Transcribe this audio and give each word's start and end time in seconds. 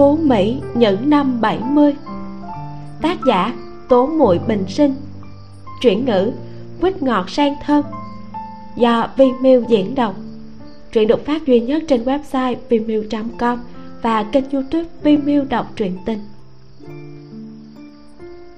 phú 0.00 0.16
mỹ 0.16 0.60
những 0.74 1.10
năm 1.10 1.40
70 1.40 1.94
tác 3.02 3.18
giả 3.26 3.54
tố 3.88 4.06
muội 4.06 4.38
bình 4.38 4.64
sinh. 4.68 4.94
Chuyển 5.80 6.04
ngữ 6.04 6.32
quýt 6.80 7.02
ngọt 7.02 7.30
sang 7.30 7.54
thơm. 7.64 7.84
Do 8.76 9.08
Vimeo 9.16 9.62
diễn 9.68 9.94
đọc. 9.94 10.14
Truyện 10.92 11.08
được 11.08 11.26
phát 11.26 11.46
duy 11.46 11.60
nhất 11.60 11.82
trên 11.88 12.04
website 12.04 12.56
vimeo.com 12.68 13.58
và 14.02 14.22
kênh 14.22 14.50
youtube 14.50 14.88
Vimeo 15.02 15.44
đọc 15.44 15.66
truyện 15.76 15.98
tình. 16.06 16.20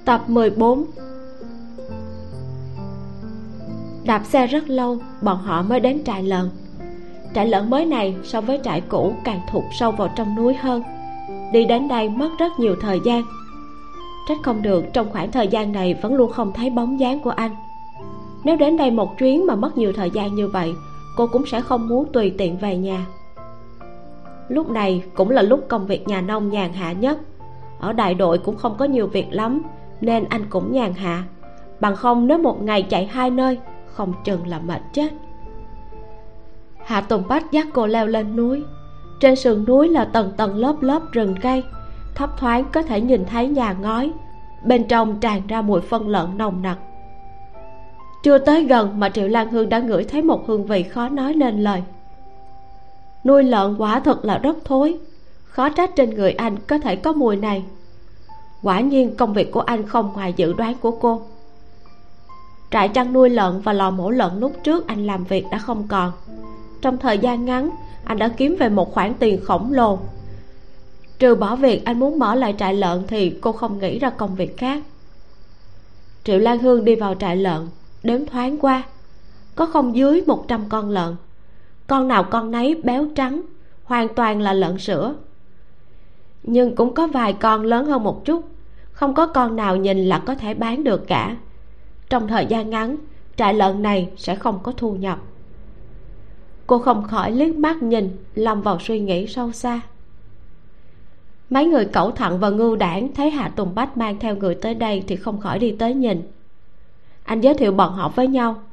Tập 0.05 0.29
14 0.29 0.85
Đạp 4.05 4.25
xe 4.25 4.47
rất 4.47 4.69
lâu, 4.69 4.97
bọn 5.21 5.37
họ 5.37 5.61
mới 5.61 5.79
đến 5.79 6.03
trại 6.05 6.23
lợn. 6.23 6.49
Trại 7.35 7.47
lợn 7.47 7.69
mới 7.69 7.85
này 7.85 8.15
so 8.23 8.41
với 8.41 8.59
trại 8.63 8.81
cũ 8.81 9.13
càng 9.23 9.41
thụt 9.51 9.63
sâu 9.79 9.91
vào 9.91 10.13
trong 10.15 10.35
núi 10.35 10.53
hơn 10.53 10.83
đi 11.53 11.65
đến 11.65 11.87
đây 11.87 12.09
mất 12.09 12.29
rất 12.39 12.59
nhiều 12.59 12.75
thời 12.81 12.99
gian. 12.99 13.23
Trách 14.27 14.37
không 14.43 14.61
được, 14.61 14.85
trong 14.93 15.11
khoảng 15.11 15.31
thời 15.31 15.47
gian 15.47 15.71
này 15.71 15.93
vẫn 16.01 16.13
luôn 16.13 16.31
không 16.31 16.51
thấy 16.53 16.69
bóng 16.69 16.99
dáng 16.99 17.19
của 17.19 17.29
anh. 17.29 17.55
Nếu 18.43 18.55
đến 18.55 18.77
đây 18.77 18.91
một 18.91 19.17
chuyến 19.17 19.47
mà 19.47 19.55
mất 19.55 19.77
nhiều 19.77 19.93
thời 19.93 20.11
gian 20.11 20.35
như 20.35 20.47
vậy, 20.47 20.73
cô 21.17 21.27
cũng 21.27 21.45
sẽ 21.45 21.61
không 21.61 21.87
muốn 21.87 22.11
tùy 22.13 22.33
tiện 22.37 22.57
về 22.57 22.77
nhà. 22.77 23.05
Lúc 24.47 24.69
này 24.69 25.03
cũng 25.13 25.29
là 25.29 25.41
lúc 25.41 25.65
công 25.67 25.85
việc 25.85 26.07
nhà 26.07 26.21
nông 26.21 26.49
nhàn 26.49 26.73
hạ 26.73 26.91
nhất. 26.91 27.19
Ở 27.79 27.93
đại 27.93 28.13
đội 28.13 28.37
cũng 28.37 28.57
không 28.57 28.75
có 28.77 28.85
nhiều 28.85 29.07
việc 29.07 29.27
lắm, 29.31 29.61
nên 30.01 30.25
anh 30.29 30.45
cũng 30.49 30.71
nhàn 30.71 30.93
hạ. 30.93 31.23
Bằng 31.79 31.95
không, 31.95 32.27
nếu 32.27 32.37
một 32.37 32.63
ngày 32.63 32.83
chạy 32.83 33.05
hai 33.05 33.29
nơi, 33.29 33.57
không 33.85 34.13
chừng 34.23 34.47
là 34.47 34.59
mệt 34.59 34.81
chết. 34.93 35.13
Hạ 36.85 37.01
tùng 37.01 37.23
bách 37.27 37.51
dắt 37.51 37.67
cô 37.73 37.87
leo 37.87 38.07
lên 38.07 38.35
núi 38.35 38.63
trên 39.19 39.35
sườn 39.35 39.65
núi 39.65 39.89
là 39.89 40.05
tầng 40.05 40.31
tầng 40.37 40.55
lớp 40.55 40.81
lớp 40.81 41.01
rừng 41.11 41.35
cây. 41.41 41.63
Thấp 42.15 42.29
thoáng 42.37 42.65
có 42.73 42.81
thể 42.81 43.01
nhìn 43.01 43.25
thấy 43.25 43.47
nhà 43.47 43.73
ngói. 43.73 44.11
Bên 44.65 44.87
trong 44.87 45.19
tràn 45.19 45.47
ra 45.47 45.61
mùi 45.61 45.81
phân 45.81 46.07
lợn 46.07 46.37
nồng 46.37 46.61
nặc. 46.61 46.77
Chưa 48.23 48.37
tới 48.37 48.63
gần 48.63 48.99
mà 48.99 49.09
triệu 49.09 49.27
lan 49.27 49.49
hương 49.49 49.69
đã 49.69 49.79
ngửi 49.79 50.03
thấy 50.03 50.21
một 50.21 50.47
hương 50.47 50.65
vị 50.65 50.83
khó 50.83 51.09
nói 51.09 51.33
nên 51.33 51.63
lời. 51.63 51.83
Nuôi 53.23 53.43
lợn 53.43 53.75
quả 53.77 53.99
thật 53.99 54.25
là 54.25 54.37
rất 54.37 54.57
thối. 54.65 54.97
Khó 55.45 55.69
trách 55.69 55.95
trên 55.95 56.09
người 56.09 56.31
anh 56.31 56.55
có 56.67 56.77
thể 56.77 56.95
có 56.95 57.13
mùi 57.13 57.35
này. 57.35 57.63
Quả 58.61 58.79
nhiên 58.79 59.15
công 59.15 59.33
việc 59.33 59.51
của 59.51 59.61
anh 59.61 59.87
không 59.87 60.11
ngoài 60.13 60.33
dự 60.37 60.53
đoán 60.53 60.73
của 60.81 60.91
cô. 60.91 61.21
Trại 62.71 62.89
chăn 62.89 63.13
nuôi 63.13 63.29
lợn 63.29 63.61
và 63.61 63.73
lò 63.73 63.91
mổ 63.91 64.09
lợn 64.09 64.39
lúc 64.39 64.53
trước 64.63 64.87
anh 64.87 65.07
làm 65.07 65.23
việc 65.23 65.45
đã 65.51 65.57
không 65.57 65.87
còn. 65.87 66.11
Trong 66.81 66.97
thời 66.97 67.17
gian 67.17 67.45
ngắn 67.45 67.69
anh 68.05 68.17
đã 68.17 68.27
kiếm 68.27 68.55
về 68.59 68.69
một 68.69 68.93
khoản 68.93 69.13
tiền 69.19 69.39
khổng 69.43 69.73
lồ. 69.73 69.99
Trừ 71.19 71.35
bỏ 71.35 71.55
việc 71.55 71.85
anh 71.85 71.99
muốn 71.99 72.19
mở 72.19 72.35
lại 72.35 72.55
trại 72.59 72.73
lợn 72.73 73.03
thì 73.07 73.37
cô 73.41 73.51
không 73.51 73.79
nghĩ 73.79 73.99
ra 73.99 74.09
công 74.09 74.35
việc 74.35 74.57
khác. 74.57 74.83
Triệu 76.23 76.39
lan 76.39 76.59
hương 76.59 76.85
đi 76.85 76.95
vào 76.95 77.15
trại 77.15 77.37
lợn, 77.37 77.67
đếm 78.03 78.25
thoáng 78.25 78.57
qua. 78.57 78.83
Có 79.55 79.65
không 79.65 79.95
dưới 79.95 80.23
một 80.27 80.47
trăm 80.47 80.69
con 80.69 80.89
lợn. 80.89 81.15
Con 81.87 82.07
nào 82.07 82.23
con 82.23 82.51
nấy 82.51 82.81
béo 82.83 83.07
trắng, 83.15 83.41
hoàn 83.83 84.15
toàn 84.15 84.41
là 84.41 84.53
lợn 84.53 84.77
sữa. 84.77 85.15
Nhưng 86.43 86.75
cũng 86.75 86.93
có 86.93 87.07
vài 87.07 87.33
con 87.33 87.61
lớn 87.61 87.85
hơn 87.85 88.03
một 88.03 88.25
chút. 88.25 88.45
Không 88.91 89.13
có 89.13 89.27
con 89.27 89.55
nào 89.55 89.75
nhìn 89.75 90.05
là 90.05 90.19
có 90.19 90.35
thể 90.35 90.53
bán 90.53 90.83
được 90.83 91.07
cả. 91.07 91.35
Trong 92.09 92.27
thời 92.27 92.45
gian 92.45 92.69
ngắn, 92.69 92.95
trại 93.35 93.53
lợn 93.53 93.81
này 93.81 94.09
sẽ 94.17 94.35
không 94.35 94.59
có 94.63 94.71
thu 94.77 94.95
nhập 94.95 95.19
cô 96.73 96.79
không 96.79 97.03
khỏi 97.03 97.31
liếc 97.31 97.55
mắt 97.55 97.83
nhìn 97.83 98.17
lâm 98.35 98.61
vào 98.61 98.79
suy 98.79 98.99
nghĩ 98.99 99.27
sâu 99.27 99.51
xa. 99.51 99.81
Mấy 101.49 101.65
người 101.65 101.85
cẩu 101.85 102.11
thận 102.11 102.39
và 102.39 102.49
ngưu 102.49 102.75
đảng 102.75 103.13
thấy 103.13 103.29
hạ 103.29 103.51
tùng 103.55 103.75
bách 103.75 103.97
mang 103.97 104.19
theo 104.19 104.35
người 104.35 104.55
tới 104.55 104.73
đây 104.73 105.03
thì 105.07 105.15
không 105.15 105.39
khỏi 105.39 105.59
đi 105.59 105.75
tới 105.79 105.93
nhìn. 105.93 106.21
Anh 107.23 107.41
giới 107.41 107.53
thiệu 107.53 107.71
bọn 107.71 107.93
họ 107.93 108.09
với 108.09 108.27
nhau. 108.27 108.63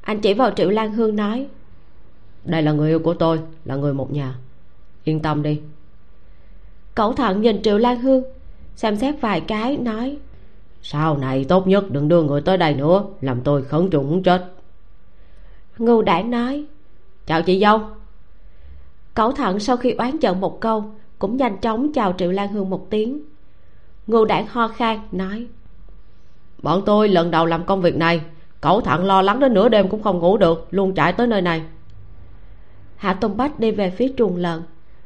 Anh 0.00 0.20
chỉ 0.20 0.34
vào 0.34 0.50
triệu 0.50 0.70
lan 0.70 0.92
hương 0.92 1.16
nói 1.16 1.46
đây 2.44 2.62
là 2.62 2.72
người 2.72 2.90
yêu 2.90 2.98
của 2.98 3.14
tôi 3.14 3.40
là 3.64 3.76
người 3.76 3.94
một 3.94 4.12
nhà. 4.12 4.34
Yên 5.04 5.20
tâm 5.20 5.42
đi. 5.42 5.60
Cẩu 6.94 7.12
thận 7.12 7.40
nhìn 7.40 7.62
triệu 7.62 7.78
lan 7.78 8.00
hương 8.00 8.24
xem 8.76 8.96
xét 8.96 9.20
vài 9.20 9.40
cái 9.40 9.76
nói 9.76 10.18
sau 10.82 11.18
này 11.18 11.44
tốt 11.44 11.66
nhất 11.66 11.90
đừng 11.90 12.08
đưa 12.08 12.22
người 12.22 12.40
tới 12.40 12.56
đây 12.56 12.74
nữa 12.74 13.04
làm 13.20 13.40
tôi 13.40 13.62
khẩn 13.62 13.90
trùng 13.90 14.10
muốn 14.10 14.22
chết. 14.22 14.44
Ngưu 15.78 16.02
đảng 16.02 16.30
nói 16.30 16.66
chào 17.26 17.42
chị 17.42 17.60
dâu. 17.60 17.80
Cẩu 19.14 19.32
thận 19.32 19.60
sau 19.60 19.76
khi 19.76 19.92
oán 19.92 20.18
giận 20.18 20.40
một 20.40 20.60
câu, 20.60 20.84
cũng 21.18 21.36
nhanh 21.36 21.58
chóng 21.58 21.92
chào 21.92 22.14
triệu 22.18 22.32
lan 22.32 22.52
hương 22.52 22.70
một 22.70 22.90
tiếng. 22.90 23.20
Ngưu 24.06 24.24
đảng 24.24 24.46
ho 24.46 24.68
khan, 24.68 24.98
nói, 25.12 25.46
bọn 26.62 26.82
tôi 26.86 27.08
lần 27.08 27.30
đầu 27.30 27.46
làm 27.46 27.64
công 27.64 27.80
việc 27.80 27.96
này, 27.96 28.20
cẩu 28.60 28.80
thận 28.80 29.04
lo 29.04 29.22
lắng 29.22 29.40
đến 29.40 29.54
nửa 29.54 29.68
đêm 29.68 29.88
cũng 29.88 30.02
không 30.02 30.18
ngủ 30.18 30.36
được, 30.36 30.68
luôn 30.70 30.94
chạy 30.94 31.12
tới 31.12 31.26
nơi 31.26 31.42
này. 31.42 31.62
Hạ 32.96 33.12
tùng 33.12 33.36
bách 33.36 33.60
đi 33.60 33.70
về 33.70 33.90
phía 33.90 34.12
chuồng 34.16 34.36
lợn, 34.36 34.62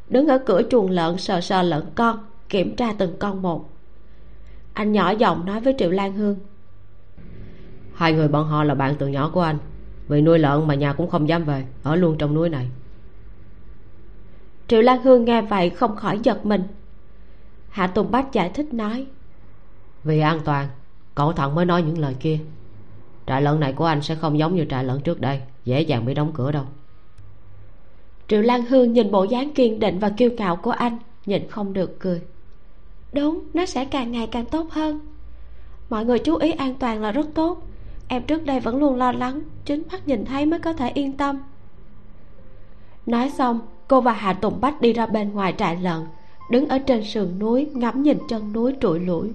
đứng 0.09 0.27
ở 0.27 0.39
cửa 0.47 0.63
chuồng 0.71 0.91
lợn 0.91 1.19
sờ 1.19 1.41
sờ 1.41 1.63
lợn 1.63 1.83
con, 1.95 2.19
kiểm 2.49 2.77
tra 2.77 2.93
từng 2.99 3.17
con 3.19 3.43
một. 3.43 3.71
Anh 4.73 4.93
nhỏ 4.93 5.11
giọng 5.11 5.47
nói 5.47 5.61
với 5.61 5.75
triệu 5.79 5.91
lan 5.91 6.13
hương, 6.13 6.37
hai 7.95 8.13
người 8.13 8.29
bọn 8.29 8.49
họ 8.49 8.65
là 8.65 8.75
bạn 8.75 8.95
từ 8.99 9.09
nhỏ 9.09 9.31
của 9.35 9.41
anh 9.41 9.59
vì 10.09 10.21
nuôi 10.21 10.39
lợn 10.39 10.67
mà 10.67 10.75
nhà 10.75 10.93
cũng 10.93 11.11
không 11.11 11.29
dám 11.29 11.45
về 11.45 11.65
ở 11.83 11.97
luôn 11.97 12.19
trong 12.19 12.35
núi 12.35 12.49
này. 12.49 12.69
Triệu 14.69 14.83
lan 14.83 15.03
hương 15.03 15.25
nghe 15.25 15.43
vậy 15.43 15.71
không 15.71 15.97
khỏi 15.97 16.21
giật 16.23 16.47
mình. 16.47 16.63
Hạ 17.69 17.87
tùng 17.87 18.11
bách 18.11 18.33
giải 18.33 18.49
thích 18.49 18.75
nói 18.75 19.07
vì 20.05 20.21
an 20.21 20.41
toàn 20.45 20.69
cậu 21.15 21.33
thận 21.33 21.55
mới 21.55 21.65
nói 21.65 21.83
những 21.83 21.99
lời 21.99 22.15
kia. 22.21 22.39
Trại 23.27 23.43
lợn 23.43 23.61
này 23.61 23.73
của 23.73 23.85
anh 23.85 24.03
sẽ 24.03 24.15
không 24.15 24.39
giống 24.39 24.57
như 24.57 24.67
trại 24.71 24.85
lợn 24.85 25.01
trước 25.01 25.21
đây 25.21 25.41
dễ 25.65 25.81
dàng 25.81 26.07
bị 26.07 26.15
đóng 26.15 26.33
cửa 26.35 26.53
đâu. 26.53 26.65
Triệu 28.29 28.43
lan 28.43 28.67
hương 28.67 28.93
nhìn 28.93 29.11
bộ 29.11 29.25
dáng 29.25 29.55
kiên 29.55 29.81
định 29.81 29.99
và 29.99 30.11
kiêu 30.11 30.31
cạo 30.39 30.57
của 30.57 30.71
anh 30.71 30.99
nhìn 31.27 31.49
không 31.49 31.73
được 31.73 32.01
cười. 32.01 32.23
Đúng 33.13 33.41
nó 33.55 33.67
sẽ 33.67 33.85
càng 33.85 34.13
ngày 34.13 34.27
càng 34.27 34.47
tốt 34.47 34.71
hơn. 34.71 35.01
Mọi 35.91 36.05
người 36.05 36.19
chú 36.19 36.37
ý 36.37 36.51
an 36.51 36.75
toàn 36.75 37.03
là 37.03 37.13
rất 37.13 37.27
tốt 37.35 37.63
em 38.09 38.23
trước 38.23 38.47
đây 38.47 38.61
vẫn 38.61 38.77
luôn 38.77 38.97
lo 38.97 39.13
lắng, 39.13 39.41
chính 39.65 39.83
mắt 39.93 40.09
nhìn 40.09 40.25
thấy 40.25 40.47
mới 40.47 40.59
có 40.59 40.73
thể 40.73 40.91
yên 40.95 41.13
tâm. 41.13 41.43
Nói 43.07 43.31
xong, 43.31 43.61
cô 43.89 44.01
và 44.01 44.13
hà 44.13 44.33
tùng 44.33 44.61
bách 44.61 44.81
đi 44.81 44.93
ra 44.93 45.07
bên 45.07 45.33
ngoài 45.33 45.55
trại 45.59 45.77
lợn, 45.77 46.07
đứng 46.51 46.69
ở 46.69 46.79
trên 46.79 47.05
sườn 47.05 47.39
núi 47.39 47.67
ngắm 47.75 48.03
nhìn 48.03 48.19
chân 48.29 48.53
núi 48.53 48.73
trụi 48.81 49.01
lủi. 49.01 49.31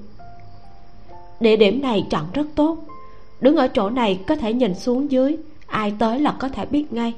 Địa 1.39 1.55
điểm 1.55 1.81
này 1.81 2.07
chọn 2.09 2.25
rất 2.33 2.47
tốt. 2.55 2.77
Đứng 3.41 3.55
ở 3.55 3.67
chỗ 3.67 3.89
này 3.89 4.19
có 4.27 4.35
thể 4.35 4.53
nhìn 4.53 4.75
xuống 4.75 5.11
dưới, 5.11 5.37
ai 5.67 5.93
tới 5.99 6.19
là 6.19 6.35
có 6.39 6.49
thể 6.49 6.65
biết 6.65 6.93
ngay. 6.93 7.13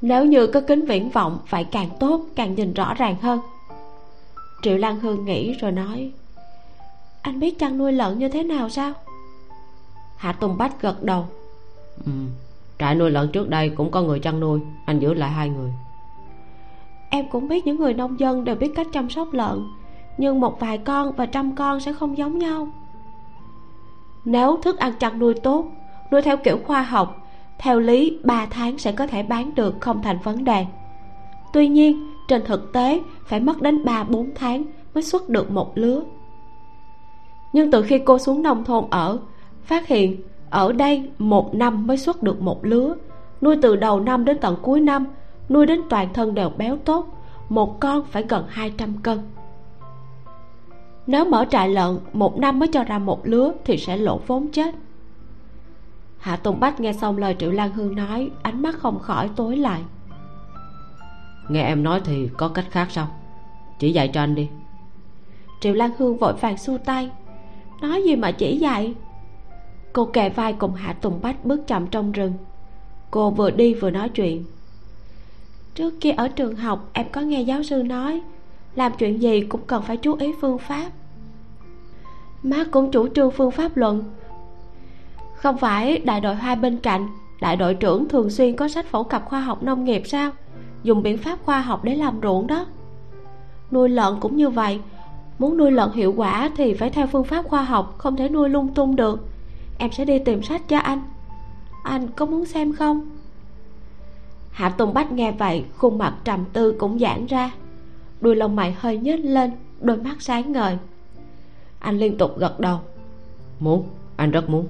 Nếu 0.00 0.24
như 0.24 0.46
có 0.46 0.60
kính 0.60 0.86
viễn 0.86 1.10
vọng 1.10 1.38
vậy 1.50 1.66
càng 1.70 1.88
tốt, 2.00 2.20
càng 2.36 2.54
nhìn 2.54 2.74
rõ 2.74 2.94
ràng 2.94 3.16
hơn. 3.20 3.40
Triệu 4.62 4.76
lan 4.76 5.00
hương 5.00 5.24
nghĩ 5.24 5.52
rồi 5.52 5.72
nói, 5.72 6.12
anh 7.22 7.40
biết 7.40 7.58
chăn 7.58 7.78
nuôi 7.78 7.92
lợn 7.92 8.18
như 8.18 8.28
thế 8.28 8.42
nào 8.42 8.68
sao? 8.68 8.92
Hạ 10.16 10.32
tùng 10.32 10.56
bách 10.58 10.82
gật 10.82 11.02
đầu. 11.02 11.26
Ừ 12.06 12.12
trại 12.78 12.94
nuôi 12.94 13.10
lợn 13.10 13.28
trước 13.32 13.48
đây 13.48 13.68
cũng 13.68 13.90
có 13.90 14.02
người 14.02 14.18
chăn 14.18 14.40
nuôi 14.40 14.60
anh 14.84 14.98
giữ 14.98 15.14
lại 15.14 15.30
hai 15.30 15.48
người. 15.48 15.72
Em 17.10 17.28
cũng 17.28 17.48
biết 17.48 17.66
những 17.66 17.76
người 17.76 17.94
nông 17.94 18.20
dân 18.20 18.44
đều 18.44 18.54
biết 18.54 18.72
cách 18.76 18.86
chăm 18.92 19.10
sóc 19.10 19.28
lợn 19.32 19.58
nhưng 20.18 20.40
một 20.40 20.60
vài 20.60 20.78
con 20.78 21.12
và 21.12 21.26
trăm 21.26 21.56
con 21.56 21.80
sẽ 21.80 21.92
không 21.92 22.18
giống 22.18 22.38
nhau. 22.38 22.68
Nếu 24.24 24.58
thức 24.62 24.78
ăn 24.78 24.92
chăn 25.00 25.18
nuôi 25.18 25.34
tốt 25.34 25.66
nuôi 26.10 26.22
theo 26.22 26.36
kiểu 26.36 26.58
khoa 26.66 26.82
học 26.82 27.16
theo 27.58 27.80
lý 27.80 28.18
3 28.24 28.46
tháng 28.46 28.78
sẽ 28.78 28.92
có 28.92 29.06
thể 29.06 29.22
bán 29.22 29.54
được 29.54 29.74
không 29.80 30.02
thành 30.02 30.18
vấn 30.24 30.44
đề. 30.44 30.66
Tuy 31.52 31.68
nhiên 31.68 32.12
trên 32.28 32.44
thực 32.44 32.72
tế 32.72 33.02
phải 33.26 33.40
mất 33.40 33.62
đến 33.62 33.84
3-4 33.84 34.30
tháng 34.34 34.64
mới 34.94 35.02
xuất 35.02 35.28
được 35.28 35.50
một 35.50 35.78
lứa. 35.78 36.02
Nhưng 37.52 37.70
từ 37.70 37.82
khi 37.82 37.98
cô 37.98 38.18
xuống 38.18 38.42
nông 38.42 38.64
thôn 38.64 38.84
ở 38.90 39.18
phát 39.64 39.86
hiện 39.86 40.16
ở 40.50 40.72
đây 40.72 41.10
một 41.18 41.54
năm 41.54 41.86
mới 41.86 41.96
xuất 41.96 42.22
được 42.22 42.42
một 42.42 42.64
lứa. 42.64 42.94
Nuôi 43.40 43.56
từ 43.62 43.76
đầu 43.76 44.00
năm 44.00 44.24
đến 44.24 44.38
tận 44.40 44.56
cuối 44.62 44.80
năm 44.80 45.06
nuôi 45.48 45.66
đến 45.66 45.80
toàn 45.90 46.12
thân 46.12 46.34
đều 46.34 46.50
béo 46.50 46.76
tốt 46.76 47.06
một 47.48 47.80
con 47.80 48.04
phải 48.04 48.24
gần 48.28 48.44
200 48.48 48.98
cân. 49.02 49.18
Nếu 51.06 51.24
mở 51.24 51.44
trại 51.50 51.68
lợn 51.68 51.98
một 52.12 52.38
năm 52.38 52.58
mới 52.58 52.68
cho 52.68 52.84
ra 52.84 52.98
một 52.98 53.26
lứa 53.26 53.52
thì 53.64 53.76
sẽ 53.76 53.96
lỗ 53.96 54.20
vốn 54.26 54.48
chết. 54.48 54.74
Hạ 56.18 56.36
tùng 56.36 56.60
bách 56.60 56.80
nghe 56.80 56.92
xong 56.92 57.18
lời 57.18 57.36
triệu 57.38 57.50
lan 57.50 57.72
hương 57.72 57.96
nói 57.96 58.30
ánh 58.42 58.62
mắt 58.62 58.74
không 58.78 58.98
khỏi 58.98 59.30
tối 59.36 59.56
lại. 59.56 59.82
Nghe 61.48 61.62
em 61.62 61.82
nói 61.82 62.00
thì 62.04 62.28
có 62.36 62.48
cách 62.48 62.66
khác 62.70 62.86
sao? 62.90 63.06
Chỉ 63.78 63.92
dạy 63.92 64.08
cho 64.08 64.20
anh 64.20 64.34
đi. 64.34 64.48
Triệu 65.60 65.74
lan 65.74 65.90
hương 65.98 66.18
vội 66.18 66.32
vàng 66.32 66.56
xua 66.56 66.78
tay. 66.78 67.10
Nói 67.82 68.02
gì 68.02 68.16
mà 68.16 68.30
chỉ 68.30 68.56
dạy 68.56 68.94
cô 69.94 70.04
kề 70.04 70.28
vai 70.28 70.52
cùng 70.52 70.74
hạ 70.74 70.92
tùng 70.92 71.20
bách 71.22 71.44
bước 71.44 71.66
chậm 71.66 71.86
trong 71.86 72.12
rừng. 72.12 72.32
Cô 73.10 73.30
vừa 73.30 73.50
đi 73.50 73.74
vừa 73.74 73.90
nói 73.90 74.08
chuyện. 74.08 74.44
Trước 75.74 75.94
kia 76.00 76.10
ở 76.10 76.28
trường 76.28 76.56
học, 76.56 76.88
em 76.92 77.06
có 77.12 77.20
nghe 77.20 77.42
giáo 77.42 77.62
sư 77.62 77.82
nói, 77.82 78.20
làm 78.74 78.92
chuyện 78.98 79.22
gì 79.22 79.40
cũng 79.40 79.60
cần 79.66 79.82
phải 79.82 79.96
chú 79.96 80.16
ý 80.16 80.32
phương 80.40 80.58
pháp. 80.58 80.90
Má 82.42 82.64
cũng 82.70 82.90
chủ 82.90 83.08
trương 83.08 83.30
phương 83.30 83.50
pháp 83.50 83.76
luận. 83.76 84.04
Không 85.36 85.58
phải 85.58 85.98
đại 85.98 86.20
đội 86.20 86.34
hai 86.34 86.56
bên 86.56 86.76
cạnh, 86.76 87.08
đại 87.40 87.56
đội 87.56 87.74
trưởng 87.74 88.08
thường 88.08 88.30
xuyên 88.30 88.56
có 88.56 88.68
sách 88.68 88.86
phổ 88.86 89.02
cập 89.02 89.24
khoa 89.24 89.40
học 89.40 89.62
nông 89.62 89.84
nghiệp 89.84 90.02
sao? 90.04 90.30
Dùng 90.82 91.02
biện 91.02 91.18
pháp 91.18 91.38
khoa 91.44 91.60
học 91.60 91.84
để 91.84 91.94
làm 91.94 92.20
ruộng 92.22 92.46
đó. 92.46 92.66
Nuôi 93.70 93.88
lợn 93.88 94.14
cũng 94.20 94.36
như 94.36 94.50
vậy, 94.50 94.80
muốn 95.38 95.56
nuôi 95.56 95.70
lợn 95.70 95.90
hiệu 95.92 96.14
quả 96.16 96.50
thì 96.56 96.74
phải 96.74 96.90
theo 96.90 97.06
phương 97.06 97.24
pháp 97.24 97.44
khoa 97.48 97.62
học, 97.64 97.94
không 97.98 98.16
thể 98.16 98.28
nuôi 98.28 98.48
lung 98.48 98.74
tung 98.74 98.96
được 98.96 99.28
em 99.78 99.92
sẽ 99.92 100.04
đi 100.04 100.18
tìm 100.18 100.42
sách 100.42 100.62
cho 100.68 100.78
anh. 100.78 101.02
Anh 101.82 102.08
có 102.08 102.26
muốn 102.26 102.44
xem 102.44 102.72
không? 102.72 103.10
Hạ 104.50 104.68
tùng 104.68 104.94
bách 104.94 105.12
nghe 105.12 105.32
vậy 105.32 105.64
khuôn 105.76 105.98
mặt 105.98 106.14
trầm 106.24 106.44
tư 106.52 106.76
cũng 106.78 106.98
giãn 106.98 107.26
ra. 107.26 107.50
Đuôi 108.20 108.36
lông 108.36 108.56
mày 108.56 108.72
hơi 108.72 108.98
nhếch 108.98 109.20
lên 109.24 109.50
đôi 109.80 109.96
mắt 109.96 110.22
sáng 110.22 110.52
ngời. 110.52 110.78
Anh 111.78 111.98
liên 111.98 112.18
tục 112.18 112.38
gật 112.38 112.60
đầu. 112.60 112.78
Muốn 113.60 113.88
anh 114.16 114.30
rất 114.30 114.48
muốn. 114.50 114.66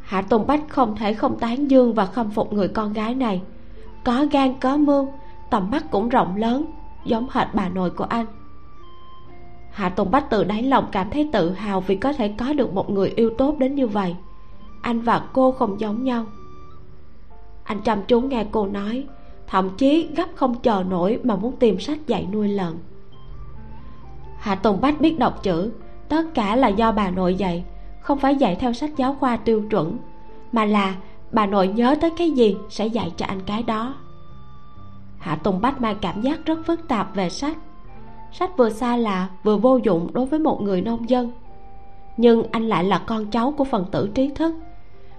Hạ 0.00 0.22
tùng 0.22 0.46
bách 0.46 0.68
không 0.68 0.96
thể 0.96 1.14
không 1.14 1.38
tán 1.38 1.70
dương 1.70 1.94
và 1.94 2.06
khâm 2.06 2.30
phục 2.30 2.52
người 2.52 2.68
con 2.68 2.92
gái 2.92 3.14
này. 3.14 3.42
Có 4.04 4.26
gan 4.30 4.54
có 4.60 4.76
mưu 4.76 5.12
tầm 5.50 5.70
mắt 5.70 5.84
cũng 5.90 6.08
rộng 6.08 6.36
lớn 6.36 6.66
giống 7.04 7.26
hệt 7.30 7.48
bà 7.54 7.68
nội 7.68 7.90
của 7.90 8.04
anh 8.04 8.26
hạ 9.70 9.88
tùng 9.88 10.10
bách 10.10 10.30
từ 10.30 10.44
đáy 10.44 10.62
lòng 10.62 10.88
cảm 10.92 11.10
thấy 11.10 11.28
tự 11.32 11.50
hào 11.52 11.80
vì 11.80 11.96
có 11.96 12.12
thể 12.12 12.28
có 12.38 12.52
được 12.52 12.72
một 12.72 12.90
người 12.90 13.12
yêu 13.16 13.30
tốt 13.38 13.58
đến 13.58 13.74
như 13.74 13.86
vậy. 13.86 14.16
Anh 14.82 15.00
và 15.00 15.26
cô 15.32 15.52
không 15.52 15.80
giống 15.80 16.04
nhau. 16.04 16.26
Anh 17.64 17.80
chăm 17.80 18.02
chú 18.08 18.20
nghe 18.20 18.46
cô 18.50 18.66
nói, 18.66 19.04
thậm 19.46 19.70
chí 19.76 20.08
gấp 20.16 20.26
không 20.34 20.54
chờ 20.54 20.84
nổi 20.88 21.20
mà 21.22 21.36
muốn 21.36 21.56
tìm 21.56 21.80
sách 21.80 22.06
dạy 22.06 22.28
nuôi 22.32 22.48
lợn. 22.48 22.74
Hạ 24.38 24.54
tùng 24.54 24.80
bách 24.80 25.00
biết 25.00 25.18
đọc 25.18 25.42
chữ, 25.42 25.72
tất 26.08 26.34
cả 26.34 26.56
là 26.56 26.68
do 26.68 26.92
bà 26.92 27.10
nội 27.10 27.34
dạy, 27.34 27.64
không 28.00 28.18
phải 28.18 28.36
dạy 28.36 28.56
theo 28.56 28.72
sách 28.72 28.90
giáo 28.96 29.16
khoa 29.20 29.36
tiêu 29.36 29.62
chuẩn, 29.70 29.98
mà 30.52 30.64
là 30.64 30.94
bà 31.32 31.46
nội 31.46 31.68
nhớ 31.68 31.94
tới 32.00 32.10
cái 32.16 32.30
gì 32.30 32.56
sẽ 32.70 32.86
dạy 32.86 33.12
cho 33.16 33.26
anh 33.26 33.40
cái 33.46 33.62
đó. 33.62 33.94
Hạ 35.18 35.36
tùng 35.36 35.60
bách 35.60 35.80
mang 35.80 35.96
cảm 36.00 36.20
giác 36.20 36.46
rất 36.46 36.58
phức 36.66 36.88
tạp 36.88 37.14
về 37.14 37.30
sách 37.30 37.56
sách 38.32 38.56
vừa 38.56 38.70
xa 38.70 38.96
lạ, 38.96 39.28
vừa 39.42 39.56
vô 39.56 39.76
dụng 39.76 40.10
đối 40.12 40.26
với 40.26 40.38
một 40.38 40.62
người 40.62 40.80
nông 40.80 41.10
dân. 41.10 41.32
Nhưng 42.16 42.42
anh 42.50 42.68
lại 42.68 42.84
là 42.84 42.98
con 42.98 43.26
cháu 43.26 43.54
của 43.58 43.64
phần 43.64 43.86
tử 43.90 44.10
trí 44.14 44.30
thức. 44.34 44.54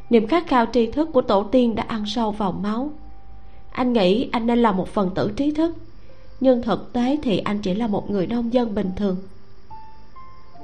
Niềm 0.10 0.28
khát 0.28 0.48
khao 0.48 0.66
tri 0.74 0.92
thức 0.92 1.10
của 1.14 1.22
tổ 1.22 1.44
tiên 1.44 1.76
đã 1.76 1.84
ăn 1.88 2.04
sâu 2.06 2.32
vào 2.32 2.52
máu. 2.52 2.90
Anh 3.72 3.94
nghĩ 3.94 4.30
anh 4.32 4.48
nên 4.48 4.62
là 4.62 4.72
một 4.72 4.88
phần 4.88 5.10
tử 5.16 5.32
trí 5.36 5.52
thức, 5.52 5.76
nhưng 6.40 6.62
thực 6.62 6.94
tế 6.94 7.18
thì 7.24 7.38
anh 7.38 7.60
chỉ 7.60 7.74
là 7.74 7.88
một 7.88 8.12
người 8.12 8.28
nông 8.28 8.54
dân 8.54 8.76
bình 8.76 8.92
thường. 8.96 9.18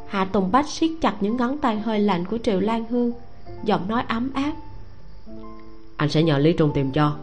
Hạ 0.08 0.26
tùng 0.26 0.52
bách 0.52 0.70
siết 0.70 0.92
chặt 1.02 1.16
những 1.22 1.38
ngón 1.38 1.58
tay 1.58 1.80
hơi 1.80 2.00
lạnh 2.00 2.26
của 2.26 2.38
triệu 2.38 2.60
lan 2.60 2.86
hương, 2.90 3.12
giọng 3.64 3.88
nói 3.88 4.04
ấm 4.08 4.32
áp. 4.34 4.54
Anh 5.98 6.10
sẽ 6.10 6.24
nhờ 6.24 6.38
lý 6.38 6.54
trung 6.54 6.72
tìm 6.74 6.92
cho, 6.92 7.16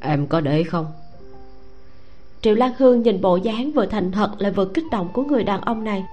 em 0.00 0.26
có 0.26 0.40
để 0.40 0.56
ý 0.56 0.64
không? 0.64 0.86
Triệu 2.42 2.54
lan 2.54 2.72
hương 2.78 3.02
nhìn 3.02 3.20
bộ 3.20 3.36
dáng 3.36 3.72
vừa 3.72 3.86
thành 3.86 4.12
thật 4.12 4.30
lại 4.38 4.52
vừa 4.52 4.64
kích 4.64 4.84
động 4.90 5.08
của 5.12 5.22
người 5.22 5.44
đàn 5.44 5.60
ông 5.60 5.84
này. 5.84 6.04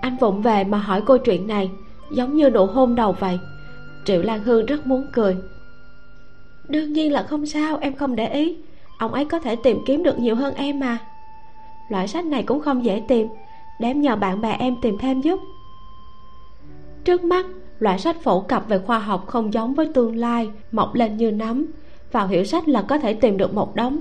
Anh 0.00 0.16
vụng 0.16 0.42
về 0.42 0.64
mà 0.64 0.78
hỏi 0.78 1.02
cô 1.06 1.16
chuyện 1.18 1.46
này, 1.46 1.70
giống 2.12 2.36
như 2.36 2.50
nụ 2.50 2.66
hôn 2.66 2.94
đầu 2.94 3.12
vậy. 3.12 3.38
Triệu 4.04 4.22
lan 4.22 4.40
hương 4.40 4.66
rất 4.66 4.86
muốn 4.86 5.06
cười. 5.12 5.36
Đương 6.68 6.92
nhiên 6.92 7.12
là 7.12 7.22
không 7.22 7.46
sao, 7.46 7.78
em 7.80 7.94
không 7.94 8.16
để 8.16 8.28
ý. 8.28 8.56
Ông 8.98 9.12
ấy 9.12 9.24
có 9.24 9.38
thể 9.38 9.56
tìm 9.56 9.78
kiếm 9.86 10.02
được 10.02 10.18
nhiều 10.18 10.34
hơn 10.34 10.54
em 10.54 10.80
mà. 10.80 10.98
Loại 11.88 12.08
sách 12.08 12.24
này 12.24 12.42
cũng 12.42 12.60
không 12.60 12.84
dễ 12.84 13.02
tìm 13.08 13.28
để 13.80 13.88
em 13.88 14.00
nhờ 14.00 14.16
bạn 14.16 14.40
bè 14.40 14.56
em 14.58 14.76
tìm 14.82 14.98
thêm 14.98 15.20
giúp. 15.20 15.40
Trước 17.04 17.24
mắt, 17.24 17.46
loại 17.78 17.98
sách 17.98 18.16
phổ 18.22 18.40
cập 18.40 18.68
về 18.68 18.78
khoa 18.78 18.98
học 18.98 19.26
không 19.26 19.52
giống 19.52 19.74
với 19.74 19.88
tương 19.94 20.16
lai, 20.16 20.50
mọc 20.72 20.94
lên 20.94 21.16
như 21.16 21.30
nấm. 21.30 21.66
Vào 22.12 22.26
hiệu 22.26 22.44
sách 22.44 22.68
là 22.68 22.82
có 22.82 22.98
thể 22.98 23.14
tìm 23.14 23.36
được 23.36 23.54
một 23.54 23.76
đống 23.76 24.00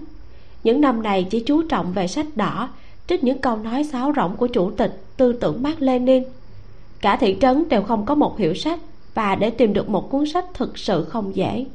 những 0.63 0.81
năm 0.81 1.03
này 1.03 1.27
chỉ 1.29 1.39
chú 1.39 1.63
trọng 1.63 1.93
về 1.93 2.07
sách 2.07 2.25
đỏ, 2.35 2.69
trích 3.07 3.23
những 3.23 3.41
câu 3.41 3.57
nói 3.57 3.83
sáo 3.83 4.13
rỗng 4.15 4.35
của 4.35 4.47
chủ 4.47 4.71
tịch, 4.71 5.03
tư 5.17 5.33
tưởng 5.33 5.63
mark 5.63 5.81
lenin. 5.81 6.23
Cả 7.01 7.15
thị 7.15 7.37
trấn 7.41 7.69
đều 7.69 7.83
không 7.83 8.05
có 8.05 8.15
một 8.15 8.39
hiệu 8.39 8.53
sách, 8.53 8.79
và 9.13 9.35
để 9.35 9.49
tìm 9.49 9.73
được 9.73 9.89
một 9.89 10.11
cuốn 10.11 10.25
sách 10.25 10.45
thực 10.53 10.77
sự 10.77 11.05
không 11.05 11.35
dễ, 11.35 11.65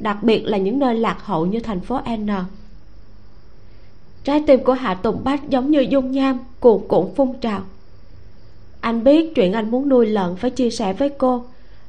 đặc 0.00 0.22
biệt 0.22 0.44
là 0.44 0.58
những 0.58 0.78
nơi 0.78 0.94
lạc 0.94 1.16
hậu 1.24 1.46
như 1.46 1.60
thành 1.60 1.80
phố 1.80 2.00
n. 2.16 2.28
Trái 4.24 4.42
tim 4.46 4.64
của 4.64 4.72
hạ 4.72 4.94
tùng 4.94 5.24
bách 5.24 5.48
giống 5.48 5.70
như 5.70 5.80
dung 5.80 6.10
nham, 6.12 6.38
cuồn 6.60 6.82
cuộn 6.88 7.14
phun 7.16 7.32
trào. 7.40 7.60
Anh 8.80 9.04
biết 9.04 9.34
chuyện 9.34 9.52
anh 9.52 9.70
muốn 9.70 9.88
nuôi 9.88 10.06
lợn 10.06 10.36
phải 10.36 10.50
chia 10.50 10.70
sẻ 10.70 10.92
với 10.92 11.08
cô, 11.08 11.44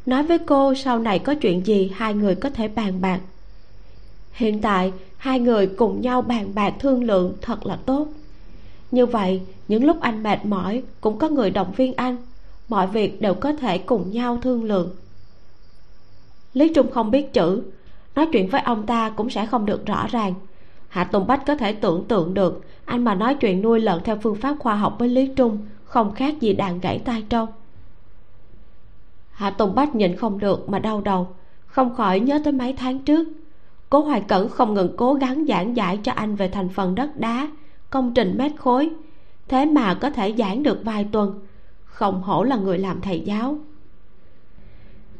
nói 0.05 0.23
với 0.23 0.39
cô 0.39 0.75
sau 0.75 0.99
này 0.99 1.19
có 1.19 1.35
chuyện 1.35 1.65
gì 1.65 1.91
hai 1.95 2.13
người 2.13 2.35
có 2.35 2.49
thể 2.49 2.67
bàn 2.67 3.01
bạc. 3.01 3.19
Hiện 4.33 4.61
tại 4.61 4.93
hai 5.23 5.39
người 5.39 5.67
cùng 5.67 6.01
nhau 6.01 6.21
bàn 6.21 6.55
bạc 6.55 6.73
thương 6.79 7.03
lượng 7.03 7.33
thật 7.41 7.65
là 7.65 7.75
tốt. 7.85 8.07
Như 8.91 9.05
vậy, 9.05 9.41
những 9.67 9.83
lúc 9.83 9.97
anh 10.01 10.23
mệt 10.23 10.45
mỏi 10.45 10.83
cũng 11.01 11.17
có 11.17 11.29
người 11.29 11.49
động 11.49 11.71
viên 11.75 11.93
anh. 11.93 12.17
Mọi 12.69 12.87
việc 12.87 13.21
đều 13.21 13.33
có 13.33 13.53
thể 13.53 13.77
cùng 13.77 14.11
nhau 14.11 14.37
thương 14.41 14.63
lượng. 14.63 14.95
Lý 16.53 16.73
trung 16.73 16.91
không 16.91 17.11
biết 17.11 17.33
chữ. 17.33 17.63
Nói 18.15 18.27
chuyện 18.31 18.49
với 18.49 18.61
ông 18.61 18.85
ta 18.85 19.09
cũng 19.09 19.29
sẽ 19.29 19.45
không 19.45 19.65
được 19.65 19.85
rõ 19.85 20.07
ràng. 20.07 20.33
Hạ 20.87 21.03
tùng 21.03 21.27
bách 21.27 21.45
có 21.45 21.55
thể 21.55 21.73
tưởng 21.73 22.05
tượng 22.07 22.33
được 22.33 22.61
anh 22.85 23.03
mà 23.03 23.15
nói 23.15 23.35
chuyện 23.35 23.61
nuôi 23.61 23.79
lợn 23.79 24.03
theo 24.03 24.17
phương 24.23 24.35
pháp 24.35 24.55
khoa 24.59 24.75
học 24.75 24.95
với 24.99 25.09
lý 25.09 25.27
trung 25.35 25.57
không 25.83 26.13
khác 26.15 26.41
gì 26.41 26.53
đàn 26.53 26.79
gãy 26.79 27.01
tai 27.05 27.23
trâu. 27.29 27.47
Hạ 29.31 29.49
tùng 29.49 29.75
bách 29.75 29.95
nhìn 29.95 30.15
không 30.15 30.39
được 30.39 30.69
mà 30.69 30.79
đau 30.79 31.01
đầu, 31.01 31.27
không 31.65 31.95
khỏi 31.95 32.19
nhớ 32.19 32.41
tới 32.43 32.53
mấy 32.53 32.73
tháng 32.73 32.99
trước 32.99 33.27
cố 33.93 33.99
hoài 33.99 34.21
cẩn 34.21 34.49
không 34.49 34.73
ngừng 34.73 34.97
cố 34.97 35.13
gắng 35.13 35.45
giảng 35.47 35.77
giải 35.77 35.99
cho 36.03 36.11
anh 36.11 36.35
về 36.35 36.47
thành 36.47 36.69
phần 36.69 36.95
đất 36.95 37.17
đá, 37.17 37.47
công 37.89 38.13
trình 38.13 38.35
mét 38.37 38.51
khối, 38.57 38.89
thế 39.47 39.65
mà 39.65 39.93
có 39.93 40.09
thể 40.09 40.33
giảng 40.37 40.63
được 40.63 40.79
vài 40.83 41.07
tuần. 41.11 41.39
Không 41.85 42.21
hổ 42.21 42.43
là 42.43 42.55
người 42.55 42.77
làm 42.77 43.01
thầy 43.01 43.19
giáo. 43.19 43.57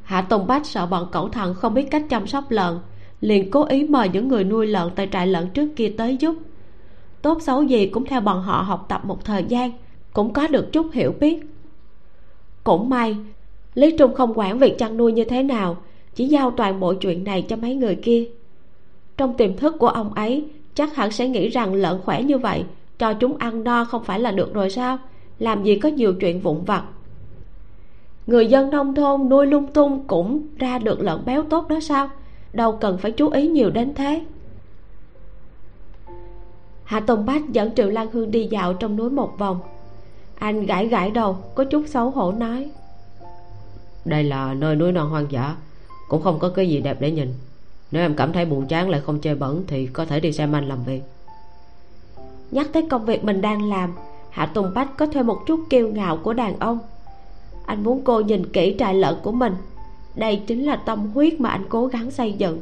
Hạ 0.04 0.22
tùng 0.22 0.48
bách 0.48 0.66
sợ 0.66 0.86
bọn 0.86 1.08
cẩu 1.12 1.30
thận 1.30 1.54
không 1.54 1.74
biết 1.74 1.88
cách 1.92 2.06
chăm 2.10 2.28
sóc 2.28 2.52
lợn, 2.52 2.80
liền 3.22 3.52
cố 3.52 3.66
ý 3.66 3.84
mời 3.84 4.10
những 4.10 4.28
người 4.28 4.44
nuôi 4.44 4.68
lợn 4.68 4.90
tại 4.96 5.10
trại 5.12 5.28
lợn 5.28 5.50
trước 5.50 5.70
kia 5.76 5.94
tới 5.98 6.18
giúp. 6.18 6.36
Tốt 7.22 7.42
xấu 7.42 7.64
gì 7.64 7.88
cũng 7.88 8.06
theo 8.06 8.22
bọn 8.22 8.42
họ 8.42 8.62
học 8.62 8.86
tập 8.90 9.06
một 9.06 9.26
thời 9.26 9.44
gian, 9.44 9.72
cũng 10.14 10.34
có 10.34 10.48
được 10.48 10.72
chút 10.72 10.88
hiểu 10.94 11.14
biết. 11.20 11.40
Cũng 12.64 12.90
may, 12.90 13.18
lý 13.74 13.98
trung 13.98 14.16
không 14.16 14.34
quản 14.36 14.60
việc 14.60 14.78
chăn 14.78 14.98
nuôi 14.98 15.12
như 15.12 15.24
thế 15.24 15.44
nào, 15.44 15.78
chỉ 16.16 16.28
giao 16.28 16.52
toàn 16.52 16.80
bộ 16.80 16.94
chuyện 16.94 17.24
này 17.24 17.42
cho 17.42 17.56
mấy 17.56 17.76
người 17.76 17.96
kia 17.96 18.28
trong 19.18 19.34
tiềm 19.34 19.58
thức 19.58 19.76
của 19.80 19.88
ông 19.88 20.14
ấy, 20.14 20.46
chắc 20.76 20.96
hẳn 20.96 21.12
sẽ 21.12 21.28
nghĩ 21.28 21.50
rằng 21.50 21.74
lợn 21.74 22.02
khỏe 22.02 22.24
như 22.24 22.38
vậy, 22.38 22.64
cho 23.00 23.14
chúng 23.14 23.38
ăn 23.38 23.64
no 23.64 23.86
không 23.86 24.04
phải 24.04 24.20
là 24.20 24.32
được 24.32 24.54
rồi 24.54 24.70
sao? 24.70 24.98
Làm 25.40 25.64
gì 25.64 25.80
có 25.80 25.90
nhiều 25.90 26.14
chuyện 26.14 26.40
vụn 26.40 26.64
vặt? 26.66 26.84
Người 28.28 28.48
dân 28.48 28.70
nông 28.70 28.96
thôn 28.96 29.30
nuôi 29.30 29.48
lung 29.48 29.68
tung 29.68 30.08
cũng 30.08 30.48
ra 30.58 30.80
được 30.80 31.02
lợn 31.02 31.26
béo 31.26 31.44
tốt 31.44 31.68
đó 31.68 31.80
sao? 31.80 32.10
Đâu 32.54 32.78
cần 32.82 32.98
phải 32.98 33.12
chú 33.12 33.30
ý 33.30 33.48
nhiều 33.48 33.70
đến 33.70 33.94
thế. 33.96 34.22
Hạ 36.84 37.00
tùng 37.00 37.26
bách 37.26 37.50
dẫn 37.50 37.76
triệu 37.76 37.90
lan 37.90 38.12
hương 38.12 38.32
đi 38.32 38.48
dạo 38.52 38.74
trong 38.74 38.96
núi 38.96 39.10
một 39.10 39.32
vòng. 39.38 39.60
Anh 40.36 40.66
gãi 40.66 40.88
gãi 40.88 41.12
đầu, 41.12 41.38
có 41.56 41.64
chút 41.64 41.84
xấu 41.88 42.10
hổ 42.10 42.32
nói. 42.32 42.72
Đây 44.06 44.24
là 44.24 44.54
nơi 44.54 44.76
núi 44.76 44.92
non 44.92 45.10
hoang 45.10 45.32
dã, 45.32 45.56
cũng 46.08 46.22
không 46.22 46.40
có 46.40 46.50
cái 46.50 46.70
gì 46.70 46.82
đẹp 46.82 46.98
để 47.00 47.12
nhìn 47.12 47.34
nếu 47.94 48.02
em 48.02 48.16
cảm 48.16 48.34
thấy 48.34 48.46
buồn 48.46 48.68
chán 48.68 48.90
lại 48.90 49.02
không 49.02 49.20
chơi 49.20 49.36
bẩn 49.36 49.64
thì 49.68 49.88
có 49.88 50.06
thể 50.06 50.20
đi 50.20 50.32
xem 50.32 50.56
anh 50.56 50.68
làm 50.68 50.84
việc. 50.84 51.02
Nhắc 52.52 52.68
tới 52.74 52.88
công 52.90 53.06
việc 53.06 53.24
mình 53.24 53.42
đang 53.42 53.70
làm, 53.70 53.94
hạ 54.30 54.46
tùng 54.46 54.74
bách 54.74 54.98
có 54.98 55.06
thêm 55.06 55.28
một 55.28 55.40
chút 55.46 55.60
kiêu 55.70 55.90
ngạo 55.90 56.18
của 56.18 56.34
đàn 56.34 56.60
ông. 56.60 56.80
Anh 57.66 57.84
muốn 57.84 58.02
cô 58.04 58.22
nhìn 58.22 58.52
kỹ 58.54 58.76
trại 58.80 58.94
lợn 58.94 59.16
của 59.24 59.32
mình. 59.32 59.54
Đây 60.16 60.44
chính 60.48 60.64
là 60.64 60.76
tâm 60.76 61.12
huyết 61.14 61.40
mà 61.40 61.50
anh 61.50 61.66
cố 61.70 61.88
gắng 61.88 62.12
xây 62.12 62.34
dựng. 62.34 62.62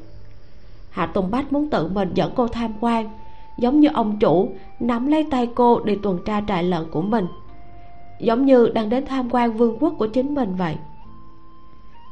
Hạ 0.89 1.05
tùng 1.05 1.31
bách 1.31 1.53
muốn 1.53 1.69
tự 1.69 1.87
mình 1.87 2.11
dẫn 2.13 2.31
cô 2.35 2.47
tham 2.47 2.73
quan, 2.81 3.09
giống 3.57 3.79
như 3.79 3.89
ông 3.93 4.19
chủ, 4.19 4.49
nắm 4.79 5.07
lấy 5.07 5.27
tay 5.31 5.49
cô 5.55 5.79
đi 5.79 5.95
tuần 6.03 6.19
tra 6.25 6.41
trại 6.47 6.63
lợn 6.63 6.91
của 6.91 7.01
mình. 7.01 7.27
Giống 8.19 8.45
như 8.45 8.67
đang 8.73 8.89
đến 8.89 9.05
tham 9.05 9.29
quan 9.31 9.53
vương 9.53 9.77
quốc 9.79 9.93
của 9.97 10.07
chính 10.07 10.35
mình 10.35 10.55
vậy. 10.55 10.75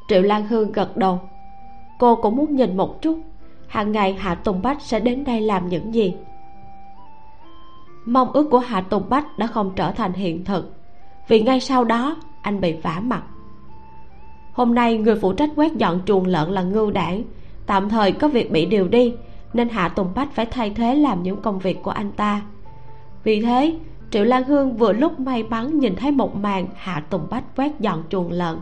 Triệu 0.09 0.21
lan 0.21 0.47
hương 0.47 0.71
gật 0.71 0.97
đầu 0.97 1.19
cô 1.99 2.15
cũng 2.15 2.35
muốn 2.35 2.55
nhìn 2.55 2.77
một 2.77 3.01
chút. 3.01 3.19
Hàng 3.67 3.91
ngày 3.91 4.13
hạ 4.13 4.35
tùng 4.35 4.61
bách 4.61 4.81
sẽ 4.81 4.99
đến 4.99 5.23
đây 5.23 5.41
làm 5.41 5.67
những 5.67 5.93
gì? 5.93 6.15
Mong 8.05 8.31
ước 8.31 8.49
của 8.51 8.59
hạ 8.59 8.81
tùng 8.81 9.03
bách 9.09 9.37
đã 9.37 9.47
không 9.47 9.71
trở 9.75 9.91
thành 9.91 10.13
hiện 10.13 10.45
thực. 10.45 10.73
Vì 11.27 11.41
ngay 11.41 11.59
sau 11.59 11.83
đó, 11.83 12.15
anh 12.41 12.61
bị 12.61 12.73
vả 12.73 13.01
mặt. 13.03 13.23
Hôm 14.53 14.75
nay, 14.75 14.97
người 14.97 15.15
phụ 15.15 15.33
trách 15.33 15.49
quét 15.55 15.73
dọn 15.73 16.01
chuồng 16.05 16.25
lợn 16.25 16.51
là 16.51 16.61
ngưu 16.61 16.91
đảng. 16.91 17.23
Tạm 17.65 17.89
thời 17.89 18.11
có 18.11 18.27
việc 18.27 18.51
bị 18.51 18.65
điều 18.65 18.87
đi, 18.87 19.13
nên 19.53 19.69
hạ 19.69 19.89
tùng 19.89 20.11
bách 20.15 20.31
phải 20.31 20.45
thay 20.45 20.69
thế 20.69 20.95
làm 20.95 21.23
những 21.23 21.41
công 21.41 21.59
việc 21.59 21.83
của 21.83 21.91
anh 21.91 22.11
ta. 22.11 22.41
Vì 23.23 23.41
thế, 23.41 23.75
triệu 24.11 24.23
lan 24.23 24.43
hương 24.43 24.75
vừa 24.75 24.93
lúc 24.93 25.19
may 25.19 25.43
mắn 25.43 25.79
nhìn 25.79 25.95
thấy 25.95 26.11
một 26.11 26.35
màn 26.35 26.67
hạ 26.75 27.03
tùng 27.09 27.27
bách 27.29 27.43
quét 27.55 27.79
dọn 27.79 28.03
chuồng 28.09 28.31
lợn. 28.31 28.57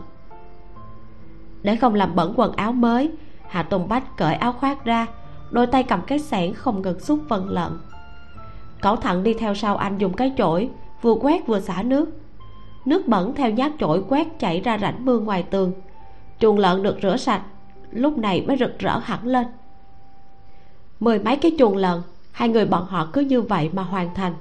Để 1.62 1.76
không 1.76 1.94
làm 1.94 2.14
bẩn 2.14 2.32
quần 2.36 2.52
áo 2.52 2.72
mới 2.72 3.10
hạ 3.48 3.62
tùng 3.62 3.88
bách 3.88 4.16
cởi 4.16 4.34
áo 4.34 4.52
khoác 4.52 4.84
ra, 4.84 5.06
đôi 5.50 5.66
tay 5.66 5.82
cầm 5.82 6.00
cái 6.06 6.18
xẻng 6.18 6.54
không 6.54 6.82
ngừng 6.82 7.00
xúc 7.00 7.20
phân 7.28 7.48
lợn 7.48 7.78
cẩu 8.80 8.96
thận 8.96 9.22
đi 9.22 9.34
theo 9.34 9.54
sau 9.54 9.76
anh 9.76 9.98
dùng 9.98 10.12
cái 10.12 10.32
chổi, 10.36 10.70
vừa 11.02 11.14
quét 11.14 11.46
vừa 11.46 11.60
xả 11.60 11.82
nước. 11.82 12.10
Nước 12.84 13.08
bẩn 13.08 13.34
theo 13.34 13.50
nhát 13.50 13.72
chổi 13.78 14.04
quét 14.08 14.26
chảy 14.38 14.60
ra 14.60 14.78
rãnh 14.78 15.04
mưa 15.04 15.18
ngoài 15.18 15.42
tường. 15.42 15.72
Chuồng 16.38 16.58
lợn 16.58 16.82
được 16.82 16.98
rửa 17.02 17.16
sạch, 17.16 17.42
lúc 17.90 18.18
này 18.18 18.44
mới 18.46 18.56
rực 18.56 18.78
rỡ 18.78 18.98
hẳn 18.98 19.26
lên. 19.26 19.46
Mười 21.00 21.18
mấy 21.18 21.36
cái 21.36 21.52
chuồng 21.58 21.76
lợn, 21.76 22.02
hai 22.32 22.48
người 22.48 22.66
bọn 22.66 22.86
họ 22.88 23.08
cứ 23.12 23.20
như 23.20 23.42
vậy 23.42 23.70
mà 23.72 23.82
hoàn 23.82 24.14
thành. 24.14 24.34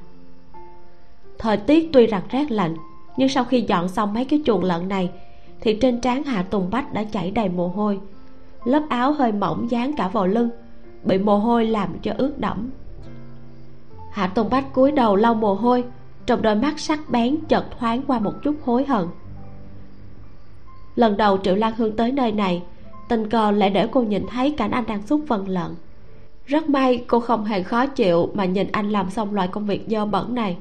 Thời 1.40 1.58
tiết 1.58 1.90
tuy 1.94 2.08
rằng 2.08 2.24
rét 2.30 2.52
lạnh, 2.52 2.76
nhưng 3.18 3.30
sau 3.30 3.44
khi 3.44 3.62
dọn 3.62 3.88
xong 3.88 4.14
mấy 4.14 4.26
cái 4.26 4.42
chuồng 4.46 4.64
lợn 4.64 4.88
này, 4.88 5.12
thì 5.62 5.78
trên 5.82 6.02
trán 6.02 6.24
hạ 6.24 6.44
tùng 6.44 6.70
bách 6.70 6.94
đã 6.94 7.04
chảy 7.04 7.32
đầy 7.32 7.50
mồ 7.50 7.68
hôi 7.68 8.00
lớp 8.68 8.84
áo 8.90 9.12
hơi 9.12 9.32
mỏng 9.32 9.72
dán 9.72 9.94
cả 9.98 10.08
vào 10.08 10.28
lưng, 10.28 10.50
bị 11.04 11.18
mồ 11.18 11.38
hôi 11.38 11.66
làm 11.66 11.90
cho 12.02 12.14
ướt 12.18 12.40
đẫm. 12.40 12.70
Hạ 14.12 14.28
tùng 14.28 14.50
bách 14.50 14.74
cúi 14.74 14.92
đầu 14.92 15.16
lau 15.16 15.34
mồ 15.34 15.54
hôi, 15.54 15.84
trong 16.26 16.42
đôi 16.42 16.56
mắt 16.56 16.80
sắc 16.80 17.00
bén 17.10 17.38
chợt 17.48 17.66
thoáng 17.80 18.02
qua 18.08 18.20
một 18.20 18.34
chút 18.44 18.56
hối 18.66 18.86
hận. 18.86 19.08
Lần 20.96 21.18
đầu 21.18 21.38
triệu 21.44 21.56
lan 21.56 21.74
hương 21.78 21.96
tới 21.96 22.12
nơi 22.12 22.32
này, 22.32 22.64
tình 23.10 23.30
cờ 23.30 23.52
lại 23.52 23.70
để 23.70 23.88
cô 23.92 24.02
nhìn 24.02 24.26
thấy 24.30 24.52
cảnh 24.52 24.72
anh 24.72 24.86
đang 24.88 25.08
xúc 25.08 25.22
phần 25.28 25.48
lợn 25.48 25.76
rất 26.48 26.70
may 26.70 27.04
cô 27.08 27.20
không 27.20 27.46
hề 27.46 27.64
khó 27.64 27.86
chịu 27.86 28.32
mà 28.34 28.46
nhìn 28.46 28.68
anh 28.72 28.90
làm 28.90 29.10
xong 29.10 29.34
loại 29.34 29.48
công 29.48 29.66
việc 29.66 29.86
dơ 29.88 30.06
bẩn 30.06 30.36
này. 30.36 30.58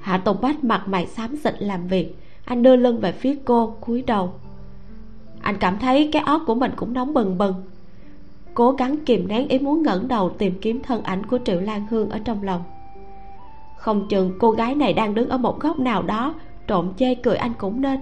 Hạ 0.00 0.18
tùng 0.18 0.40
bách 0.40 0.64
mặt 0.64 0.88
mày 0.88 1.06
xám 1.06 1.36
xịt 1.36 1.54
làm 1.58 1.88
việc, 1.88 2.16
anh 2.44 2.62
đưa 2.62 2.76
lưng 2.76 3.00
về 3.00 3.12
phía 3.12 3.36
cô, 3.44 3.76
cúi 3.80 4.02
đầu 4.02 4.34
anh 5.46 5.56
cảm 5.58 5.78
thấy 5.78 6.08
cái 6.12 6.22
óc 6.26 6.42
của 6.46 6.54
mình 6.54 6.70
cũng 6.76 6.92
nóng 6.92 7.14
bừng 7.14 7.38
bừng. 7.38 7.54
Cố 8.54 8.72
gắng 8.72 8.96
kìm 9.06 9.28
nén 9.28 9.48
ý 9.48 9.58
muốn 9.58 9.82
ngẩng 9.82 10.08
đầu 10.08 10.30
tìm 10.30 10.54
kiếm 10.60 10.82
thân 10.82 11.02
ảnh 11.02 11.26
của 11.26 11.38
triệu 11.44 11.60
lan 11.60 11.86
hương 11.90 12.10
ở 12.10 12.18
trong 12.18 12.42
lòng. 12.42 12.62
Không 13.76 14.08
chừng 14.08 14.32
cô 14.38 14.50
gái 14.50 14.74
này 14.74 14.92
đang 14.92 15.14
đứng 15.14 15.28
ở 15.28 15.38
một 15.38 15.60
góc 15.60 15.78
nào 15.78 16.02
đó, 16.02 16.34
trộm 16.66 16.92
chê 16.98 17.14
cười 17.14 17.36
anh 17.36 17.52
cũng 17.58 17.80
nên. 17.80 18.00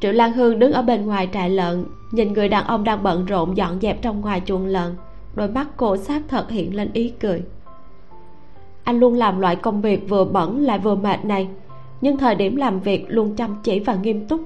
Triệu 0.00 0.12
lan 0.12 0.32
hương 0.32 0.58
đứng 0.58 0.72
ở 0.72 0.82
bên 0.82 1.06
ngoài 1.06 1.28
trại 1.32 1.50
lợn, 1.50 1.84
nhìn 2.10 2.32
người 2.32 2.48
đàn 2.48 2.64
ông 2.66 2.84
đang 2.84 3.02
bận 3.02 3.24
rộn 3.26 3.56
dọn 3.56 3.80
dẹp 3.80 4.02
trong 4.02 4.20
ngoài 4.20 4.42
chuồng 4.44 4.66
lợn, 4.66 4.96
đôi 5.34 5.48
mắt 5.48 5.68
cô 5.76 5.96
xác 5.96 6.22
thật 6.28 6.50
hiện 6.50 6.74
lên 6.74 6.90
ý 6.92 7.12
cười. 7.20 7.42
Anh 8.84 9.00
luôn 9.00 9.14
làm 9.14 9.40
loại 9.40 9.56
công 9.56 9.80
việc 9.80 10.08
vừa 10.08 10.24
bẩn 10.24 10.60
lại 10.60 10.78
vừa 10.78 10.94
mệt 10.94 11.24
này, 11.24 11.48
nhưng 12.00 12.16
thời 12.16 12.34
điểm 12.34 12.56
làm 12.56 12.80
việc 12.80 13.04
luôn 13.08 13.36
chăm 13.36 13.56
chỉ 13.62 13.80
và 13.80 13.94
nghiêm 13.94 14.26
túc 14.28 14.40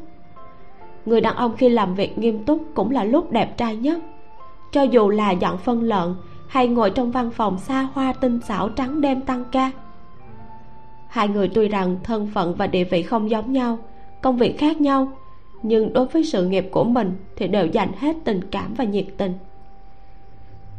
người 1.07 1.21
đàn 1.21 1.37
ông 1.37 1.57
khi 1.57 1.69
làm 1.69 1.95
việc 1.95 2.19
nghiêm 2.19 2.45
túc 2.45 2.63
cũng 2.75 2.91
là 2.91 3.05
lúc 3.05 3.33
đẹp 3.33 3.57
trai 3.57 3.77
nhất. 3.77 3.99
Cho 4.73 4.83
dù 4.83 5.09
là 5.09 5.31
dọn 5.31 5.59
phân 5.59 5.83
lợn 5.83 6.15
hay 6.49 6.69
ngồi 6.69 6.91
trong 6.91 7.11
văn 7.11 7.31
phòng 7.31 7.59
xa 7.59 7.89
hoa 7.95 8.13
tinh 8.13 8.41
xảo 8.49 8.69
trắng 8.69 9.01
đêm 9.01 9.21
tăng 9.21 9.45
ca. 9.53 9.71
Hai 11.09 11.29
người 11.29 11.49
tuy 11.49 11.69
rằng 11.69 11.97
thân 12.03 12.31
phận 12.35 12.55
và 12.55 12.67
địa 12.67 12.85
vị 12.85 13.03
không 13.03 13.31
giống 13.31 13.53
nhau, 13.53 13.79
công 14.23 14.37
việc 14.37 14.59
khác 14.59 14.81
nhau, 14.81 15.13
nhưng 15.63 15.93
đối 15.93 16.07
với 16.07 16.25
sự 16.25 16.47
nghiệp 16.47 16.69
của 16.71 16.85
mình 16.85 17.17
thì 17.37 17.49
đều 17.49 17.67
dành 17.67 17.93
hết 17.99 18.17
tình 18.25 18.41
cảm 18.51 18.75
và 18.75 18.85
nhiệt 18.85 19.07
tình. 19.17 19.33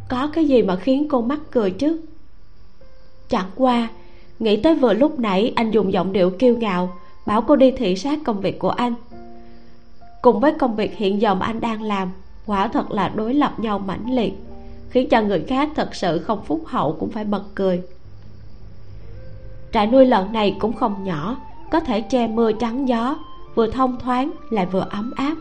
Có 0.09 0.29
cái 0.33 0.45
gì 0.45 0.61
mà 0.61 0.75
khiến 0.75 1.07
cô 1.09 1.21
mắc 1.21 1.39
cười 1.51 1.71
chứ? 1.71 2.01
Chẳng 3.29 3.49
qua, 3.55 3.87
nghĩ 4.39 4.57
tới 4.57 4.75
vừa 4.75 4.93
lúc 4.93 5.19
nãy 5.19 5.53
anh 5.55 5.71
dùng 5.71 5.93
giọng 5.93 6.13
điệu 6.13 6.29
kiêu 6.29 6.57
ngạo, 6.57 6.89
bảo 7.25 7.41
cô 7.41 7.55
đi 7.55 7.71
thị 7.71 7.95
sát 7.95 8.19
công 8.25 8.41
việc 8.41 8.59
của 8.59 8.69
anh 8.69 8.93
cùng 10.25 10.39
với 10.39 10.51
công 10.51 10.75
việc 10.75 10.97
hiện 10.97 11.21
giờ 11.21 11.35
mà 11.35 11.45
anh 11.45 11.61
đang 11.61 11.81
làm, 11.81 12.11
quả 12.45 12.67
thật 12.67 12.91
là 12.91 13.09
đối 13.09 13.33
lập 13.33 13.59
nhau 13.59 13.79
mãnh 13.79 14.15
liệt, 14.15 14.33
khiến 14.89 15.09
cho 15.09 15.21
người 15.21 15.45
khác 15.47 15.69
thật 15.75 15.95
sự 15.95 16.19
không 16.19 16.43
phúc 16.45 16.63
hậu 16.65 16.97
cũng 16.99 17.09
phải 17.09 17.23
bật 17.23 17.43
cười. 17.55 17.81
Trại 19.71 19.87
nuôi 19.87 20.05
lợn 20.05 20.33
này 20.33 20.55
cũng 20.59 20.73
không 20.73 21.03
nhỏ, 21.03 21.37
có 21.71 21.79
thể 21.79 22.01
che 22.01 22.27
mưa 22.27 22.51
chắn 22.53 22.87
gió, 22.87 23.15
vừa 23.55 23.71
thông 23.71 23.99
thoáng 23.99 24.31
lại 24.49 24.65
vừa 24.65 24.87
ấm 24.89 25.11
áp. 25.15 25.35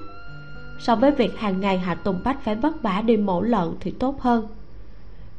So 0.80 0.96
với 0.96 1.10
việc 1.10 1.38
hàng 1.38 1.60
ngày 1.60 1.78
hạ 1.78 1.94
tùng 1.94 2.20
bách 2.24 2.44
phải 2.44 2.54
vất 2.54 2.82
vả 2.82 3.02
đi 3.06 3.16
mổ 3.16 3.40
lợn 3.40 3.74
thì 3.80 3.90
tốt 3.90 4.20
hơn. 4.20 4.46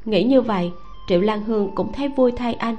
Nghĩ 0.05 0.23
như 0.23 0.41
vậy, 0.41 0.71
triệu 1.07 1.21
lan 1.21 1.43
hương 1.43 1.75
cũng 1.75 1.93
thấy 1.93 2.07
vui 2.07 2.31
thay 2.31 2.53
anh. 2.53 2.75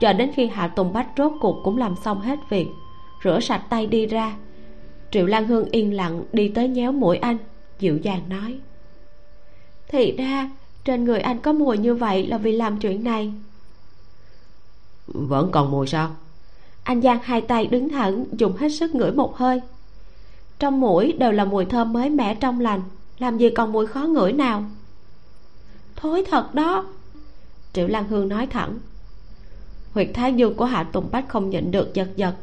Chờ 0.00 0.12
đến 0.12 0.30
khi 0.34 0.46
hạ 0.46 0.68
tùng 0.68 0.92
bách 0.92 1.08
rốt 1.16 1.32
cuộc 1.40 1.60
cũng 1.64 1.78
làm 1.78 1.96
xong 1.96 2.20
hết 2.20 2.38
việc, 2.48 2.66
rửa 3.24 3.40
sạch 3.40 3.62
tay 3.70 3.86
đi 3.86 4.06
ra 4.06 4.34
triệu 5.10 5.26
lan 5.26 5.46
hương 5.46 5.70
yên 5.70 5.94
lặng 5.94 6.24
đi 6.32 6.48
tới 6.48 6.68
nhéo 6.68 6.92
mũi 6.92 7.16
anh 7.16 7.38
dịu 7.78 7.98
dàng 7.98 8.28
nói. 8.28 8.58
Thì 9.88 10.16
ra 10.16 10.50
trên 10.84 11.04
người 11.04 11.20
anh 11.20 11.38
có 11.38 11.52
mùi 11.52 11.78
như 11.78 11.94
vậy 11.94 12.26
là 12.26 12.38
vì 12.38 12.52
làm 12.52 12.78
chuyện 12.78 13.04
này. 13.04 13.32
Vẫn 15.06 15.50
còn 15.52 15.70
mùi 15.70 15.86
sao? 15.86 16.16
Anh 16.82 17.02
giang 17.02 17.18
hai 17.22 17.40
tay 17.40 17.66
đứng 17.66 17.88
thẳng 17.88 18.24
dùng 18.32 18.56
hết 18.56 18.68
sức 18.68 18.94
ngửi 18.94 19.12
một 19.12 19.36
hơi. 19.36 19.60
Trong 20.58 20.80
mũi 20.80 21.12
đều 21.12 21.32
là 21.32 21.44
mùi 21.44 21.64
thơm 21.64 21.92
mới 21.92 22.10
mẻ 22.10 22.34
trong 22.34 22.60
lành 22.60 22.82
làm 23.18 23.38
gì 23.38 23.50
còn 23.50 23.72
mùi 23.72 23.86
khó 23.86 24.00
ngửi 24.00 24.32
nào. 24.32 24.64
Thối 25.96 26.24
thật 26.30 26.54
đó. 26.54 26.86
Triệu 27.72 27.88
lan 27.88 28.08
hương 28.08 28.28
nói 28.28 28.46
thẳng. 28.46 28.78
Huyệt 29.94 30.08
thái 30.14 30.34
dương 30.34 30.54
của 30.54 30.64
hạ 30.64 30.82
tùng 30.82 31.08
bách 31.10 31.28
không 31.28 31.50
nhịn 31.50 31.70
được 31.70 31.94
giật 31.94 32.08
giật 32.16 32.34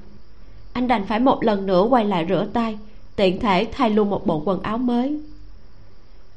anh 0.78 0.88
đành 0.88 1.06
phải 1.06 1.20
một 1.20 1.44
lần 1.44 1.66
nữa 1.66 1.82
quay 1.90 2.06
lại 2.06 2.26
rửa 2.30 2.48
tay 2.54 2.78
tiện 3.16 3.40
thể 3.40 3.68
thay 3.72 3.90
luôn 3.90 4.10
một 4.10 4.26
bộ 4.26 4.42
quần 4.46 4.62
áo 4.62 4.78
mới. 4.78 5.22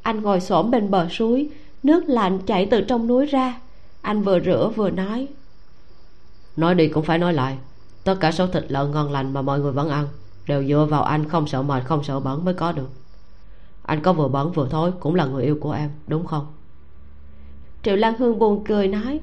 Anh 0.02 0.22
ngồi 0.22 0.40
xổm 0.40 0.70
bên 0.70 0.90
bờ 0.90 1.08
suối 1.08 1.48
nước 1.82 2.04
lạnh 2.08 2.38
chảy 2.46 2.66
từ 2.66 2.80
trong 2.80 3.06
núi 3.06 3.26
ra. 3.26 3.60
Anh 4.00 4.22
vừa 4.22 4.40
rửa 4.40 4.72
vừa 4.76 4.90
nói. 4.90 5.28
Nói 6.56 6.74
đi 6.74 6.88
cũng 6.88 7.04
phải 7.04 7.18
nói 7.18 7.32
lại 7.32 7.58
tất 8.04 8.14
cả 8.20 8.32
số 8.32 8.46
thịt 8.46 8.64
lợn 8.68 8.90
ngon 8.90 9.12
lành 9.12 9.32
mà 9.32 9.42
mọi 9.42 9.60
người 9.60 9.72
vẫn 9.72 9.88
ăn 9.88 10.08
đều 10.46 10.64
dựa 10.64 10.86
vào 10.90 11.02
anh 11.02 11.28
không 11.28 11.46
sợ 11.46 11.62
mệt 11.62 11.82
không 11.84 12.04
sợ 12.04 12.20
bẩn 12.20 12.44
mới 12.44 12.54
có 12.54 12.72
được. 12.72 12.88
Anh 13.82 14.02
có 14.02 14.12
vừa 14.12 14.28
bẩn 14.28 14.52
vừa 14.52 14.68
thối 14.68 14.92
cũng 15.00 15.14
là 15.14 15.26
người 15.26 15.44
yêu 15.44 15.58
của 15.60 15.72
em 15.72 15.90
đúng 16.06 16.26
không? 16.26 16.46
Triệu 17.82 17.96
lan 17.96 18.18
hương 18.18 18.38
buồn 18.38 18.64
cười 18.64 18.88
nói. 18.88 19.20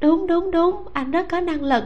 Đúng 0.00 0.26
đúng 0.26 0.50
đúng 0.50 0.84
anh 0.92 1.10
rất 1.10 1.26
có 1.30 1.40
năng 1.40 1.64
lực. 1.64 1.84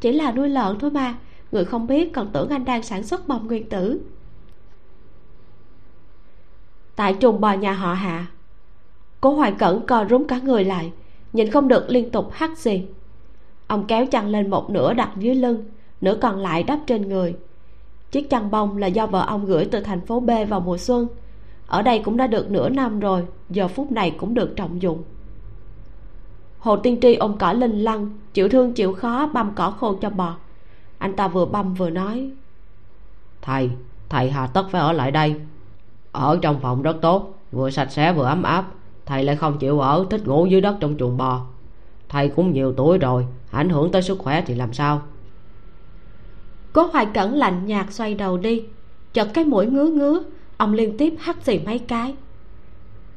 Chỉ 0.00 0.12
là 0.12 0.32
nuôi 0.32 0.48
lợn 0.48 0.78
thôi 0.78 0.90
mà 0.90 1.14
người 1.52 1.64
không 1.64 1.86
biết 1.86 2.12
còn 2.12 2.30
tưởng 2.32 2.48
anh 2.48 2.64
đang 2.64 2.82
sản 2.82 3.02
xuất 3.02 3.28
bom 3.28 3.46
nguyên 3.46 3.68
tử. 3.68 4.00
Tại 6.96 7.14
trùng 7.14 7.40
bò 7.40 7.52
nhà 7.52 7.72
họ 7.72 7.94
hạ, 7.94 8.26
cố 9.20 9.34
hoài 9.34 9.52
cẩn 9.52 9.86
co 9.86 10.04
rúm 10.10 10.24
cả 10.24 10.38
người 10.38 10.64
lại, 10.64 10.92
nhìn 11.32 11.50
không 11.50 11.68
được 11.68 11.84
liên 11.88 12.10
tục 12.10 12.28
hắt 12.32 12.58
gì 12.58 12.86
ông 13.66 13.86
kéo 13.86 14.06
chăn 14.06 14.28
lên 14.28 14.50
một 14.50 14.70
nửa 14.70 14.94
đặt 14.94 15.10
dưới 15.16 15.34
lưng, 15.34 15.64
nửa 16.00 16.14
còn 16.20 16.38
lại 16.38 16.62
đắp 16.62 16.78
trên 16.86 17.08
người. 17.08 17.34
Chiếc 18.10 18.30
chăn 18.30 18.50
bông 18.50 18.76
là 18.76 18.86
do 18.86 19.06
vợ 19.06 19.24
ông 19.26 19.46
gửi 19.46 19.64
từ 19.64 19.80
thành 19.80 20.00
phố 20.00 20.20
b 20.20 20.30
vào 20.48 20.60
mùa 20.60 20.78
xuân. 20.78 21.08
Ở 21.66 21.82
đây 21.82 21.98
cũng 21.98 22.16
đã 22.16 22.26
được 22.26 22.50
nửa 22.50 22.68
năm 22.68 23.00
rồi, 23.00 23.24
giờ 23.50 23.68
phút 23.68 23.92
này 23.92 24.10
cũng 24.10 24.34
được 24.34 24.56
trọng 24.56 24.82
dụng. 24.82 25.02
Hồ 26.58 26.76
tiên 26.76 26.98
tri 27.02 27.14
ôm 27.14 27.36
cỏ 27.38 27.52
linh 27.52 27.80
lăng, 27.80 28.10
chịu 28.34 28.48
thương 28.48 28.72
chịu 28.72 28.92
khó 28.92 29.26
băm 29.26 29.52
cỏ 29.54 29.70
khô 29.70 29.94
cho 29.94 30.10
bò 30.10 30.36
anh 30.98 31.16
ta 31.16 31.28
vừa 31.28 31.44
băm 31.44 31.74
vừa 31.74 31.90
nói. 31.90 32.30
Thầy 33.42 33.70
thầy 34.08 34.30
hà 34.30 34.46
tất 34.46 34.66
phải 34.70 34.80
ở 34.80 34.92
lại 34.92 35.10
đây. 35.10 35.34
Ở 36.12 36.38
trong 36.42 36.60
phòng 36.60 36.82
rất 36.82 36.96
tốt 37.02 37.38
vừa 37.52 37.70
sạch 37.70 37.92
sẽ 37.92 38.12
vừa 38.12 38.24
ấm 38.24 38.42
áp. 38.42 38.64
Thầy 39.06 39.24
lại 39.24 39.36
không 39.36 39.58
chịu 39.58 39.80
ở 39.80 40.06
thích 40.10 40.26
ngủ 40.26 40.46
dưới 40.46 40.60
đất 40.60 40.76
trong 40.80 40.96
chuồng 40.98 41.16
bò. 41.16 41.46
Thầy 42.08 42.28
cũng 42.28 42.52
nhiều 42.52 42.72
tuổi 42.76 42.98
rồi 42.98 43.26
ảnh 43.50 43.68
hưởng 43.68 43.92
tới 43.92 44.02
sức 44.02 44.18
khỏe 44.18 44.42
thì 44.46 44.54
làm 44.54 44.72
sao? 44.72 45.02
Cố 46.72 46.86
hoài 46.92 47.06
cẩn 47.14 47.34
lạnh 47.34 47.66
nhạt 47.66 47.92
xoay 47.92 48.14
đầu 48.14 48.38
đi 48.38 48.62
chợt 49.12 49.28
cái 49.34 49.44
mũi 49.44 49.66
ngứa 49.66 49.86
ngứa 49.86 50.22
ông 50.56 50.72
liên 50.72 50.96
tiếp 50.96 51.14
hắt 51.18 51.36
xì 51.42 51.58
mấy 51.58 51.78
cái. 51.78 52.14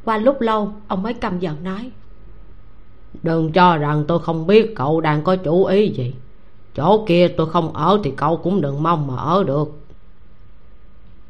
Qua 0.06 0.18
lúc 0.18 0.42
lâu 0.42 0.74
ông 0.88 1.04
mới 1.04 1.14
cầm 1.14 1.40
giận 1.40 1.64
nói. 1.64 1.92
Đừng 3.24 3.52
cho 3.52 3.78
rằng 3.78 4.04
tôi 4.08 4.20
không 4.20 4.48
biết 4.48 4.74
cậu 4.76 5.02
đang 5.02 5.24
có 5.24 5.36
chủ 5.36 5.66
ý 5.66 5.88
gì 5.88 6.14
chỗ 6.76 7.06
kia 7.08 7.28
tôi 7.38 7.50
không 7.50 7.74
ở 7.74 8.00
thì 8.04 8.12
cậu 8.18 8.38
cũng 8.38 8.62
đừng 8.62 8.84
mong 8.84 9.08
mà 9.08 9.16
ở 9.16 9.44
được. 9.44 9.80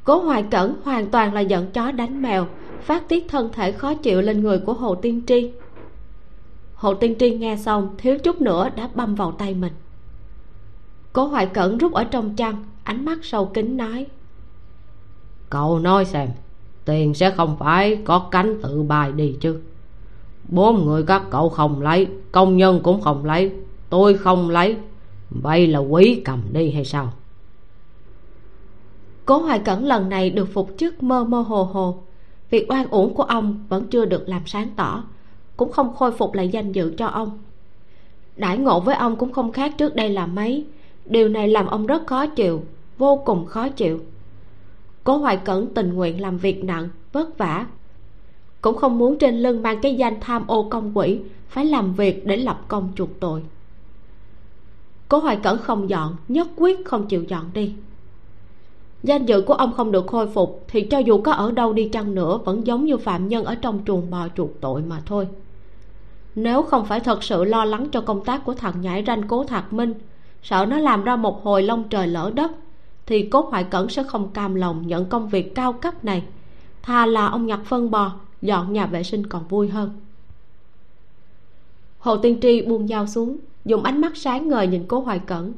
Cố 0.04 0.20
hoài 0.20 0.44
cẩn 0.44 0.76
hoàn 0.84 1.10
toàn 1.10 1.34
là 1.34 1.42
giận 1.42 1.72
chó 1.72 1.92
đánh 1.92 2.22
mèo 2.22 2.48
phát 2.82 3.10
tiết 3.10 3.26
thân 3.30 3.50
thể 3.54 3.72
khó 3.72 3.94
chịu 3.94 4.22
lên 4.22 4.42
người 4.42 4.60
của 4.60 4.74
hồ 4.74 4.96
tiên 4.96 5.22
tri. 5.28 5.52
Hồ 6.76 6.94
tiên 6.94 7.16
tri 7.20 7.38
nghe 7.38 7.56
xong 7.56 7.96
thiếu 7.98 8.18
chút 8.18 8.42
nữa 8.42 8.70
đã 8.76 8.90
băm 8.96 9.16
vào 9.16 9.32
tay 9.32 9.54
mình. 9.54 9.74
Cố 11.14 11.26
hoài 11.26 11.46
cẩn 11.46 11.78
rút 11.78 11.94
ở 11.94 12.04
trong 12.04 12.36
chăn 12.36 12.64
ánh 12.84 13.06
mắt 13.06 13.20
sâu 13.22 13.46
kín 13.46 13.78
nói. 13.78 14.06
Cậu 15.50 15.80
nói 15.80 16.06
xem 16.06 16.30
tiền 16.86 17.14
sẽ 17.14 17.32
không 17.32 17.58
phải 17.60 17.96
có 18.06 18.28
cánh 18.32 18.62
tự 18.64 18.84
bài 18.84 19.12
đi 19.12 19.38
chứ. 19.42 19.60
Bốn 20.48 20.86
người 20.86 21.04
các 21.04 21.24
cậu 21.30 21.50
không 21.50 21.82
lấy 21.82 22.08
công 22.32 22.58
nhân 22.58 22.80
cũng 22.84 23.02
không 23.02 23.26
lấy 23.26 23.52
tôi 23.90 24.18
không 24.18 24.50
lấy 24.50 24.78
vậy 25.30 25.68
là 25.68 25.80
quý 25.80 26.22
cầm 26.26 26.42
đi 26.54 26.72
hay 26.72 26.86
sao? 26.86 27.14
Cố 29.26 29.38
hoài 29.38 29.60
cẩn 29.60 29.86
lần 29.86 30.10
này 30.10 30.30
được 30.30 30.54
phục 30.54 30.70
chức 30.78 31.04
mơ 31.04 31.24
mơ 31.24 31.42
hồ 31.42 31.64
hồ. 31.64 32.04
Việc 32.50 32.72
oan 32.72 32.88
uổng 32.90 33.14
của 33.14 33.24
ông 33.24 33.66
vẫn 33.70 33.88
chưa 33.88 34.06
được 34.06 34.30
làm 34.30 34.42
sáng 34.46 34.70
tỏ, 34.76 35.04
cũng 35.58 35.72
không 35.72 35.96
khôi 35.96 36.12
phục 36.12 36.34
lại 36.34 36.50
danh 36.50 36.72
dự 36.72 36.94
cho 36.98 37.08
ông. 37.08 37.40
Đãi 38.36 38.58
ngộ 38.58 38.80
với 38.80 38.96
ông 38.96 39.16
cũng 39.16 39.34
không 39.34 39.52
khác 39.52 39.74
trước 39.78 39.96
đây 39.96 40.10
là 40.10 40.26
mấy. 40.26 40.66
Điều 41.06 41.30
này 41.30 41.48
làm 41.48 41.68
ông 41.68 41.86
rất 41.86 42.08
khó 42.08 42.28
chịu, 42.28 42.64
vô 42.98 43.22
cùng 43.26 43.46
khó 43.46 43.70
chịu. 43.70 44.00
Cố 45.04 45.18
hoài 45.18 45.38
cẩn 45.38 45.74
tình 45.74 45.94
nguyện 45.94 46.22
làm 46.22 46.38
việc 46.38 46.64
nặng, 46.64 46.90
vất 47.12 47.38
vả. 47.38 47.66
Cũng 48.62 48.76
không 48.78 48.98
muốn 48.98 49.18
trên 49.18 49.40
lưng 49.40 49.64
mang 49.64 49.80
cái 49.82 49.96
danh 49.96 50.20
tham 50.22 50.48
ô 50.48 50.64
công 50.70 50.98
quỷ, 50.98 51.20
phải 51.50 51.66
làm 51.66 51.94
việc 51.94 52.26
để 52.26 52.38
lập 52.38 52.62
công 52.68 52.92
chuộc 52.96 53.20
tội 53.20 53.42
cố 55.10 55.20
hoài 55.20 55.36
cẩn 55.36 55.58
không 55.58 55.90
dọn, 55.90 56.16
nhất 56.28 56.48
quyết 56.56 56.86
không 56.86 57.08
chịu 57.08 57.24
dọn 57.24 57.46
đi. 57.54 57.74
Danh 59.04 59.26
dự 59.26 59.42
của 59.42 59.54
ông 59.54 59.74
không 59.74 59.92
được 59.92 60.08
khôi 60.08 60.28
phục, 60.28 60.66
thì 60.68 60.82
cho 60.82 60.98
dù 60.98 61.22
có 61.22 61.32
ở 61.32 61.52
đâu 61.52 61.74
đi 61.74 61.90
chăng 61.90 62.16
nữa, 62.16 62.40
vẫn 62.46 62.68
giống 62.68 62.86
như 62.86 62.98
phạm 62.98 63.28
nhân 63.28 63.46
ở 63.46 63.56
trong 63.56 63.80
chuồng 63.86 64.10
bò 64.10 64.28
chuộc 64.36 64.62
tội 64.62 64.82
mà 64.82 65.02
thôi. 65.06 65.28
Nếu 66.36 66.62
không 66.62 66.86
phải 66.86 67.00
thật 67.00 67.24
sự 67.24 67.44
lo 67.44 67.66
lắng 67.66 67.88
cho 67.92 68.02
công 68.02 68.24
tác 68.24 68.46
của 68.46 68.54
thằng 68.54 68.82
nhãi 68.82 69.04
ranh 69.08 69.28
cố 69.28 69.44
thạc 69.44 69.74
minh, 69.74 69.94
sợ 70.44 70.66
nó 70.70 70.78
làm 70.78 71.04
ra 71.04 71.16
một 71.16 71.44
hồi 71.44 71.64
lông 71.64 71.84
trời 71.90 72.08
lỡ 72.08 72.32
đất, 72.36 72.52
thì 73.06 73.24
cốt 73.24 73.50
hoài 73.50 73.64
cẩn 73.64 73.90
sẽ 73.90 74.04
không 74.04 74.30
cam 74.30 74.56
lòng 74.56 74.88
nhận 74.88 75.06
công 75.06 75.30
việc 75.30 75.56
cao 75.56 75.74
cấp 75.74 76.06
này 76.06 76.24
thà 76.82 77.06
là 77.06 77.26
ông 77.26 77.46
nhặt 77.46 77.60
phân 77.66 77.92
bò, 77.92 78.12
dọn 78.42 78.74
nhà 78.74 78.86
vệ 78.86 79.04
sinh 79.04 79.28
còn 79.28 79.48
vui 79.48 79.70
hơn 79.70 79.92
hồ 82.00 82.18
tiên 82.18 82.38
tri 82.42 82.62
buông 82.62 82.88
dao 82.88 83.08
xuống 83.08 83.38
dùng 83.66 83.84
ánh 83.84 84.02
mắt 84.02 84.18
sáng 84.18 84.48
ngời 84.48 84.68
nhìn 84.68 84.84
cố 84.88 85.00
hoài 85.00 85.20
cẩn 85.20 85.54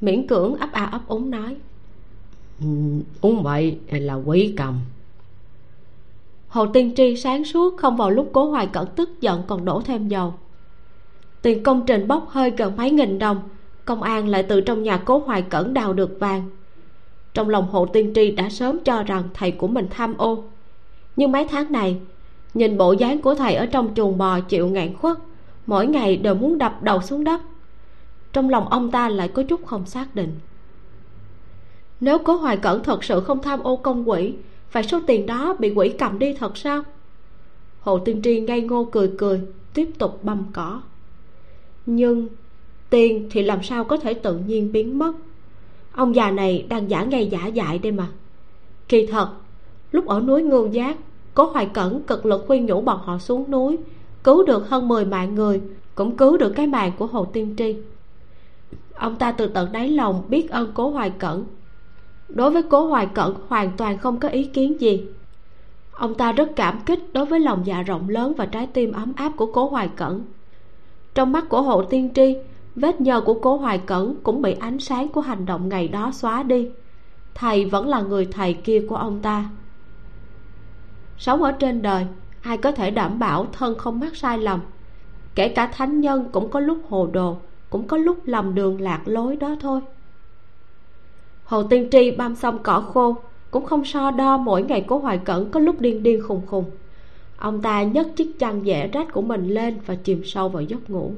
miễn 0.00 0.26
cưỡng 0.26 0.54
ấp 0.54 0.72
a 0.72 0.84
ấp 0.84 1.08
úng 1.08 1.30
nói. 1.30 1.56
Ừ, 2.60 2.66
uống 3.20 3.42
vậy 3.42 3.78
là 3.90 4.14
quý 4.14 4.54
cầm? 4.56 4.74
Hồ 6.48 6.66
tiên 6.66 6.92
tri 6.96 7.16
sáng 7.16 7.44
suốt 7.44 7.76
không 7.76 7.96
vào 7.96 8.10
lúc 8.10 8.30
cố 8.32 8.50
hoài 8.50 8.66
cẩn 8.66 8.86
tức 8.96 9.20
giận 9.20 9.42
còn 9.46 9.64
đổ 9.64 9.80
thêm 9.80 10.08
dầu. 10.08 10.34
Tiền 11.42 11.62
công 11.62 11.86
trình 11.86 12.08
bốc 12.08 12.28
hơi 12.28 12.50
gần 12.50 12.76
mấy 12.76 12.90
nghìn 12.90 13.18
đồng 13.18 13.40
công 13.84 14.02
an 14.02 14.28
lại 14.28 14.42
từ 14.42 14.60
trong 14.60 14.82
nhà 14.82 14.96
cố 15.04 15.18
hoài 15.18 15.42
cẩn 15.42 15.74
đào 15.74 15.92
được 15.92 16.20
vàng. 16.20 16.50
Trong 17.34 17.48
lòng 17.48 17.68
hồ 17.70 17.86
tiên 17.86 18.12
tri 18.14 18.30
đã 18.30 18.48
sớm 18.48 18.78
cho 18.84 19.02
rằng 19.02 19.22
thầy 19.34 19.50
của 19.50 19.68
mình 19.68 19.86
tham 19.90 20.14
ô. 20.18 20.44
Nhưng 21.16 21.32
mấy 21.32 21.44
tháng 21.44 21.72
này 21.72 21.96
nhìn 22.54 22.78
bộ 22.78 22.92
dáng 22.92 23.22
của 23.22 23.34
thầy 23.34 23.54
ở 23.54 23.66
trong 23.66 23.94
chuồng 23.94 24.18
bò 24.18 24.40
chịu 24.40 24.68
ngạn 24.68 24.96
khuất 24.96 25.18
mỗi 25.68 25.86
ngày 25.86 26.16
đều 26.16 26.34
muốn 26.34 26.58
đập 26.58 26.82
đầu 26.82 27.02
xuống 27.02 27.24
đất. 27.24 27.40
Trong 28.32 28.50
lòng 28.50 28.68
ông 28.68 28.90
ta 28.90 29.08
lại 29.08 29.28
có 29.28 29.42
chút 29.42 29.66
không 29.66 29.86
xác 29.86 30.14
định. 30.14 30.34
Nếu 32.00 32.18
cố 32.18 32.36
hoài 32.36 32.56
cẩn 32.56 32.82
thật 32.82 33.04
sự 33.04 33.20
không 33.20 33.42
tham 33.42 33.60
ô 33.60 33.76
công 33.76 34.04
quỹ 34.04 34.34
phải 34.70 34.82
số 34.82 35.00
tiền 35.06 35.26
đó 35.26 35.56
bị 35.58 35.72
quỷ 35.74 35.88
cầm 35.98 36.18
đi 36.18 36.34
thật 36.34 36.56
sao? 36.56 36.82
Hồ 37.80 37.98
tiên 37.98 38.20
tri 38.22 38.40
ngây 38.40 38.60
ngô 38.60 38.84
cười 38.84 39.10
cười, 39.18 39.40
tiếp 39.74 39.90
tục 39.98 40.24
băm 40.24 40.44
cỏ. 40.52 40.82
Nhưng 41.86 42.28
tiền 42.90 43.28
thì 43.30 43.42
làm 43.42 43.62
sao 43.62 43.84
có 43.84 43.96
thể 43.96 44.14
tự 44.14 44.38
nhiên 44.38 44.72
biến 44.72 44.98
mất? 44.98 45.12
Ông 45.92 46.14
già 46.14 46.30
này 46.30 46.66
đang 46.68 46.90
giả 46.90 47.04
ngay 47.04 47.26
giả 47.26 47.46
dại 47.46 47.78
đây 47.78 47.92
mà. 47.92 48.08
Kỳ 48.88 49.06
thật, 49.06 49.28
lúc 49.92 50.06
ở 50.06 50.20
núi 50.20 50.42
ngưu 50.42 50.66
giác, 50.66 50.96
cố 51.34 51.46
hoài 51.46 51.66
cẩn 51.66 52.02
cực 52.02 52.26
lực 52.26 52.44
khuyên 52.46 52.66
nhủ 52.66 52.80
bọn 52.80 53.00
họ 53.04 53.18
xuống 53.18 53.50
núi 53.50 53.78
cứu 54.24 54.42
được 54.42 54.68
hơn 54.68 54.88
10 54.88 55.04
mạng 55.04 55.34
người, 55.34 55.60
cũng 55.94 56.16
cứu 56.16 56.36
được 56.36 56.52
cái 56.56 56.66
mạng 56.66 56.92
của 56.98 57.06
hồ 57.06 57.24
tiên 57.24 57.54
tri. 57.58 57.76
Ông 58.94 59.16
ta 59.16 59.32
từ 59.32 59.46
tận 59.46 59.72
đáy 59.72 59.88
lòng 59.88 60.22
biết 60.28 60.50
ơn 60.50 60.72
cố 60.74 60.90
hoài 60.90 61.10
cẩn. 61.10 61.44
Đối 62.28 62.50
với 62.50 62.62
cố 62.62 62.86
hoài 62.86 63.06
cẩn 63.06 63.34
hoàn 63.48 63.70
toàn 63.76 63.98
không 63.98 64.20
có 64.20 64.28
ý 64.28 64.44
kiến 64.44 64.80
gì. 64.80 65.06
Ông 65.92 66.14
ta 66.14 66.32
rất 66.32 66.50
cảm 66.56 66.80
kích 66.86 67.12
đối 67.12 67.26
với 67.26 67.40
lòng 67.40 67.66
dạ 67.66 67.82
rộng 67.82 68.08
lớn 68.08 68.32
và 68.36 68.46
trái 68.46 68.66
tim 68.66 68.92
ấm 68.92 69.12
áp 69.16 69.32
của 69.36 69.46
cố 69.46 69.68
hoài 69.68 69.90
cẩn. 69.96 70.22
Trong 71.14 71.32
mắt 71.32 71.48
của 71.48 71.62
hồ 71.62 71.84
tiên 71.84 72.10
tri, 72.14 72.36
vết 72.74 73.00
nhơ 73.00 73.20
của 73.20 73.34
cố 73.34 73.56
hoài 73.56 73.78
cẩn 73.78 74.14
cũng 74.22 74.42
bị 74.42 74.52
ánh 74.60 74.78
sáng 74.78 75.08
của 75.08 75.20
hành 75.20 75.46
động 75.46 75.68
ngày 75.68 75.88
đó 75.88 76.10
xóa 76.12 76.42
đi. 76.42 76.68
Thầy 77.34 77.64
vẫn 77.64 77.88
là 77.88 78.00
người 78.00 78.26
thầy 78.26 78.54
kia 78.54 78.84
của 78.88 78.96
ông 78.96 79.20
ta. 79.22 79.50
Sống 81.18 81.42
ở 81.42 81.52
trên 81.52 81.82
đời 81.82 82.06
ai 82.42 82.56
có 82.56 82.72
thể 82.72 82.90
đảm 82.90 83.18
bảo 83.18 83.46
thân 83.52 83.78
không 83.78 84.00
mắc 84.00 84.16
sai 84.16 84.38
lầm? 84.38 84.60
Kể 85.34 85.48
cả 85.48 85.66
thánh 85.66 86.00
nhân 86.00 86.28
cũng 86.32 86.50
có 86.50 86.60
lúc 86.60 86.78
hồ 86.88 87.08
đồ, 87.12 87.36
cũng 87.70 87.86
có 87.86 87.96
lúc 87.96 88.18
lầm 88.24 88.54
đường 88.54 88.80
lạc 88.80 89.02
lối 89.04 89.36
đó 89.36 89.56
thôi. 89.60 89.80
Hồ 91.44 91.62
tiên 91.62 91.88
tri 91.92 92.10
băm 92.10 92.36
xong 92.36 92.58
cỏ 92.62 92.80
khô, 92.80 93.16
cũng 93.50 93.66
không 93.66 93.84
so 93.84 94.10
đo 94.10 94.36
mỗi 94.36 94.62
ngày 94.62 94.84
cố 94.86 94.98
hoài 94.98 95.18
cẩn 95.18 95.50
có 95.50 95.60
lúc 95.60 95.80
điên 95.80 96.02
điên 96.02 96.22
khùng 96.22 96.46
khùng. 96.46 96.64
Ông 97.36 97.62
ta 97.62 97.82
nhấc 97.82 98.16
chiếc 98.16 98.38
chăn 98.38 98.64
dẻ 98.64 98.88
rách 98.92 99.12
của 99.12 99.22
mình 99.22 99.48
lên 99.48 99.78
và 99.86 99.94
chìm 99.94 100.22
sâu 100.24 100.48
vào 100.48 100.62
giấc 100.62 100.90
ngủ. 100.90 101.12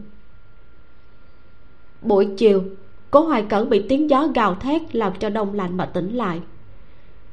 Buổi 2.03 2.29
chiều, 2.37 2.63
cố 3.11 3.21
hoài 3.21 3.43
cẩn 3.49 3.71
bị 3.71 3.87
tiếng 3.89 4.11
gió 4.11 4.29
gào 4.35 4.55
thét 4.55 4.97
làm 4.97 5.13
cho 5.19 5.31
đông 5.31 5.55
lạnh 5.55 5.77
mà 5.77 5.87
tỉnh 5.87 6.17
lại. 6.17 6.41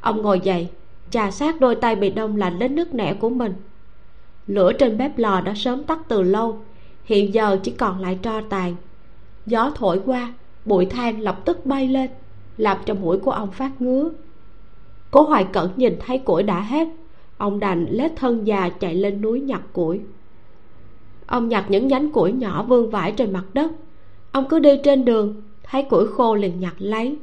Ông 0.01 0.21
ngồi 0.21 0.39
dậy 0.39 0.69
chà 1.11 1.31
sát 1.31 1.59
đôi 1.59 1.75
tay 1.75 1.95
bị 1.95 2.09
đông 2.09 2.37
lạnh 2.37 2.59
đến 2.59 2.75
nước 2.75 2.93
nẻ 2.93 3.13
của 3.13 3.29
mình 3.29 3.53
lửa 4.47 4.73
trên 4.73 4.97
bếp 4.97 5.17
lò 5.17 5.41
đã 5.41 5.53
sớm 5.55 5.83
tắt 5.83 5.99
từ 6.07 6.21
lâu. 6.21 6.59
Hiện 7.03 7.33
giờ 7.33 7.59
chỉ 7.63 7.71
còn 7.71 7.99
lại 7.99 8.19
tro 8.21 8.41
tàn. 8.41 8.75
Gió 9.45 9.71
thổi 9.75 10.01
qua, 10.05 10.33
bụi 10.65 10.85
than 10.85 11.21
lập 11.21 11.41
tức 11.45 11.65
bay 11.65 11.87
lên, 11.87 12.09
làm 12.57 12.77
cho 12.85 12.93
mũi 12.93 13.19
của 13.19 13.31
ông 13.31 13.51
phát 13.51 13.81
ngứa. 13.81 14.09
Cố 15.11 15.21
hoài 15.21 15.43
cẩn 15.43 15.71
nhìn 15.75 15.97
thấy 16.05 16.17
củi 16.17 16.43
đã 16.43 16.61
hết, 16.61 16.87
ông 17.37 17.59
đành 17.59 17.85
lết 17.89 18.11
thân 18.15 18.47
già 18.47 18.69
chạy 18.69 18.95
lên 18.95 19.21
núi 19.21 19.39
nhặt 19.39 19.61
củi. 19.73 19.99
Ông 21.25 21.49
nhặt 21.49 21.65
những 21.69 21.87
nhánh 21.87 22.11
củi 22.11 22.31
nhỏ 22.31 22.63
vương 22.63 22.89
vãi 22.89 23.11
trên 23.11 23.33
mặt 23.33 23.43
đất. 23.53 23.71
Ông 24.31 24.45
cứ 24.49 24.59
đi 24.59 24.79
trên 24.83 25.05
đường, 25.05 25.41
thấy 25.63 25.83
củi 25.83 26.07
khô 26.07 26.35
liền 26.35 26.59
nhặt 26.59 26.73
lấy. 26.77 27.17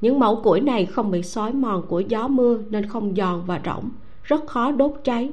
Những 0.00 0.18
mẫu 0.18 0.36
củi 0.36 0.60
này 0.60 0.86
không 0.86 1.10
bị 1.10 1.22
xói 1.22 1.52
mòn 1.52 1.82
của 1.88 2.00
gió 2.00 2.28
mưa 2.28 2.58
nên 2.70 2.86
không 2.86 3.14
giòn 3.16 3.42
và 3.46 3.60
rỗng, 3.64 3.90
rất 4.22 4.46
khó 4.46 4.72
đốt 4.72 4.92
cháy 5.04 5.30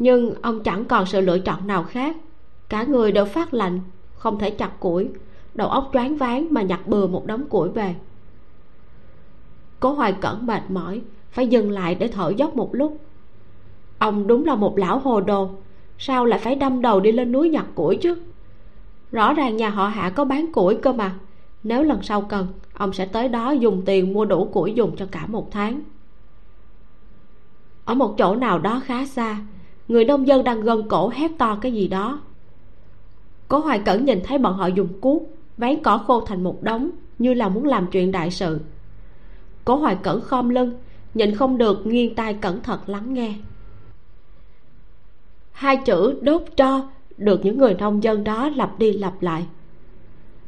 nhưng 0.00 0.34
ông 0.42 0.62
chẳng 0.62 0.84
còn 0.84 1.06
sự 1.06 1.20
lựa 1.20 1.38
chọn 1.38 1.66
nào 1.66 1.82
khác. 1.82 2.16
Cả 2.68 2.82
người 2.82 3.12
đều 3.12 3.24
phát 3.24 3.54
lạnh, 3.54 3.80
không 4.14 4.38
thể 4.38 4.50
chặt 4.50 4.80
củi. 4.80 5.08
Đầu 5.54 5.68
óc 5.68 5.90
choáng 5.92 6.16
váng 6.16 6.46
mà 6.50 6.62
nhặt 6.62 6.86
bừa 6.86 7.06
một 7.06 7.26
đống 7.26 7.48
củi 7.48 7.68
về. 7.68 7.94
Cố 9.80 9.92
hoài 9.92 10.12
cẩn 10.20 10.46
mệt 10.46 10.62
mỏi, 10.68 11.00
phải 11.30 11.46
dừng 11.46 11.70
lại 11.70 11.94
để 11.94 12.08
thở 12.08 12.32
dốc 12.36 12.56
một 12.56 12.74
lúc. 12.74 12.98
Ông 13.98 14.26
đúng 14.26 14.44
là 14.44 14.54
một 14.54 14.78
lão 14.78 14.98
hồ 14.98 15.20
đồ, 15.20 15.50
sao 15.98 16.24
lại 16.24 16.38
phải 16.38 16.54
đâm 16.54 16.82
đầu 16.82 17.00
đi 17.00 17.12
lên 17.12 17.32
núi 17.32 17.48
nhặt 17.48 17.66
củi 17.74 17.96
chứ? 17.96 18.16
Rõ 19.12 19.32
ràng 19.32 19.56
nhà 19.56 19.68
họ 19.70 19.88
hạ 19.88 20.10
có 20.10 20.24
bán 20.24 20.52
củi 20.52 20.74
cơ 20.74 20.92
mà. 20.92 21.14
Nếu 21.62 21.82
lần 21.82 22.02
sau 22.02 22.20
cần, 22.22 22.46
ông 22.72 22.92
sẽ 22.92 23.06
tới 23.06 23.28
đó 23.28 23.50
dùng 23.50 23.82
tiền 23.86 24.12
mua 24.12 24.24
đủ 24.24 24.44
củi 24.44 24.72
dùng 24.72 24.96
cho 24.96 25.06
cả 25.10 25.26
một 25.26 25.50
tháng. 25.50 25.80
Ở 27.84 27.94
một 27.94 28.14
chỗ 28.18 28.36
nào 28.36 28.58
đó 28.58 28.82
khá 28.84 29.06
xa 29.06 29.36
người 29.90 30.04
nông 30.04 30.26
dân 30.26 30.44
đang 30.44 30.60
gân 30.60 30.88
cổ 30.88 31.08
hét 31.08 31.30
to 31.38 31.58
cái 31.60 31.72
gì 31.72 31.88
đó. 31.88 32.20
Cố 33.48 33.58
hoài 33.58 33.78
cẩn 33.78 34.04
nhìn 34.04 34.20
thấy 34.24 34.38
bọn 34.38 34.54
họ 34.54 34.66
dùng 34.66 34.88
cuốc 35.00 35.22
ván 35.56 35.82
cỏ 35.82 35.98
khô 35.98 36.20
thành 36.20 36.44
một 36.44 36.62
đống, 36.62 36.90
như 37.18 37.34
là 37.34 37.48
muốn 37.48 37.64
làm 37.64 37.86
chuyện 37.86 38.12
đại 38.12 38.30
sự. 38.30 38.60
Cố 39.64 39.76
hoài 39.76 39.96
cẩn 40.02 40.20
khom 40.20 40.48
lưng, 40.48 40.72
nhìn 41.14 41.34
không 41.34 41.58
được, 41.58 41.86
nghiêng 41.86 42.14
tai 42.14 42.34
cẩn 42.34 42.62
thận 42.62 42.80
lắng 42.86 43.14
nghe. 43.14 43.34
Hai 45.52 45.76
chữ 45.76 46.18
đốt 46.22 46.42
tro 46.56 46.82
được 47.16 47.44
những 47.44 47.58
người 47.58 47.74
nông 47.74 48.02
dân 48.02 48.24
đó 48.24 48.48
lặp 48.48 48.78
đi 48.78 48.92
lặp 48.92 49.22
lại. 49.22 49.46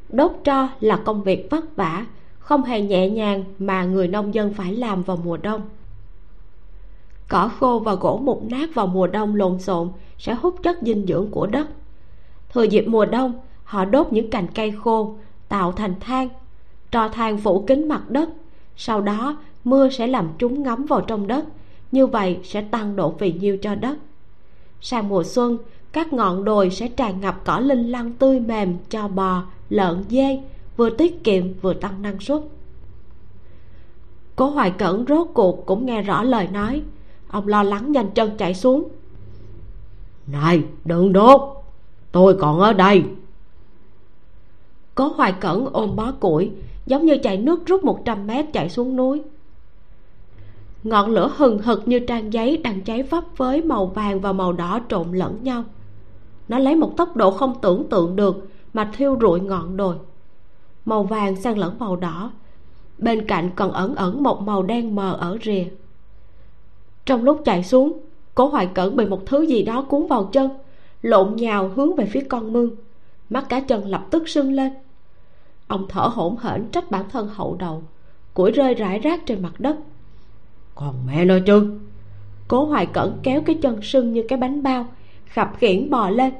Đốt 0.08 0.32
tro 0.44 0.68
là 0.80 0.96
công 0.96 1.22
việc 1.22 1.50
vất 1.50 1.76
vả, 1.76 2.06
không 2.38 2.62
hề 2.62 2.80
nhẹ 2.80 3.10
nhàng 3.10 3.44
mà 3.58 3.84
người 3.84 4.08
nông 4.08 4.34
dân 4.34 4.54
phải 4.54 4.76
làm 4.76 5.02
vào 5.02 5.16
mùa 5.24 5.36
đông 5.36 5.62
cỏ 7.32 7.50
khô 7.60 7.78
và 7.78 7.94
gỗ 7.94 8.20
mục 8.24 8.42
nát 8.50 8.74
vào 8.74 8.86
mùa 8.86 9.06
đông 9.06 9.34
lộn 9.34 9.58
xộn 9.58 9.90
sẽ 10.18 10.34
hút 10.34 10.56
chất 10.62 10.78
dinh 10.82 11.06
dưỡng 11.06 11.30
của 11.30 11.46
đất. 11.46 11.68
Thừa 12.52 12.62
dịp 12.62 12.84
mùa 12.88 13.04
đông, 13.04 13.40
họ 13.64 13.84
đốt 13.84 14.12
những 14.12 14.30
cành 14.30 14.46
cây 14.54 14.72
khô, 14.84 15.16
tạo 15.48 15.72
thành 15.72 15.94
than 16.00 16.28
trò 16.90 17.08
than 17.08 17.38
phủ 17.38 17.64
kín 17.66 17.88
mặt 17.88 18.10
đất. 18.10 18.28
Sau 18.76 19.00
đó, 19.00 19.36
mưa 19.64 19.88
sẽ 19.88 20.06
làm 20.06 20.28
chúng 20.38 20.62
ngấm 20.62 20.86
vào 20.86 21.00
trong 21.00 21.26
đất, 21.26 21.44
như 21.92 22.06
vậy 22.06 22.38
sẽ 22.44 22.62
tăng 22.62 22.96
độ 22.96 23.14
phì 23.18 23.32
nhiêu 23.32 23.56
cho 23.56 23.74
đất. 23.74 23.98
Sang 24.80 25.08
mùa 25.08 25.22
xuân, 25.24 25.58
các 25.92 26.12
ngọn 26.12 26.44
đồi 26.44 26.70
sẽ 26.70 26.88
tràn 26.88 27.20
ngập 27.20 27.44
cỏ 27.44 27.58
linh 27.58 27.90
lăng 27.90 28.12
tươi 28.12 28.40
mềm 28.40 28.76
cho 28.88 29.08
bò, 29.08 29.42
lợn, 29.68 30.04
dê, 30.08 30.40
vừa 30.76 30.90
tiết 30.90 31.24
kiệm 31.24 31.52
vừa 31.60 31.74
tăng 31.74 32.02
năng 32.02 32.20
suất. 32.20 32.40
Cố 34.36 34.50
hoài 34.50 34.70
cẩn 34.70 35.04
rốt 35.08 35.28
cuộc 35.34 35.66
cũng 35.66 35.86
nghe 35.86 36.02
rõ 36.02 36.22
lời 36.22 36.48
nói 36.52 36.82
ông 37.32 37.48
lo 37.48 37.62
lắng 37.62 37.92
nhanh 37.92 38.10
chân 38.10 38.30
chạy 38.38 38.54
xuống. 38.54 38.88
Này, 40.26 40.64
đừng 40.84 41.12
đốt, 41.12 41.40
tôi 42.12 42.36
còn 42.40 42.60
ở 42.60 42.72
đây. 42.72 43.02
Cố 44.94 45.08
hoài 45.08 45.32
cẩn 45.32 45.66
ôm 45.72 45.96
bó 45.96 46.12
củi, 46.12 46.50
giống 46.86 47.06
như 47.06 47.16
chạy 47.22 47.36
nước 47.36 47.66
rút 47.66 47.84
100 47.84 48.26
mét 48.26 48.46
chạy 48.52 48.70
xuống 48.70 48.96
núi. 48.96 49.22
Ngọn 50.82 51.10
lửa 51.10 51.32
hừng 51.36 51.58
hực 51.58 51.88
như 51.88 51.98
trang 51.98 52.32
giấy 52.32 52.56
đang 52.56 52.80
cháy 52.80 53.02
vấp 53.02 53.24
với 53.36 53.62
màu 53.62 53.86
vàng 53.86 54.20
và 54.20 54.32
màu 54.32 54.52
đỏ 54.52 54.80
trộn 54.88 55.12
lẫn 55.12 55.38
nhau. 55.42 55.64
Nó 56.48 56.58
lấy 56.58 56.76
một 56.76 56.96
tốc 56.96 57.16
độ 57.16 57.30
không 57.30 57.54
tưởng 57.62 57.88
tượng 57.90 58.16
được 58.16 58.48
mà 58.74 58.90
thiêu 58.96 59.18
rụi 59.20 59.40
ngọn 59.40 59.76
đồi. 59.76 59.96
Màu 60.84 61.02
vàng 61.02 61.36
xen 61.36 61.58
lẫn 61.58 61.78
màu 61.78 61.96
đỏ, 61.96 62.30
bên 62.98 63.26
cạnh 63.26 63.50
còn 63.56 63.72
ẩn 63.72 63.94
ẩn 63.94 64.22
một 64.22 64.40
màu 64.40 64.62
đen 64.62 64.94
mờ 64.94 65.16
ở 65.20 65.38
rìa 65.44 65.64
trong 67.06 67.24
lúc 67.24 67.42
chạy 67.44 67.64
xuống 67.64 67.98
cố 68.34 68.48
hoài 68.48 68.66
cẩn 68.74 68.96
bị 68.96 69.06
một 69.06 69.20
thứ 69.26 69.42
gì 69.42 69.62
đó 69.62 69.82
cuốn 69.82 70.06
vào 70.06 70.24
chân 70.32 70.50
lộn 71.02 71.36
nhào 71.36 71.68
hướng 71.68 71.96
về 71.96 72.06
phía 72.06 72.24
con 72.28 72.52
mương. 72.52 72.70
Mắt 73.30 73.48
cá 73.48 73.60
chân 73.60 73.88
lập 73.88 74.06
tức 74.10 74.28
sưng 74.28 74.52
lên. 74.52 74.72
Ông 75.66 75.86
thở 75.88 76.00
hổn 76.00 76.36
hển 76.36 76.68
trách 76.68 76.90
bản 76.90 77.04
thân 77.10 77.28
hậu 77.32 77.56
đầu 77.58 77.82
củi 78.34 78.50
rơi 78.50 78.74
rải 78.74 78.98
rác 78.98 79.26
trên 79.26 79.42
mặt 79.42 79.52
đất. 79.58 79.76
Còn 80.74 80.94
mẹ 81.06 81.24
nói 81.24 81.42
chứ? 81.46 81.78
Cố 82.48 82.64
hoài 82.64 82.86
cẩn 82.86 83.18
kéo 83.22 83.42
cái 83.42 83.58
chân 83.62 83.82
sưng 83.82 84.12
như 84.12 84.24
cái 84.28 84.38
bánh 84.38 84.62
bao 84.62 84.86
khập 85.34 85.52
khiễng 85.58 85.90
bò 85.90 86.10
lên. 86.10 86.32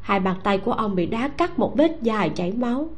Hai 0.00 0.20
bàn 0.20 0.36
tay 0.42 0.58
của 0.58 0.72
ông 0.72 0.94
bị 0.94 1.06
đá 1.06 1.28
cắt 1.28 1.58
một 1.58 1.76
vết 1.76 1.98
dài 2.02 2.30
chảy 2.34 2.52
máu. 2.52 2.88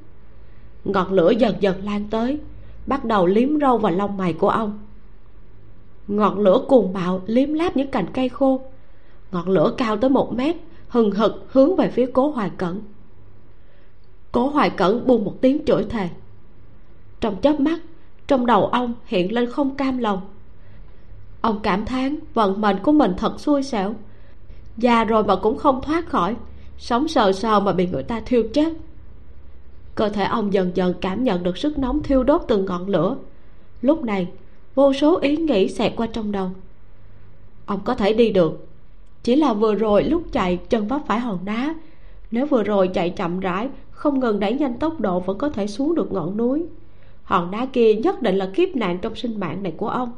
Ngọn 0.85 1.13
lửa 1.13 1.31
dần 1.31 1.55
dần 1.61 1.85
lan 1.85 2.05
tới 2.11 2.39
bắt 2.87 3.05
đầu 3.05 3.27
liếm 3.27 3.61
râu 3.61 3.79
vào 3.79 3.93
lông 3.93 4.17
mày 4.17 4.33
của 4.33 4.49
ông 4.49 4.79
ngọn 6.09 6.39
lửa 6.39 6.65
cuồng 6.69 6.93
bạo 6.93 7.23
liếm 7.27 7.53
láp 7.53 7.77
những 7.77 7.91
cành 7.91 8.07
cây 8.13 8.29
khô. 8.29 8.61
Ngọn 9.33 9.49
lửa 9.49 9.75
cao 9.77 9.97
tới 9.97 10.11
một 10.11 10.33
mét, 10.33 10.57
hừng 10.89 11.11
hực 11.11 11.47
hướng 11.53 11.77
về 11.77 11.91
phía 11.91 12.11
cố 12.13 12.31
hoài 12.31 12.51
cẩn. 12.57 12.83
Cố 14.33 14.49
hoài 14.49 14.71
cẩn 14.71 15.07
buông 15.07 15.25
một 15.25 15.35
tiếng 15.41 15.65
chửi 15.65 15.85
thề. 15.85 16.09
Trong 17.21 17.41
chớp 17.41 17.61
mắt, 17.61 17.81
trong 18.27 18.47
đầu 18.47 18.67
ông 18.67 18.95
hiện 19.05 19.33
lên 19.33 19.51
không 19.51 19.77
cam 19.77 19.99
lòng. 19.99 20.21
Ông 21.41 21.61
cảm 21.63 21.85
thán 21.85 22.19
vận 22.35 22.61
mệnh 22.61 22.77
của 22.83 22.93
mình 22.93 23.15
thật 23.17 23.41
xui 23.41 23.63
xẻo. 23.63 23.95
Già 24.77 25.05
rồi 25.05 25.25
mà 25.25 25.37
cũng 25.37 25.59
không 25.59 25.83
thoát 25.83 26.09
khỏi, 26.09 26.37
sống 26.79 27.09
sờ 27.09 27.33
sờ 27.33 27.61
mà 27.61 27.73
bị 27.73 27.87
người 27.87 28.03
ta 28.03 28.21
thiêu 28.27 28.43
chết. 28.55 28.73
Cơ 29.95 30.09
thể 30.09 30.25
ông 30.25 30.53
dần 30.53 30.71
dần 30.75 30.95
cảm 31.01 31.25
nhận 31.25 31.43
được 31.43 31.59
sức 31.59 31.79
nóng 31.79 32.03
thiêu 32.03 32.25
đốt 32.25 32.43
từng 32.49 32.65
ngọn 32.65 32.87
lửa. 32.89 33.17
Lúc 33.83 34.05
này 34.05 34.29
vô 34.79 34.93
số 34.93 35.19
ý 35.19 35.37
nghĩ 35.37 35.69
xẹt 35.69 35.93
qua 35.97 36.07
trong 36.07 36.33
đầu. 36.33 36.51
Ông 37.67 37.81
có 37.85 37.95
thể 37.95 38.13
đi 38.13 38.31
được. 38.31 38.67
Chỉ 39.23 39.37
là 39.37 39.53
vừa 39.53 39.75
rồi 39.75 40.05
lúc 40.05 40.23
chạy 40.33 40.57
chân 40.57 40.89
vấp 40.89 41.01
phải 41.07 41.21
hòn 41.21 41.39
đá. 41.45 41.75
Nếu 42.31 42.47
vừa 42.47 42.63
rồi 42.63 42.89
chạy 42.89 43.11
chậm 43.11 43.41
rãi, 43.41 43.69
không 43.91 44.21
ngừng 44.21 44.41
đẩy 44.41 44.53
nhanh 44.53 44.79
tốc 44.79 45.01
độ 45.01 45.21
vẫn 45.21 45.39
có 45.39 45.49
thể 45.49 45.67
xuống 45.67 45.95
được 45.95 46.13
ngọn 46.13 46.37
núi. 46.37 46.67
Hòn 47.23 47.51
đá 47.51 47.67
kia 47.67 47.95
nhất 47.95 48.23
định 48.23 48.37
là 48.37 48.51
kiếp 48.55 48.77
nạn 48.77 48.99
trong 49.03 49.15
sinh 49.15 49.41
mạng 49.41 49.63
này 49.63 49.73
của 49.77 49.89
ông. 49.89 50.13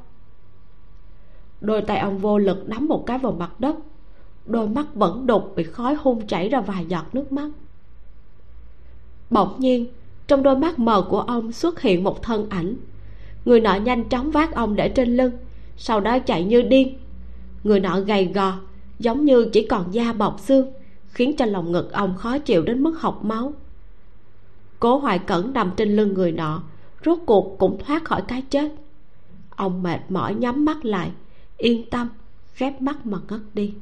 Đôi 1.61 1.83
tay 1.83 1.99
ông 1.99 2.19
vô 2.19 2.39
lực 2.39 2.69
nắm 2.69 2.87
một 2.87 3.07
cái 3.07 3.19
vào 3.19 3.33
mặt 3.33 3.61
đất. 3.61 3.77
Đôi 4.47 4.69
mắt 4.69 4.95
vẫn 4.95 5.27
đục 5.27 5.53
bị 5.57 5.63
khói 5.63 5.95
hun 5.95 6.27
chảy 6.27 6.49
ra 6.49 6.61
vài 6.61 6.87
giọt 6.89 7.05
nước 7.13 7.33
mắt. 7.33 7.51
Bỗng 9.31 9.55
nhiên, 9.59 9.87
trong 10.27 10.43
đôi 10.43 10.57
mắt 10.57 10.79
mờ 10.79 11.07
của 11.11 11.21
ông 11.21 11.53
xuất 11.53 11.81
hiện 11.81 12.05
một 12.05 12.23
thân 12.23 12.47
ảnh 12.51 12.77
người 13.45 13.61
nọ 13.61 13.75
nhanh 13.75 14.09
chóng 14.09 14.31
vác 14.31 14.55
ông 14.55 14.77
để 14.77 14.89
trên 14.89 15.17
lưng, 15.17 15.33
sau 15.77 16.01
đó 16.01 16.19
chạy 16.19 16.45
như 16.45 16.63
điên. 16.63 16.99
Người 17.65 17.81
nọ 17.81 18.01
gầy 18.01 18.25
gò, 18.25 18.59
giống 18.99 19.25
như 19.25 19.51
chỉ 19.53 19.67
còn 19.67 19.95
da 19.95 20.13
bọc 20.13 20.41
xương, 20.41 20.73
khiến 21.09 21.37
cho 21.37 21.45
lòng 21.45 21.73
ngực 21.73 21.93
ông 21.93 22.17
khó 22.17 22.39
chịu 22.39 22.63
đến 22.63 22.83
mức 22.83 23.01
học 23.01 23.25
máu. 23.25 23.53
Cố 24.81 24.99
hoài 24.99 25.19
cẩn 25.19 25.53
nằm 25.53 25.71
trên 25.77 25.97
lưng 25.97 26.15
người 26.15 26.33
nọ, 26.33 26.63
rốt 27.05 27.19
cuộc 27.27 27.57
cũng 27.59 27.79
thoát 27.79 28.05
khỏi 28.05 28.23
cái 28.29 28.43
chết. 28.51 28.73
Ông 29.51 29.83
mệt 29.83 30.01
mỏi 30.09 30.35
nhắm 30.35 30.65
mắt 30.65 30.85
lại, 30.85 31.11
yên 31.57 31.91
tâm, 31.91 32.09
khép 32.55 32.83
mắt 32.83 33.07
mà 33.07 33.19
ngất 33.29 33.41
đi. 33.55 33.75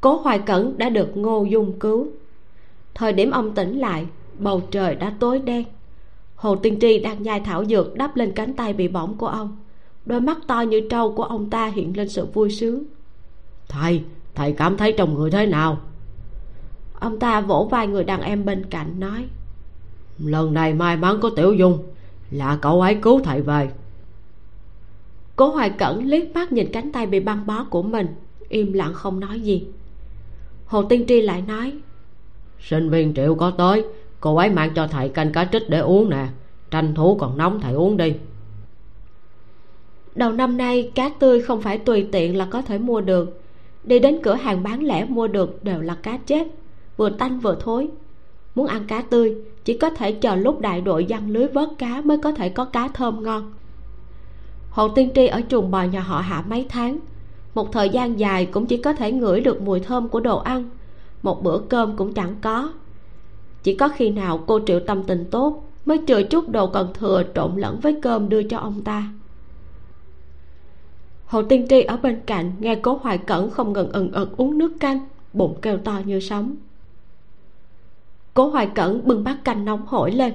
Cố 0.00 0.16
hoài 0.16 0.38
cẩn 0.38 0.78
đã 0.78 0.88
được 0.88 1.16
ngô 1.16 1.44
dung 1.44 1.78
cứu. 1.78 2.08
Thời 2.94 3.12
điểm 3.12 3.30
ông 3.30 3.54
tỉnh 3.54 3.78
lại, 3.78 4.06
bầu 4.38 4.62
trời 4.70 4.94
đã 4.94 5.14
tối 5.20 5.38
đen 5.38 5.64
hồ 6.40 6.56
tiên 6.56 6.78
tri 6.80 6.98
đang 6.98 7.22
nhai 7.22 7.40
thảo 7.40 7.64
dược 7.64 7.94
đắp 7.94 8.16
lên 8.16 8.32
cánh 8.32 8.54
tay 8.54 8.72
bị 8.72 8.88
bỏng 8.88 9.16
của 9.16 9.26
ông. 9.26 9.56
Đôi 10.06 10.20
mắt 10.20 10.38
to 10.46 10.60
như 10.60 10.80
trâu 10.90 11.12
của 11.12 11.22
ông 11.22 11.50
ta 11.50 11.66
hiện 11.66 11.96
lên 11.96 12.08
sự 12.08 12.26
vui 12.26 12.50
sướng. 12.50 12.84
Thầy 13.68 14.02
thầy 14.34 14.52
cảm 14.52 14.76
thấy 14.76 14.92
trong 14.92 15.14
người 15.14 15.30
thế 15.30 15.46
nào? 15.46 15.80
Ông 16.94 17.18
ta 17.18 17.40
vỗ 17.40 17.68
vai 17.70 17.86
người 17.86 18.04
đàn 18.04 18.20
em 18.20 18.44
bên 18.44 18.64
cạnh 18.70 19.00
nói. 19.00 19.26
Lần 20.18 20.54
này 20.54 20.74
may 20.74 20.96
mắn 20.96 21.18
có 21.20 21.30
tiểu 21.30 21.54
dung 21.54 21.84
là 22.30 22.58
cậu 22.62 22.80
ấy 22.80 22.94
cứu 22.94 23.20
thầy 23.24 23.42
về. 23.42 23.70
Cố 25.36 25.50
hoài 25.50 25.70
cẩn 25.70 26.04
liếc 26.04 26.34
mắt 26.34 26.52
nhìn 26.52 26.72
cánh 26.72 26.92
tay 26.92 27.06
bị 27.06 27.20
băng 27.20 27.46
bó 27.46 27.64
của 27.64 27.82
mình 27.82 28.06
im 28.48 28.72
lặng 28.72 28.94
không 28.94 29.20
nói 29.20 29.40
gì. 29.40 29.66
Hồ 30.66 30.82
tiên 30.82 31.04
tri 31.08 31.20
lại 31.20 31.42
nói. 31.42 31.72
Sinh 32.60 32.90
viên 32.90 33.14
triệu 33.14 33.34
có 33.34 33.50
tới 33.50 33.84
cô 34.20 34.36
ấy 34.36 34.50
mang 34.50 34.70
cho 34.74 34.86
thầy 34.86 35.08
canh 35.08 35.32
cá 35.32 35.44
trích 35.44 35.70
để 35.70 35.78
uống 35.78 36.10
nè. 36.10 36.26
Tranh 36.70 36.94
thủ 36.94 37.16
còn 37.20 37.38
nóng 37.38 37.60
thầy 37.60 37.74
uống 37.74 37.96
đi. 37.96 38.14
Đầu 40.14 40.32
năm 40.32 40.56
nay, 40.56 40.90
cá 40.94 41.08
tươi 41.08 41.40
không 41.40 41.62
phải 41.62 41.78
tùy 41.78 42.08
tiện 42.12 42.36
là 42.36 42.44
có 42.50 42.62
thể 42.62 42.78
mua 42.78 43.00
được. 43.00 43.40
Đi 43.84 43.98
đến 43.98 44.18
cửa 44.22 44.34
hàng 44.34 44.62
bán 44.62 44.82
lẻ 44.82 45.04
mua 45.04 45.28
được 45.28 45.64
đều 45.64 45.80
là 45.80 45.94
cá 45.94 46.16
chết 46.16 46.46
vừa 46.96 47.10
tanh 47.10 47.38
vừa 47.38 47.56
thối. 47.60 47.88
Muốn 48.54 48.66
ăn 48.66 48.86
cá 48.86 49.02
tươi, 49.02 49.36
chỉ 49.64 49.78
có 49.78 49.90
thể 49.90 50.12
chờ 50.12 50.34
lúc 50.34 50.60
đại 50.60 50.80
đội 50.80 51.04
giăng 51.04 51.30
lưới 51.30 51.46
vớt 51.46 51.68
cá 51.78 52.00
mới 52.04 52.18
có 52.18 52.32
thể 52.32 52.48
có 52.48 52.64
cá 52.64 52.88
thơm 52.88 53.22
ngon. 53.22 53.52
Hồ 54.70 54.88
tiên 54.88 55.10
tri 55.14 55.26
ở 55.26 55.40
chuồng 55.48 55.70
bò 55.70 55.82
nhà 55.82 56.00
họ 56.00 56.20
hạ 56.20 56.44
mấy 56.48 56.66
tháng. 56.68 56.98
Một 57.54 57.72
thời 57.72 57.88
gian 57.88 58.18
dài 58.18 58.46
cũng 58.46 58.66
chỉ 58.66 58.76
có 58.76 58.92
thể 58.92 59.12
ngửi 59.12 59.40
được 59.40 59.62
mùi 59.62 59.80
thơm 59.80 60.08
của 60.08 60.20
đồ 60.20 60.38
ăn. 60.38 60.70
Một 61.22 61.42
bữa 61.42 61.58
cơm 61.58 61.96
cũng 61.96 62.14
chẳng 62.14 62.34
có 62.42 62.72
chỉ 63.62 63.74
có 63.74 63.88
khi 63.88 64.10
nào 64.10 64.44
cô 64.46 64.60
triệu 64.66 64.80
tâm 64.80 65.02
tình 65.04 65.24
tốt 65.30 65.64
mới 65.86 66.00
chừa 66.06 66.22
chút 66.22 66.48
đồ 66.48 66.66
còn 66.66 66.92
thừa 66.94 67.22
trộn 67.34 67.56
lẫn 67.56 67.80
với 67.80 67.98
cơm 68.02 68.28
đưa 68.28 68.42
cho 68.42 68.58
ông 68.58 68.82
ta. 68.84 69.12
Hồ 71.26 71.42
tiên 71.42 71.66
tri 71.68 71.82
ở 71.82 71.96
bên 71.96 72.20
cạnh 72.26 72.52
nghe 72.60 72.74
cố 72.74 72.98
hoài 73.02 73.18
cẩn 73.18 73.50
không 73.50 73.72
ngừng 73.72 73.92
ừng 73.92 74.12
ực 74.12 74.36
uống 74.36 74.58
nước 74.58 74.72
canh, 74.80 75.00
bụng 75.32 75.58
kêu 75.62 75.78
to 75.78 76.00
như 76.06 76.20
sóng 76.20 76.56
cố 78.34 78.48
hoài 78.48 78.66
cẩn 78.66 79.04
bưng 79.04 79.24
bát 79.24 79.44
canh 79.44 79.64
nóng 79.64 79.86
hổi 79.86 80.12
lên. 80.12 80.32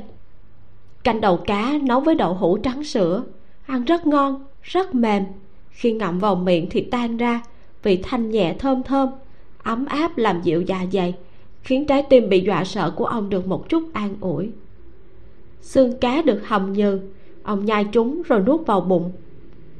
Canh 1.03 1.21
đầu 1.21 1.37
cá 1.37 1.73
nấu 1.83 1.99
với 1.99 2.15
đậu 2.15 2.33
hũ 2.33 2.57
trắng 2.57 2.83
sữa, 2.83 3.23
ăn 3.65 3.83
rất 3.83 4.07
ngon, 4.07 4.45
rất 4.61 4.95
mềm. 4.95 5.23
Khi 5.69 5.93
ngậm 5.93 6.19
vào 6.19 6.35
miệng 6.35 6.67
thì 6.69 6.81
tan 6.81 7.17
ra, 7.17 7.41
vị 7.83 7.99
thanh 8.03 8.31
nhẹ 8.31 8.55
thơm 8.59 8.83
thơm, 8.83 9.09
ấm 9.63 9.85
áp 9.85 10.17
làm 10.17 10.41
dịu 10.41 10.61
dạ 10.61 10.85
dày 10.91 11.13
khiến 11.65 11.85
trái 11.85 12.03
tim 12.09 12.29
bị 12.29 12.41
dọa 12.41 12.63
sợ 12.63 12.91
của 12.95 13.05
ông 13.05 13.29
được 13.29 13.47
một 13.47 13.69
chút 13.69 13.83
an 13.93 14.15
ủi. 14.21 14.51
Xương 15.61 15.97
cá 15.97 16.21
được 16.21 16.47
hầm 16.47 16.73
nhừ 16.73 16.99
ông 17.43 17.65
nhai 17.65 17.85
chúng 17.91 18.21
rồi 18.21 18.39
nuốt 18.39 18.65
vào 18.65 18.81
bụng. 18.81 19.11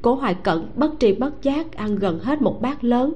Cố 0.02 0.16
hoài 0.16 0.34
cẩn 0.34 0.68
bất 0.76 0.92
tri 1.00 1.14
bất 1.14 1.42
giác 1.42 1.74
ăn 1.74 1.96
gần 1.96 2.20
hết 2.20 2.42
một 2.42 2.62
bát 2.62 2.84
lớn 2.84 3.14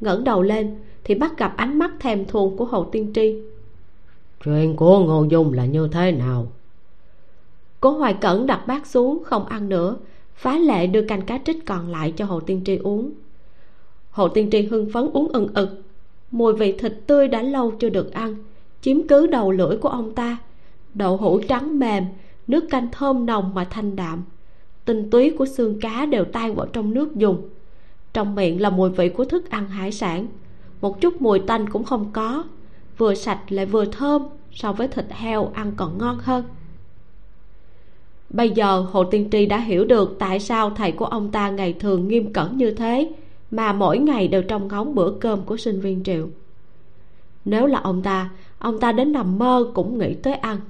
ngẩng 0.00 0.24
đầu 0.24 0.42
lên 0.42 0.76
thì 1.04 1.14
bắt 1.14 1.38
gặp 1.38 1.54
ánh 1.56 1.78
mắt 1.78 1.90
thèm 2.00 2.24
thuồng 2.24 2.56
của 2.56 2.64
hồ 2.64 2.84
tiên 2.84 3.10
tri. 3.14 3.36
Chuyện 4.44 4.76
của 4.76 4.98
ngô 4.98 5.24
dung 5.24 5.52
là 5.52 5.66
như 5.66 5.88
thế 5.92 6.12
nào? 6.12 6.46
Cố 7.80 7.90
hoài 7.90 8.14
cẩn 8.14 8.46
đặt 8.46 8.66
bát 8.66 8.86
xuống 8.86 9.22
không 9.24 9.46
ăn 9.46 9.68
nữa 9.68 9.96
phá 10.34 10.58
lệ 10.58 10.86
đưa 10.86 11.02
canh 11.02 11.22
cá 11.22 11.38
trích 11.44 11.66
còn 11.66 11.88
lại 11.88 12.12
cho 12.16 12.24
hồ 12.24 12.40
tiên 12.40 12.62
tri 12.64 12.76
uống. 12.76 13.10
Hồ 14.10 14.28
tiên 14.28 14.48
tri 14.50 14.62
hưng 14.62 14.90
phấn 14.92 15.10
uống 15.12 15.28
ừng 15.32 15.48
ực 15.54 15.82
mùi 16.30 16.52
vị 16.52 16.72
thịt 16.72 16.92
tươi 17.06 17.28
đã 17.28 17.42
lâu 17.42 17.70
chưa 17.70 17.88
được 17.88 18.12
ăn, 18.12 18.36
chiếm 18.80 19.08
cứ 19.08 19.26
đầu 19.26 19.52
lưỡi 19.52 19.76
của 19.76 19.88
ông 19.88 20.14
ta. 20.14 20.36
Đậu 20.94 21.16
hũ 21.16 21.40
trắng 21.48 21.78
mềm, 21.78 22.04
nước 22.46 22.64
canh 22.70 22.88
thơm 22.92 23.26
nồng 23.26 23.54
mà 23.54 23.64
thanh 23.64 23.96
đạm. 23.96 24.24
Tinh 24.84 25.10
túy 25.10 25.30
của 25.38 25.46
xương 25.46 25.80
cá 25.80 26.06
đều 26.06 26.24
tan 26.24 26.54
vào 26.54 26.66
trong 26.66 26.94
nước 26.94 27.16
dùng. 27.16 27.48
Trong 28.12 28.34
miệng 28.34 28.60
là 28.60 28.70
mùi 28.70 28.90
vị 28.90 29.08
của 29.08 29.24
thức 29.24 29.50
ăn 29.50 29.68
hải 29.68 29.92
sản. 29.92 30.26
Một 30.80 31.00
chút 31.00 31.22
mùi 31.22 31.38
tanh 31.38 31.68
cũng 31.68 31.84
không 31.84 32.10
có. 32.12 32.44
Vừa 32.98 33.14
sạch 33.14 33.40
lại 33.48 33.66
vừa 33.66 33.84
thơm, 33.84 34.22
so 34.52 34.72
với 34.72 34.88
thịt 34.88 35.06
heo 35.10 35.50
ăn 35.54 35.72
còn 35.76 35.98
ngon 35.98 36.18
hơn. 36.18 36.44
Bây 38.30 38.50
giờ 38.50 38.80
hồ 38.80 39.04
tiên 39.04 39.28
tri 39.32 39.46
đã 39.46 39.58
hiểu 39.58 39.84
được 39.84 40.16
tại 40.18 40.40
sao 40.40 40.70
thầy 40.70 40.92
của 40.92 41.04
ông 41.04 41.30
ta 41.30 41.50
ngày 41.50 41.72
thường 41.72 42.08
nghiêm 42.08 42.32
cẩn 42.32 42.56
như 42.56 42.70
thế 42.70 43.12
mà 43.50 43.72
mỗi 43.72 43.98
ngày 43.98 44.28
đều 44.28 44.42
trông 44.42 44.68
ngóng 44.68 44.94
bữa 44.94 45.12
cơm 45.20 45.42
của 45.42 45.56
sinh 45.56 45.80
viên 45.80 46.04
triệu. 46.04 46.28
Nếu 47.44 47.66
là 47.66 47.80
ông 47.80 48.02
ta 48.02 48.30
ông 48.58 48.80
ta 48.80 48.92
đến 48.92 49.12
nằm 49.12 49.38
mơ 49.38 49.70
cũng 49.74 49.98
nghĩ 49.98 50.14
tới 50.14 50.34
ăn. 50.34 50.60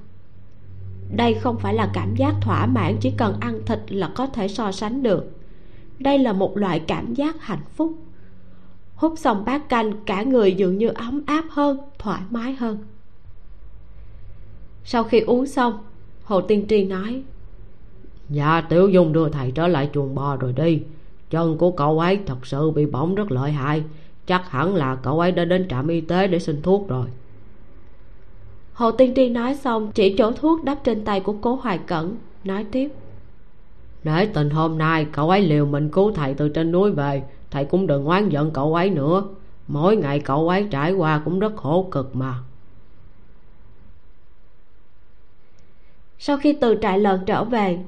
Đây 1.15 1.33
không 1.33 1.57
phải 1.59 1.73
là 1.73 1.91
cảm 1.93 2.15
giác 2.15 2.35
thỏa 2.41 2.65
mãn, 2.65 2.97
chỉ 3.01 3.11
cần 3.17 3.35
ăn 3.39 3.61
thịt 3.65 3.79
là 3.87 4.11
có 4.15 4.27
thể 4.27 4.47
so 4.47 4.71
sánh 4.71 5.03
được. 5.03 5.31
Đây 5.99 6.19
là 6.19 6.33
một 6.33 6.57
loại 6.57 6.79
cảm 6.79 7.13
giác 7.13 7.35
hạnh 7.41 7.63
phúc. 7.75 7.93
Hút 8.95 9.13
xong 9.17 9.45
bát 9.45 9.69
canh, 9.69 9.91
cả 10.05 10.23
người 10.23 10.53
dường 10.53 10.77
như 10.77 10.87
ấm 10.87 11.23
áp 11.25 11.45
hơn, 11.49 11.77
thoải 11.99 12.21
mái 12.29 12.53
hơn. 12.53 12.77
Sau 14.83 15.03
khi 15.03 15.19
uống 15.19 15.45
xong, 15.45 15.73
hồ 16.23 16.41
tiên 16.41 16.65
tri 16.69 16.83
nói 16.83 17.23
dạ 18.29 18.61
tiểu 18.61 18.89
dung 18.89 19.13
đưa 19.13 19.29
thầy 19.29 19.51
trở 19.51 19.67
lại 19.67 19.89
chuồng 19.93 20.15
bò 20.15 20.35
rồi 20.35 20.53
đi 20.53 20.81
chân 21.29 21.57
của 21.57 21.71
cậu 21.71 21.99
ấy 21.99 22.19
thật 22.25 22.45
sự 22.45 22.71
bị 22.71 22.85
bỏng 22.85 23.15
rất 23.15 23.31
lợi 23.31 23.51
hại. 23.51 23.83
Chắc 24.27 24.49
hẳn 24.49 24.75
là 24.75 24.95
cậu 24.95 25.19
ấy 25.19 25.31
đã 25.31 25.45
đến 25.45 25.67
trạm 25.69 25.87
y 25.87 26.01
tế 26.01 26.27
để 26.27 26.39
xin 26.39 26.61
thuốc 26.61 26.87
rồi. 26.89 27.07
Hồ 28.73 28.91
tiên 28.91 29.13
tri 29.15 29.29
nói 29.29 29.55
xong 29.55 29.91
chỉ 29.91 30.15
chỗ 30.17 30.31
thuốc 30.31 30.63
đắp 30.63 30.83
trên 30.83 31.05
tay 31.05 31.19
của 31.19 31.35
cố 31.41 31.55
hoài 31.55 31.77
cẩn 31.77 32.15
nói 32.43 32.65
tiếp. 32.71 32.91
Để 34.03 34.25
tình 34.25 34.49
hôm 34.49 34.77
nay 34.77 35.05
cậu 35.11 35.29
ấy 35.29 35.41
liều 35.41 35.65
mình 35.65 35.89
cứu 35.89 36.11
thầy 36.11 36.33
từ 36.33 36.49
trên 36.49 36.71
núi 36.71 36.91
về. 36.91 37.23
Thầy 37.51 37.65
cũng 37.65 37.87
đừng 37.87 38.05
oán 38.05 38.29
giận 38.29 38.51
cậu 38.51 38.75
ấy 38.75 38.89
nữa. 38.89 39.23
Mỗi 39.67 39.95
ngày 39.95 40.19
cậu 40.19 40.49
ấy 40.49 40.67
trải 40.71 40.93
qua 40.93 41.21
cũng 41.25 41.39
rất 41.39 41.55
khổ 41.55 41.87
cực 41.91 42.15
mà. 42.15 42.35
Sau 46.19 46.37
khi 46.37 46.53
từ 46.53 46.77
trại 46.81 46.99
lợn 46.99 47.25
trở 47.25 47.43
về 47.43 47.79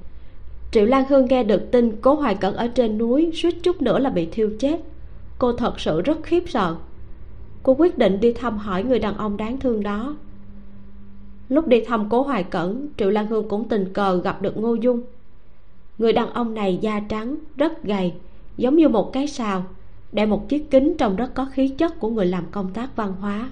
triệu 0.72 0.86
lan 0.86 1.06
hương 1.10 1.26
nghe 1.26 1.44
được 1.44 1.72
tin 1.72 1.96
cố 2.02 2.16
hoài 2.16 2.36
cẩn 2.36 2.56
ở 2.56 2.68
trên 2.68 2.98
núi 2.98 3.32
suýt 3.34 3.56
chút 3.64 3.82
nữa 3.82 4.00
là 4.00 4.10
bị 4.10 4.26
thiêu 4.32 4.50
chết. 4.60 4.82
Cô 5.40 5.54
thật 5.54 5.80
sự 5.80 6.02
rất 6.02 6.18
khiếp 6.24 6.44
sợ. 6.48 6.76
Cô 7.64 7.76
quyết 7.78 7.98
định 7.98 8.20
đi 8.20 8.34
thăm 8.34 8.58
hỏi 8.58 8.84
người 8.84 9.00
đàn 9.00 9.18
ông 9.18 9.38
đáng 9.38 9.60
thương 9.60 9.84
đó. 9.84 10.16
Lúc 11.50 11.68
đi 11.68 11.82
thăm 11.82 12.10
cố 12.10 12.22
hoài 12.22 12.44
cẩn, 12.44 12.88
triệu 12.98 13.10
lan 13.10 13.28
hương 13.28 13.50
cũng 13.50 13.70
tình 13.70 13.94
cờ 13.94 14.22
gặp 14.22 14.42
được 14.42 14.58
ngô 14.58 14.74
dung. 14.74 15.02
Người 15.98 16.14
đàn 16.14 16.34
ông 16.34 16.54
này 16.54 16.78
da 16.82 17.00
trắng, 17.00 17.36
rất 17.56 17.84
gầy, 17.84 18.14
giống 18.58 18.76
như 18.76 18.90
một 18.90 19.14
cái 19.14 19.28
sào 19.28 19.64
đeo 20.12 20.28
một 20.28 20.50
chiếc 20.50 20.72
kính 20.72 20.98
trông 20.98 21.16
rất 21.16 21.34
có 21.34 21.46
khí 21.46 21.68
chất 21.68 22.00
của 22.00 22.10
người 22.10 22.26
làm 22.26 22.44
công 22.52 22.74
tác 22.74 22.96
văn 22.96 23.14
hóa. 23.20 23.50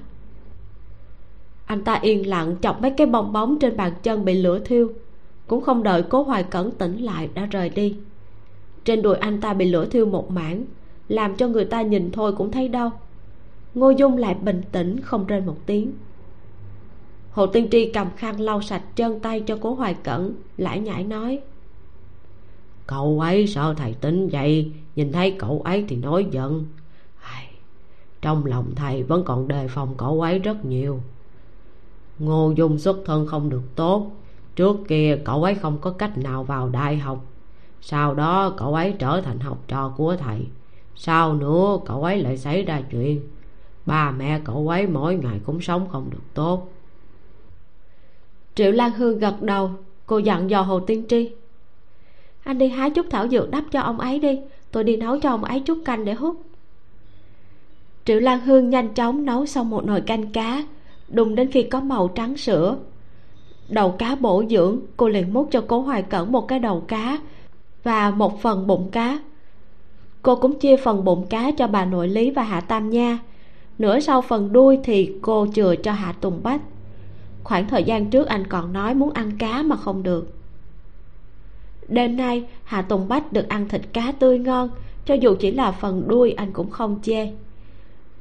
Anh 1.65 1.83
ta 1.83 1.93
yên 1.93 2.27
lặng 2.27 2.55
chọc 2.61 2.81
mấy 2.81 2.91
cái 2.91 3.07
bong 3.07 3.33
bóng 3.33 3.59
trên 3.59 3.77
bàn 3.77 3.93
chân 4.03 4.25
bị 4.25 4.33
lửa 4.33 4.59
thiêu 4.59 4.91
cũng 5.49 5.61
không 5.63 5.83
đợi 5.83 6.03
cố 6.03 6.23
hoài 6.23 6.43
cẩn 6.43 6.71
tỉnh 6.71 6.97
lại 6.97 7.29
đã 7.33 7.45
rời 7.45 7.69
đi. 7.69 7.97
Trên 8.85 9.01
đùi 9.01 9.15
anh 9.15 9.41
ta 9.41 9.53
bị 9.53 9.69
lửa 9.69 9.85
thiêu 9.85 10.05
một 10.05 10.31
mảng, 10.31 10.65
làm 11.07 11.35
cho 11.35 11.47
người 11.47 11.65
ta 11.65 11.81
nhìn 11.81 12.11
thôi 12.11 12.33
cũng 12.37 12.51
thấy 12.51 12.67
đau. 12.67 12.91
Ngô 13.73 13.89
dung 13.89 14.17
lại 14.17 14.33
bình 14.33 14.61
tĩnh 14.71 14.99
không 14.99 15.27
rên 15.27 15.45
một 15.45 15.57
tiếng. 15.65 15.93
Hồ 17.31 17.45
tiên 17.45 17.67
tri 17.71 17.91
cầm 17.91 18.07
khăn 18.17 18.39
lau 18.39 18.61
sạch 18.61 18.83
chân 18.95 19.19
tay 19.19 19.41
cho 19.41 19.57
cố 19.61 19.73
hoài 19.73 19.93
cẩn, 19.93 20.33
lải 20.57 20.79
nhải 20.79 21.03
nói. 21.03 21.39
Cậu 22.87 23.19
ấy 23.19 23.47
sợ 23.47 23.73
thầy 23.77 23.93
tính 23.93 24.29
vậy? 24.31 24.71
Nhìn 24.95 25.11
thấy 25.11 25.35
cậu 25.39 25.61
ấy 25.61 25.85
thì 25.87 25.95
nói 25.95 26.25
giận. 26.31 26.65
Trong 28.21 28.45
lòng 28.45 28.75
thầy 28.75 29.03
vẫn 29.03 29.23
còn 29.23 29.47
đề 29.47 29.67
phòng 29.67 29.93
cậu 29.97 30.21
ấy 30.21 30.39
rất 30.39 30.65
nhiều. 30.65 31.01
Ngô 32.19 32.53
dung 32.55 32.77
xuất 32.77 32.97
thân 33.05 33.27
không 33.27 33.49
được 33.49 33.61
tốt 33.75 34.11
trước 34.59 34.77
kia 34.87 35.17
cậu 35.25 35.43
ấy 35.43 35.55
không 35.55 35.77
có 35.81 35.91
cách 35.91 36.17
nào 36.17 36.43
vào 36.43 36.69
đại 36.69 36.97
học. 36.97 37.25
Sau 37.81 38.13
đó 38.13 38.53
cậu 38.57 38.73
ấy 38.73 38.93
trở 38.99 39.21
thành 39.21 39.39
học 39.39 39.57
trò 39.67 39.93
của 39.97 40.15
thầy. 40.15 40.39
Sau 40.95 41.33
nữa 41.33 41.77
cậu 41.85 42.03
ấy 42.03 42.21
lại 42.21 42.37
xảy 42.37 42.63
ra 42.63 42.81
chuyện. 42.91 43.21
Ba 43.85 44.11
mẹ 44.11 44.39
cậu 44.45 44.69
ấy 44.69 44.87
mỗi 44.87 45.15
ngày 45.15 45.39
cũng 45.45 45.61
sống 45.61 45.87
không 45.91 46.09
được 46.09 46.23
tốt. 46.33 46.71
Triệu 48.55 48.71
lan 48.71 48.91
hương 48.91 49.19
gật 49.19 49.41
đầu, 49.41 49.71
cô 50.05 50.17
dặn 50.17 50.49
dò 50.49 50.61
hồ 50.61 50.79
tiên 50.79 51.05
tri. 51.09 51.31
Anh 52.43 52.57
đi 52.57 52.67
hái 52.67 52.89
chút 52.89 53.05
thảo 53.09 53.27
dược 53.27 53.51
đắp 53.51 53.63
cho 53.71 53.81
ông 53.81 53.99
ấy 53.99 54.19
đi, 54.19 54.39
tôi 54.71 54.83
đi 54.83 54.97
nấu 54.97 55.19
cho 55.19 55.29
ông 55.29 55.43
ấy 55.43 55.59
chút 55.59 55.77
canh 55.85 56.05
để 56.05 56.13
hút. 56.13 56.41
Triệu 58.05 58.19
lan 58.19 58.39
hương 58.39 58.69
nhanh 58.69 58.93
chóng 58.93 59.25
nấu 59.25 59.45
xong 59.45 59.69
một 59.69 59.85
nồi 59.85 60.01
canh 60.01 60.31
cá 60.31 60.63
đun 61.07 61.35
đến 61.35 61.51
khi 61.51 61.63
có 61.63 61.79
màu 61.81 62.07
trắng 62.07 62.37
sữa 62.37 62.77
đầu 63.69 63.91
cá 63.91 64.15
bổ 64.15 64.43
dưỡng. 64.49 64.79
Cô 64.97 65.07
liền 65.07 65.33
múc 65.33 65.47
cho 65.51 65.63
cố 65.67 65.81
hoài 65.81 66.03
cẩn 66.03 66.31
một 66.31 66.47
cái 66.47 66.59
đầu 66.59 66.83
cá 66.87 67.19
và 67.83 68.11
một 68.11 68.41
phần 68.41 68.67
bụng 68.67 68.89
cá. 68.91 69.19
Cô 70.21 70.35
cũng 70.35 70.59
chia 70.59 70.77
phần 70.77 71.03
bụng 71.03 71.25
cá 71.29 71.51
cho 71.51 71.67
bà 71.67 71.85
nội 71.85 72.07
lý 72.07 72.31
và 72.31 72.43
hạ 72.43 72.61
tam 72.61 72.89
nha. 72.89 73.19
Nửa 73.79 73.99
sau 73.99 74.21
phần 74.21 74.53
đuôi 74.53 74.79
thì 74.83 75.15
cô 75.21 75.47
chừa 75.53 75.75
cho 75.75 75.91
hạ 75.91 76.13
tùng 76.21 76.39
bách. 76.43 76.61
Khoảng 77.43 77.67
thời 77.67 77.83
gian 77.83 78.09
trước 78.09 78.27
anh 78.27 78.47
còn 78.47 78.73
nói 78.73 78.93
muốn 78.93 79.11
ăn 79.11 79.31
cá 79.37 79.63
mà 79.63 79.75
không 79.75 80.03
được. 80.03 80.33
Đêm 81.87 82.17
nay, 82.17 82.43
hạ 82.63 82.81
tùng 82.81 83.07
bách 83.07 83.33
được 83.33 83.49
ăn 83.49 83.69
thịt 83.69 83.81
cá 83.93 84.11
tươi 84.11 84.39
ngon. 84.39 84.69
Cho 85.05 85.13
dù 85.13 85.35
chỉ 85.39 85.51
là 85.51 85.71
phần 85.71 86.07
đuôi, 86.07 86.31
anh 86.31 86.53
cũng 86.53 86.69
không 86.69 86.99
chê. 87.03 87.31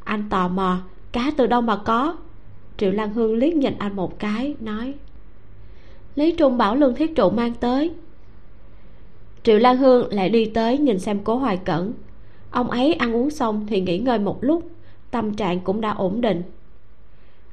Anh 0.04 0.28
tò 0.30 0.48
mò, 0.48 0.78
cá 1.12 1.30
từ 1.37 1.46
đâu 1.46 1.61
mà 1.61 1.76
có? 1.76 2.16
Triệu 2.76 2.92
lan 2.92 3.14
hương 3.14 3.34
liếc 3.37 3.54
nhìn 3.54 3.74
anh 3.78 3.96
một 3.96 4.18
cái, 4.18 4.54
nói 4.61 4.94
lý 6.18 6.33
trung 6.33 6.59
bảo 6.59 6.76
lương 6.76 6.94
thiết 6.94 7.14
trụ 7.16 7.31
mang 7.31 7.54
tới. 7.54 7.90
Triệu 9.42 9.59
lan 9.59 9.76
hương 9.76 10.12
lại 10.12 10.28
đi 10.28 10.44
tới 10.44 10.78
nhìn 10.78 10.98
xem 10.98 11.18
cố 11.24 11.37
hoài 11.37 11.57
cẩn. 11.57 11.92
Ông 12.50 12.70
ấy 12.70 12.94
ăn 12.94 13.16
uống 13.16 13.31
xong 13.31 13.66
thì 13.66 13.81
nghỉ 13.81 13.98
ngơi 13.98 14.18
một 14.18 14.44
lúc 14.44 14.70
tâm 15.11 15.35
trạng 15.35 15.61
cũng 15.61 15.81
đã 15.81 15.90
ổn 15.90 16.20
định. 16.20 16.42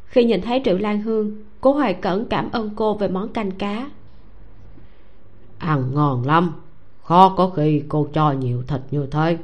Khi 0.06 0.24
nhìn 0.24 0.42
thấy 0.42 0.62
triệu 0.66 0.78
lan 0.78 1.02
hương 1.02 1.44
cố 1.62 1.74
hoài 1.74 1.94
cẩn 1.94 2.26
cảm 2.26 2.52
ơn 2.52 2.70
cô 2.76 2.94
về 2.94 3.08
món 3.08 3.30
canh 3.30 3.52
cá. 3.52 3.90
Ăn 5.58 5.92
ngon 5.94 6.26
lắm 6.26 6.52
khó 7.04 7.34
có 7.38 7.50
khi 7.50 7.84
cô 7.90 8.08
cho 8.14 8.32
nhiều 8.32 8.64
thịt 8.68 8.82
như 8.92 9.08
thế. 9.12 9.38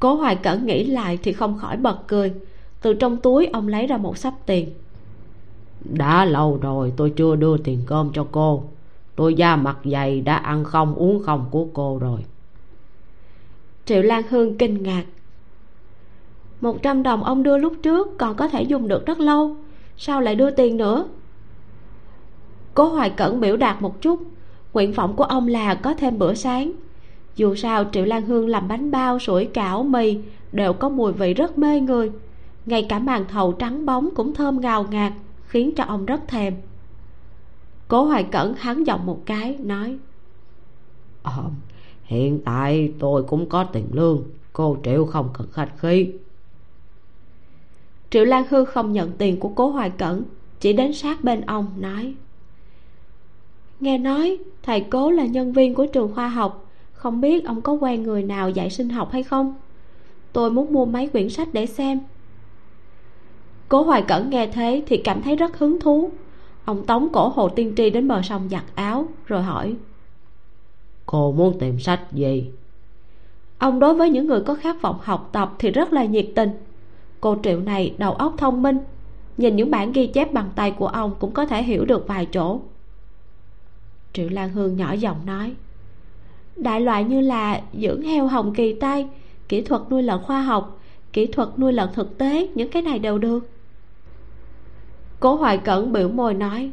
Cố 0.00 0.14
hoài 0.14 0.36
cẩn 0.36 0.66
nghĩ 0.66 0.84
lại 0.84 1.18
thì 1.22 1.32
không 1.32 1.58
khỏi 1.58 1.76
bật 1.76 1.98
cười. 2.06 2.32
Từ 2.82 2.94
trong 2.94 3.16
túi 3.16 3.46
ông 3.46 3.68
lấy 3.68 3.86
ra 3.86 3.96
một 3.96 4.18
sắp 4.18 4.34
tiền 4.46 4.70
đã 5.84 6.24
lâu 6.24 6.58
rồi 6.62 6.92
tôi 6.96 7.10
chưa 7.10 7.36
đưa 7.36 7.56
tiền 7.58 7.82
cơm 7.86 8.10
cho 8.12 8.26
cô. 8.32 8.64
Tôi 9.16 9.34
da 9.34 9.56
mặt 9.56 9.78
dày 9.84 10.20
đã 10.20 10.36
ăn 10.36 10.64
không, 10.64 10.94
uống 10.94 11.22
không 11.22 11.46
của 11.50 11.66
cô 11.72 11.98
rồi. 11.98 12.24
Triệu 13.84 14.02
lan 14.02 14.22
hương 14.28 14.58
kinh 14.58 14.82
ngạc. 14.82 15.04
Một 16.60 16.82
trăm 16.82 17.02
đồng 17.02 17.24
ông 17.24 17.42
đưa 17.42 17.58
lúc 17.58 17.72
trước 17.82 18.18
còn 18.18 18.36
có 18.36 18.48
thể 18.48 18.62
dùng 18.62 18.88
được 18.88 19.06
rất 19.06 19.20
lâu. 19.20 19.56
Sao 19.96 20.20
lại 20.20 20.34
đưa 20.34 20.50
tiền 20.50 20.76
nữa? 20.76 21.04
Cố 22.74 22.88
hoài 22.88 23.10
cẩn 23.10 23.40
biểu 23.40 23.56
đạt 23.56 23.82
một 23.82 24.00
chút. 24.00 24.22
Nguyện 24.72 24.92
vọng 24.92 25.16
của 25.16 25.24
ông 25.24 25.48
là 25.48 25.74
có 25.74 25.94
thêm 25.94 26.18
bữa 26.18 26.34
sáng. 26.34 26.72
Dù 27.36 27.54
sao, 27.54 27.84
triệu 27.92 28.04
lan 28.04 28.22
hương 28.22 28.48
làm 28.48 28.68
bánh 28.68 28.90
bao, 28.90 29.18
sủi 29.18 29.44
cảo, 29.44 29.82
mì 29.82 30.18
đều 30.52 30.72
có 30.72 30.88
mùi 30.88 31.12
vị 31.12 31.34
rất 31.34 31.58
mê 31.58 31.80
người. 31.80 32.10
Ngay 32.66 32.86
cả 32.88 32.98
màn 32.98 33.24
thầu 33.28 33.52
trắng 33.52 33.86
bóng 33.86 34.08
cũng 34.14 34.34
thơm 34.34 34.60
ngào 34.60 34.86
ngạt 34.90 35.12
khiến 35.50 35.74
cho 35.76 35.84
ông 35.84 36.06
rất 36.06 36.20
thèm. 36.28 36.54
Cố 37.88 38.04
hoài 38.04 38.24
cẩn 38.24 38.54
hắn 38.54 38.84
giọng 38.84 39.06
một 39.06 39.22
cái 39.26 39.58
nói 39.60 39.98
à, 41.22 41.32
hiện 42.04 42.40
tại 42.44 42.92
tôi 42.98 43.22
cũng 43.22 43.48
có 43.48 43.64
tiền 43.64 43.86
lương 43.92 44.22
cô 44.52 44.76
triệu 44.84 45.04
không 45.04 45.28
cần 45.32 45.46
khách 45.52 45.72
khí. 45.78 46.12
Triệu 48.10 48.24
lan 48.24 48.44
hương 48.50 48.66
không 48.66 48.92
nhận 48.92 49.12
tiền 49.18 49.40
của 49.40 49.48
cố 49.48 49.70
hoài 49.70 49.90
cẩn 49.90 50.22
chỉ 50.60 50.72
đến 50.72 50.92
sát 50.92 51.24
bên 51.24 51.40
ông 51.40 51.66
nói 51.76 52.14
nghe 53.80 53.98
nói 53.98 54.38
thầy 54.62 54.80
cố 54.80 55.10
là 55.10 55.26
nhân 55.26 55.52
viên 55.52 55.74
của 55.74 55.86
trường 55.86 56.14
khoa 56.14 56.28
học 56.28 56.66
không 56.92 57.20
biết 57.20 57.44
ông 57.44 57.62
có 57.62 57.72
quen 57.72 58.02
người 58.02 58.22
nào 58.22 58.50
dạy 58.50 58.70
sinh 58.70 58.88
học 58.88 59.12
hay 59.12 59.22
không? 59.22 59.54
Tôi 60.32 60.50
muốn 60.50 60.72
mua 60.72 60.84
mấy 60.84 61.08
quyển 61.08 61.28
sách 61.28 61.48
để 61.52 61.66
xem 61.66 62.00
cố 63.70 63.82
hoài 63.82 64.02
cẩn 64.02 64.30
nghe 64.30 64.46
thế 64.46 64.82
thì 64.86 64.96
cảm 64.96 65.22
thấy 65.22 65.36
rất 65.36 65.58
hứng 65.58 65.80
thú. 65.80 66.10
Ông 66.64 66.86
tống 66.86 67.08
cổ 67.12 67.28
hồ 67.28 67.48
tiên 67.48 67.74
tri 67.76 67.90
đến 67.90 68.08
bờ 68.08 68.22
sông 68.22 68.48
giặt 68.50 68.64
áo 68.74 69.06
rồi 69.26 69.42
hỏi 69.42 69.74
cô 71.06 71.32
muốn 71.32 71.58
tìm 71.58 71.78
sách 71.78 72.00
gì? 72.12 72.50
Ông 73.58 73.78
đối 73.78 73.94
với 73.94 74.10
những 74.10 74.26
người 74.26 74.40
có 74.40 74.54
khát 74.54 74.82
vọng 74.82 74.96
học 75.02 75.28
tập 75.32 75.52
thì 75.58 75.70
rất 75.70 75.92
là 75.92 76.04
nhiệt 76.04 76.26
tình. 76.34 76.50
Cô 77.20 77.36
triệu 77.42 77.60
này 77.60 77.94
đầu 77.98 78.12
óc 78.12 78.34
thông 78.38 78.62
minh 78.62 78.78
nhìn 79.36 79.56
những 79.56 79.70
bản 79.70 79.92
ghi 79.92 80.06
chép 80.06 80.32
bằng 80.32 80.50
tay 80.54 80.70
của 80.70 80.86
ông 80.86 81.14
cũng 81.18 81.32
có 81.32 81.46
thể 81.46 81.62
hiểu 81.62 81.84
được 81.84 82.08
vài 82.08 82.26
chỗ. 82.26 82.60
Triệu 84.12 84.28
lan 84.28 84.48
hương 84.48 84.76
nhỏ 84.76 84.92
giọng 84.92 85.26
nói 85.26 85.54
đại 86.56 86.80
loại 86.80 87.04
như 87.04 87.20
là 87.20 87.60
dưỡng 87.74 88.02
heo 88.02 88.26
hồng 88.26 88.54
kỳ 88.54 88.72
tay 88.72 89.08
kỹ 89.48 89.60
thuật 89.60 89.82
nuôi 89.90 90.02
lợn 90.02 90.22
khoa 90.22 90.42
học 90.42 90.80
kỹ 91.12 91.26
thuật 91.26 91.48
nuôi 91.58 91.72
lợn 91.72 91.88
thực 91.94 92.18
tế 92.18 92.48
những 92.54 92.70
cái 92.70 92.82
này 92.82 92.98
đều 92.98 93.18
được 93.18 93.48
cố 95.20 95.34
hoài 95.34 95.58
cẩn 95.58 95.92
biểu 95.92 96.08
môi 96.08 96.34
nói 96.34 96.70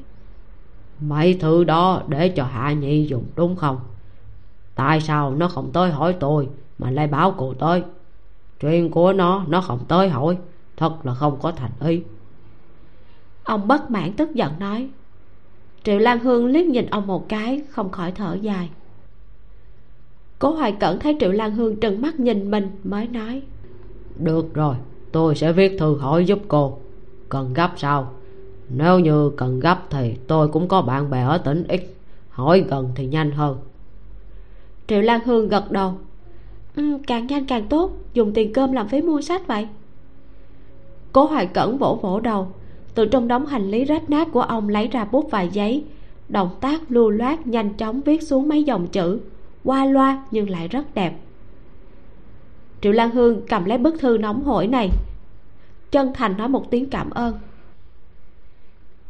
mấy 1.00 1.34
thứ 1.34 1.64
đó 1.64 2.02
để 2.08 2.30
cho 2.30 2.44
hạ 2.44 2.74
nhi 2.74 3.08
dùng 3.10 3.24
đúng 3.36 3.56
không? 3.56 3.80
Tại 4.76 5.02
sao 5.02 5.36
nó 5.36 5.48
không 5.48 5.70
tới 5.74 5.92
hỏi 5.92 6.16
tôi 6.20 6.50
mà 6.80 6.92
lại 6.92 7.08
báo 7.08 7.34
cô 7.38 7.54
tới? 7.54 7.84
Chuyện 8.60 8.92
của 8.92 9.14
nó 9.14 9.46
nó 9.48 9.62
không 9.62 9.80
tới 9.88 10.10
hỏi 10.10 10.38
thật 10.78 11.06
là 11.06 11.14
không 11.14 11.40
có 11.42 11.52
thành 11.52 11.72
ý. 11.80 12.02
Ông 13.44 13.68
bất 13.68 13.92
mãn 13.92 14.14
tức 14.14 14.36
giận 14.36 14.60
nói 14.60 14.90
triệu 15.84 15.98
lan 16.00 16.20
hương 16.20 16.46
liếc 16.46 16.66
nhìn 16.66 16.86
ông 16.86 17.08
một 17.08 17.30
cái 17.30 17.62
không 17.70 17.92
khỏi 17.92 18.12
thở 18.12 18.38
dài. 18.42 18.70
Cố 20.40 20.52
hoài 20.52 20.72
cẩn 20.72 21.00
thấy 21.00 21.18
triệu 21.20 21.32
lan 21.32 21.56
hương 21.56 21.80
trừng 21.80 22.02
mắt 22.02 22.20
nhìn 22.20 22.52
mình 22.52 22.70
mới 22.84 23.08
nói 23.08 23.42
được 24.20 24.54
rồi 24.54 24.76
tôi 25.12 25.36
sẽ 25.36 25.52
viết 25.52 25.78
thư 25.80 25.98
hỏi 25.98 26.26
giúp 26.26 26.40
cô 26.48 26.78
cần 27.30 27.54
gấp 27.54 27.72
sao 27.78 28.12
nếu 28.70 29.00
như 29.00 29.32
cần 29.38 29.60
gấp 29.60 29.80
thì 29.90 30.16
tôi 30.28 30.48
cũng 30.48 30.68
có 30.68 30.82
bạn 30.82 31.10
bè 31.10 31.22
ở 31.22 31.38
tỉnh 31.38 31.64
x. 31.70 31.82
Hỏi 32.30 32.66
gần 32.70 32.90
thì 32.96 33.06
nhanh 33.06 33.32
hơn. 33.32 33.58
Triệu 34.88 35.02
lan 35.02 35.20
hương 35.26 35.48
gật 35.48 35.72
đầu. 35.72 35.94
Ừ, 36.76 36.98
càng 37.08 37.28
nhanh 37.28 37.46
càng 37.46 37.68
tốt. 37.68 37.92
Dùng 38.14 38.34
tiền 38.34 38.54
cơm 38.54 38.72
làm 38.72 38.88
phí 38.88 39.02
mua 39.02 39.22
sách 39.22 39.48
vậy. 39.48 39.68
Cố 41.12 41.26
hoài 41.26 41.46
cẩn 41.46 41.78
vỗ 41.78 42.00
vỗ 42.02 42.20
đầu. 42.20 42.48
Từ 42.96 43.06
trong 43.06 43.28
đống 43.28 43.46
hành 43.46 43.72
lý 43.72 43.86
rách 43.86 44.10
nát 44.10 44.28
của 44.32 44.42
ông 44.42 44.70
lấy 44.70 44.88
ra 44.88 45.06
bút 45.06 45.32
vài 45.32 45.50
giấy. 45.54 45.84
Động 46.30 46.50
tác 46.62 46.92
lưu 46.92 47.10
loát 47.10 47.48
nhanh 47.48 47.74
chóng 47.74 48.02
viết 48.02 48.24
xuống 48.24 48.50
mấy 48.50 48.64
dòng 48.64 48.88
chữ. 48.88 49.20
Qua 49.64 49.86
loa 49.86 50.24
nhưng 50.32 50.50
lại 50.50 50.68
rất 50.68 50.94
đẹp. 50.94 51.14
Triệu 52.82 52.92
lan 52.92 53.12
hương 53.12 53.42
cầm 53.48 53.66
lấy 53.66 53.78
bức 53.78 54.00
thư 54.00 54.18
nóng 54.18 54.44
hổi 54.44 54.68
này. 54.68 54.90
Chân 55.92 56.12
thành 56.14 56.38
nói 56.38 56.48
một 56.48 56.72
tiếng 56.72 56.90
cảm 56.90 57.10
ơn 57.10 57.34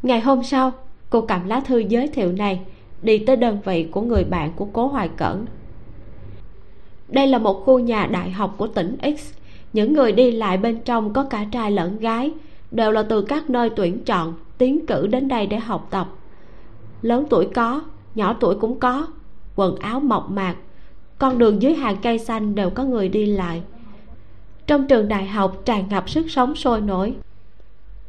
ngày 0.02 0.20
hôm 0.20 0.42
sau, 0.42 0.72
cô 1.10 1.20
cầm 1.20 1.48
lá 1.48 1.60
thư 1.60 1.78
giới 1.78 2.08
thiệu 2.08 2.32
này, 2.32 2.60
đi 3.02 3.18
tới 3.18 3.36
đơn 3.36 3.58
vị 3.64 3.88
của 3.90 4.00
người 4.00 4.24
bạn 4.24 4.52
của 4.56 4.64
cố 4.64 4.86
hoài 4.86 5.08
cẩn. 5.08 5.46
Đây 7.08 7.26
là 7.26 7.38
một 7.38 7.62
khu 7.64 7.78
nhà 7.78 8.06
đại 8.06 8.30
học 8.30 8.54
của 8.56 8.66
tỉnh 8.66 8.96
x. 9.18 9.32
Những 9.72 9.92
người 9.92 10.12
đi 10.12 10.30
lại 10.30 10.56
bên 10.56 10.80
trong 10.84 11.12
có 11.12 11.24
cả 11.24 11.44
trai 11.52 11.70
lẫn 11.70 11.98
gái, 11.98 12.30
đều 12.70 12.92
là 12.92 13.02
từ 13.02 13.22
các 13.22 13.50
nơi 13.50 13.70
tuyển 13.70 14.04
chọn, 14.04 14.34
tiến 14.58 14.86
cử 14.86 15.06
đến 15.06 15.28
đây 15.28 15.46
để 15.46 15.56
học 15.56 15.86
tập. 15.90 16.08
Lớn 17.02 17.24
tuổi 17.30 17.48
có, 17.54 17.82
nhỏ 18.14 18.36
tuổi 18.40 18.54
cũng 18.54 18.78
có, 18.78 19.06
quần 19.56 19.76
áo 19.76 20.00
mộc 20.00 20.30
mạc, 20.30 20.56
con 21.18 21.38
đường 21.38 21.62
dưới 21.62 21.74
hàng 21.74 21.96
cây 22.02 22.18
xanh 22.18 22.54
đều 22.54 22.70
có 22.70 22.84
người 22.84 23.08
đi 23.08 23.26
lại. 23.26 23.62
Trong 24.66 24.86
trường 24.86 25.08
đại 25.08 25.26
học 25.26 25.62
tràn 25.64 25.88
ngập 25.88 26.10
sức 26.10 26.30
sống 26.30 26.54
sôi 26.54 26.80
nổi 26.80 27.14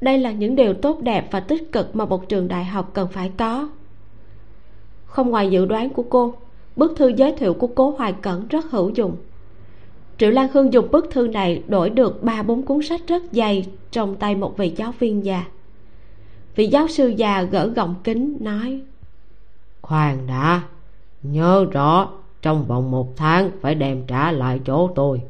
đây 0.02 0.18
là 0.18 0.32
những 0.32 0.56
điều 0.56 0.74
tốt 0.74 1.02
đẹp 1.02 1.28
và 1.32 1.40
tích 1.40 1.72
cực 1.72 1.96
mà 1.96 2.06
một 2.06 2.30
trường 2.30 2.48
đại 2.48 2.66
học 2.66 2.92
cần 2.94 3.08
phải 3.08 3.32
có. 3.38 3.70
Không 5.06 5.30
ngoài 5.30 5.52
dự 5.52 5.66
đoán 5.66 5.90
của 5.90 6.04
cô, 6.04 6.34
bức 6.76 6.94
thư 6.98 7.08
giới 7.08 7.32
thiệu 7.32 7.54
của 7.54 7.68
cố 7.68 7.96
hoài 7.98 8.14
cẩn 8.14 8.48
rất 8.48 8.66
hữu 8.72 8.90
dụng. 8.90 9.16
Triệu 10.18 10.32
lan 10.32 10.48
hương 10.54 10.74
dùng 10.74 10.92
bức 10.92 11.08
thư 11.12 11.28
này 11.28 11.64
đổi 11.68 11.90
được 11.90 12.24
ba 12.24 12.44
bốn 12.44 12.62
cuốn 12.62 12.82
sách 12.82 13.02
rất 13.08 13.24
dày 13.32 13.68
trong 13.92 14.16
tay 14.16 14.36
một 14.36 14.58
vị 14.58 14.74
giáo 14.76 14.94
viên 15.00 15.26
già. 15.26 15.46
Vị 16.56 16.68
giáo 16.68 16.88
sư 16.88 17.08
già 17.08 17.42
gỡ 17.42 17.68
gọng 17.68 17.96
kính, 18.04 18.38
nói, 18.40 18.82
khoan 19.82 20.28
đã, 20.28 20.62
nhớ 21.24 21.66
rõ, 21.72 22.10
trong 22.42 22.66
vòng 22.66 22.92
một 22.92 23.18
tháng 23.18 23.52
phải 23.62 23.76
đem 23.76 24.04
trả 24.08 24.32
lại 24.32 24.60
chỗ 24.66 24.90
tôi. 24.96 25.22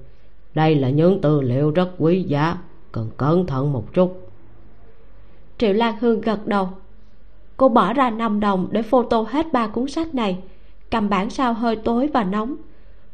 Đây 0.55 0.75
là 0.75 0.89
những 0.89 1.21
tư 1.21 1.41
liệu 1.41 1.71
rất 1.71 1.89
quý 1.97 2.23
giá, 2.23 2.58
cần 2.91 3.10
cẩn 3.17 3.45
thận 3.45 3.73
một 3.73 3.93
chút 3.93 4.29
triệu 5.60 5.74
lan 5.74 5.95
hương 6.00 6.22
gật 6.22 6.48
đầu. 6.48 6.69
Cô 7.58 7.69
bỏ 7.69 7.93
ra 7.93 8.10
5 8.10 8.39
đồng 8.39 8.67
để 8.72 8.82
photo 8.82 9.22
hết 9.22 9.54
ba 9.54 9.67
cuốn 9.67 9.88
sách 9.88 10.15
này, 10.15 10.38
cầm 10.91 11.10
bản 11.10 11.30
sao 11.30 11.54
hơi 11.54 11.76
tối 11.76 12.10
và 12.13 12.24
nóng. 12.24 12.56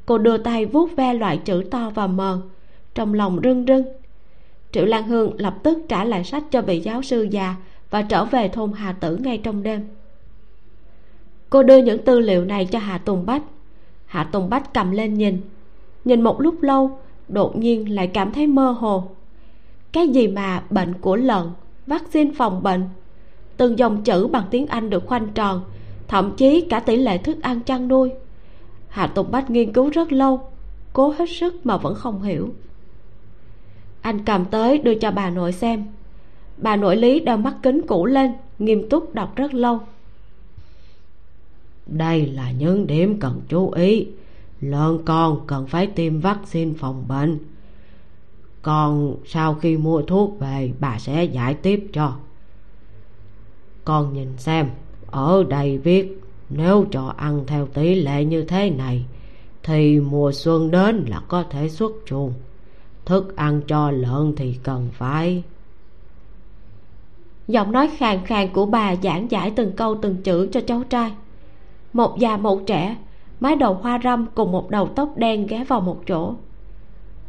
Cô 0.05 0.17
đưa 0.17 0.37
tay 0.37 0.65
vuốt 0.65 0.95
ve 0.95 1.13
loại 1.13 1.37
chữ 1.37 1.63
to 1.71 1.91
và 1.95 2.07
mờ, 2.07 2.41
trong 2.95 3.13
lòng 3.13 3.39
rưng 3.43 3.65
rưng. 3.67 3.83
Triệu 4.71 4.85
lan 4.85 5.07
hương 5.07 5.31
lập 5.37 5.55
tức 5.63 5.77
trả 5.89 6.03
lại 6.03 6.23
sách 6.23 6.43
cho 6.51 6.61
vị 6.61 6.79
giáo 6.79 7.01
sư 7.01 7.27
già 7.31 7.55
và 7.89 8.01
trở 8.01 8.25
về 8.25 8.47
thôn 8.47 8.71
hà 8.73 8.91
tử 8.91 9.17
ngay 9.17 9.37
trong 9.37 9.63
đêm. 9.63 9.87
Cô 11.49 11.63
đưa 11.63 11.77
những 11.77 12.05
tư 12.05 12.19
liệu 12.19 12.45
này 12.45 12.65
cho 12.65 12.79
hạ 12.79 12.97
tùng 12.97 13.25
bách. 13.25 13.43
Hạ 14.05 14.23
tùng 14.23 14.49
bách 14.49 14.73
cầm 14.73 14.91
lên 14.91 15.13
nhìn. 15.13 15.41
Nhìn 16.05 16.21
một 16.21 16.41
lúc 16.41 16.61
lâu, 16.61 16.99
đột 17.27 17.57
nhiên 17.57 17.95
lại 17.95 18.07
cảm 18.07 18.31
thấy 18.31 18.47
mơ 18.47 18.71
hồ. 18.71 19.03
Cái 19.91 20.07
gì 20.07 20.27
mà 20.27 20.63
bệnh 20.69 20.93
của 20.93 21.15
lợn? 21.15 21.45
Vaccine 21.87 22.31
phòng 22.35 22.63
bệnh. 22.63 22.83
Từng 23.57 23.79
dòng 23.79 24.03
chữ 24.03 24.27
bằng 24.27 24.45
tiếng 24.51 24.67
anh 24.67 24.89
được 24.89 25.05
khoanh 25.05 25.27
tròn, 25.33 25.61
thậm 26.07 26.33
chí 26.37 26.61
cả 26.69 26.79
tỷ 26.79 26.95
lệ 26.95 27.17
thức 27.17 27.41
ăn 27.41 27.61
chăn 27.61 27.87
nuôi. 27.87 28.11
Hạ 28.87 29.07
tùng 29.07 29.31
bách 29.31 29.49
nghiên 29.49 29.73
cứu 29.73 29.89
rất 29.89 30.11
lâu, 30.11 30.47
cố 30.93 31.13
hết 31.17 31.29
sức 31.29 31.65
mà 31.65 31.77
vẫn 31.77 31.95
không 31.95 32.21
hiểu. 32.21 32.53
Anh 34.01 34.25
cầm 34.25 34.45
tới 34.45 34.77
đưa 34.77 34.95
cho 34.95 35.11
bà 35.11 35.29
nội 35.29 35.51
xem. 35.51 35.85
Bà 36.57 36.75
nội 36.75 36.97
lý 36.97 37.19
đeo 37.19 37.37
mắt 37.37 37.55
kính 37.63 37.81
cũ 37.87 38.05
lên, 38.05 38.31
nghiêm 38.59 38.89
túc 38.89 39.13
đọc 39.13 39.35
rất 39.35 39.53
lâu. 39.53 39.79
Đây 41.85 42.25
là 42.25 42.51
những 42.51 42.87
điểm 42.87 43.19
cần 43.19 43.41
chú 43.49 43.71
ý. 43.71 44.07
Lợn 44.61 44.97
con 45.05 45.39
cần 45.47 45.67
phải 45.67 45.87
tiêm 45.87 46.19
vaccine 46.19 46.73
phòng 46.77 47.03
bệnh 47.07 47.39
còn 48.65 49.15
sau 49.25 49.53
khi 49.53 49.77
mua 49.77 50.01
thuốc 50.01 50.39
về, 50.39 50.71
bà 50.79 50.99
sẽ 50.99 51.23
giải 51.23 51.53
tiếp 51.53 51.87
cho. 51.93 52.13
Con 53.83 54.13
nhìn 54.13 54.37
xem, 54.37 54.69
ở 55.07 55.43
đây 55.49 55.77
viết, 55.77 56.21
nếu 56.49 56.85
cho 56.91 57.13
ăn 57.17 57.43
theo 57.47 57.67
tỷ 57.67 57.95
lệ 57.95 58.25
như 58.25 58.43
thế 58.43 58.69
này, 58.69 59.05
thì 59.63 59.99
mùa 59.99 60.31
xuân 60.31 60.71
đến 60.71 61.05
là 61.07 61.21
có 61.27 61.43
thể 61.43 61.69
xuất 61.69 61.91
chuồng. 62.05 62.33
Thức 63.05 63.35
ăn 63.35 63.61
cho 63.67 63.91
lợn 63.91 64.33
thì 64.37 64.59
cần 64.63 64.89
phải. 64.93 65.43
Giọng 67.47 67.71
nói 67.71 67.89
khàn 67.97 68.25
khàn 68.25 68.53
của 68.53 68.65
bà 68.65 68.95
giảng 68.95 69.31
giải 69.31 69.51
từng 69.55 69.71
câu 69.71 69.95
từng 70.01 70.15
chữ 70.23 70.49
cho 70.51 70.61
cháu 70.61 70.83
trai. 70.89 71.11
Một 71.93 72.19
già 72.19 72.37
một 72.37 72.61
trẻ, 72.67 72.95
mái 73.39 73.55
đầu 73.55 73.73
hoa 73.73 73.99
râm 74.03 74.25
cùng 74.35 74.51
một 74.51 74.69
đầu 74.69 74.89
tóc 74.95 75.17
đen 75.17 75.47
ghé 75.47 75.63
vào 75.63 75.81
một 75.81 76.01
chỗ 76.07 76.33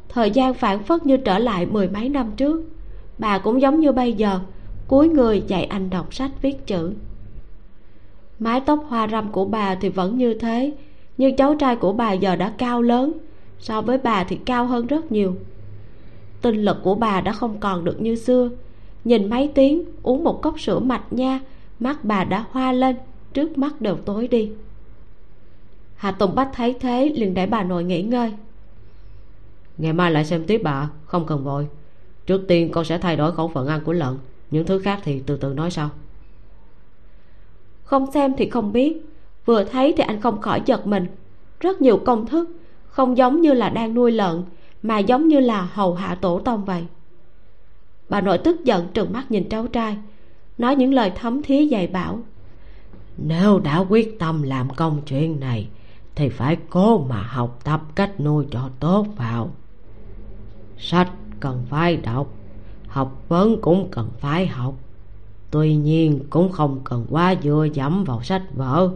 thời 0.08 0.30
gian 0.30 0.54
phản 0.54 0.82
phất 0.82 1.06
như 1.06 1.16
trở 1.16 1.38
lại 1.38 1.66
mười 1.66 1.88
mấy 1.88 2.08
năm 2.08 2.32
trước. 2.36 2.64
Bà 3.18 3.38
cũng 3.38 3.60
giống 3.60 3.80
như 3.80 3.92
bây 3.92 4.12
giờ, 4.12 4.40
cúi 4.88 5.08
người 5.08 5.42
dạy 5.46 5.64
anh 5.64 5.90
đọc 5.90 6.14
sách 6.14 6.30
viết 6.42 6.66
chữ. 6.66 6.92
Mái 8.38 8.60
tóc 8.60 8.84
hoa 8.88 9.08
râm 9.08 9.32
của 9.32 9.44
bà 9.44 9.74
thì 9.74 9.88
vẫn 9.88 10.18
như 10.18 10.34
thế, 10.34 10.72
nhưng 11.18 11.36
cháu 11.36 11.54
trai 11.54 11.76
của 11.76 11.92
bà 11.92 12.12
giờ 12.12 12.36
đã 12.36 12.52
cao 12.58 12.82
lớn, 12.82 13.12
so 13.58 13.80
với 13.82 13.98
bà 13.98 14.24
thì 14.24 14.36
cao 14.36 14.66
hơn 14.66 14.86
rất 14.86 15.12
nhiều. 15.12 15.36
Tinh 16.42 16.62
lực 16.62 16.76
của 16.82 16.94
bà 16.94 17.20
đã 17.20 17.32
không 17.32 17.60
còn 17.60 17.84
được 17.84 18.00
như 18.00 18.14
xưa. 18.14 18.50
Nhìn 19.04 19.30
mấy 19.30 19.50
tiếng 19.54 19.84
uống 20.02 20.24
một 20.24 20.42
cốc 20.42 20.60
sữa 20.60 20.78
mạch 20.78 21.12
nha, 21.12 21.40
mắt 21.80 22.04
bà 22.04 22.24
đã 22.24 22.44
hoa 22.50 22.72
lên 22.72 22.96
trước 23.34 23.58
mắt 23.58 23.80
đều 23.80 23.96
tối 23.96 24.28
đi. 24.28 24.50
Hà 25.96 26.10
tùng 26.10 26.34
bách 26.34 26.50
thấy 26.52 26.74
thế 26.80 27.12
liền 27.14 27.34
để 27.34 27.46
bà 27.46 27.62
nội 27.62 27.84
nghỉ 27.84 28.02
ngơi 28.02 28.32
ngày 29.78 29.92
mai 29.92 30.10
lại 30.10 30.24
xem 30.24 30.44
tiếp 30.46 30.60
bà 30.64 30.88
không 31.06 31.26
cần 31.26 31.44
vội. 31.44 31.66
Trước 32.26 32.44
tiên 32.48 32.70
con 32.72 32.84
sẽ 32.84 32.98
thay 32.98 33.16
đổi 33.16 33.32
khẩu 33.32 33.48
phần 33.48 33.66
ăn 33.66 33.80
của 33.84 33.92
lợn 33.92 34.18
những 34.50 34.66
thứ 34.66 34.78
khác 34.78 35.00
thì 35.04 35.22
từ 35.26 35.36
từ 35.36 35.54
nói 35.54 35.70
sau. 35.70 35.90
Không 37.84 38.12
xem 38.12 38.34
thì 38.38 38.50
không 38.50 38.72
biết 38.72 39.06
vừa 39.44 39.64
thấy 39.64 39.94
thì 39.96 40.04
anh 40.06 40.20
không 40.20 40.40
khỏi 40.40 40.62
giật 40.66 40.86
mình. 40.86 41.06
Rất 41.60 41.80
nhiều 41.80 42.00
công 42.06 42.26
thức 42.26 42.50
không 42.86 43.16
giống 43.16 43.40
như 43.40 43.52
là 43.52 43.68
đang 43.68 43.94
nuôi 43.94 44.12
lợn 44.12 44.42
mà 44.82 44.98
giống 44.98 45.28
như 45.28 45.40
là 45.40 45.68
hầu 45.72 45.94
hạ 45.94 46.14
tổ 46.14 46.38
tông 46.38 46.64
vậy. 46.64 46.86
Bà 48.08 48.20
nội 48.20 48.38
tức 48.38 48.64
giận 48.64 48.86
trừng 48.94 49.12
mắt 49.12 49.30
nhìn 49.30 49.48
cháu 49.48 49.66
trai 49.66 49.96
nói 50.58 50.76
những 50.76 50.94
lời 50.94 51.12
thấm 51.14 51.42
thía 51.42 51.62
dạy 51.64 51.86
bảo. 51.86 52.18
Nếu 53.16 53.58
đã 53.58 53.78
quyết 53.78 54.18
tâm 54.18 54.42
làm 54.42 54.70
công 54.70 55.02
chuyện 55.06 55.40
này 55.40 55.68
thì 56.14 56.28
phải 56.28 56.56
cố 56.70 56.98
mà 56.98 57.22
học 57.22 57.60
tập 57.64 57.82
cách 57.94 58.20
nuôi 58.20 58.46
cho 58.50 58.70
tốt 58.80 59.06
vào 59.16 59.50
sách 60.78 61.12
cần 61.40 61.62
phải 61.68 61.96
đọc 61.96 62.32
học 62.96 63.22
vấn 63.28 63.60
cũng 63.60 63.88
cần 63.90 64.10
phải 64.18 64.46
học. 64.46 64.74
Tuy 65.50 65.76
nhiên 65.76 66.20
cũng 66.30 66.52
không 66.52 66.80
cần 66.84 67.06
quá 67.10 67.34
dựa 67.42 67.66
dẫm 67.72 68.04
vào 68.04 68.22
sách 68.22 68.42
vở 68.54 68.90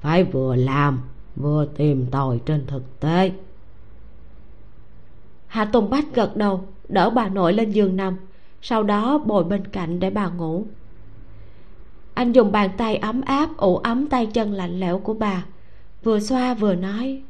phải 0.00 0.24
vừa 0.24 0.56
làm 0.56 1.00
vừa 1.36 1.66
tìm 1.76 2.06
tòi 2.10 2.40
trên 2.46 2.66
thực 2.66 3.00
tế. 3.00 3.32
Hạ 5.46 5.64
tùng 5.64 5.90
bách 5.90 6.14
gật 6.14 6.36
đầu 6.36 6.66
đỡ 6.88 7.10
bà 7.10 7.28
nội 7.28 7.52
lên 7.52 7.70
giường 7.70 7.96
nằm 7.96 8.16
sau 8.62 8.82
đó 8.82 9.18
bồi 9.18 9.44
bên 9.44 9.66
cạnh 9.66 10.00
để 10.00 10.10
bà 10.10 10.28
ngủ. 10.28 10.66
Anh 12.14 12.32
dùng 12.32 12.52
bàn 12.52 12.70
tay 12.76 12.96
ấm 12.96 13.20
áp 13.20 13.56
ủ 13.56 13.76
ấm 13.76 14.06
tay 14.06 14.26
chân 14.26 14.52
lạnh 14.52 14.80
lẽo 14.80 14.98
của 14.98 15.14
bà 15.14 15.44
vừa 16.02 16.20
xoa 16.20 16.54
vừa 16.54 16.74
nói. 16.74 17.22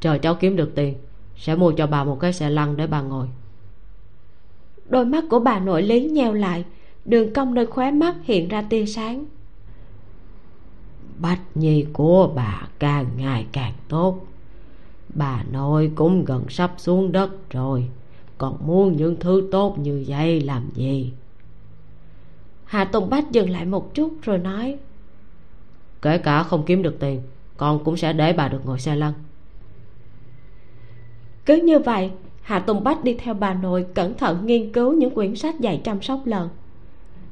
Chờ 0.00 0.18
cháu 0.18 0.34
kiếm 0.34 0.56
được 0.56 0.72
tiền 0.74 0.94
sẽ 1.40 1.56
mua 1.56 1.72
cho 1.72 1.86
bà 1.86 2.04
một 2.04 2.20
cái 2.20 2.32
xe 2.32 2.50
lăn 2.50 2.76
để 2.76 2.86
bà 2.86 3.00
ngồi. 3.00 3.26
Đôi 4.88 5.04
mắt 5.04 5.24
của 5.30 5.38
bà 5.38 5.58
nội 5.58 5.82
lý 5.82 6.00
nheo 6.00 6.32
lại. 6.32 6.64
Đường 7.04 7.32
cong 7.32 7.54
nơi 7.54 7.66
khóe 7.66 7.90
mắt 7.90 8.16
hiện 8.22 8.48
ra 8.48 8.62
tia 8.62 8.86
sáng. 8.86 9.24
Bách 11.18 11.40
nhi 11.54 11.86
của 11.92 12.32
bà 12.34 12.68
càng 12.78 13.06
ngày 13.16 13.46
càng 13.52 13.72
tốt. 13.88 14.26
Bà 15.14 15.42
nội 15.50 15.92
cũng 15.94 16.24
gần 16.24 16.44
sắp 16.48 16.74
xuống 16.76 17.12
đất 17.12 17.50
rồi. 17.50 17.88
Còn 18.38 18.56
muốn 18.66 18.96
những 18.96 19.16
thứ 19.20 19.48
tốt 19.52 19.78
như 19.78 20.04
vậy 20.08 20.40
làm 20.40 20.70
gì? 20.74 21.12
Hạ 22.64 22.84
tùng 22.84 23.10
bách 23.10 23.30
dừng 23.30 23.50
lại 23.50 23.64
một 23.64 23.94
chút 23.94 24.12
rồi 24.22 24.38
nói 24.38 24.78
kể 26.02 26.18
cả 26.18 26.42
không 26.42 26.64
kiếm 26.66 26.82
được 26.82 26.96
tiền 27.00 27.22
con 27.56 27.84
cũng 27.84 27.96
sẽ 27.96 28.12
để 28.12 28.32
bà 28.32 28.48
được 28.48 28.66
ngồi 28.66 28.80
xe 28.80 28.96
lăn 28.96 29.12
cứ 31.46 31.56
như 31.56 31.78
vậy 31.78 32.10
hạ 32.42 32.58
tùng 32.58 32.84
bách 32.84 33.04
đi 33.04 33.14
theo 33.14 33.34
bà 33.34 33.54
nội 33.54 33.86
cẩn 33.94 34.14
thận 34.14 34.46
nghiên 34.46 34.72
cứu 34.72 34.92
những 34.92 35.14
quyển 35.14 35.34
sách 35.34 35.60
dạy 35.60 35.80
chăm 35.84 36.02
sóc 36.02 36.20
lợn. 36.24 36.48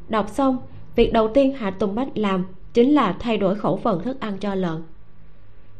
Đọc 0.09 0.29
xong, 0.29 0.59
việc 0.97 1.13
đầu 1.13 1.29
tiên 1.29 1.55
hạ 1.55 1.71
tùng 1.71 1.95
bách 1.95 2.19
làm 2.19 2.45
chính 2.75 2.95
là 2.95 3.17
thay 3.21 3.37
đổi 3.37 3.55
khẩu 3.55 3.77
phần 3.77 4.03
thức 4.03 4.21
ăn 4.21 4.39
cho 4.39 4.55
lợn. 4.55 4.83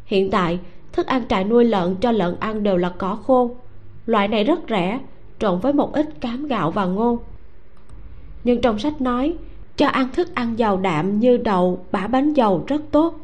Hiện 0.05 0.31
tại, 0.31 0.59
thức 0.93 1.07
ăn 1.07 1.23
trại 1.29 1.45
nuôi 1.45 1.65
lợn 1.65 1.97
cho 2.01 2.11
lợn 2.11 2.37
ăn 2.41 2.63
đều 2.63 2.77
là 2.77 2.93
cỏ 2.99 3.19
khô. 3.27 3.51
Loại 4.07 4.29
này 4.29 4.45
rất 4.45 4.59
rẻ, 4.69 5.01
trộn 5.39 5.61
với 5.61 5.73
một 5.73 5.93
ít 5.93 6.07
cám 6.21 6.47
gạo 6.47 6.71
và 6.71 6.85
ngô. 6.85 7.19
Nhưng 8.45 8.61
trong 8.61 8.79
sách 8.79 9.01
nói, 9.01 9.35
cho 9.77 9.89
ăn 9.89 10.09
thức 10.13 10.35
ăn 10.35 10.59
giàu 10.59 10.77
đạm 10.77 11.21
như 11.21 11.37
đậu 11.37 11.85
bã 11.93 12.07
bánh 12.07 12.33
dầu 12.33 12.65
rất 12.67 12.83
tốt. 12.91 13.15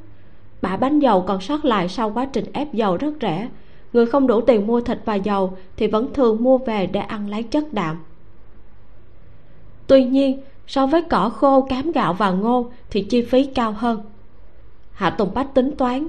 Bã 0.62 0.76
bánh 0.76 0.98
dầu 0.98 1.24
còn 1.26 1.40
sót 1.40 1.64
lại 1.64 1.88
sau 1.88 2.10
quá 2.10 2.24
trình 2.32 2.44
ép 2.52 2.74
dầu 2.74 2.96
rất 2.96 3.12
rẻ 3.20 3.48
người 3.94 4.06
không 4.06 4.26
đủ 4.26 4.40
tiền 4.40 4.66
mua 4.66 4.80
thịt 4.80 4.98
và 5.04 5.14
dầu 5.14 5.56
thì 5.76 5.86
vẫn 5.86 6.14
thường 6.14 6.44
mua 6.44 6.58
về 6.58 6.86
để 6.86 7.00
ăn 7.00 7.28
lấy 7.28 7.42
chất 7.42 7.72
đạm. 7.72 7.96
Tuy 9.86 10.04
nhiên, 10.04 10.40
so 10.66 10.86
với 10.86 11.02
cỏ 11.02 11.28
khô, 11.28 11.60
cám 11.60 11.92
gạo 11.92 12.14
và 12.14 12.30
ngô 12.30 12.70
thì 12.90 13.02
chi 13.02 13.22
phí 13.22 13.44
cao 13.44 13.72
hơn. 13.72 14.00
Hạ 14.92 15.10
tùng 15.10 15.34
bách 15.34 15.54
tính 15.54 15.76
toán, 15.76 16.06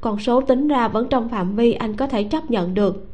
con 0.00 0.18
số 0.18 0.40
tính 0.40 0.68
ra 0.68 0.88
vẫn 0.88 1.08
trong 1.08 1.28
phạm 1.28 1.56
vi 1.56 1.72
anh 1.72 1.96
có 1.96 2.06
thể 2.06 2.24
chấp 2.24 2.50
nhận 2.50 2.74
được. 2.74 3.06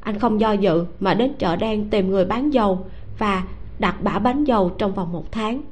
Anh 0.00 0.18
không 0.18 0.40
do 0.40 0.52
dự 0.52 0.84
mà 1.00 1.14
đến 1.14 1.32
chợ 1.38 1.56
đen 1.56 1.90
tìm 1.90 2.10
người 2.10 2.24
bán 2.24 2.52
dầu 2.52 2.86
và 3.18 3.44
đặt 3.78 4.02
bã 4.02 4.18
bánh 4.18 4.44
dầu 4.44 4.70
trong 4.78 4.94
vòng 4.94 5.12
một 5.12 5.32
tháng. 5.32 5.62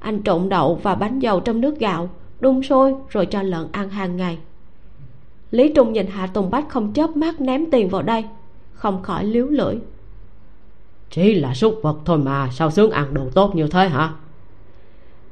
Anh 0.00 0.22
trộn 0.22 0.48
đậu 0.48 0.74
và 0.82 0.94
bánh 0.94 1.18
dầu 1.18 1.40
trong 1.40 1.60
nước 1.60 1.78
gạo, 1.78 2.08
đun 2.40 2.62
sôi 2.62 2.94
rồi 3.08 3.26
cho 3.26 3.42
lợn 3.42 3.66
ăn 3.72 3.90
hàng 3.90 4.16
ngày 4.16 4.38
lý 5.50 5.72
trung 5.74 5.92
nhìn 5.92 6.06
hạ 6.06 6.26
tùng 6.26 6.50
bách 6.50 6.68
không 6.68 6.92
chớp 6.92 7.16
mắt 7.16 7.40
ném 7.40 7.70
tiền 7.70 7.88
vào 7.88 8.02
đây 8.02 8.24
không 8.72 9.02
khỏi 9.02 9.24
liếu 9.24 9.46
lưỡi. 9.46 9.76
Chỉ 11.10 11.34
là 11.34 11.54
súc 11.54 11.80
vật 11.82 11.96
thôi 12.04 12.18
mà 12.18 12.48
sao 12.52 12.70
sướng 12.70 12.90
ăn 12.90 13.14
đồ 13.14 13.22
tốt 13.34 13.56
như 13.56 13.66
thế 13.66 13.88
hả? 13.88 14.12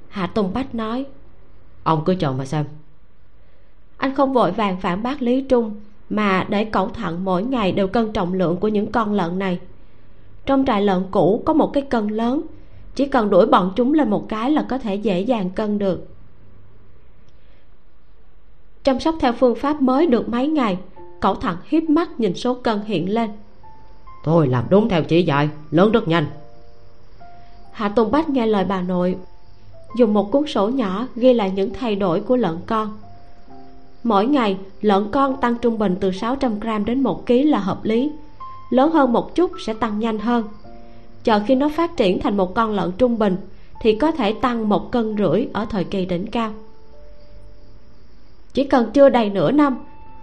Hạ 0.08 0.26
tùng 0.26 0.52
bách 0.54 0.74
nói. 0.74 1.04
Ông 1.82 2.02
cứ 2.04 2.14
chờ 2.14 2.32
mà 2.32 2.44
xem. 2.44 2.64
Anh 3.96 4.14
không 4.14 4.32
vội 4.32 4.52
vàng 4.52 4.80
phản 4.80 5.02
bác 5.02 5.22
lý 5.22 5.40
trung 5.40 5.80
mà 6.10 6.46
để 6.48 6.64
cẩn 6.64 6.92
thận 6.92 7.24
mỗi 7.24 7.42
ngày 7.42 7.72
đều 7.72 7.88
cân 7.88 8.12
trọng 8.12 8.34
lượng 8.34 8.56
của 8.56 8.68
những 8.68 8.92
con 8.92 9.12
lợn 9.12 9.38
này. 9.38 9.58
Trong 10.46 10.64
trại 10.66 10.82
lợn 10.82 11.02
cũ 11.10 11.42
có 11.46 11.52
một 11.52 11.70
cái 11.72 11.82
cân 11.82 12.08
lớn 12.08 12.42
chỉ 12.94 13.06
cần 13.06 13.30
đuổi 13.30 13.46
bọn 13.46 13.72
chúng 13.76 13.94
lên 13.94 14.10
một 14.10 14.28
cái 14.28 14.50
là 14.50 14.66
có 14.68 14.78
thể 14.78 14.94
dễ 14.94 15.20
dàng 15.20 15.50
cân 15.50 15.78
được 15.78 16.08
chăm 18.86 19.00
sóc 19.00 19.14
theo 19.20 19.32
phương 19.32 19.54
pháp 19.54 19.82
mới 19.82 20.06
được 20.06 20.28
mấy 20.28 20.48
ngày. 20.48 20.78
Cậu 21.20 21.34
thận 21.34 21.56
hiếp 21.68 21.82
mắt 21.82 22.20
nhìn 22.20 22.34
số 22.34 22.54
cân 22.54 22.80
hiện 22.86 23.14
lên. 23.14 23.30
Tôi 24.24 24.48
làm 24.48 24.64
đúng 24.70 24.88
theo 24.88 25.02
chỉ 25.02 25.22
dạy 25.22 25.48
lớn 25.70 25.92
rất 25.92 26.08
nhanh. 26.08 26.26
Hạ 27.72 27.88
tùng 27.88 28.10
bách 28.10 28.28
nghe 28.28 28.46
lời 28.46 28.64
bà 28.68 28.82
nội 28.82 29.16
dùng 29.96 30.14
một 30.14 30.32
cuốn 30.32 30.46
sổ 30.46 30.68
nhỏ 30.68 31.06
ghi 31.16 31.32
lại 31.32 31.50
những 31.50 31.70
thay 31.74 31.96
đổi 31.96 32.20
của 32.20 32.36
lợn 32.36 32.58
con. 32.66 32.98
Mỗi 34.04 34.26
ngày 34.26 34.56
lợn 34.80 35.10
con 35.10 35.36
tăng 35.40 35.54
trung 35.54 35.78
bình 35.78 35.96
từ 36.00 36.12
600 36.12 36.60
gram 36.60 36.84
đến 36.84 37.02
1 37.02 37.26
kg 37.26 37.32
là 37.32 37.58
hợp 37.58 37.84
lý. 37.84 38.10
Lớn 38.70 38.90
hơn 38.90 39.12
một 39.12 39.34
chút 39.34 39.50
sẽ 39.66 39.74
tăng 39.74 39.98
nhanh 39.98 40.18
hơn. 40.18 40.44
Chờ 41.24 41.40
khi 41.46 41.54
nó 41.54 41.68
phát 41.68 41.96
triển 41.96 42.20
thành 42.20 42.36
một 42.36 42.54
con 42.54 42.74
lợn 42.74 42.92
trung 42.98 43.18
bình 43.18 43.36
thì 43.80 43.94
có 43.94 44.12
thể 44.12 44.32
tăng 44.32 44.68
một 44.68 44.92
cân 44.92 45.16
rưỡi 45.18 45.46
ở 45.52 45.66
thời 45.70 45.84
kỳ 45.84 46.06
đỉnh 46.06 46.26
cao 46.26 46.52
chỉ 48.56 48.64
cần 48.64 48.90
chưa 48.92 49.08
đầy 49.08 49.30
nửa 49.30 49.50
năm, 49.50 49.76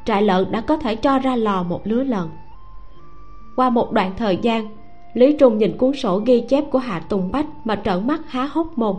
trại 0.06 0.22
lợn 0.22 0.52
đã 0.52 0.62
có 0.62 0.78
thể 0.78 0.96
cho 0.96 1.20
ra 1.20 1.36
lò 1.36 1.64
một 1.64 1.88
lứa 1.88 2.04
lợn 2.04 2.28
qua 3.56 3.70
một 3.70 3.92
đoạn 3.92 4.14
thời 4.18 4.38
gian, 4.38 4.68
lý 5.14 5.38
trung 5.40 5.58
nhìn 5.58 5.78
cuốn 5.78 5.94
sổ 5.94 6.22
ghi 6.26 6.46
chép 6.50 6.64
của 6.72 6.80
hạ 6.80 7.00
tùng 7.00 7.32
bách 7.32 7.46
mà 7.64 7.76
trợn 7.76 8.08
mắt 8.08 8.22
há 8.28 8.46
hốc 8.46 8.78
mồm. 8.78 8.96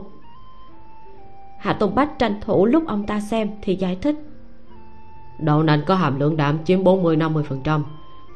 Hạ 1.58 1.72
tùng 1.72 1.94
bách 1.94 2.18
tranh 2.18 2.40
thủ 2.40 2.66
lúc 2.66 2.86
ông 2.86 3.06
ta 3.06 3.20
xem 3.20 3.50
thì 3.62 3.74
giải 3.74 3.98
thích. 4.02 4.16
Đậu 5.38 5.62
nành 5.62 5.82
có 5.86 5.94
hàm 5.94 6.20
lượng 6.20 6.36
đạm 6.36 6.64
chiếm 6.64 6.84
40-50% 6.84 7.82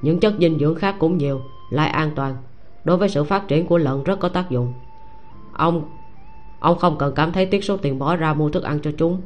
những 0.03 0.21
chất 0.21 0.35
dinh 0.41 0.59
dưỡng 0.59 0.75
khác 0.75 0.95
cũng 0.99 1.19
nhiều, 1.19 1.41
lại 1.71 1.89
an 1.89 2.11
toàn. 2.15 2.37
Đối 2.85 2.97
với 2.97 3.09
sự 3.09 3.25
phát 3.25 3.49
triển 3.49 3.67
của 3.67 3.79
lợn 3.79 4.05
rất 4.05 4.21
có 4.21 4.29
tác 4.29 4.51
dụng. 4.51 4.73
Ông 5.53 5.83
ông 6.61 6.79
không 6.79 6.99
cần 6.99 7.15
cảm 7.15 7.33
thấy 7.33 7.47
tiếc 7.47 7.65
số 7.65 7.77
tiền 7.77 7.99
bỏ 7.99 8.17
ra 8.17 8.35
mua 8.35 8.51
thức 8.51 8.63
ăn 8.63 8.79
cho 8.83 8.91
chúng 8.99 9.21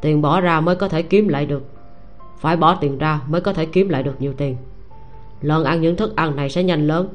tiền 0.00 0.22
bỏ 0.22 0.40
ra 0.40 0.60
mới 0.60 0.76
có 0.76 0.88
thể 0.88 1.02
kiếm 1.02 1.28
lại 1.28 1.46
được. 1.46 1.62
Phải 2.38 2.56
bỏ 2.56 2.74
tiền 2.74 2.98
ra 2.98 3.20
mới 3.28 3.40
có 3.40 3.52
thể 3.52 3.66
kiếm 3.66 3.88
lại 3.88 4.02
được 4.02 4.14
nhiều 4.18 4.32
tiền. 4.32 4.56
Lợn 5.40 5.64
ăn 5.64 5.80
những 5.80 5.96
thức 5.96 6.16
ăn 6.16 6.36
này 6.36 6.50
sẽ 6.50 6.62
nhanh 6.62 6.86
lớn. 6.86 7.08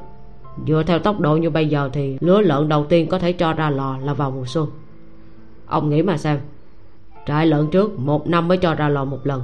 Dựa 0.67 0.83
theo 0.87 0.99
tốc 0.99 1.19
độ 1.19 1.37
như 1.37 1.49
bây 1.49 1.67
giờ 1.67 1.89
thì 1.93 2.17
lứa 2.21 2.41
lợn 2.41 2.69
đầu 2.69 2.85
tiên 2.85 3.07
có 3.07 3.19
thể 3.19 3.33
cho 3.33 3.53
ra 3.53 3.69
lò 3.69 3.97
là 3.97 4.13
vào 4.13 4.31
mùa 4.31 4.45
xuân. 4.45 4.67
Ông 5.65 5.89
nghĩ 5.89 6.01
mà 6.01 6.17
xem, 6.17 6.39
trại 7.27 7.47
lợn 7.47 7.67
trước 7.67 7.99
một 7.99 8.27
năm 8.27 8.47
mới 8.47 8.57
cho 8.57 8.75
ra 8.75 8.89
lò 8.89 9.05
một 9.05 9.19
lần. 9.23 9.41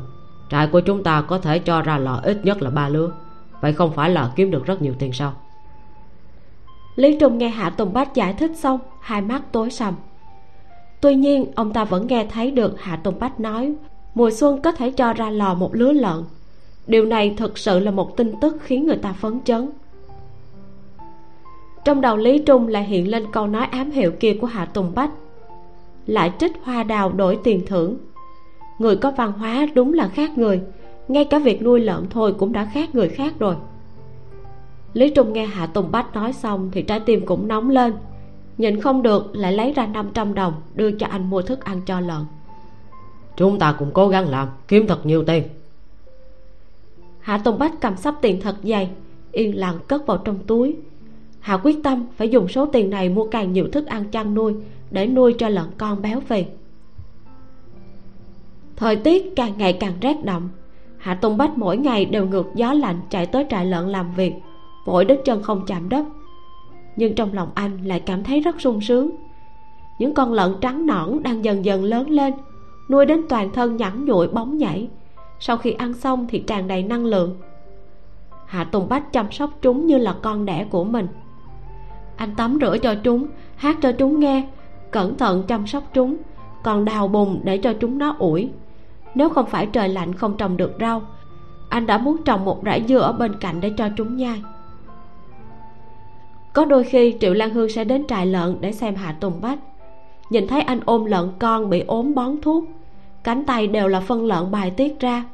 Trại 0.50 0.68
của 0.68 0.80
chúng 0.80 1.04
ta 1.04 1.22
có 1.22 1.38
thể 1.40 1.60
cho 1.60 1.82
ra 1.82 1.98
lò 1.98 2.20
ít 2.24 2.46
nhất 2.46 2.62
là 2.62 2.70
ba 2.70 2.90
lứa. 2.90 3.12
Vậy 3.62 3.74
không 3.74 3.92
phải 3.92 4.10
là 4.10 4.32
kiếm 4.36 4.52
được 4.52 4.66
rất 4.66 4.82
nhiều 4.82 4.94
tiền 5.00 5.14
sao? 5.14 5.34
Lý 6.96 7.18
trung 7.20 7.38
nghe 7.38 7.50
hạ 7.50 7.70
tùng 7.70 7.94
bách 7.94 8.14
giải 8.14 8.34
thích 8.34 8.52
xong, 8.56 8.80
hai 9.02 9.22
mắt 9.22 9.42
tối 9.52 9.70
sầm 9.70 9.94
tuy 11.02 11.16
nhiên, 11.16 11.46
ông 11.56 11.74
ta 11.74 11.84
vẫn 11.84 12.08
nghe 12.08 12.28
thấy 12.32 12.52
được 12.52 12.82
hạ 12.82 12.96
tùng 12.96 13.20
bách 13.20 13.40
nói, 13.40 13.74
mùa 14.16 14.32
xuân 14.32 14.62
có 14.62 14.72
thể 14.72 14.92
cho 14.92 15.14
ra 15.14 15.30
lò 15.30 15.54
một 15.54 15.76
lứa 15.76 15.92
lợn 15.92 16.24
điều 16.90 17.06
này 17.06 17.34
thực 17.38 17.58
sự 17.58 17.80
là 17.80 17.92
một 17.92 18.18
tin 18.18 18.34
tức 18.42 18.58
khiến 18.62 18.86
người 18.86 18.98
ta 18.98 19.14
phấn 19.14 19.40
chấn. 19.44 19.70
Trong 21.86 22.02
đầu 22.02 22.18
lý 22.18 22.40
trung 22.40 22.68
lại 22.68 22.84
hiện 22.84 23.12
lên 23.12 23.26
câu 23.32 23.48
nói 23.48 23.66
ám 23.66 23.92
hiệu 23.92 24.12
kia 24.12 24.38
của 24.42 24.48
hạ 24.48 24.66
tùng 24.66 24.92
bách, 24.96 25.12
lại 26.08 26.32
trích 26.40 26.52
hoa 26.64 26.84
đào 26.84 27.12
đổi 27.12 27.40
tiền 27.44 27.66
thưởng. 27.66 27.98
Người 28.80 28.96
có 28.96 29.12
văn 29.12 29.32
hóa 29.32 29.68
đúng 29.74 29.94
là 29.94 30.08
khác 30.08 30.38
người, 30.38 30.62
ngay 31.08 31.26
cả 31.26 31.40
việc 31.40 31.62
nuôi 31.62 31.80
lợn 31.80 32.06
thôi 32.10 32.36
cũng 32.38 32.54
đã 32.54 32.70
khác 32.74 32.96
người 32.96 33.10
khác 33.10 33.34
rồi. 33.40 33.56
Lý 34.94 35.10
trung 35.10 35.34
nghe 35.34 35.46
hạ 35.46 35.66
tùng 35.66 35.92
bách 35.92 36.14
nói 36.14 36.34
xong 36.34 36.70
thì 36.74 36.82
trái 36.82 37.00
tim 37.00 37.26
cũng 37.26 37.48
nóng 37.48 37.70
lên 37.70 37.94
nhìn 38.60 38.82
không 38.82 39.02
được 39.02 39.36
lại 39.36 39.54
lấy 39.54 39.74
ra 39.74 39.86
500 39.86 40.34
đồng 40.34 40.54
đưa 40.76 40.92
cho 40.92 41.08
anh 41.08 41.30
mua 41.30 41.42
thức 41.42 41.64
ăn 41.64 41.82
cho 41.86 42.00
lợn. 42.00 42.26
Chúng 43.38 43.60
ta 43.60 43.76
cùng 43.80 43.92
cố 43.94 44.08
gắng 44.08 44.30
làm 44.30 44.48
kiếm 44.68 44.88
thật 44.88 45.06
nhiều 45.06 45.24
tiền. 45.24 45.44
Hạ 47.20 47.38
tùng 47.38 47.60
bách 47.60 47.82
cầm 47.82 47.98
sắp 47.98 48.16
tiền 48.22 48.42
thật 48.42 48.56
dày 48.64 48.90
yên 49.32 49.60
lặng 49.60 49.80
cất 49.88 50.08
vào 50.08 50.18
trong 50.18 50.40
túi. 50.48 50.76
Hạ 51.40 51.58
quyết 51.64 51.84
tâm 51.84 52.06
phải 52.18 52.30
dùng 52.30 52.48
số 52.48 52.66
tiền 52.66 52.90
này 52.90 53.10
mua 53.10 53.28
càng 53.28 53.54
nhiều 53.54 53.68
thức 53.72 53.86
ăn 53.86 54.06
chăn 54.12 54.34
nuôi 54.34 54.56
để 54.92 55.08
nuôi 55.08 55.34
cho 55.34 55.50
lợn 55.50 55.68
con 55.78 56.02
béo 56.02 56.20
phì. 56.20 56.46
Thời 58.76 58.96
tiết 58.96 59.36
càng 59.36 59.58
ngày 59.58 59.74
càng 59.74 59.94
rét 60.02 60.16
đậm 60.24 60.50
hạ 60.98 61.14
tùng 61.14 61.38
bách 61.38 61.58
mỗi 61.58 61.78
ngày 61.78 62.06
đều 62.06 62.26
ngược 62.26 62.46
gió 62.56 62.74
lạnh 62.74 63.00
chạy 63.10 63.26
tới 63.26 63.46
trại 63.50 63.66
lợn 63.66 63.90
làm 63.90 64.14
việc 64.16 64.34
vội 64.86 65.06
đến 65.06 65.20
chân 65.26 65.44
không 65.44 65.66
chạm 65.68 65.90
đất 65.90 66.06
nhưng 67.00 67.16
trong 67.16 67.34
lòng 67.34 67.50
anh 67.56 67.84
lại 67.84 68.00
cảm 68.00 68.24
thấy 68.24 68.40
rất 68.40 68.62
sung 68.62 68.82
sướng. 68.82 69.12
Những 70.00 70.14
con 70.14 70.34
lợn 70.34 70.56
trắng 70.62 70.86
nõn 70.86 71.24
đang 71.24 71.46
dần 71.46 71.66
dần 71.66 71.84
lớn 71.84 72.10
lên, 72.10 72.34
nuôi 72.90 73.06
đến 73.06 73.22
toàn 73.30 73.50
thân 73.54 73.78
nhẵn 73.78 74.06
nhụi 74.06 74.28
bóng 74.28 74.58
nhảy. 74.58 74.88
Sau 75.40 75.58
khi 75.58 75.72
ăn 75.72 75.94
xong 75.94 76.28
thì 76.30 76.40
tràn 76.40 76.68
đầy 76.68 76.84
năng 76.84 77.06
lượng. 77.06 77.38
Hạ 78.46 78.64
tùng 78.64 78.90
bách 78.90 79.14
chăm 79.14 79.32
sóc 79.32 79.50
chúng 79.62 79.88
như 79.88 79.98
là 79.98 80.16
con 80.22 80.46
đẻ 80.46 80.66
của 80.70 80.84
mình. 80.84 81.08
Anh 82.16 82.36
tắm 82.36 82.58
rửa 82.62 82.78
cho 82.78 82.96
chúng, 82.96 83.28
hát 83.56 83.78
cho 83.82 83.92
chúng 83.92 84.20
nghe, 84.20 84.48
cẩn 84.92 85.18
thận 85.18 85.44
chăm 85.48 85.68
sóc 85.68 85.84
chúng, 85.94 86.18
còn 86.64 86.86
đào 86.86 87.08
bùn 87.08 87.40
để 87.44 87.58
cho 87.58 87.74
chúng 87.74 87.98
nó 87.98 88.16
ủi. 88.20 88.50
Nếu 89.16 89.30
không 89.30 89.46
phải 89.46 89.66
trời 89.66 89.90
lạnh 89.90 90.14
không 90.14 90.38
trồng 90.38 90.58
được 90.58 90.74
rau, 90.80 91.02
anh 91.70 91.86
đã 91.86 91.98
muốn 91.98 92.18
trồng 92.26 92.46
một 92.46 92.64
rải 92.64 92.84
dưa 92.88 93.00
ở 93.00 93.14
bên 93.14 93.36
cạnh 93.40 93.62
để 93.62 93.72
cho 93.78 93.90
chúng 93.98 94.18
nhai 94.18 94.44
có 96.54 96.66
đôi 96.66 96.84
khi 96.84 97.16
triệu 97.20 97.34
lan 97.34 97.54
hương 97.54 97.70
sẽ 97.70 97.84
đến 97.84 98.08
trại 98.08 98.26
lợn 98.26 98.58
để 98.62 98.72
xem 98.72 98.96
hạ 98.96 99.16
tùng 99.20 99.42
bách. 99.42 99.60
Nhìn 100.30 100.48
thấy 100.48 100.62
anh 100.62 100.80
ôm 100.86 101.06
lợn 101.06 101.30
con 101.40 101.70
bị 101.70 101.84
ốm 101.88 102.16
bón 102.16 102.42
thuốc, 102.42 102.64
cánh 103.24 103.46
tay 103.46 103.68
đều 103.68 103.88
là 103.88 104.00
phân 104.00 104.26
lợn 104.26 104.52
bài 104.52 104.72
tiết 104.72 105.00
ra. 105.00 105.26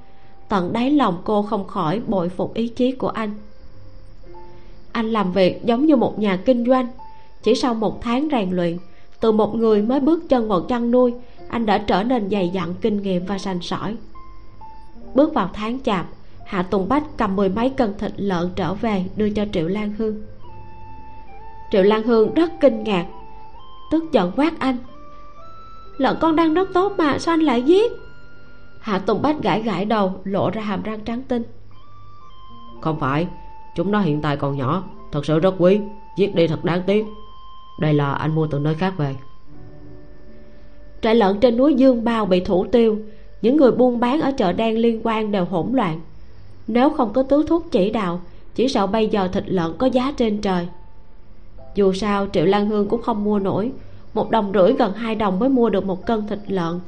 Tận 0.50 0.74
đáy 0.74 0.92
lòng 0.92 1.22
cô 1.24 1.42
không 1.42 1.68
khỏi 1.68 2.02
bội 2.08 2.30
phục 2.30 2.54
ý 2.54 2.68
chí 2.68 2.92
của 2.92 3.10
anh. 3.10 3.32
Anh 4.92 5.12
làm 5.12 5.32
việc 5.32 5.66
giống 5.66 5.86
như 5.86 5.96
một 5.96 6.20
nhà 6.20 6.40
kinh 6.46 6.66
doanh. 6.66 6.88
Chỉ 7.44 7.56
sau 7.56 7.74
một 7.74 8.02
tháng 8.02 8.28
rèn 8.32 8.52
luyện, 8.52 8.78
từ 9.20 9.32
một 9.32 9.56
người 9.56 9.82
mới 9.82 10.00
bước 10.00 10.30
chân 10.30 10.48
vào 10.48 10.62
chăn 10.62 10.92
nuôi, 10.92 11.14
anh 11.50 11.66
đã 11.66 11.78
trở 11.78 12.04
nên 12.04 12.30
dày 12.30 12.50
dặn 12.50 12.74
kinh 12.82 13.02
nghiệm 13.02 13.26
và 13.26 13.38
sành 13.38 13.62
sỏi. 13.62 13.96
Bước 15.14 15.34
vào 15.34 15.50
tháng 15.54 15.80
chạp, 15.84 16.06
hạ 16.46 16.62
tùng 16.62 16.90
bách 16.90 17.04
cầm 17.18 17.36
mười 17.36 17.50
mấy 17.50 17.70
cân 17.70 17.94
thịt 17.98 18.12
lợn 18.18 18.50
trở 18.56 18.74
về 18.74 19.06
đưa 19.16 19.30
cho 19.30 19.46
triệu 19.54 19.68
lan 19.68 19.94
hương 19.98 20.22
triệu 21.76 21.84
lan 21.84 22.04
hương 22.04 22.34
rất 22.34 22.52
kinh 22.60 22.84
ngạc. 22.84 23.06
Tức 23.92 24.04
giận 24.12 24.32
quát 24.36 24.60
anh. 24.60 24.78
Lợn 25.98 26.18
con 26.22 26.36
đang 26.36 26.54
rất 26.54 26.70
tốt 26.74 26.94
mà 26.98 27.18
sao 27.20 27.34
anh 27.34 27.40
lại 27.40 27.62
giết? 27.62 27.92
Hạ 28.80 29.00
tùng 29.00 29.22
bách 29.22 29.42
gãi 29.42 29.62
gãi 29.62 29.86
đầu 29.86 30.14
lộ 30.24 30.50
ra 30.50 30.62
hàm 30.62 30.84
răng 30.84 31.00
trắng 31.00 31.24
tinh. 31.28 31.44
Không 32.82 33.00
phải 33.00 33.28
chúng 33.76 33.92
nó 33.92 34.00
hiện 34.00 34.22
tại 34.22 34.38
còn 34.38 34.58
nhỏ 34.58 34.84
thật 35.12 35.26
sự 35.26 35.40
rất 35.40 35.56
quý 35.58 35.80
giết 36.18 36.36
đi 36.36 36.48
thật 36.48 36.66
đáng 36.66 36.82
tiếc. 36.88 37.06
Đây 37.80 37.94
là 37.94 38.14
anh 38.14 38.36
mua 38.36 38.48
từ 38.48 38.60
nơi 38.60 38.76
khác 38.76 38.94
về. 38.98 39.16
Trại 41.02 41.16
lợn 41.16 41.40
trên 41.40 41.58
núi 41.58 41.74
dương 41.74 42.04
bao 42.04 42.26
bị 42.26 42.40
thủ 42.40 42.66
tiêu 42.66 42.98
những 43.42 43.58
người 43.58 43.72
buôn 43.72 44.00
bán 44.00 44.22
ở 44.22 44.32
chợ 44.32 44.54
đen 44.54 44.78
liên 44.78 45.02
quan 45.04 45.32
đều 45.32 45.46
hỗn 45.46 45.68
loạn. 45.74 46.02
Nếu 46.68 46.90
không 46.90 47.14
có 47.14 47.24
tứ 47.24 47.46
thuốc 47.48 47.72
chỉ 47.72 47.90
đạo 47.90 48.22
chỉ 48.56 48.68
sợ 48.68 48.88
bây 48.88 49.08
giờ 49.08 49.28
thịt 49.28 49.44
lợn 49.48 49.74
có 49.78 49.88
giá 49.88 50.14
trên 50.18 50.42
trời 50.42 50.68
dù 51.76 51.94
sao, 51.94 52.28
triệu 52.34 52.46
lan 52.46 52.70
hương 52.70 52.90
cũng 52.90 53.02
không 53.02 53.24
mua 53.24 53.40
nổi. 53.40 53.72
Một 54.14 54.30
đồng 54.30 54.52
rưỡi 54.54 54.74
gần 54.74 54.94
hai 54.94 55.16
đồng 55.16 55.40
mới 55.40 55.50
mua 55.50 55.70
được 55.70 55.86
một 55.86 56.06
cân 56.06 56.28
thịt 56.28 56.40
lợn. 56.48 56.80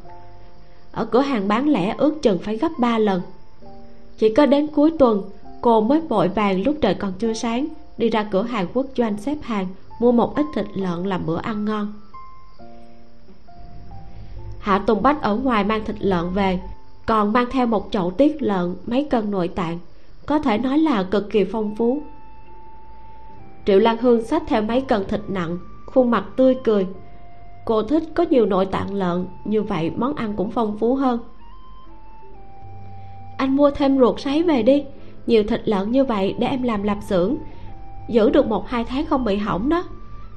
Ở 0.91 1.05
cửa 1.05 1.21
hàng 1.21 1.47
bán 1.47 1.69
lẻ 1.69 1.95
ước 1.97 2.21
chừng 2.21 2.38
phải 2.38 2.57
gấp 2.57 2.71
ba 2.79 2.97
lần. 2.97 3.21
Chỉ 4.17 4.33
có 4.33 4.45
đến 4.45 4.67
cuối 4.67 4.91
tuần, 4.99 5.23
cô 5.61 5.81
mới 5.81 6.01
vội 6.01 6.27
vàng 6.27 6.63
lúc 6.63 6.75
trời 6.81 6.93
còn 6.93 7.13
chưa 7.19 7.33
sáng, 7.33 7.67
đi 7.97 8.09
ra 8.09 8.23
cửa 8.23 8.43
hàng 8.43 8.67
quốc 8.73 8.85
doanh 8.97 9.17
xếp 9.17 9.38
hàng, 9.41 9.67
mua 9.99 10.11
một 10.11 10.35
ít 10.35 10.45
thịt 10.55 10.65
lợn 10.75 11.03
làm 11.03 11.25
bữa 11.25 11.38
ăn 11.38 11.65
ngon. 11.65 11.93
Hạ 14.59 14.83
tùng 14.88 15.01
bách 15.01 15.21
ở 15.21 15.35
ngoài 15.35 15.63
mang 15.63 15.85
thịt 15.85 15.95
lợn 15.99 16.33
về, 16.33 16.59
còn 17.05 17.33
mang 17.33 17.45
theo 17.51 17.67
một 17.67 17.88
chậu 17.91 18.11
tiết 18.11 18.41
lợn 18.41 18.75
mấy 18.85 19.03
cân 19.03 19.31
nội 19.31 19.47
tạng. 19.47 19.79
Có 20.25 20.39
thể 20.39 20.57
nói 20.57 20.77
là 20.77 21.03
cực 21.03 21.29
kỳ 21.29 21.43
phong 21.43 21.75
phú 21.75 22.01
triệu 23.68 23.80
lan 23.80 23.97
hương 23.97 24.22
xách 24.22 24.43
theo 24.47 24.61
mấy 24.61 24.82
cân 24.82 25.05
thịt 25.05 25.22
nặng, 25.28 25.57
khuôn 25.86 26.11
mặt 26.11 26.24
tươi 26.36 26.55
cười. 26.63 26.88
Cô 27.65 27.84
thích 27.84 28.03
có 28.15 28.26
nhiều 28.30 28.45
nội 28.45 28.65
tạng 28.65 28.93
lợn, 28.93 29.26
như 29.45 29.63
vậy 29.63 29.91
món 29.97 30.15
ăn 30.15 30.34
cũng 30.38 30.51
phong 30.51 30.78
phú 30.78 30.95
hơn. 30.95 31.20
Anh 33.38 33.55
mua 33.55 33.72
thêm 33.72 33.99
ruột 33.99 34.20
sấy 34.20 34.43
về 34.43 34.63
đi, 34.63 34.84
nhiều 35.26 35.43
thịt 35.43 35.61
lợn 35.65 35.91
như 35.91 36.03
vậy 36.03 36.36
để 36.39 36.47
em 36.47 36.63
làm 36.63 36.84
lạp 36.84 36.97
xưởng. 37.01 37.38
Giữ 38.09 38.30
được 38.30 38.47
một 38.47 38.68
hai 38.68 38.84
tháng 38.84 39.05
không 39.05 39.26
bị 39.26 39.36
hỏng 39.36 39.70
đó. 39.70 39.84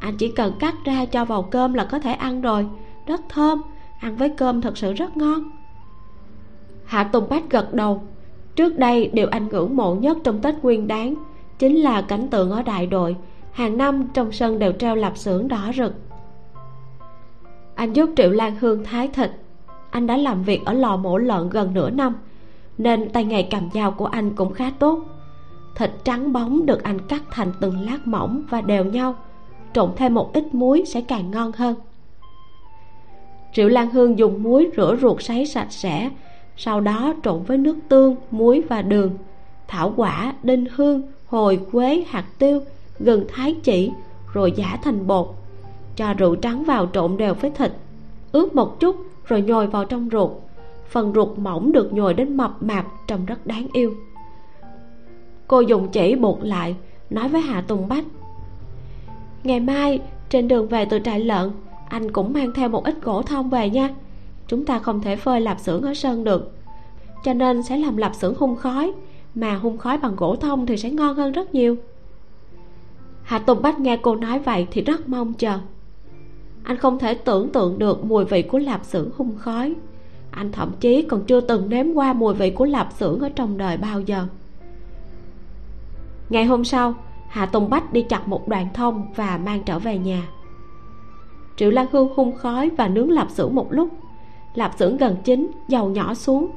Anh 0.01 0.17
chỉ 0.17 0.29
cần 0.29 0.53
cắt 0.59 0.75
ra 0.85 1.05
cho 1.05 1.25
vào 1.25 1.43
cơm 1.43 1.75
là 1.75 1.85
có 1.85 1.99
thể 1.99 2.13
ăn 2.13 2.41
rồi. 2.41 2.67
Rất 3.07 3.21
thơm, 3.29 3.63
ăn 4.01 4.17
với 4.17 4.29
cơm 4.29 4.61
thật 4.61 4.79
sự 4.79 4.93
rất 4.93 5.17
ngon. 5.17 5.51
Hạ 6.85 7.05
tùng 7.05 7.29
bách 7.29 7.51
gật 7.51 7.75
đầu. 7.75 8.03
Trước 8.57 8.79
đây 8.79 9.11
điều 9.13 9.27
anh 9.31 9.49
ngưỡng 9.49 9.77
mộ 9.77 9.95
nhất 9.95 10.19
trong 10.25 10.41
tết 10.41 10.55
nguyên 10.63 10.89
đáng 10.89 11.15
chính 11.61 11.77
là 11.77 12.03
cảnh 12.03 12.29
tượng 12.29 12.51
ở 12.51 12.63
đại 12.63 12.87
đội. 12.87 13.17
Hàng 13.53 13.79
năm 13.79 14.09
trong 14.15 14.33
sân 14.33 14.59
đều 14.59 14.73
treo 14.73 14.97
lạp 14.97 15.19
xưởng 15.19 15.49
đỏ 15.49 15.73
rực. 15.77 15.95
Anh 17.75 17.93
giúp 17.93 18.11
triệu 18.17 18.31
lan 18.31 18.57
hương 18.61 18.85
thái 18.85 19.09
thịt. 19.09 19.31
Anh 19.91 20.07
đã 20.07 20.17
làm 20.17 20.43
việc 20.43 20.65
ở 20.65 20.73
lò 20.73 20.97
mổ 20.97 21.19
lợn 21.19 21.51
gần 21.51 21.75
nửa 21.75 21.91
năm, 21.91 22.15
nên 22.79 23.11
tay 23.11 23.25
nghề 23.25 23.43
cầm 23.43 23.69
dao 23.75 23.91
của 23.91 24.07
anh 24.07 24.31
cũng 24.31 24.53
khá 24.53 24.71
tốt. 24.79 25.01
Thịt 25.77 25.91
trắng 26.05 26.33
bóng 26.33 26.67
được 26.67 26.83
anh 26.83 26.99
cắt 27.09 27.23
thành 27.31 27.53
từng 27.61 27.87
lát 27.87 28.07
mỏng 28.07 28.43
và 28.51 28.61
đều 28.61 28.85
nhau, 28.85 29.15
trộn 29.73 29.91
thêm 29.97 30.15
một 30.15 30.33
ít 30.33 30.55
muối 30.55 30.85
sẽ 30.87 31.01
càng 31.01 31.31
ngon 31.31 31.53
hơn. 31.53 31.75
Triệu 33.53 33.69
lan 33.69 33.91
hương 33.91 34.19
dùng 34.19 34.43
muối 34.43 34.71
rửa 34.77 34.97
ruột 35.01 35.23
sấy 35.23 35.47
sạch 35.47 35.73
sẽ, 35.73 36.11
sau 36.57 36.81
đó 36.81 37.15
trộn 37.23 37.43
với 37.43 37.59
nước 37.59 37.77
tương, 37.89 38.17
muối 38.31 38.63
và 38.69 38.83
đường, 38.83 39.11
thảo 39.69 39.93
quả, 39.97 40.35
đinh 40.43 40.65
hương 40.75 41.03
hồi 41.31 41.61
quế 41.73 42.05
hạt 42.09 42.25
tiêu, 42.39 42.61
gừng 42.99 43.25
thái 43.29 43.57
chỉ, 43.63 43.91
rồi 44.33 44.53
giả 44.57 44.79
thành 44.83 45.07
bột. 45.07 45.29
Cho 45.97 46.15
rượu 46.15 46.37
trắng 46.37 46.65
vào 46.65 46.89
trộn 46.93 47.17
đều 47.17 47.35
với 47.35 47.51
thịt. 47.51 47.73
Ướp 48.33 48.55
một 48.55 48.81
chút, 48.81 48.97
rồi 49.25 49.43
nhồi 49.43 49.67
vào 49.67 49.85
trong 49.85 50.09
ruột. 50.13 50.31
Phần 50.89 51.13
ruột 51.15 51.39
mỏng 51.39 51.73
được 51.73 51.93
nhồi 51.93 52.15
đến 52.15 52.37
mập 52.37 52.63
mạp, 52.63 52.87
trông 53.07 53.27
rất 53.27 53.47
đáng 53.47 53.67
yêu. 53.73 53.95
Cô 55.47 55.61
dùng 55.61 55.89
chỉ 55.89 56.15
buộc 56.15 56.43
lại, 56.43 56.77
nói 57.11 57.29
với 57.29 57.41
hạ 57.41 57.61
tùng 57.61 57.89
bách. 57.89 58.05
Ngày 59.45 59.61
mai, 59.61 60.01
trên 60.29 60.49
đường 60.49 60.69
về 60.69 60.85
từ 60.85 60.99
trại 61.05 61.21
lợn, 61.21 61.51
anh 61.89 62.13
cũng 62.13 62.33
mang 62.33 62.53
theo 62.55 62.69
một 62.69 62.85
ít 62.85 62.95
gỗ 63.03 63.23
thông 63.23 63.51
về 63.51 63.71
nha. 63.71 63.89
Chúng 64.47 64.65
ta 64.65 64.79
không 64.79 65.01
thể 65.01 65.17
phơi 65.17 65.41
lạp 65.41 65.61
xưởng 65.61 65.83
ở 65.83 65.95
sân 65.95 66.25
được. 66.25 66.53
Cho 67.25 67.35
nên 67.35 67.63
sẽ 67.63 67.77
làm 67.77 67.97
lạp 67.97 68.15
xưởng 68.15 68.35
hung 68.39 68.57
khói 68.57 68.93
mà 69.35 69.57
hun 69.57 69.79
khói 69.79 69.99
bằng 69.99 70.17
gỗ 70.17 70.37
thông 70.37 70.67
thì 70.67 70.77
sẽ 70.77 70.91
ngon 70.91 71.17
hơn 71.17 71.33
rất 71.33 71.55
nhiều. 71.55 71.77
Hạ 73.23 73.39
tùng 73.39 73.63
bách 73.63 73.81
nghe 73.81 73.97
cô 73.97 74.17
nói 74.17 74.39
vậy 74.39 74.67
thì 74.71 74.83
rất 74.83 75.09
mong 75.09 75.35
chờ. 75.35 75.59
Anh 76.63 76.77
không 76.77 76.99
thể 76.99 77.15
tưởng 77.15 77.53
tượng 77.53 77.79
được 77.79 78.05
mùi 78.05 78.25
vị 78.25 78.43
của 78.43 78.59
lạp 78.59 78.85
xưởng 78.85 79.11
hun 79.17 79.33
khói. 79.39 79.75
Anh 80.31 80.53
thậm 80.53 80.73
chí 80.81 81.03
còn 81.03 81.25
chưa 81.25 81.41
từng 81.41 81.69
nếm 81.69 81.93
qua 81.95 82.13
mùi 82.13 82.35
vị 82.35 82.51
của 82.51 82.65
lạp 82.65 82.93
xưởng 82.93 83.21
ở 83.21 83.29
trong 83.29 83.59
đời 83.59 83.77
bao 83.77 84.01
giờ. 84.01 84.27
Ngày 86.29 86.45
hôm 86.45 86.65
sau, 86.65 86.95
hạ 87.29 87.47
tùng 87.47 87.71
bách 87.71 87.93
đi 87.93 88.03
chặt 88.03 88.29
một 88.29 88.49
đoạn 88.49 88.69
thông 88.75 89.07
và 89.17 89.41
mang 89.45 89.63
trở 89.67 89.79
về 89.79 89.99
nhà. 89.99 90.23
Triệu 91.57 91.71
lan 91.71 91.87
hương 91.93 92.09
hun 92.17 92.33
khói 92.37 92.71
và 92.71 92.89
nướng 92.89 93.11
lạp 93.11 93.31
xưởng 93.31 93.55
một 93.55 93.73
lúc. 93.73 93.89
Lạp 94.55 94.75
xưởng 94.79 94.97
gần 94.97 95.17
chín, 95.25 95.51
dầu 95.69 95.89
nhỏ 95.89 96.15
xuống 96.15 96.51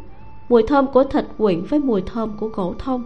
mùi 0.50 0.64
thơm 0.64 0.88
của 0.88 1.04
thịt 1.04 1.26
quyện 1.38 1.64
với 1.64 1.80
mùi 1.80 2.02
thơm 2.02 2.38
của 2.38 2.48
gỗ 2.48 2.74
thông, 2.80 3.06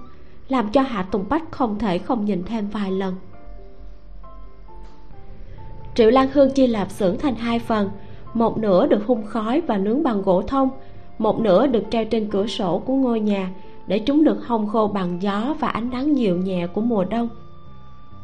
làm 0.49 0.69
cho 0.71 0.81
hạ 0.81 1.03
tùng 1.03 1.25
bách 1.29 1.51
không 1.51 1.79
thể 1.79 1.97
không 1.97 2.25
nhìn 2.25 2.43
thêm 2.43 2.69
vài 2.69 2.91
lần. 2.91 3.15
Triệu 5.95 6.09
lan 6.09 6.27
hương 6.33 6.51
chia 6.51 6.67
lạp 6.67 6.91
xưởng 6.91 7.17
thành 7.17 7.35
hai 7.35 7.59
phần, 7.59 7.89
một 8.33 8.57
nửa 8.57 8.88
được 8.88 9.05
hun 9.07 9.23
khói 9.27 9.61
và 9.61 9.77
nướng 9.77 10.03
bằng 10.03 10.21
gỗ 10.21 10.41
thông, 10.41 10.69
một 11.17 11.39
nửa 11.39 11.67
được 11.67 11.83
treo 11.91 12.05
trên 12.05 12.29
cửa 12.31 12.47
sổ 12.47 12.79
của 12.79 12.95
ngôi 12.95 13.19
nhà 13.19 13.49
để 13.88 13.99
chúng 13.99 14.23
được 14.23 14.47
hong 14.47 14.67
khô 14.67 14.88
bằng 14.88 15.21
gió 15.21 15.55
và 15.59 15.67
ánh 15.67 15.89
nắng 15.89 16.17
dịu 16.17 16.38
nhẹ 16.38 16.67
của 16.67 16.81
mùa 16.81 17.03
đông. 17.03 17.29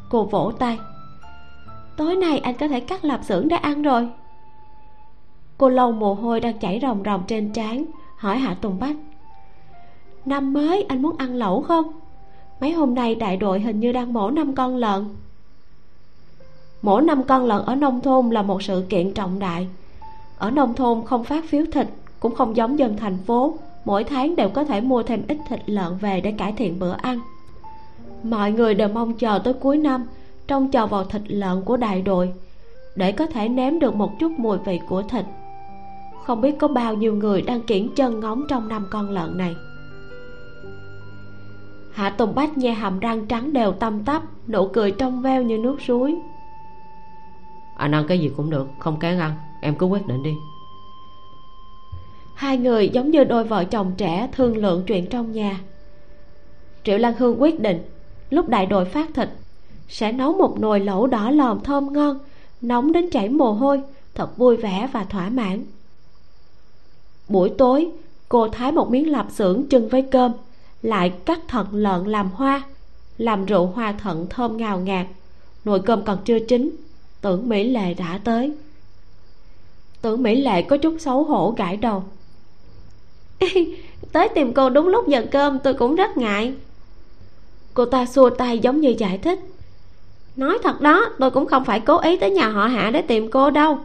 Cô 0.08 0.24
vỗ 0.24 0.52
tay. 0.58 0.78
Tối 1.96 2.16
nay 2.16 2.38
anh 2.38 2.54
có 2.54 2.68
thể 2.68 2.80
cắt 2.80 3.04
lạp 3.04 3.24
xưởng 3.24 3.48
để 3.48 3.56
ăn 3.56 3.82
rồi. 3.82 4.08
Cô 5.58 5.68
lau 5.68 5.92
mồ 5.92 6.14
hôi 6.14 6.40
đang 6.40 6.58
chảy 6.58 6.78
ròng 6.82 7.02
ròng 7.04 7.22
trên 7.26 7.52
trán 7.52 7.84
hỏi 8.24 8.38
hạ 8.38 8.54
tùng 8.60 8.78
bách. 8.80 8.96
Năm 10.24 10.52
mới 10.52 10.82
anh 10.82 11.02
muốn 11.02 11.16
ăn 11.18 11.34
lẩu 11.34 11.62
không? 11.62 11.86
Mấy 12.60 12.72
hôm 12.72 12.94
nay 12.94 13.14
đại 13.14 13.36
đội 13.36 13.60
hình 13.60 13.80
như 13.80 13.92
đang 13.92 14.12
mổ 14.12 14.30
năm 14.30 14.54
con 14.54 14.76
lợn. 14.76 15.04
Mổ 16.82 17.00
năm 17.00 17.22
con 17.22 17.44
lợn 17.44 17.64
ở 17.64 17.74
nông 17.74 18.00
thôn 18.00 18.30
là 18.30 18.42
một 18.42 18.62
sự 18.62 18.84
kiện 18.88 19.14
trọng 19.14 19.38
đại. 19.38 19.68
Ở 20.38 20.50
nông 20.50 20.74
thôn 20.74 21.02
không 21.04 21.24
phát 21.24 21.44
phiếu 21.48 21.64
thịt, 21.72 21.86
cũng 22.20 22.34
không 22.34 22.56
giống 22.56 22.78
dân 22.78 22.96
thành 22.96 23.18
phố. 23.26 23.54
Mỗi 23.84 24.04
tháng 24.04 24.36
đều 24.36 24.48
có 24.48 24.64
thể 24.64 24.80
mua 24.80 25.02
thêm 25.02 25.22
ít 25.28 25.38
thịt 25.48 25.60
lợn 25.66 25.96
về 26.00 26.20
để 26.20 26.32
cải 26.32 26.52
thiện 26.52 26.78
bữa 26.78 26.92
ăn. 26.92 27.20
Mọi 28.22 28.52
người 28.52 28.74
đều 28.74 28.88
mong 28.88 29.14
chờ 29.14 29.40
tới 29.44 29.54
cuối 29.54 29.76
năm, 29.76 30.06
trông 30.46 30.70
chờ 30.70 30.86
vào 30.86 31.04
thịt 31.04 31.22
lợn 31.26 31.62
của 31.62 31.76
đại 31.76 32.02
đội, 32.02 32.32
để 32.96 33.12
có 33.12 33.26
thể 33.26 33.48
nếm 33.48 33.78
được 33.78 33.94
một 33.94 34.18
chút 34.18 34.32
mùi 34.38 34.58
vị 34.58 34.80
của 34.88 35.02
thịt 35.02 35.24
không 36.26 36.40
biết 36.40 36.58
có 36.58 36.68
bao 36.68 36.94
nhiêu 36.94 37.14
người 37.14 37.42
đang 37.42 37.62
kiển 37.62 37.88
chân 37.96 38.20
ngóng 38.20 38.44
trong 38.48 38.68
năm 38.68 38.86
con 38.90 39.10
lợn 39.10 39.38
này. 39.38 39.56
Hạ 41.92 42.10
tùng 42.10 42.34
bách 42.34 42.58
nghe 42.58 42.72
hàm 42.72 43.00
răng 43.00 43.26
trắng 43.26 43.52
đều 43.52 43.72
tăm 43.72 44.04
tắp 44.04 44.22
nụ 44.48 44.68
cười 44.72 44.90
trong 44.90 45.22
veo 45.22 45.42
như 45.42 45.58
nước 45.58 45.76
suối. 45.86 46.16
Anh 47.76 47.94
ăn 47.94 48.04
cái 48.08 48.18
gì 48.18 48.30
cũng 48.36 48.50
được 48.50 48.68
không 48.78 48.98
kén 48.98 49.18
ăn 49.18 49.32
em 49.60 49.74
cứ 49.74 49.86
quyết 49.86 50.06
định 50.06 50.22
đi. 50.22 50.34
Hai 52.34 52.58
người 52.58 52.88
giống 52.88 53.10
như 53.10 53.24
đôi 53.24 53.44
vợ 53.44 53.64
chồng 53.64 53.92
trẻ 53.96 54.28
thương 54.32 54.56
lượng 54.56 54.82
chuyện 54.86 55.06
trong 55.06 55.32
nhà. 55.32 55.60
Triệu 56.84 56.98
lan 56.98 57.14
hương 57.18 57.42
quyết 57.42 57.60
định 57.60 57.82
lúc 58.30 58.48
đại 58.48 58.66
đội 58.66 58.84
phát 58.84 59.14
thịt 59.14 59.28
sẽ 59.88 60.12
nấu 60.12 60.32
một 60.32 60.60
nồi 60.60 60.80
lẩu 60.80 61.06
đỏ 61.06 61.30
lòm 61.30 61.60
thơm 61.60 61.92
ngon 61.92 62.18
nóng 62.60 62.92
đến 62.92 63.10
chảy 63.10 63.28
mồ 63.28 63.52
hôi 63.52 63.82
thật 64.14 64.36
vui 64.36 64.56
vẻ 64.56 64.88
và 64.92 65.04
thỏa 65.04 65.28
mãn 65.28 65.64
buổi 67.28 67.50
tối, 67.58 67.88
cô 68.28 68.48
thái 68.48 68.72
một 68.72 68.90
miếng 68.90 69.10
lạp 69.10 69.26
xưởng 69.30 69.64
trưng 69.70 69.88
với 69.88 70.02
cơm, 70.02 70.32
lại 70.82 71.12
cắt 71.24 71.40
thận 71.48 71.66
lợn 71.72 72.04
làm 72.04 72.30
hoa, 72.30 72.62
làm 73.18 73.46
rượu 73.46 73.66
hoa 73.66 73.92
thận 73.92 74.26
thơm 74.30 74.56
ngào 74.56 74.78
ngạt. 74.78 75.06
Nồi 75.64 75.80
cơm 75.80 76.04
còn 76.04 76.18
chưa 76.24 76.38
chín, 76.38 76.70
tưởng 77.20 77.48
mỹ 77.48 77.64
lệ 77.64 77.94
đã 77.94 78.20
tới. 78.24 78.52
Tưởng 80.02 80.22
mỹ 80.22 80.40
lệ 80.40 80.62
có 80.62 80.76
chút 80.76 80.96
xấu 81.00 81.24
hổ 81.24 81.54
gãi 81.56 81.76
đầu. 81.76 82.04
Tới 84.12 84.28
tìm 84.28 84.52
cô 84.52 84.70
đúng 84.70 84.88
lúc 84.88 85.08
giờ 85.08 85.26
cơm, 85.30 85.58
tôi 85.58 85.74
cũng 85.74 85.94
rất 85.94 86.16
ngại. 86.16 86.54
Cô 87.74 87.84
ta 87.84 88.06
xua 88.06 88.30
tay 88.30 88.58
giống 88.58 88.80
như 88.80 88.94
giải 88.98 89.18
thích. 89.18 89.40
Nói 90.36 90.58
thật 90.62 90.80
đó, 90.80 91.10
tôi 91.18 91.30
cũng 91.30 91.46
không 91.46 91.64
phải 91.64 91.80
cố 91.80 91.98
ý 91.98 92.16
tới 92.16 92.30
nhà 92.30 92.48
họ 92.48 92.66
hạ 92.66 92.90
để 92.90 93.02
tìm 93.02 93.30
cô 93.30 93.50
đâu 93.50 93.78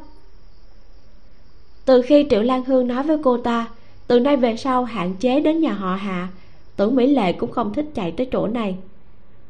từ 1.89 2.01
khi 2.01 2.27
triệu 2.29 2.41
lan 2.41 2.65
hương 2.65 2.87
nói 2.87 3.03
với 3.03 3.17
cô 3.23 3.37
ta, 3.37 3.67
từ 4.07 4.19
nay 4.19 4.37
về 4.37 4.55
sau 4.57 4.83
hạn 4.83 5.13
chế 5.19 5.39
đến 5.39 5.59
nhà 5.59 5.73
họ 5.73 5.95
hạ 5.95 6.27
tưởng 6.75 6.95
mỹ 6.95 7.07
lệ 7.07 7.33
cũng 7.33 7.51
không 7.51 7.73
thích 7.73 7.85
chạy 7.93 8.11
tới 8.11 8.27
chỗ 8.31 8.47
này. 8.47 8.75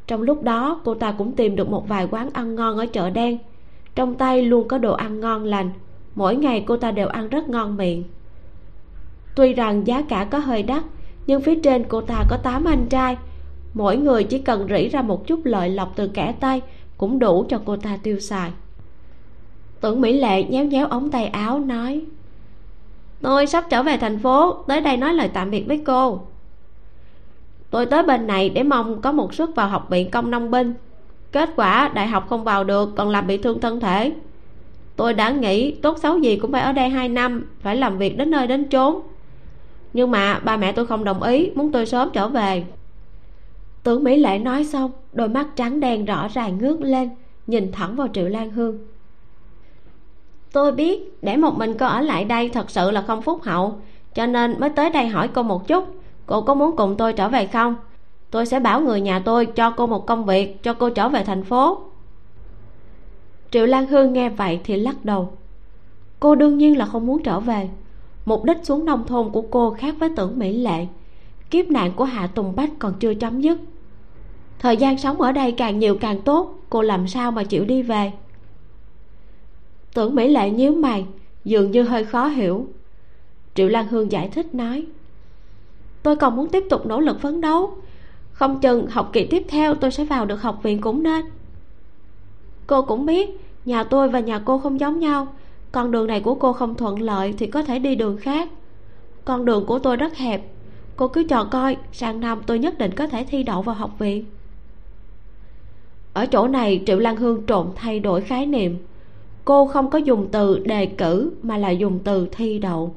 Trong 0.07 0.21
lúc 0.21 0.43
đó, 0.43 0.81
cô 0.85 0.95
ta 0.95 1.11
cũng 1.11 1.31
tìm 1.31 1.55
được 1.55 1.69
một 1.69 1.87
vài 1.87 2.07
quán 2.11 2.29
ăn 2.33 2.55
ngon 2.55 2.77
ở 2.77 2.85
chợ 2.85 3.09
đen. 3.09 3.37
Trong 3.95 4.15
tay 4.15 4.43
luôn 4.43 4.67
có 4.67 4.77
đồ 4.77 4.93
ăn 4.93 5.19
ngon 5.19 5.43
lành. 5.43 5.69
Mỗi 6.15 6.35
ngày 6.35 6.63
cô 6.67 6.77
ta 6.77 6.91
đều 6.91 7.07
ăn 7.07 7.29
rất 7.29 7.49
ngon 7.49 7.77
miệng. 7.77 8.03
Tuy 9.35 9.53
rằng 9.53 9.87
giá 9.87 10.01
cả 10.01 10.27
có 10.31 10.37
hơi 10.39 10.63
đắt, 10.63 10.83
nhưng 11.27 11.41
phía 11.41 11.55
trên 11.55 11.83
cô 11.87 12.01
ta 12.01 12.25
có 12.29 12.37
tám 12.37 12.65
anh 12.65 12.87
trai. 12.89 13.17
Mỗi 13.73 13.97
người 13.97 14.23
chỉ 14.23 14.39
cần 14.39 14.67
rỉ 14.69 14.87
ra 14.87 15.01
một 15.01 15.27
chút 15.27 15.39
lợi 15.43 15.69
lộc 15.69 15.93
từ 15.95 16.07
kẻ 16.07 16.33
tay 16.39 16.61
cũng 16.97 17.19
đủ 17.19 17.45
cho 17.49 17.61
cô 17.65 17.77
ta 17.77 17.97
tiêu 18.03 18.19
xài. 18.19 18.51
Tưởng 19.81 20.01
mỹ 20.01 20.13
lệ 20.13 20.43
nhéo 20.43 20.65
nhéo 20.65 20.87
ống 20.87 21.11
tay 21.11 21.25
áo, 21.25 21.59
nói 21.59 22.05
tôi 23.21 23.47
sắp 23.47 23.65
trở 23.69 23.83
về 23.83 23.97
thành 23.97 24.19
phố, 24.19 24.53
tới 24.67 24.81
đây 24.81 24.97
nói 24.97 25.13
lời 25.13 25.29
tạm 25.33 25.51
biệt 25.51 25.63
với 25.67 25.81
cô. 25.85 26.21
Tôi 27.69 27.85
tới 27.85 28.03
bên 28.03 28.27
này 28.27 28.49
để 28.49 28.63
mong 28.63 29.01
có 29.01 29.11
một 29.11 29.33
suất 29.33 29.49
vào 29.55 29.67
học 29.67 29.89
viện 29.89 30.11
công 30.11 30.31
nông 30.31 30.51
binh. 30.51 30.73
Kết 31.31 31.49
quả 31.55 31.91
đại 31.93 32.07
học 32.07 32.25
không 32.29 32.43
vào 32.43 32.63
được, 32.63 32.89
còn 32.95 33.09
làm 33.09 33.27
bị 33.27 33.37
thương 33.37 33.61
thân 33.61 33.79
thể. 33.79 34.13
Tôi 34.95 35.13
đã 35.13 35.29
nghĩ 35.29 35.71
tốt 35.71 35.97
xấu 36.01 36.19
gì 36.19 36.37
cũng 36.37 36.51
phải 36.51 36.61
ở 36.61 36.71
đây 36.71 36.89
hai 36.89 37.09
năm, 37.09 37.45
phải 37.61 37.75
làm 37.75 37.97
việc 37.97 38.17
đến 38.17 38.31
nơi 38.31 38.47
đến 38.47 38.69
chốn. 38.69 39.01
Nhưng 39.93 40.11
mà 40.11 40.39
ba 40.39 40.57
mẹ 40.57 40.71
tôi 40.71 40.87
không 40.87 41.03
đồng 41.03 41.23
ý, 41.23 41.51
muốn 41.55 41.71
tôi 41.71 41.85
sớm 41.85 42.09
trở 42.13 42.27
về. 42.27 42.63
Tưởng 43.83 44.03
mỹ 44.03 44.17
lệ 44.17 44.39
nói 44.39 44.63
xong, 44.63 44.91
đôi 45.13 45.29
mắt 45.29 45.47
trắng 45.55 45.79
đen 45.79 46.05
rõ 46.05 46.27
ràng 46.27 46.57
ngước 46.57 46.81
lên, 46.81 47.09
nhìn 47.47 47.71
thẳng 47.71 47.95
vào 47.95 48.07
triệu 48.13 48.27
lan 48.27 48.51
hương 48.51 48.77
tôi 50.51 50.71
biết, 50.71 51.17
để 51.21 51.37
một 51.37 51.57
mình 51.57 51.77
cô 51.79 51.85
ở 51.85 52.01
lại 52.01 52.25
đây 52.25 52.49
thật 52.49 52.69
sự 52.69 52.91
là 52.91 53.01
không 53.01 53.21
phúc 53.21 53.43
hậu. 53.43 53.75
Cho 54.13 54.25
nên 54.25 54.59
mới 54.59 54.69
tới 54.69 54.89
đây 54.89 55.07
hỏi 55.07 55.27
cô 55.27 55.43
một 55.43 55.67
chút. 55.67 55.85
Cô 56.25 56.41
có 56.41 56.53
muốn 56.53 56.75
cùng 56.75 56.95
tôi 56.97 57.13
trở 57.13 57.29
về 57.29 57.47
không? 57.47 57.75
Tôi 58.31 58.45
sẽ 58.45 58.59
bảo 58.59 58.81
người 58.81 59.01
nhà 59.01 59.19
tôi 59.19 59.45
cho 59.45 59.71
cô 59.71 59.87
một 59.87 60.05
công 60.05 60.25
việc, 60.25 60.63
cho 60.63 60.73
cô 60.73 60.89
trở 60.89 61.09
về 61.09 61.23
thành 61.23 61.43
phố. 61.43 61.79
Triệu 63.51 63.65
lan 63.65 63.87
hương 63.87 64.13
nghe 64.13 64.29
vậy 64.29 64.59
thì 64.63 64.75
lắc 64.75 65.05
đầu. 65.05 65.31
Cô 66.19 66.35
đương 66.35 66.57
nhiên 66.57 66.77
là 66.77 66.85
không 66.85 67.05
muốn 67.05 67.23
trở 67.23 67.39
về. 67.39 67.69
Mục 68.25 68.43
đích 68.43 68.57
xuống 68.63 68.85
nông 68.85 69.07
thôn 69.07 69.29
của 69.29 69.41
cô 69.41 69.75
khác 69.77 69.95
với 69.99 70.09
tưởng 70.15 70.39
mỹ 70.39 70.53
lệ. 70.53 70.87
Kiếp 71.51 71.65
nạn 71.69 71.91
của 71.95 72.03
hạ 72.03 72.27
tùng 72.27 72.55
bách 72.55 72.69
còn 72.79 72.93
chưa 72.99 73.13
chấm 73.13 73.41
dứt. 73.41 73.59
Thời 74.59 74.77
gian 74.77 74.97
sống 74.97 75.21
ở 75.21 75.31
đây 75.31 75.51
càng 75.51 75.79
nhiều 75.79 75.97
càng 76.01 76.21
tốt. 76.21 76.55
Cô 76.69 76.81
làm 76.81 77.07
sao 77.07 77.31
mà 77.31 77.43
chịu 77.43 77.65
đi 77.65 77.81
về? 77.81 78.11
Tưởng 79.93 80.15
mỹ 80.15 80.27
lệ 80.27 80.49
nhíu 80.49 80.71
mày, 80.75 81.05
dường 81.45 81.71
như 81.71 81.83
hơi 81.83 82.05
khó 82.05 82.27
hiểu. 82.27 82.67
Triệu 83.55 83.67
lan 83.67 83.87
hương 83.87 84.11
giải 84.11 84.29
thích 84.29 84.55
nói, 84.55 84.85
tôi 86.03 86.15
còn 86.15 86.35
muốn 86.35 86.49
tiếp 86.49 86.63
tục 86.69 86.85
nỗ 86.85 86.99
lực 86.99 87.21
phấn 87.21 87.41
đấu. 87.41 87.73
Không 88.31 88.59
chừng 88.59 88.87
học 88.87 89.09
kỳ 89.13 89.25
tiếp 89.25 89.43
theo 89.47 89.75
tôi 89.75 89.91
sẽ 89.91 90.05
vào 90.05 90.25
được 90.25 90.41
học 90.41 90.59
viện 90.63 90.81
cũng 90.81 91.03
nên. 91.03 91.25
Cô 92.67 92.81
cũng 92.81 93.05
biết, 93.05 93.29
nhà 93.65 93.83
tôi 93.83 94.09
và 94.09 94.19
nhà 94.19 94.39
cô 94.45 94.57
không 94.57 94.79
giống 94.79 94.99
nhau. 94.99 95.27
Con 95.71 95.91
đường 95.91 96.07
này 96.07 96.19
của 96.21 96.35
cô 96.35 96.53
không 96.53 96.75
thuận 96.75 97.01
lợi 97.01 97.33
thì 97.37 97.47
có 97.47 97.63
thể 97.63 97.79
đi 97.79 97.95
đường 97.95 98.17
khác. 98.17 98.49
Con 99.25 99.45
đường 99.45 99.65
của 99.65 99.79
tôi 99.79 99.95
rất 99.95 100.17
hẹp. 100.17 100.41
Cô 100.95 101.07
cứ 101.07 101.23
chờ 101.29 101.45
coi 101.45 101.77
sang 101.91 102.19
năm 102.19 102.41
tôi 102.45 102.59
nhất 102.59 102.77
định 102.77 102.91
có 102.95 103.07
thể 103.07 103.25
thi 103.29 103.43
đậu 103.43 103.61
vào 103.61 103.75
học 103.75 103.99
viện. 103.99 104.25
Ở 106.13 106.25
chỗ 106.25 106.47
này, 106.47 106.83
triệu 106.85 106.99
lan 106.99 107.15
hương 107.15 107.45
trộn 107.47 107.67
thay 107.75 107.99
đổi 107.99 108.21
khái 108.21 108.45
niệm 108.45 108.77
cô 109.49 109.65
không 109.65 109.89
có 109.89 109.97
dùng 109.97 110.27
từ 110.31 110.59
đề 110.59 110.85
cử 110.85 111.31
mà 111.41 111.57
là 111.57 111.69
dùng 111.69 111.99
từ 112.03 112.27
thi 112.31 112.59
đậu. 112.59 112.95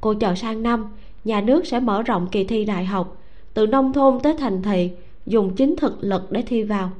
Cô 0.00 0.14
chờ 0.14 0.34
sang 0.34 0.62
năm, 0.62 0.86
nhà 1.24 1.40
nước 1.40 1.66
sẽ 1.66 1.80
mở 1.80 2.02
rộng 2.02 2.26
kỳ 2.26 2.44
thi 2.44 2.64
đại 2.64 2.84
học, 2.84 3.16
từ 3.54 3.66
nông 3.66 3.92
thôn 3.92 4.20
tới 4.22 4.34
thành 4.38 4.62
thị, 4.62 4.90
dùng 5.26 5.54
chính 5.54 5.76
thực 5.76 5.98
lực 6.00 6.32
để 6.32 6.42
thi 6.42 6.62
vào. 6.62 6.90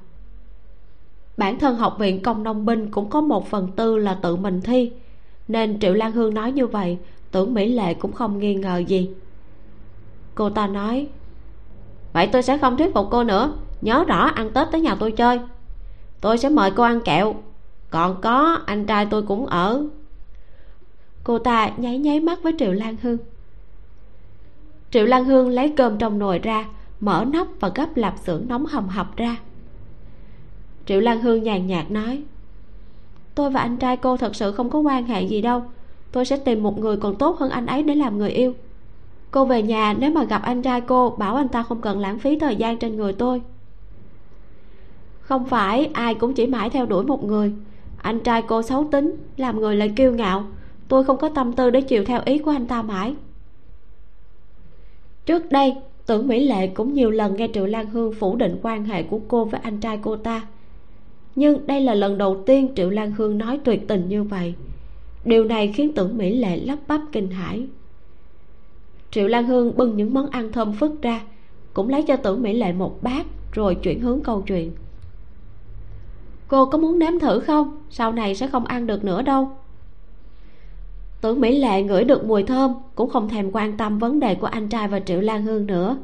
Bản 1.36 1.58
thân 1.58 1.76
học 1.76 1.96
viện 1.98 2.22
công 2.22 2.42
nông 2.42 2.66
binh 2.66 2.90
cũng 2.90 3.10
có 3.10 3.20
một 3.20 3.48
phần 3.48 3.68
tư 3.76 3.98
là 3.98 4.14
tự 4.14 4.36
mình 4.36 4.60
thi, 4.60 4.92
nên 5.48 5.80
triệu 5.80 5.94
lan 5.94 6.12
hương 6.12 6.34
nói 6.34 6.52
như 6.52 6.66
vậy, 6.66 6.98
tưởng 7.30 7.54
mỹ 7.54 7.72
lệ 7.72 7.94
cũng 7.94 8.12
không 8.12 8.38
nghi 8.38 8.54
ngờ 8.54 8.78
gì. 8.78 9.10
Cô 10.34 10.50
ta 10.50 10.66
nói, 10.66 11.08
vậy 12.12 12.28
tôi 12.32 12.42
sẽ 12.42 12.58
không 12.58 12.76
thuyết 12.76 12.94
phục 12.94 13.08
cô 13.10 13.24
nữa, 13.24 13.52
nhớ 13.80 14.04
rõ 14.04 14.26
ăn 14.26 14.50
tết 14.50 14.68
tới 14.72 14.80
nhà 14.80 14.94
tôi 14.94 15.12
chơi. 15.12 15.40
Tôi 16.20 16.38
sẽ 16.38 16.48
mời 16.48 16.70
cô 16.70 16.82
ăn 16.82 17.00
kẹo 17.00 17.34
còn 17.96 18.20
có, 18.20 18.58
anh 18.66 18.86
trai 18.86 19.06
tôi 19.06 19.22
cũng 19.22 19.46
ở. 19.46 19.86
Cô 21.24 21.38
ta 21.38 21.70
nháy 21.76 21.98
nháy 21.98 22.20
mắt 22.20 22.38
với 22.42 22.52
triệu 22.58 22.72
lan 22.72 22.96
hương. 23.02 23.18
Triệu 24.90 25.04
lan 25.06 25.24
hương 25.24 25.48
lấy 25.48 25.72
cơm 25.76 25.98
trong 25.98 26.18
nồi 26.18 26.38
ra, 26.38 26.64
mở 27.00 27.24
nắp 27.32 27.46
và 27.60 27.70
gấp 27.74 27.96
lạp 27.96 28.14
xưởng 28.18 28.48
nóng 28.48 28.66
hầm 28.66 28.88
hập 28.88 29.16
ra. 29.16 29.36
Triệu 30.86 31.00
lan 31.00 31.20
hương 31.20 31.42
nhàn 31.42 31.66
nhạt 31.66 31.90
nói, 31.90 32.22
tôi 33.34 33.50
và 33.50 33.60
anh 33.60 33.76
trai 33.76 33.96
cô 33.96 34.16
thật 34.16 34.36
sự 34.36 34.52
không 34.52 34.70
có 34.70 34.78
quan 34.78 35.06
hệ 35.06 35.22
gì 35.22 35.42
đâu. 35.42 35.62
Tôi 36.12 36.24
sẽ 36.24 36.36
tìm 36.36 36.62
một 36.62 36.78
người 36.78 36.96
còn 36.96 37.16
tốt 37.16 37.38
hơn 37.38 37.50
anh 37.50 37.66
ấy 37.66 37.82
để 37.82 37.94
làm 37.94 38.18
người 38.18 38.30
yêu. 38.30 38.54
Cô 39.30 39.44
về 39.44 39.62
nhà 39.62 39.94
nếu 39.98 40.10
mà 40.10 40.24
gặp 40.24 40.42
anh 40.42 40.62
trai 40.62 40.80
cô 40.80 41.10
bảo 41.10 41.36
anh 41.36 41.48
ta 41.48 41.62
không 41.62 41.80
cần 41.80 42.00
lãng 42.00 42.18
phí 42.18 42.38
thời 42.38 42.56
gian 42.56 42.78
trên 42.78 42.96
người 42.96 43.12
tôi. 43.12 43.42
Không 45.20 45.44
phải, 45.44 45.90
ai 45.92 46.14
cũng 46.14 46.34
chỉ 46.34 46.46
mãi 46.46 46.70
theo 46.70 46.86
đuổi 46.86 47.04
một 47.04 47.24
người 47.24 47.52
anh 48.06 48.20
trai 48.20 48.42
cô 48.42 48.62
xấu 48.62 48.88
tính, 48.90 49.16
làm 49.36 49.60
người 49.60 49.76
lại 49.76 49.92
kiêu 49.96 50.12
ngạo. 50.12 50.44
Tôi 50.88 51.04
không 51.04 51.18
có 51.18 51.28
tâm 51.28 51.52
tư 51.52 51.70
để 51.70 51.80
chiều 51.80 52.04
theo 52.04 52.20
ý 52.24 52.38
của 52.38 52.50
anh 52.50 52.66
ta 52.66 52.82
mãi. 52.82 53.14
Trước 55.26 55.50
đây, 55.50 55.74
tưởng 56.06 56.28
mỹ 56.28 56.46
lệ 56.46 56.66
cũng 56.66 56.94
nhiều 56.94 57.10
lần 57.10 57.36
nghe 57.36 57.48
triệu 57.54 57.66
lan 57.66 57.90
hương 57.90 58.12
phủ 58.12 58.36
định 58.36 58.58
quan 58.62 58.84
hệ 58.84 59.02
của 59.02 59.20
cô 59.28 59.44
với 59.44 59.60
anh 59.64 59.80
trai 59.80 59.98
cô 60.02 60.16
ta. 60.16 60.46
Nhưng 61.34 61.66
đây 61.66 61.80
là 61.80 61.94
lần 61.94 62.18
đầu 62.18 62.42
tiên 62.46 62.68
triệu 62.76 62.90
lan 62.90 63.12
hương 63.12 63.38
nói 63.38 63.60
tuyệt 63.64 63.88
tình 63.88 64.08
như 64.08 64.22
vậy. 64.22 64.54
Điều 65.24 65.44
này 65.44 65.72
khiến 65.72 65.92
tưởng 65.94 66.18
mỹ 66.18 66.34
lệ 66.34 66.56
lắp 66.56 66.78
bắp 66.88 67.00
kinh 67.12 67.30
hãi. 67.30 67.66
Triệu 69.10 69.28
lan 69.28 69.46
hương 69.46 69.76
bưng 69.76 69.96
những 69.96 70.14
món 70.14 70.30
ăn 70.30 70.52
thơm 70.52 70.72
phức 70.72 71.02
ra, 71.02 71.20
cũng 71.74 71.88
lấy 71.88 72.02
cho 72.02 72.16
tưởng 72.16 72.42
mỹ 72.42 72.52
lệ 72.52 72.72
một 72.72 73.02
bát, 73.02 73.26
rồi 73.52 73.74
chuyển 73.74 74.00
hướng 74.00 74.20
câu 74.20 74.42
chuyện 74.46 74.72
cô 76.48 76.66
có 76.66 76.78
muốn 76.78 76.98
nếm 76.98 77.18
thử 77.18 77.40
không? 77.40 77.78
Sau 77.90 78.12
này 78.12 78.34
sẽ 78.34 78.46
không 78.46 78.64
ăn 78.64 78.86
được 78.86 79.04
nữa 79.04 79.22
đâu. 79.22 79.50
Tưởng 81.20 81.40
mỹ 81.40 81.58
lệ 81.58 81.82
ngửi 81.82 82.04
được 82.04 82.24
mùi 82.24 82.42
thơm, 82.42 82.74
cũng 82.94 83.10
không 83.10 83.28
thèm 83.28 83.50
quan 83.52 83.76
tâm 83.76 83.98
vấn 83.98 84.20
đề 84.20 84.34
của 84.34 84.46
anh 84.46 84.68
trai 84.68 84.88
và 84.88 85.00
triệu 85.00 85.20
lan 85.20 85.42
hương 85.42 85.66
nữa. 85.66 85.96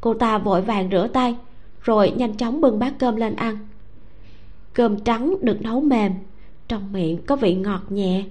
Cô 0.00 0.14
ta 0.14 0.38
vội 0.38 0.62
vàng 0.62 0.88
rửa 0.90 1.08
tay, 1.12 1.36
rồi 1.82 2.12
nhanh 2.16 2.36
chóng 2.36 2.60
bưng 2.60 2.78
bát 2.78 2.94
cơm 2.98 3.16
lên 3.16 3.36
ăn. 3.36 3.58
Cơm 4.72 5.00
trắng 5.00 5.34
được 5.40 5.62
nấu 5.62 5.80
mềm, 5.80 6.12
trong 6.68 6.92
miệng 6.92 7.18
có 7.26 7.36
vị 7.36 7.54
ngọt 7.54 7.82
nhẹ. 7.88 8.24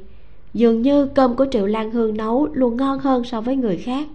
Dường 0.54 0.82
như 0.82 1.06
cơm 1.06 1.36
của 1.36 1.46
triệu 1.52 1.66
lan 1.66 1.92
hương 1.92 2.18
nấu 2.18 2.48
luôn 2.54 2.78
ngon 2.78 3.00
hơn 3.00 3.24
so 3.24 3.42
với 3.42 3.56
người 3.56 3.78
khác. 3.78 4.08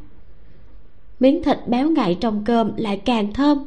Miếng 1.21 1.43
thịt 1.43 1.59
béo 1.67 1.91
ngậy 1.91 2.15
trong 2.21 2.45
cơm 2.45 2.73
lại 2.77 2.97
càng 2.97 3.33
thơm 3.33 3.59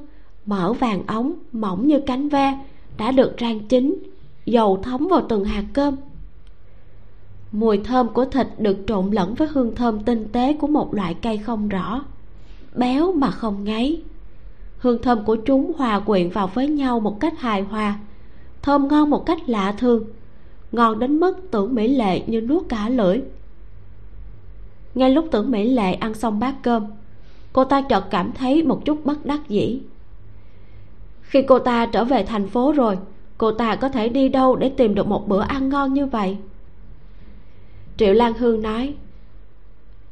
mỡ 0.46 0.74
vàng 0.74 1.04
ống, 1.08 1.34
mỏng 1.52 1.88
như 1.88 2.00
cánh 2.00 2.30
ve 2.30 2.60
đã 2.98 3.12
được 3.12 3.34
rang 3.40 3.60
chín 3.68 4.04
dầu 4.46 4.80
thấm 4.84 5.08
vào 5.08 5.26
từng 5.30 5.46
hạt 5.46 5.64
cơm. 5.74 5.96
Mùi 7.52 7.78
thơm 7.78 8.10
của 8.10 8.26
thịt 8.26 8.48
được 8.58 8.78
trộn 8.88 9.12
lẫn 9.12 9.34
với 9.34 9.48
hương 9.48 9.76
thơm 9.76 10.00
tinh 10.00 10.28
tế 10.32 10.54
của 10.54 10.68
một 10.68 10.94
loại 10.94 11.14
cây 11.14 11.38
không 11.38 11.70
rõ, 11.70 12.06
béo 12.76 13.12
mà 13.12 13.32
không 13.32 13.64
ngấy 13.64 14.04
hương 14.86 15.02
thơm 15.02 15.26
của 15.26 15.36
chúng 15.36 15.72
hòa 15.78 16.00
quyện 16.00 16.30
vào 16.30 16.48
với 16.48 16.68
nhau 16.68 17.00
một 17.00 17.20
cách 17.20 17.40
hài 17.40 17.62
hòa, 17.62 18.00
thơm 18.62 18.88
ngon 18.88 19.10
một 19.10 19.26
cách 19.26 19.50
lạ 19.50 19.76
thường, 19.78 20.04
ngon 20.72 21.00
đến 21.00 21.20
mức 21.20 21.38
tưởng 21.52 21.76
mỹ 21.76 21.88
lệ 21.88 22.24
như 22.28 22.42
nuốt 22.42 22.70
cả 22.70 22.90
lưỡi. 22.90 23.22
Ngay 24.96 25.10
lúc 25.10 25.28
tưởng 25.32 25.52
mỹ 25.52 25.70
lệ 25.70 25.94
ăn 25.94 26.14
xong 26.14 26.40
bát 26.40 26.56
cơm, 26.62 26.86
cô 27.54 27.64
ta 27.64 27.82
chợt 27.82 28.04
cảm 28.10 28.32
thấy 28.32 28.64
một 28.64 28.86
chút 28.86 29.06
bất 29.06 29.26
đắc 29.26 29.50
dĩ 29.50 29.82
khi 31.26 31.42
cô 31.42 31.60
ta 31.60 31.86
trở 31.86 32.04
về 32.04 32.24
thành 32.24 32.48
phố 32.48 32.72
rồi, 32.72 32.98
cô 33.38 33.52
ta 33.52 33.76
có 33.76 33.90
thể 33.90 34.10
đi 34.10 34.30
đâu 34.30 34.56
để 34.56 34.70
tìm 34.70 34.96
được 34.96 35.08
một 35.08 35.28
bữa 35.28 35.42
ăn 35.42 35.70
ngon 35.70 35.94
như 35.94 36.06
vậy? 36.06 36.38
Triệu 37.98 38.14
lan 38.14 38.34
hương 38.34 38.62
nói, 38.62 38.94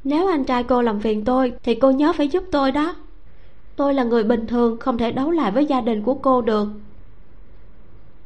nếu 0.03 0.28
anh 0.28 0.43
trai 0.43 0.64
cô 0.64 0.82
làm 0.82 0.99
phiền 0.99 1.26
tôi, 1.26 1.53
thì 1.64 1.76
cô 1.76 1.91
nhớ 1.91 2.14
phải 2.14 2.28
giúp 2.28 2.43
tôi 2.51 2.72
đó. 2.72 2.95
Tôi 3.76 3.93
là 3.93 4.03
người 4.03 4.24
bình 4.24 4.47
thường, 4.47 4.80
không 4.80 4.97
thể 4.97 5.11
đấu 5.11 5.32
lại 5.32 5.51
với 5.51 5.66
gia 5.66 5.82
đình 5.82 6.01
của 6.01 6.14
cô 6.14 6.41
được. 6.41 6.68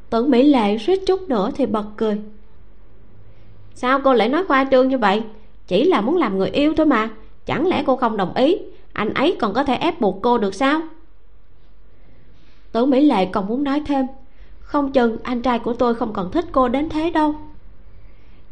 Tưởng 0.09 0.31
mỹ 0.31 0.43
lệ 0.43 0.77
suýt 0.77 0.99
chút 1.07 1.29
nữa 1.29 1.51
thì 1.55 1.65
bật 1.65 1.85
cười. 1.97 2.21
Sao 3.75 4.01
cô 4.03 4.13
lại 4.13 4.29
nói 4.29 4.43
khoa 4.45 4.67
trương 4.71 4.88
như 4.88 4.97
vậy? 4.97 5.23
Chỉ 5.67 5.83
là 5.83 6.01
muốn 6.01 6.17
làm 6.17 6.38
người 6.38 6.49
yêu 6.49 6.73
thôi 6.77 6.85
mà. 6.85 7.09
Chẳng 7.45 7.67
lẽ 7.67 7.83
cô 7.85 7.95
không 7.95 8.17
đồng 8.17 8.33
ý? 8.33 8.57
Anh 8.93 9.13
ấy 9.13 9.35
còn 9.39 9.53
có 9.53 9.63
thể 9.63 9.75
ép 9.75 10.01
buộc 10.01 10.19
cô 10.21 10.38
được 10.38 10.55
sao? 10.55 10.81
Tưởng 12.78 12.89
mỹ 12.89 13.05
lệ 13.05 13.25
còn 13.25 13.47
muốn 13.47 13.63
nói 13.63 13.82
thêm, 13.86 14.05
không 14.59 14.91
chừng 14.91 15.17
anh 15.23 15.41
trai 15.41 15.59
của 15.59 15.73
tôi 15.73 15.95
không 15.95 16.13
còn 16.13 16.32
thích 16.32 16.45
cô 16.51 16.69
đến 16.69 16.89
thế 16.89 17.11
đâu. 17.11 17.36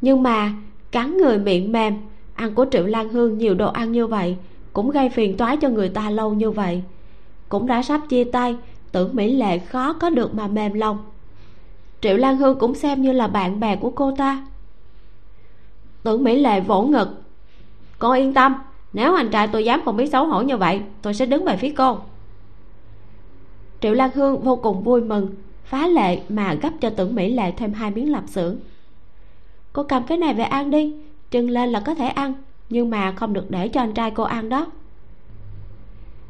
Nhưng 0.02 0.24
mà, 0.24 0.54
cắn 0.92 1.18
người 1.18 1.40
miệng 1.40 1.72
mềm, 1.72 1.94
ăn 2.36 2.56
của 2.56 2.66
triệu 2.72 2.86
lan 2.86 3.10
hương 3.10 3.38
nhiều 3.38 3.56
đồ 3.56 3.68
ăn 3.72 3.92
như 3.92 4.08
vậy, 4.08 4.36
cũng 4.74 4.92
gây 4.92 5.10
phiền 5.10 5.38
toái 5.38 5.58
cho 5.58 5.70
người 5.70 5.90
ta 5.90 6.10
lâu 6.10 6.34
như 6.34 6.52
vậy. 6.52 6.84
Cũng 7.50 7.68
đã 7.68 7.82
sắp 7.82 8.02
chia 8.10 8.24
tay, 8.24 8.56
tưởng 8.92 9.16
mỹ 9.16 9.34
lệ 9.34 9.58
khó 9.60 9.94
có 9.94 10.10
được 10.10 10.36
mà 10.36 10.48
mềm 10.48 10.74
lòng. 10.74 10.98
Triệu 12.02 12.18
lan 12.18 12.38
hương 12.38 12.60
cũng 12.60 12.76
xem 12.76 13.02
như 13.02 13.12
là 13.12 13.28
bạn 13.28 13.60
bè 13.60 13.76
của 13.76 13.90
cô 13.90 14.12
ta. 14.18 14.48
Tưởng 16.04 16.24
mỹ 16.24 16.40
lệ 16.40 16.60
vỗ 16.60 16.82
ngực, 16.82 17.22
cô 18.00 18.12
yên 18.12 18.34
tâm, 18.34 18.56
nếu 18.94 19.16
anh 19.16 19.30
trai 19.30 19.48
tôi 19.48 19.66
dám 19.66 19.82
không 19.86 19.98
biết 19.98 20.12
xấu 20.12 20.26
hổ 20.26 20.42
như 20.42 20.58
vậy, 20.58 20.82
tôi 21.02 21.14
sẽ 21.14 21.26
đứng 21.26 21.46
về 21.46 21.58
phía 21.58 21.74
cô 21.78 21.98
triệu 23.86 23.94
lan 23.94 24.12
hương 24.14 24.40
vô 24.40 24.56
cùng 24.56 24.84
vui 24.84 25.02
mừng 25.02 25.28
phá 25.66 25.88
lệ 25.88 26.20
mà 26.30 26.54
gấp 26.54 26.70
cho 26.82 26.90
tưởng 26.90 27.16
mỹ 27.16 27.34
lệ 27.34 27.52
thêm 27.52 27.74
hai 27.74 27.92
miếng 27.92 28.12
lạp 28.12 28.24
xưởng. 28.28 28.58
Cô 29.74 29.84
cầm 29.84 30.04
cái 30.04 30.18
này 30.18 30.34
về 30.34 30.44
ăn 30.44 30.72
đi 30.72 30.94
trưng 31.32 31.50
lên 31.50 31.70
là 31.70 31.80
có 31.80 31.96
thể 31.96 32.08
ăn 32.08 32.34
nhưng 32.70 32.90
mà 32.90 33.12
không 33.12 33.34
được 33.34 33.52
để 33.52 33.68
cho 33.68 33.82
anh 33.82 33.94
trai 33.94 34.12
cô 34.12 34.24
ăn 34.24 34.50
đó. 34.50 34.68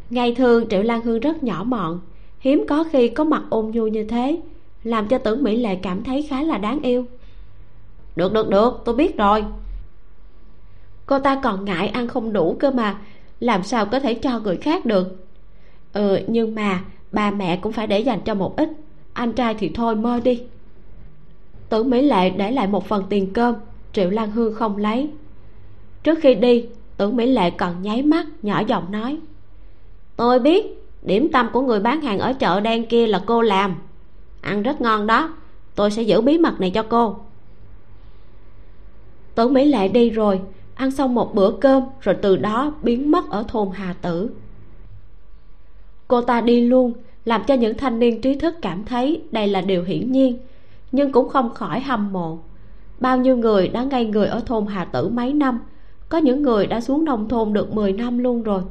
Ngày 0.10 0.36
thường 0.36 0.70
triệu 0.70 0.84
lan 0.84 1.02
hương 1.02 1.20
rất 1.20 1.44
nhỏ 1.44 1.64
mọn 1.64 2.00
hiếm 2.40 2.66
có 2.70 2.84
khi 2.92 3.08
có 3.08 3.24
mặt 3.24 3.44
ôn 3.50 3.72
nhu 3.72 3.88
như 3.88 4.04
thế 4.04 4.42
làm 4.84 5.08
cho 5.08 5.18
tưởng 5.18 5.44
mỹ 5.44 5.58
lệ 5.58 5.76
cảm 5.76 6.04
thấy 6.04 6.24
khá 6.24 6.44
là 6.44 6.58
đáng 6.58 6.80
yêu. 6.82 7.06
Được 8.16 8.34
được 8.34 8.50
được 8.50 8.82
tôi 8.86 8.96
biết 8.96 9.18
rồi. 9.18 9.46
Cô 11.06 11.20
ta 11.20 11.42
còn 11.44 11.66
ngại 11.66 11.88
ăn 11.88 12.08
không 12.08 12.34
đủ 12.34 12.58
cơ 12.60 12.72
mà 12.72 13.00
làm 13.40 13.64
sao 13.64 13.86
có 13.86 14.00
thể 14.00 14.14
cho 14.14 14.40
người 14.40 14.58
khác 14.58 14.86
được? 14.86 15.26
Ừ 15.94 16.20
nhưng 16.28 16.56
mà 16.56 16.84
ba 17.16 17.32
mẹ 17.32 17.58
cũng 17.58 17.72
phải 17.72 17.88
để 17.88 18.00
dành 18.00 18.20
cho 18.26 18.36
một 18.36 18.56
ít. 18.58 18.70
Anh 19.14 19.34
trai 19.34 19.54
thì 19.54 19.70
thôi, 19.70 19.96
mơ 19.96 20.20
đi. 20.24 20.44
Tưởng 21.70 21.90
mỹ 21.90 22.02
lệ 22.02 22.30
để 22.30 22.52
lại 22.52 22.68
một 22.68 22.88
phần 22.88 23.04
tiền 23.10 23.34
cơm, 23.34 23.56
triệu 23.94 24.10
lan 24.10 24.32
hương 24.32 24.54
không 24.54 24.78
lấy. 24.78 25.10
Trước 26.04 26.20
khi 26.22 26.36
đi 26.36 26.66
tưởng 26.98 27.16
mỹ 27.16 27.26
lệ 27.26 27.50
còn 27.50 27.82
nháy 27.82 28.02
mắt, 28.02 28.26
nhỏ 28.42 28.64
giọng 28.68 28.92
nói, 28.92 29.18
tôi 30.16 30.40
biết, 30.40 30.84
điểm 31.02 31.32
tâm 31.32 31.50
của 31.54 31.62
người 31.62 31.80
bán 31.80 32.02
hàng 32.02 32.20
ở 32.20 32.34
chợ 32.34 32.60
đen 32.60 32.86
kia 32.86 33.08
là 33.08 33.24
cô 33.26 33.42
làm. 33.42 33.76
Ăn 34.42 34.64
rất 34.64 34.82
ngon 34.82 35.08
đó, 35.08 35.34
tôi 35.76 35.92
sẽ 35.92 36.02
giữ 36.02 36.22
bí 36.22 36.38
mật 36.38 36.60
này 36.60 36.70
cho 36.70 36.84
cô. 36.84 37.18
Tưởng 39.36 39.54
mỹ 39.54 39.66
lệ 39.66 39.88
đi 39.88 40.10
rồi, 40.10 40.42
ăn 40.76 40.92
xong 40.92 41.16
một 41.16 41.36
bữa 41.36 41.52
cơm, 41.62 41.84
rồi 42.02 42.16
từ 42.22 42.36
đó 42.36 42.74
biến 42.82 43.12
mất 43.12 43.30
ở 43.30 43.44
thôn 43.48 43.70
hà 43.74 43.94
tử. 43.94 44.30
Cô 46.08 46.22
ta 46.22 46.42
đi 46.42 46.62
luôn 46.62 46.94
làm 47.26 47.44
cho 47.48 47.54
những 47.54 47.78
thanh 47.78 48.00
niên 48.00 48.22
trí 48.22 48.36
thức 48.36 48.56
cảm 48.62 48.84
thấy 48.84 49.22
đây 49.32 49.48
là 49.48 49.62
điều 49.62 49.84
hiển 49.84 50.12
nhiên, 50.12 50.38
nhưng 50.92 51.12
cũng 51.12 51.30
không 51.30 51.54
khỏi 51.54 51.80
hâm 51.80 52.14
mộ. 52.14 52.40
Bao 53.00 53.18
nhiêu 53.18 53.38
người 53.38 53.68
đã 53.68 53.84
ngây 53.84 54.06
người 54.06 54.28
ở 54.28 54.40
thôn 54.46 54.66
hà 54.66 54.86
tử 54.86 55.10
mấy 55.10 55.34
năm, 55.34 55.60
có 56.10 56.18
những 56.18 56.42
người 56.42 56.68
đã 56.68 56.82
xuống 56.82 57.06
nông 57.06 57.30
thôn 57.30 57.54
được 57.54 57.74
10 57.74 57.94
năm 57.94 58.18
luôn 58.18 58.44
rồi. 58.44 58.62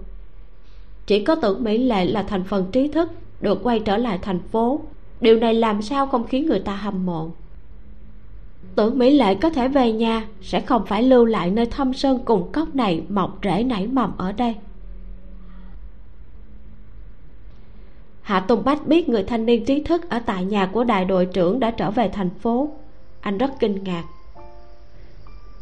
Chỉ 1.07 1.24
có 1.24 1.34
tưởng 1.34 1.64
mỹ 1.64 1.78
lệ 1.78 2.05
là 2.05 2.22
thành 2.22 2.44
phần 2.44 2.66
trí 2.72 2.88
thức 2.88 3.11
được 3.40 3.62
quay 3.62 3.80
trở 3.80 3.96
lại 3.96 4.18
thành 4.22 4.38
phố. 4.52 4.80
Điều 5.20 5.36
này 5.36 5.55
làm 5.55 5.82
sao 5.82 6.07
không 6.07 6.26
khiến 6.26 6.46
người 6.46 6.61
ta 6.61 6.76
hâm 6.76 7.07
mộ? 7.07 7.30
Tưởng 8.74 8.98
mỹ 8.98 9.11
lệ 9.11 9.34
có 9.34 9.50
thể 9.50 9.68
về 9.68 9.92
nhà, 9.92 10.26
sẽ 10.42 10.61
không 10.61 10.86
phải 10.86 11.02
lưu 11.02 11.24
lại 11.24 11.50
nơi 11.50 11.66
thâm 11.66 11.94
sơn 11.94 12.18
cùng 12.24 12.52
cốc 12.52 12.74
này 12.74 13.02
mọc 13.09 13.38
rễ 13.42 13.62
nảy 13.62 13.86
mầm 13.86 14.16
ở 14.16 14.32
đây. 14.32 14.55
Hạ 18.25 18.41
tùng 18.41 18.64
bách 18.64 18.87
biết 18.87 19.09
người 19.09 19.22
thanh 19.22 19.47
niên 19.47 19.64
trí 19.64 19.83
thức 19.83 20.11
ở 20.11 20.18
tại 20.27 20.45
nhà 20.45 20.66
của 20.66 20.85
đại 20.85 21.05
đội 21.05 21.27
trưởng 21.27 21.61
đã 21.61 21.70
trở 21.70 21.91
về 21.91 22.09
thành 22.09 22.31
phố. 22.31 22.68
Anh 23.20 23.39
rất 23.39 23.51
kinh 23.61 23.85
ngạc. 23.85 24.05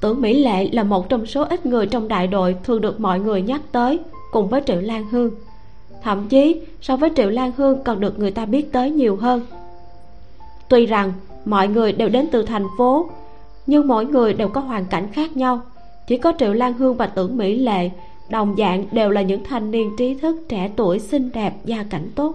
Tưởng 0.01 0.21
mỹ 0.21 0.43
lệ 0.43 0.69
là 0.73 0.83
một 0.83 1.09
trong 1.09 1.27
số 1.27 1.45
ít 1.45 1.67
người 1.67 1.87
trong 1.87 2.09
đại 2.09 2.27
đội 2.27 2.57
thường 2.65 2.81
được 2.81 3.01
mọi 3.01 3.21
người 3.21 3.43
nhắc 3.43 3.61
tới 3.73 3.99
cùng 4.33 4.49
với 4.49 4.63
triệu 4.67 4.81
lan 4.81 5.07
hương. 5.11 5.31
Thậm 6.03 6.29
chí, 6.29 6.61
so 6.81 6.97
với 6.97 7.11
triệu 7.17 7.31
lan 7.31 7.53
hương 7.57 7.85
còn 7.85 8.01
được 8.01 8.19
người 8.19 8.31
ta 8.31 8.47
biết 8.47 8.73
tới 8.73 8.91
nhiều 8.91 9.17
hơn. 9.17 9.41
Tuy 10.69 10.87
rằng, 10.87 11.13
mọi 11.45 11.69
người 11.69 11.93
đều 11.93 12.09
đến 12.09 12.29
từ 12.33 12.43
thành 12.43 12.67
phố, 12.79 13.11
nhưng 13.67 13.89
mỗi 13.89 14.07
người 14.07 14.33
đều 14.33 14.49
có 14.49 14.61
hoàn 14.61 14.87
cảnh 14.87 15.09
khác 15.13 15.37
nhau. 15.37 15.61
Chỉ 16.07 16.17
có 16.17 16.33
triệu 16.39 16.53
lan 16.53 16.73
hương 16.73 16.97
và 16.97 17.07
tưởng 17.07 17.37
mỹ 17.37 17.57
lệ, 17.57 17.91
đồng 18.31 18.55
dạng 18.59 18.85
đều 18.93 19.11
là 19.11 19.23
những 19.23 19.45
thanh 19.45 19.71
niên 19.71 19.97
trí 19.99 20.15
thức 20.15 20.37
trẻ 20.49 20.71
tuổi, 20.77 20.99
xinh 20.99 21.31
đẹp, 21.35 21.53
gia 21.65 21.83
cảnh 21.83 22.11
tốt 22.15 22.35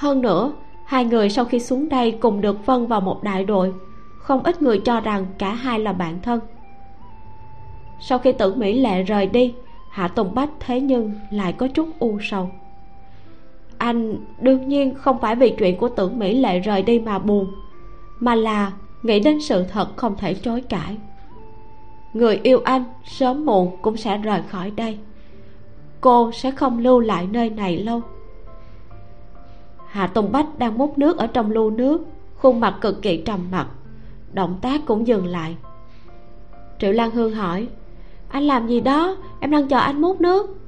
hơn 0.00 0.22
nữa, 0.22 0.52
hai 0.84 1.04
người 1.04 1.30
sau 1.30 1.44
khi 1.44 1.60
xuống 1.60 1.88
đây 1.88 2.10
cùng 2.12 2.40
được 2.40 2.64
phân 2.64 2.86
vào 2.86 3.00
một 3.00 3.22
đại 3.22 3.44
đội. 3.44 3.72
Không 4.18 4.42
ít 4.42 4.62
người 4.62 4.78
cho 4.84 5.00
rằng 5.00 5.26
cả 5.38 5.52
hai 5.52 5.78
là 5.78 5.92
bạn 5.92 6.18
thân. 6.22 6.40
Sau 8.00 8.18
khi 8.18 8.32
tưởng 8.32 8.58
mỹ 8.58 8.80
lệ 8.80 9.02
rời 9.02 9.26
đi, 9.26 9.54
hạ 9.90 10.08
tùng 10.08 10.34
bách 10.34 10.50
thế 10.60 10.80
nhưng 10.80 11.12
lại 11.30 11.52
có 11.52 11.68
chút 11.68 11.88
u 11.98 12.18
sầu. 12.22 12.50
Anh 13.78 14.16
đương 14.40 14.68
nhiên 14.68 14.94
không 14.94 15.18
phải 15.18 15.36
vì 15.36 15.50
chuyện 15.58 15.78
của 15.78 15.88
tưởng 15.88 16.18
mỹ 16.18 16.34
lệ 16.34 16.58
rời 16.58 16.82
đi 16.82 17.00
mà 17.00 17.18
buồn, 17.18 17.46
mà 18.20 18.34
là 18.34 18.72
nghĩ 19.02 19.20
đến 19.20 19.40
sự 19.40 19.64
thật 19.64 19.96
không 19.96 20.16
thể 20.16 20.34
chối 20.34 20.60
cãi. 20.60 20.96
Người 22.12 22.40
yêu 22.42 22.60
anh 22.64 22.84
sớm 23.04 23.46
muộn 23.46 23.76
cũng 23.82 23.96
sẽ 23.96 24.18
rời 24.18 24.42
khỏi 24.48 24.70
đây. 24.70 24.98
Cô 26.00 26.32
sẽ 26.32 26.50
không 26.50 26.78
lưu 26.78 27.00
lại 27.00 27.28
nơi 27.30 27.50
này 27.50 27.78
lâu 27.78 28.02
hạ 29.90 30.06
tùng 30.06 30.32
bách 30.32 30.58
đang 30.58 30.78
múc 30.78 30.98
nước 30.98 31.18
ở 31.18 31.26
trong 31.26 31.50
lu 31.50 31.70
nước, 31.70 32.06
khuôn 32.36 32.60
mặt 32.60 32.76
cực 32.80 33.02
kỳ 33.02 33.16
trầm 33.16 33.40
mặc. 33.50 33.66
Động 34.32 34.58
tác 34.62 34.80
cũng 34.86 35.06
dừng 35.06 35.26
lại. 35.26 35.56
Triệu 36.78 36.92
lan 36.92 37.10
hương 37.10 37.34
hỏi, 37.34 37.68
anh 38.28 38.42
làm 38.42 38.66
gì 38.66 38.80
đó? 38.80 39.16
Em 39.40 39.50
đang 39.50 39.68
chờ 39.68 39.78
anh 39.78 40.00
múc 40.00 40.20
nước. 40.20 40.58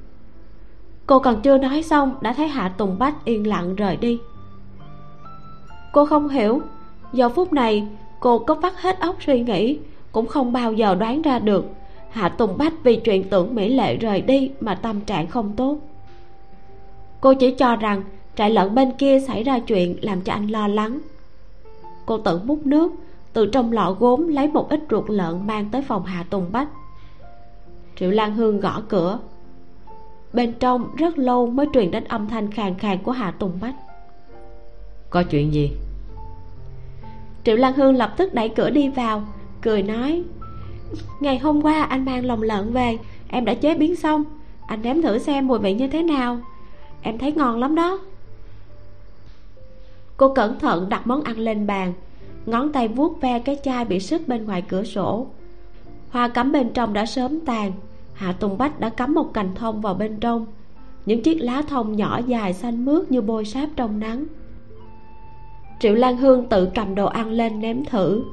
Cô 1.06 1.18
còn 1.18 1.40
chưa 1.42 1.58
nói 1.58 1.82
xong 1.82 2.14
đã 2.20 2.32
thấy 2.32 2.48
hạ 2.48 2.68
tùng 2.68 2.98
bách 2.98 3.24
yên 3.24 3.46
lặng 3.46 3.76
rời 3.76 3.96
đi. 3.96 4.18
Cô 5.92 6.06
không 6.06 6.28
hiểu, 6.28 6.60
giờ 7.12 7.28
phút 7.28 7.52
này 7.52 7.86
cô 8.20 8.38
có 8.38 8.54
vắt 8.54 8.72
hết 8.76 9.00
óc 9.00 9.16
suy 9.26 9.40
nghĩ, 9.40 9.78
cũng 10.12 10.26
không 10.26 10.52
bao 10.52 10.72
giờ 10.72 10.94
đoán 10.94 11.22
ra 11.22 11.38
được 11.38 11.64
hạ 12.10 12.28
tùng 12.28 12.58
bách 12.58 12.72
vì 12.82 12.96
chuyện 12.96 13.28
tưởng 13.30 13.54
mỹ 13.54 13.68
lệ 13.68 13.96
rời 13.96 14.20
đi 14.20 14.50
mà 14.60 14.74
tâm 14.74 15.00
trạng 15.00 15.26
không 15.26 15.52
tốt. 15.56 15.78
Cô 17.20 17.34
chỉ 17.34 17.50
cho 17.50 17.76
rằng 17.76 18.02
trại 18.37 18.51
lợn 18.51 18.74
bên 18.74 18.93
kia 18.93 19.20
xảy 19.20 19.43
ra 19.43 19.59
chuyện 19.59 19.97
làm 20.01 20.20
cho 20.20 20.33
anh 20.33 20.47
lo 20.47 20.68
lắng. 20.68 20.99
Cô 22.07 22.18
tự 22.18 22.41
múc 22.45 22.66
nước 22.66 22.93
từ 23.33 23.47
trong 23.47 23.72
lọ 23.72 23.97
gốm 23.99 24.28
lấy 24.28 24.49
một 24.49 24.68
ít 24.68 24.80
ruột 24.91 25.11
lợn 25.11 25.47
mang 25.47 25.68
tới 25.72 25.83
phòng 25.83 26.05
hạ 26.05 26.24
tùng 26.30 26.53
bách. 26.53 26.68
Triệu 27.97 28.11
lan 28.11 28.35
hương 28.35 28.61
gõ 28.61 28.83
cửa. 28.89 29.18
Bên 30.33 30.53
trong 30.61 30.97
rất 30.97 31.18
lâu 31.18 31.47
mới 31.47 31.66
truyền 31.72 31.91
đến 31.91 32.05
âm 32.05 32.28
thanh 32.28 32.51
khàn 32.51 32.78
khàn 32.78 32.99
của 32.99 33.12
hạ 33.12 33.30
tùng 33.39 33.53
bách. 33.61 33.74
Có 35.11 35.22
chuyện 35.22 35.53
gì? 35.53 35.70
Triệu 37.45 37.57
lan 37.57 37.72
hương 37.72 37.95
lập 37.95 38.14
tức 38.16 38.35
đẩy 38.35 38.49
cửa 38.49 38.70
đi 38.70 38.89
vào 38.89 39.22
cười 39.62 39.83
nói 39.83 40.22
ngày 41.20 41.39
hôm 41.39 41.62
qua 41.62 41.83
anh 41.83 42.05
mang 42.05 42.24
lòng 42.24 42.43
lợn 42.43 42.72
về 42.72 42.99
em 43.28 43.45
đã 43.45 43.55
chế 43.55 43.74
biến 43.74 43.97
xong. 43.97 44.24
Anh 44.66 44.83
nếm 44.83 45.03
thử 45.03 45.18
xem 45.18 45.47
mùi 45.47 45.59
vị 45.59 45.74
như 45.74 45.89
thế 45.89 46.03
nào. 46.03 46.39
Em 47.03 47.18
thấy 47.18 47.33
ngon 47.33 47.61
lắm 47.61 47.74
đó 47.74 47.99
cô 50.16 50.34
cẩn 50.34 50.58
thận 50.58 50.88
đặt 50.88 51.06
món 51.06 51.22
ăn 51.22 51.38
lên 51.38 51.66
bàn. 51.66 51.92
Ngón 52.46 52.72
tay 52.72 52.88
vuốt 52.88 53.20
ve 53.20 53.38
cái 53.38 53.58
chai 53.64 53.84
bị 53.84 54.00
sứt 54.00 54.28
bên 54.28 54.44
ngoài 54.44 54.62
cửa 54.62 54.84
sổ. 54.84 55.26
Hoa 56.10 56.28
cắm 56.28 56.52
bên 56.52 56.70
trong 56.74 56.92
đã 56.92 57.06
sớm 57.06 57.40
tàn. 57.40 57.72
Hạ 58.14 58.32
tùng 58.32 58.58
bách 58.58 58.80
đã 58.80 58.88
cắm 58.88 59.14
một 59.14 59.34
cành 59.34 59.54
thông 59.54 59.80
vào 59.80 59.94
bên 59.94 60.16
trong. 60.20 60.46
Những 61.06 61.22
chiếc 61.22 61.38
lá 61.40 61.62
thông 61.68 61.96
nhỏ 61.96 62.20
dài 62.26 62.52
xanh 62.52 62.84
mướt 62.84 63.10
như 63.10 63.20
bôi 63.20 63.44
sáp 63.44 63.68
trong 63.76 64.00
nắng. 64.00 64.24
Triệu 65.80 65.94
lan 65.94 66.16
hương 66.16 66.48
tự 66.48 66.68
cầm 66.74 66.94
đồ 66.94 67.06
ăn 67.06 67.30
lên 67.30 67.60
nếm 67.60 67.84
thử. 67.84 68.24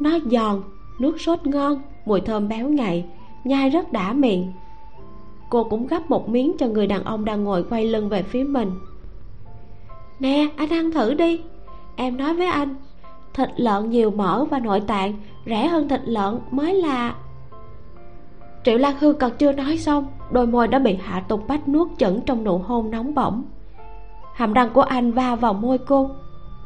Nó 0.00 0.18
giòn, 0.30 0.62
nước 0.98 1.20
sốt 1.20 1.46
ngon, 1.46 1.82
mùi 2.04 2.20
thơm 2.20 2.48
béo 2.48 2.68
ngậy, 2.68 3.04
nhai 3.44 3.70
rất 3.70 3.92
đã 3.92 4.12
miệng. 4.12 4.52
Cô 5.50 5.64
cũng 5.64 5.86
gắp 5.86 6.10
một 6.10 6.28
miếng 6.28 6.52
cho 6.58 6.66
người 6.66 6.86
đàn 6.86 7.04
ông 7.04 7.24
đang 7.24 7.44
ngồi 7.44 7.62
quay 7.62 7.86
lưng 7.86 8.08
về 8.08 8.22
phía 8.22 8.44
mình 8.44 8.70
nè, 10.20 10.48
anh 10.56 10.68
ăn 10.68 10.92
thử 10.92 11.14
đi. 11.14 11.40
Em 11.96 12.16
nói 12.16 12.34
với 12.34 12.46
anh, 12.46 12.74
thịt 13.34 13.48
lợn 13.56 13.90
nhiều 13.90 14.10
mỡ 14.10 14.44
và 14.44 14.58
nội 14.58 14.80
tạng, 14.80 15.14
rẻ 15.46 15.66
hơn 15.66 15.88
thịt 15.88 16.00
lợn 16.04 16.38
mới 16.50 16.74
là 16.74 17.14
triệu 18.64 18.78
lan 18.78 18.94
hương 19.00 19.18
còn 19.18 19.30
chưa 19.38 19.52
nói 19.52 19.78
xong, 19.78 20.06
đôi 20.30 20.46
môi 20.46 20.68
đã 20.68 20.78
bị 20.78 20.98
hạ 21.02 21.20
tục 21.28 21.48
bách 21.48 21.68
nuốt 21.68 21.88
chửng 21.98 22.20
trong 22.26 22.44
nụ 22.44 22.58
hôn 22.58 22.90
nóng 22.90 23.14
bỏng. 23.14 23.44
Hàm 24.34 24.52
răng 24.52 24.70
của 24.74 24.82
anh 24.82 25.12
va 25.12 25.34
vào 25.34 25.54
môi 25.54 25.78
cô, 25.78 26.10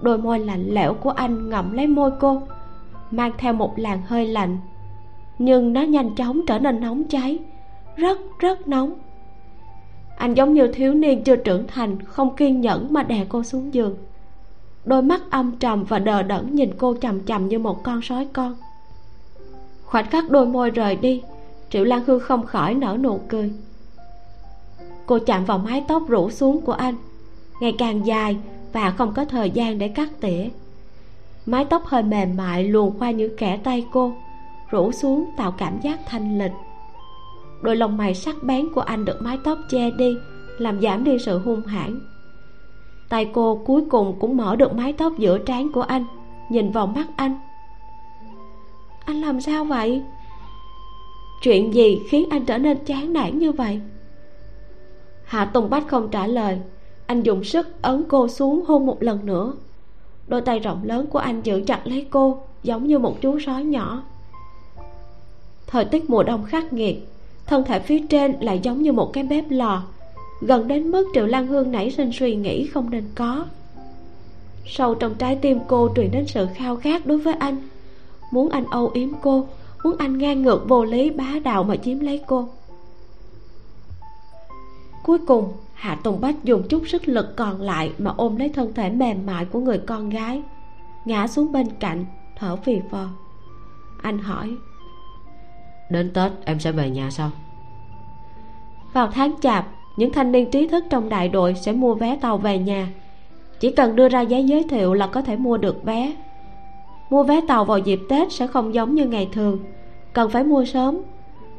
đôi 0.00 0.18
môi 0.18 0.38
lạnh 0.38 0.64
lẽo 0.68 0.94
của 0.94 1.10
anh 1.10 1.50
ngậm 1.50 1.72
lấy 1.72 1.86
môi 1.86 2.10
cô, 2.20 2.42
mang 3.10 3.32
theo 3.38 3.52
một 3.52 3.78
làn 3.78 4.02
hơi 4.06 4.26
lạnh. 4.26 4.58
Nhưng 5.38 5.72
nó 5.72 5.82
nhanh 5.82 6.14
chóng 6.14 6.40
trở 6.46 6.58
nên 6.58 6.80
nóng 6.80 7.04
cháy, 7.04 7.38
rất 7.96 8.18
rất 8.38 8.68
nóng 8.68 8.94
anh 10.18 10.34
giống 10.34 10.54
như 10.54 10.66
thiếu 10.66 10.94
niên 10.94 11.24
chưa 11.24 11.36
trưởng 11.36 11.66
thành, 11.66 12.02
không 12.02 12.36
kiên 12.36 12.60
nhẫn 12.60 12.86
mà 12.90 13.02
đè 13.02 13.26
cô 13.28 13.42
xuống 13.42 13.74
giường. 13.74 13.96
Đôi 14.84 15.02
mắt 15.02 15.20
âm 15.30 15.52
trầm 15.56 15.84
và 15.84 15.98
đờ 15.98 16.22
đẫn 16.22 16.54
nhìn 16.54 16.70
cô 16.78 16.94
chằm 17.00 17.24
chằm 17.24 17.48
như 17.48 17.58
một 17.58 17.82
con 17.82 18.02
sói 18.02 18.26
con. 18.32 18.56
Khoảnh 19.84 20.06
khắc 20.10 20.30
đôi 20.30 20.46
môi 20.46 20.70
rời 20.70 20.96
đi, 20.96 21.22
triệu 21.70 21.84
lan 21.84 22.02
hương 22.06 22.20
không 22.20 22.46
khỏi 22.46 22.74
nở 22.74 22.96
nụ 23.00 23.20
cười. 23.28 23.52
Cô 25.06 25.18
chạm 25.26 25.44
vào 25.44 25.58
mái 25.58 25.84
tóc 25.88 26.02
rủ 26.08 26.30
xuống 26.30 26.60
của 26.60 26.72
anh, 26.72 26.94
ngày 27.60 27.74
càng 27.78 28.06
dài 28.06 28.36
và 28.72 28.90
không 28.90 29.12
có 29.14 29.24
thời 29.24 29.50
gian 29.50 29.78
để 29.78 29.88
cắt 29.88 30.08
tỉa. 30.20 30.48
Mái 31.46 31.64
tóc 31.64 31.84
hơi 31.84 32.02
mềm 32.02 32.36
mại 32.36 32.64
luồn 32.64 32.90
qua 32.98 33.10
những 33.10 33.36
kẻ 33.36 33.58
tay 33.64 33.86
cô 33.92 34.12
rủ 34.70 34.92
xuống 34.92 35.30
tạo 35.36 35.52
cảm 35.58 35.80
giác 35.80 36.00
thanh 36.06 36.38
lịch 36.38 36.52
đôi 37.62 37.76
lông 37.76 37.96
mày 37.96 38.14
sắc 38.14 38.42
bén 38.42 38.68
của 38.74 38.80
anh 38.80 39.04
được 39.04 39.22
mái 39.22 39.38
tóc 39.44 39.58
che 39.68 39.90
đi, 39.90 40.16
làm 40.58 40.80
giảm 40.80 41.04
đi 41.04 41.18
sự 41.18 41.38
hung 41.38 41.62
hãn. 41.62 42.00
Tay 43.08 43.30
cô 43.32 43.62
cuối 43.66 43.82
cùng 43.90 44.16
cũng 44.20 44.36
mở 44.36 44.56
được 44.56 44.74
mái 44.74 44.92
tóc 44.92 45.12
giữa 45.18 45.38
trán 45.38 45.72
của 45.72 45.82
anh, 45.82 46.04
nhìn 46.50 46.70
vào 46.70 46.86
mắt 46.86 47.06
anh. 47.16 47.38
Anh 49.04 49.20
làm 49.20 49.40
sao 49.40 49.64
vậy? 49.64 50.02
Chuyện 51.42 51.74
gì 51.74 52.00
khiến 52.08 52.28
anh 52.30 52.44
trở 52.44 52.58
nên 52.58 52.84
chán 52.84 53.12
nản 53.12 53.38
như 53.38 53.52
vậy? 53.52 53.80
Hạ 55.24 55.44
tùng 55.44 55.70
bách 55.70 55.88
không 55.88 56.08
trả 56.10 56.26
lời. 56.26 56.58
Anh 57.06 57.22
dùng 57.22 57.44
sức 57.44 57.82
ấn 57.82 58.04
cô 58.08 58.28
xuống 58.28 58.64
hôn 58.66 58.86
một 58.86 59.02
lần 59.02 59.26
nữa. 59.26 59.52
Đôi 60.26 60.40
tay 60.40 60.58
rộng 60.58 60.84
lớn 60.84 61.06
của 61.06 61.18
anh 61.18 61.42
giữ 61.42 61.62
chặt 61.66 61.86
lấy 61.86 62.06
cô, 62.10 62.42
giống 62.62 62.86
như 62.86 62.98
một 62.98 63.20
chú 63.20 63.38
sói 63.40 63.64
nhỏ. 63.64 64.02
Thời 65.66 65.84
tiết 65.84 66.10
mùa 66.10 66.22
đông 66.22 66.44
khắc 66.44 66.72
nghiệt 66.72 67.08
thân 67.48 67.64
thể 67.64 67.80
phía 67.80 67.98
trên 68.08 68.36
lại 68.40 68.60
giống 68.62 68.82
như 68.82 68.92
một 68.92 69.12
cái 69.12 69.24
bếp 69.24 69.44
lò. 69.50 69.82
Gần 70.40 70.68
đến 70.68 70.90
mức 70.90 71.06
triệu 71.14 71.26
lan 71.26 71.46
hương 71.46 71.72
nảy 71.72 71.90
sinh 71.90 72.10
suy 72.12 72.36
nghĩ 72.36 72.66
không 72.66 72.90
nên 72.90 73.04
có. 73.14 73.46
Sâu 74.66 74.94
trong 74.94 75.14
trái 75.14 75.36
tim 75.36 75.58
cô 75.68 75.88
truyền 75.96 76.10
đến 76.10 76.26
sự 76.26 76.46
khao 76.54 76.76
khát 76.76 77.06
đối 77.06 77.18
với 77.18 77.34
anh. 77.34 77.56
Muốn 78.30 78.48
anh 78.48 78.64
âu 78.70 78.90
yếm 78.94 79.08
cô, 79.22 79.46
muốn 79.84 79.96
anh 79.98 80.18
ngang 80.18 80.42
ngược 80.42 80.68
vô 80.68 80.84
lý 80.84 81.10
bá 81.10 81.32
đạo 81.44 81.64
mà 81.64 81.76
chiếm 81.76 82.00
lấy 82.00 82.22
cô. 82.26 82.48
Cuối 85.04 85.18
cùng, 85.18 85.52
hạ 85.74 85.98
tùng 86.02 86.20
bách 86.20 86.44
dùng 86.44 86.68
chút 86.68 86.82
sức 86.88 87.08
lực 87.08 87.36
còn 87.36 87.60
lại 87.60 87.92
mà 87.98 88.12
ôm 88.16 88.36
lấy 88.36 88.48
thân 88.48 88.74
thể 88.74 88.90
mềm 88.90 89.26
mại 89.26 89.44
của 89.44 89.60
người 89.60 89.78
con 89.78 90.10
gái, 90.10 90.42
ngã 91.04 91.26
xuống 91.26 91.52
bên 91.52 91.66
cạnh, 91.80 92.04
thở 92.36 92.56
phì 92.56 92.80
phò. 92.90 93.08
Anh 94.02 94.18
hỏi 94.18 94.56
đến 95.90 96.10
tết 96.14 96.32
em 96.44 96.60
sẽ 96.60 96.72
về 96.72 96.90
nhà 96.90 97.10
sau. 97.10 97.30
vào 98.92 99.06
tháng 99.06 99.34
chạp, 99.40 99.66
những 99.96 100.12
thanh 100.12 100.32
niên 100.32 100.50
trí 100.50 100.68
thức 100.68 100.84
trong 100.90 101.08
đại 101.08 101.28
đội 101.28 101.54
sẽ 101.54 101.72
mua 101.72 101.94
vé 101.94 102.16
tàu 102.16 102.38
về 102.38 102.58
nhà. 102.58 102.88
Chỉ 103.60 103.70
cần 103.70 103.96
đưa 103.96 104.08
ra 104.08 104.20
giấy 104.20 104.44
giới 104.44 104.64
thiệu 104.64 104.94
là 104.94 105.06
có 105.06 105.22
thể 105.22 105.36
mua 105.36 105.56
được 105.56 105.84
vé. 105.84 106.12
Mua 107.10 107.22
vé 107.22 107.40
tàu 107.48 107.64
vào 107.64 107.78
dịp 107.78 108.00
tết 108.08 108.32
sẽ 108.32 108.46
không 108.46 108.74
giống 108.74 108.94
như 108.94 109.06
ngày 109.06 109.28
thường. 109.32 109.58
Cần 110.12 110.30
phải 110.30 110.44
mua 110.44 110.64
sớm. 110.64 110.98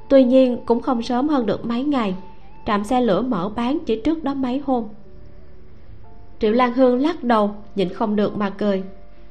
Tuy 0.09 0.23
nhiên, 0.23 0.57
cũng 0.65 0.81
không 0.81 1.01
sớm 1.01 1.29
hơn 1.29 1.45
được 1.45 1.65
mấy 1.65 1.83
ngày. 1.83 2.15
Trạm 2.65 2.83
xe 2.83 3.01
lửa 3.01 3.21
mở 3.21 3.49
bán 3.55 3.79
chỉ 3.85 4.01
trước 4.01 4.23
đó 4.23 4.33
mấy 4.33 4.61
hôm. 4.65 4.83
Triệu 6.39 6.51
lan 6.51 6.73
hương 6.73 6.99
lắc 6.99 7.23
đầu, 7.23 7.51
nhịn 7.75 7.89
không 7.93 8.15
được 8.15 8.37
mà 8.37 8.49
cười. 8.49 8.83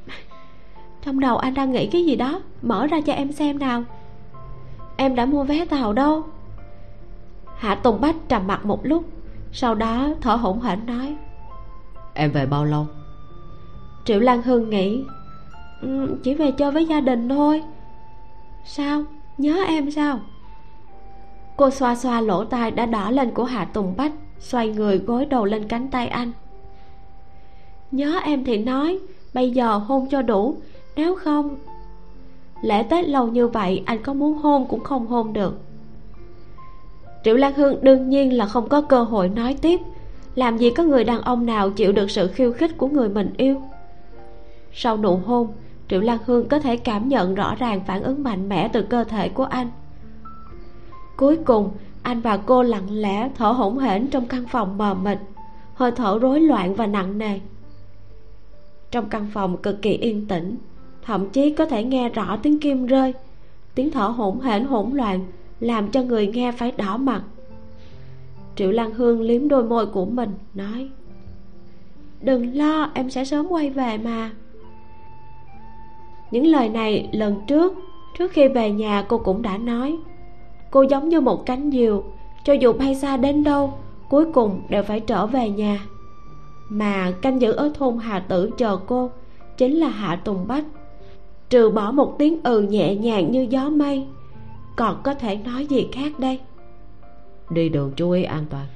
Trong 1.04 1.20
đầu 1.20 1.36
anh 1.36 1.54
đang 1.54 1.72
nghĩ 1.72 1.86
cái 1.86 2.04
gì 2.04 2.16
đó, 2.16 2.40
mở 2.62 2.86
ra 2.86 3.00
cho 3.00 3.12
em 3.12 3.32
xem 3.32 3.58
nào 3.58 3.84
em 4.98 5.14
đã 5.14 5.26
mua 5.26 5.44
vé 5.44 5.64
tàu 5.64 5.92
đâu? 5.92 6.24
Hạ 7.56 7.74
tùng 7.74 8.00
bách 8.00 8.16
trầm 8.28 8.46
mặt 8.46 8.66
một 8.66 8.86
lúc 8.86 9.04
sau 9.52 9.74
đó 9.74 10.08
thở 10.20 10.34
hổn 10.34 10.60
hển 10.60 10.86
nói. 10.86 11.16
Em 12.14 12.32
về 12.32 12.46
bao 12.46 12.64
lâu? 12.64 12.86
Triệu 14.04 14.20
lan 14.20 14.42
hương 14.42 14.70
nghĩ 14.70 15.04
ừ, 15.80 16.16
chỉ 16.22 16.34
về 16.34 16.50
chơi 16.50 16.70
với 16.70 16.86
gia 16.86 17.00
đình 17.00 17.28
thôi. 17.28 17.62
Sao? 18.64 19.02
Nhớ 19.38 19.64
em 19.66 19.90
sao? 19.90 20.20
Cô 21.56 21.70
xoa 21.70 21.94
xoa 21.94 22.20
lỗ 22.20 22.44
tai 22.44 22.70
đã 22.70 22.86
đỏ 22.86 23.10
lên 23.10 23.30
của 23.30 23.44
hạ 23.44 23.64
tùng 23.64 23.94
bách 23.96 24.12
xoay 24.38 24.68
người 24.68 24.98
gối 24.98 25.26
đầu 25.26 25.44
lên 25.44 25.68
cánh 25.68 25.88
tay 25.88 26.08
anh. 26.08 26.32
Nhớ 27.90 28.20
em 28.24 28.44
thì 28.44 28.58
nói 28.58 28.98
bây 29.34 29.50
giờ 29.50 29.76
hôn 29.76 30.06
cho 30.10 30.22
đủ 30.22 30.56
nếu 30.96 31.14
không 31.14 31.56
lễ 32.62 32.82
tết 32.82 33.08
lâu 33.08 33.26
như 33.26 33.48
vậy, 33.48 33.82
anh 33.86 34.02
có 34.02 34.14
muốn 34.14 34.38
hôn 34.38 34.66
cũng 34.68 34.84
không 34.84 35.06
hôn 35.06 35.32
được. 35.32 35.60
Triệu 37.24 37.36
lan 37.36 37.54
hương 37.54 37.84
đương 37.84 38.08
nhiên 38.08 38.36
là 38.36 38.46
không 38.46 38.68
có 38.68 38.80
cơ 38.80 39.02
hội 39.02 39.28
nói 39.28 39.56
tiếp. 39.62 39.80
Làm 40.34 40.58
gì 40.58 40.70
có 40.70 40.82
người 40.82 41.04
đàn 41.04 41.20
ông 41.20 41.46
nào 41.46 41.70
chịu 41.70 41.92
được 41.92 42.10
sự 42.10 42.28
khiêu 42.28 42.52
khích 42.52 42.78
của 42.78 42.88
người 42.88 43.08
mình 43.08 43.32
yêu? 43.36 43.62
Sau 44.72 44.96
nụ 44.96 45.16
hôn, 45.16 45.48
triệu 45.88 46.00
lan 46.00 46.18
hương 46.26 46.48
có 46.48 46.58
thể 46.58 46.76
cảm 46.76 47.08
nhận 47.08 47.34
rõ 47.34 47.54
ràng 47.54 47.80
phản 47.86 48.02
ứng 48.02 48.22
mạnh 48.22 48.48
mẽ 48.48 48.68
từ 48.72 48.82
cơ 48.82 49.04
thể 49.04 49.28
của 49.28 49.44
anh. 49.44 49.70
Cuối 51.16 51.36
cùng, 51.36 51.70
anh 52.02 52.20
và 52.20 52.36
cô 52.36 52.62
lặng 52.62 52.86
lẽ 52.90 53.30
thở 53.36 53.50
hổn 53.50 53.78
hển 53.78 54.06
trong 54.06 54.26
căn 54.26 54.46
phòng 54.46 54.78
mờ 54.78 54.94
mịt, 54.94 55.18
hơi 55.74 55.90
thở 55.90 56.18
rối 56.18 56.40
loạn 56.40 56.74
và 56.74 56.86
nặng 56.86 57.18
nề. 57.18 57.40
Trong 58.90 59.08
căn 59.08 59.26
phòng 59.32 59.56
cực 59.56 59.82
kỳ 59.82 59.90
yên 59.90 60.26
tĩnh 60.26 60.56
thậm 61.08 61.30
chí 61.30 61.50
có 61.50 61.66
thể 61.66 61.84
nghe 61.84 62.08
rõ 62.08 62.38
tiếng 62.42 62.60
kim 62.60 62.86
rơi. 62.86 63.14
Tiếng 63.74 63.90
thở 63.90 64.06
hỗn 64.06 64.40
hển 64.40 64.64
hỗn 64.64 64.90
loạn 64.92 65.20
làm 65.60 65.90
cho 65.90 66.02
người 66.02 66.26
nghe 66.26 66.52
phải 66.52 66.72
đỏ 66.72 66.96
mặt. 66.96 67.22
Triệu 68.56 68.70
lan 68.70 68.94
hương 68.94 69.20
liếm 69.20 69.48
đôi 69.48 69.64
môi 69.64 69.86
của 69.86 70.04
mình, 70.04 70.30
nói, 70.54 70.88
đừng 72.20 72.56
lo, 72.56 72.90
em 72.94 73.10
sẽ 73.10 73.24
sớm 73.24 73.46
quay 73.48 73.70
về 73.70 73.98
mà. 73.98 74.30
Những 76.30 76.46
lời 76.46 76.68
này 76.68 77.08
lần 77.12 77.40
trước 77.46 77.72
trước 78.18 78.32
khi 78.32 78.48
về 78.48 78.70
nhà 78.70 79.04
cô 79.08 79.18
cũng 79.18 79.42
đã 79.42 79.58
nói. 79.58 79.96
Cô 80.70 80.82
giống 80.82 81.08
như 81.08 81.20
một 81.20 81.46
cánh 81.46 81.70
diều, 81.70 82.04
cho 82.44 82.52
dù 82.52 82.72
bay 82.72 82.94
xa 82.94 83.16
đến 83.16 83.44
đâu, 83.44 83.72
cuối 84.08 84.32
cùng 84.32 84.62
đều 84.68 84.82
phải 84.82 85.00
trở 85.00 85.26
về 85.26 85.50
nhà. 85.50 85.80
Mà 86.68 87.12
canh 87.22 87.40
giữ 87.40 87.52
ở 87.52 87.72
thôn 87.74 87.98
hà 87.98 88.18
tử 88.18 88.50
chờ 88.58 88.78
cô 88.86 89.10
chính 89.56 89.76
là 89.76 89.88
hạ 89.88 90.16
tùng 90.24 90.46
bách 90.48 90.64
trừ 91.50 91.70
bỏ 91.70 91.90
một 91.90 92.14
tiếng 92.18 92.42
ừ 92.42 92.62
nhẹ 92.62 92.94
nhàng 92.94 93.32
như 93.32 93.46
gió 93.50 93.68
mây 93.68 94.06
còn 94.76 95.00
có 95.02 95.14
thể 95.14 95.36
nói 95.36 95.66
gì 95.66 95.88
khác 95.92 96.18
đây? 96.18 96.40
Đi 97.50 97.68
đường 97.68 97.92
chú 97.96 98.10
ý 98.10 98.22
an 98.22 98.44
toàn. 98.50 98.66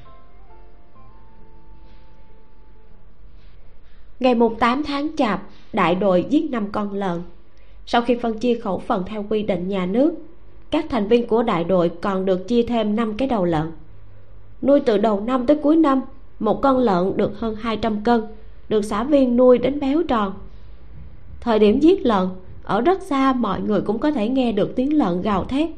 Ngày 4.21 4.35
mùng 4.35 4.59
8 4.59 4.83
tháng 4.83 5.17
chạp 5.17 5.43
đại 5.73 5.95
đội 5.95 6.27
giết 6.31 6.51
năm 6.51 6.67
con 6.73 6.93
lợn. 6.93 7.23
Sau 7.87 8.03
khi 8.03 8.15
phân 8.15 8.39
chia 8.39 8.55
khẩu 8.55 8.79
phần 8.79 9.03
theo 9.07 9.25
quy 9.29 9.43
định 9.43 9.69
nhà 9.69 9.87
nước 9.87 10.15
các 10.71 10.87
thành 10.89 11.09
viên 11.09 11.27
của 11.27 11.43
đại 11.43 11.65
đội 11.65 11.89
còn 11.89 12.25
được 12.25 12.49
chia 12.49 12.63
thêm 12.63 12.97
5 12.97 13.17
cái 13.17 13.29
đầu 13.29 13.45
lợn. 13.45 13.73
Nuôi 14.63 14.81
từ 14.81 14.99
đầu 14.99 15.21
năm 15.21 15.47
tới 15.47 15.59
cuối 15.63 15.77
năm 15.77 16.03
một 16.39 16.63
con 16.63 16.79
lợn 16.79 17.17
được 17.17 17.39
hơn 17.39 17.55
200 17.55 18.05
cân 18.05 18.23
được 18.69 18.83
xã 18.83 19.05
viên 19.05 19.37
nuôi 19.37 19.59
đến 19.59 19.81
béo 19.81 20.03
tròn. 20.03 20.33
Thời 21.41 21.59
điểm 21.59 21.81
giết 21.81 22.07
lợn 22.07 22.29
ở 22.63 22.81
rất 22.81 23.03
xa, 23.03 23.33
mọi 23.33 23.61
người 23.61 23.81
cũng 23.81 23.99
có 23.99 24.11
thể 24.11 24.29
nghe 24.29 24.53
được 24.53 24.73
tiếng 24.77 24.99
lợn 24.99 25.23
gào 25.23 25.45
thét. 25.45 25.71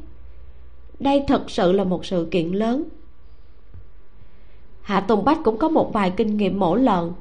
Đây 1.00 1.24
thật 1.28 1.50
sự 1.50 1.72
là 1.72 1.84
một 1.84 2.06
sự 2.06 2.28
kiện 2.30 2.52
lớn. 2.52 2.84
Hạ 4.82 5.00
tùng 5.00 5.24
bách 5.24 5.38
cũng 5.44 5.58
có 5.58 5.68
một 5.68 5.92
vài 5.92 6.10
kinh 6.10 6.36
nghiệm 6.36 6.58
mổ 6.58 6.74
lợn. 6.74 7.12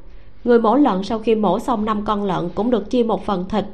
Người 0.44 0.60
mổ 0.60 0.76
lợn 0.76 1.04
sau 1.04 1.20
khi 1.20 1.36
mổ 1.36 1.60
xong 1.60 1.86
năm 1.86 2.06
con 2.06 2.24
lợn 2.24 2.50
cũng 2.56 2.70
được 2.70 2.90
chia 2.90 3.04
một 3.04 3.26
phần 3.26 3.46
thịt, 3.50 3.66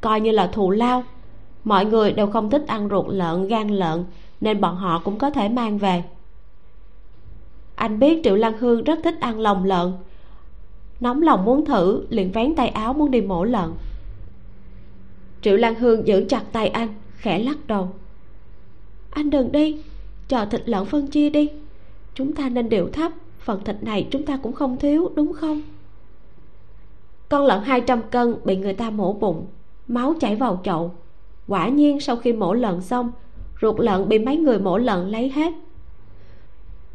coi 0.00 0.20
như 0.20 0.30
là 0.30 0.46
thù 0.46 0.70
lao. 0.70 1.04
Mọi 1.64 1.84
người 1.84 2.12
đều 2.12 2.26
không 2.26 2.50
thích 2.50 2.64
ăn 2.66 2.88
ruột 2.88 3.06
lợn, 3.08 3.48
gan 3.48 3.68
lợn, 3.68 4.04
nên 4.40 4.60
bọn 4.60 4.76
họ 4.76 5.00
cũng 5.04 5.18
có 5.18 5.30
thể 5.30 5.48
mang 5.48 5.78
về. 5.78 6.04
Anh 7.74 7.98
biết 7.98 8.20
triệu 8.24 8.36
lan 8.36 8.58
hương 8.58 8.84
rất 8.84 8.98
thích 9.04 9.20
ăn 9.20 9.40
lòng 9.40 9.64
lợn. 9.64 9.92
Nóng 11.00 11.22
lòng 11.22 11.44
muốn 11.44 11.64
thử, 11.64 12.06
liền 12.08 12.32
vén 12.32 12.54
tay 12.54 12.68
áo 12.68 12.92
muốn 12.92 13.10
đi 13.10 13.20
mổ 13.20 13.44
lợn 13.44 13.72
triệu 15.42 15.56
lan 15.56 15.74
hương 15.74 16.06
giữ 16.06 16.24
chặt 16.28 16.44
tay 16.52 16.68
anh, 16.68 16.88
khẽ 17.16 17.38
lắc 17.38 17.66
đầu. 17.66 17.88
Anh 19.10 19.30
đừng 19.30 19.52
đi, 19.52 19.82
chờ 20.28 20.44
thịt 20.44 20.68
lợn 20.68 20.84
phân 20.84 21.06
chia 21.06 21.30
đi. 21.30 21.48
Chúng 22.14 22.34
ta 22.34 22.48
nên 22.48 22.68
điệu 22.68 22.88
thấp, 22.92 23.12
phần 23.38 23.64
thịt 23.64 23.76
này 23.82 24.08
chúng 24.10 24.26
ta 24.26 24.36
cũng 24.42 24.52
không 24.52 24.76
thiếu, 24.76 25.10
đúng 25.14 25.32
không? 25.32 25.62
Con 27.28 27.44
lợn 27.44 27.62
200 27.64 28.02
cân 28.10 28.34
bị 28.44 28.56
người 28.56 28.72
ta 28.72 28.90
mổ 28.90 29.12
bụng, 29.12 29.46
máu 29.88 30.14
chảy 30.20 30.36
vào 30.36 30.60
chậu. 30.64 30.94
Quả 31.48 31.68
nhiên 31.68 32.00
sau 32.00 32.16
khi 32.16 32.32
mổ 32.32 32.54
lợn 32.54 32.80
xong, 32.80 33.12
ruột 33.60 33.80
lợn 33.80 34.08
bị 34.08 34.18
mấy 34.18 34.36
người 34.36 34.58
mổ 34.58 34.78
lợn 34.78 35.08
lấy 35.08 35.28
hết. 35.28 35.52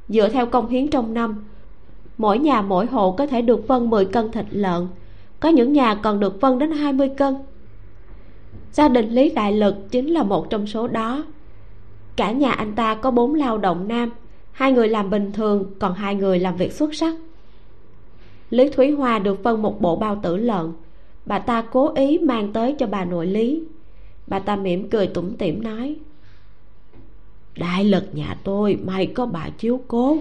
Dựa 0.09 0.29
theo 0.29 0.45
công 0.45 0.69
hiến 0.69 0.87
trong 0.87 1.13
năm, 1.13 1.45
mỗi 2.17 2.39
nhà 2.39 2.61
mỗi 2.61 2.85
hộ 2.85 3.11
có 3.11 3.27
thể 3.27 3.41
được 3.41 3.67
phân 3.67 3.89
10 3.89 4.05
cân 4.05 4.31
thịt 4.31 4.45
lợn. 4.51 4.87
Có 5.39 5.49
những 5.49 5.73
nhà 5.73 5.95
còn 5.95 6.19
được 6.19 6.41
phân 6.41 6.59
đến 6.59 6.71
20 6.71 7.09
cân 7.17 7.35
gia 8.77 8.87
đình 8.87 9.09
lý 9.09 9.29
đại 9.29 9.53
lực 9.53 9.75
chính 9.91 10.07
là 10.07 10.23
một 10.23 10.49
trong 10.49 10.67
số 10.67 10.87
đó. 10.87 11.25
Cả 12.15 12.31
nhà 12.31 12.51
anh 12.51 12.75
ta 12.75 12.95
có 12.95 13.11
bốn 13.11 13.33
lao 13.33 13.57
động 13.57 13.87
nam, 13.87 14.09
hai 14.51 14.71
người 14.71 14.87
làm 14.87 15.09
bình 15.09 15.31
thường, 15.31 15.65
còn 15.79 15.93
hai 15.93 16.15
người 16.15 16.39
làm 16.39 16.57
việc 16.57 16.73
xuất 16.73 16.95
sắc. 16.95 17.15
Lý 18.49 18.69
thúy 18.69 18.91
hoa 18.91 19.19
được 19.19 19.43
phân 19.43 19.61
một 19.61 19.81
bộ 19.81 19.95
bao 19.95 20.19
tử 20.23 20.37
lợn. 20.37 20.73
Bà 21.25 21.39
ta 21.39 21.61
cố 21.61 21.93
ý 21.93 22.19
mang 22.19 22.53
tới 22.53 22.75
cho 22.79 22.87
bà 22.87 23.05
nội 23.05 23.27
lý. 23.27 23.63
Bà 24.27 24.39
ta 24.39 24.55
mỉm 24.55 24.89
cười 24.89 25.07
tủm 25.07 25.35
tỉm 25.35 25.63
nói, 25.63 25.95
đại 27.55 27.83
lực 27.83 28.03
nhà 28.13 28.37
tôi, 28.43 28.77
may 28.85 29.05
có 29.05 29.25
bà 29.25 29.49
chiếu 29.57 29.81
cố. 29.87 30.17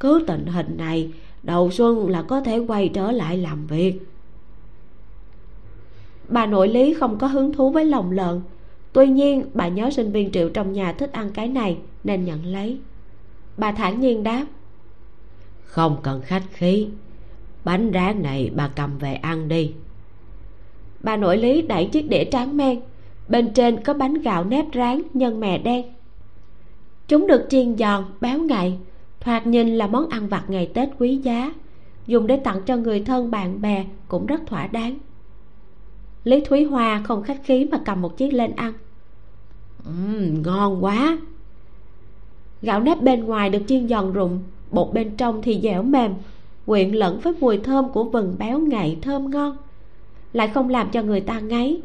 Cứ 0.00 0.24
tình 0.26 0.46
hình 0.46 0.76
này, 0.76 1.12
đầu 1.42 1.70
xuân 1.70 2.08
là 2.08 2.22
có 2.22 2.40
thể 2.40 2.58
quay 2.58 2.88
trở 2.88 3.12
lại 3.12 3.38
làm 3.38 3.66
việc 3.66 4.00
bà 6.28 6.46
nội 6.46 6.68
lý 6.68 6.94
không 6.94 7.18
có 7.18 7.26
hứng 7.26 7.52
thú 7.52 7.70
với 7.70 7.84
lòng 7.84 8.10
lợn. 8.10 8.40
Tuy 8.92 9.06
nhiên 9.06 9.44
bà 9.54 9.68
nhớ 9.68 9.90
sinh 9.90 10.12
viên 10.12 10.30
triệu 10.30 10.48
trong 10.48 10.72
nhà 10.72 10.92
thích 10.92 11.12
ăn 11.12 11.30
cái 11.34 11.48
này 11.48 11.78
nên 12.04 12.24
nhận 12.24 12.44
lấy. 12.44 12.78
Bà 13.56 13.72
thản 13.72 14.00
nhiên 14.00 14.22
đáp 14.22 14.46
không 15.76 15.96
cần 16.02 16.20
khách 16.22 16.42
khí. 16.52 16.88
Bánh 17.64 17.90
rán 17.94 18.22
này 18.22 18.50
bà 18.54 18.68
cầm 18.68 18.98
về 18.98 19.14
ăn 19.14 19.48
đi. 19.48 19.72
Bà 21.00 21.16
nội 21.16 21.36
lý 21.36 21.62
đẩy 21.62 21.86
chiếc 21.86 22.08
đĩa 22.08 22.24
tráng 22.24 22.56
men. 22.56 22.80
Bên 23.28 23.52
trên 23.54 23.82
có 23.84 23.94
bánh 23.94 24.14
gạo 24.14 24.44
nếp 24.44 24.64
rán 24.74 25.02
nhân 25.14 25.40
mè 25.40 25.58
đen. 25.58 25.86
Chúng 27.08 27.26
được 27.26 27.46
chiên 27.50 27.76
giòn 27.78 28.04
béo 28.20 28.38
ngậy 28.38 28.74
thoạt 29.20 29.46
nhìn 29.46 29.78
là 29.78 29.86
món 29.86 30.08
ăn 30.08 30.28
vặt 30.28 30.44
ngày 30.48 30.70
tết 30.74 30.88
quý 30.98 31.16
giá. 31.16 31.52
Dùng 32.06 32.26
để 32.26 32.36
tặng 32.36 32.60
cho 32.66 32.76
người 32.76 33.00
thân 33.00 33.30
bạn 33.30 33.60
bè 33.60 33.84
cũng 34.08 34.26
rất 34.26 34.40
thỏa 34.46 34.66
đáng 34.66 34.98
lý 36.26 36.40
thúy 36.40 36.64
hoa 36.64 37.02
không 37.04 37.22
khách 37.22 37.40
khí 37.44 37.64
mà 37.70 37.78
cầm 37.84 38.02
một 38.02 38.16
chiếc 38.16 38.34
lên 38.34 38.52
ăn. 38.56 38.72
Uhm, 39.88 40.42
ngon 40.42 40.84
quá. 40.84 41.18
Gạo 42.62 42.80
nếp 42.80 43.02
bên 43.02 43.24
ngoài 43.24 43.50
được 43.50 43.62
chiên 43.66 43.88
giòn 43.88 44.12
rụng 44.12 44.40
bột 44.70 44.92
bên 44.92 45.16
trong 45.16 45.42
thì 45.42 45.60
dẻo 45.62 45.82
mềm 45.82 46.14
quyện 46.66 46.92
lẫn 46.92 47.20
với 47.20 47.34
mùi 47.40 47.58
thơm 47.58 47.88
của 47.88 48.04
vừng 48.04 48.34
béo 48.38 48.58
ngậy 48.58 48.96
thơm 49.02 49.30
ngon. 49.30 49.56
Lại 50.32 50.48
không 50.48 50.68
làm 50.68 50.90
cho 50.90 51.02
người 51.02 51.20
ta 51.20 51.40
ngấy. 51.40 51.82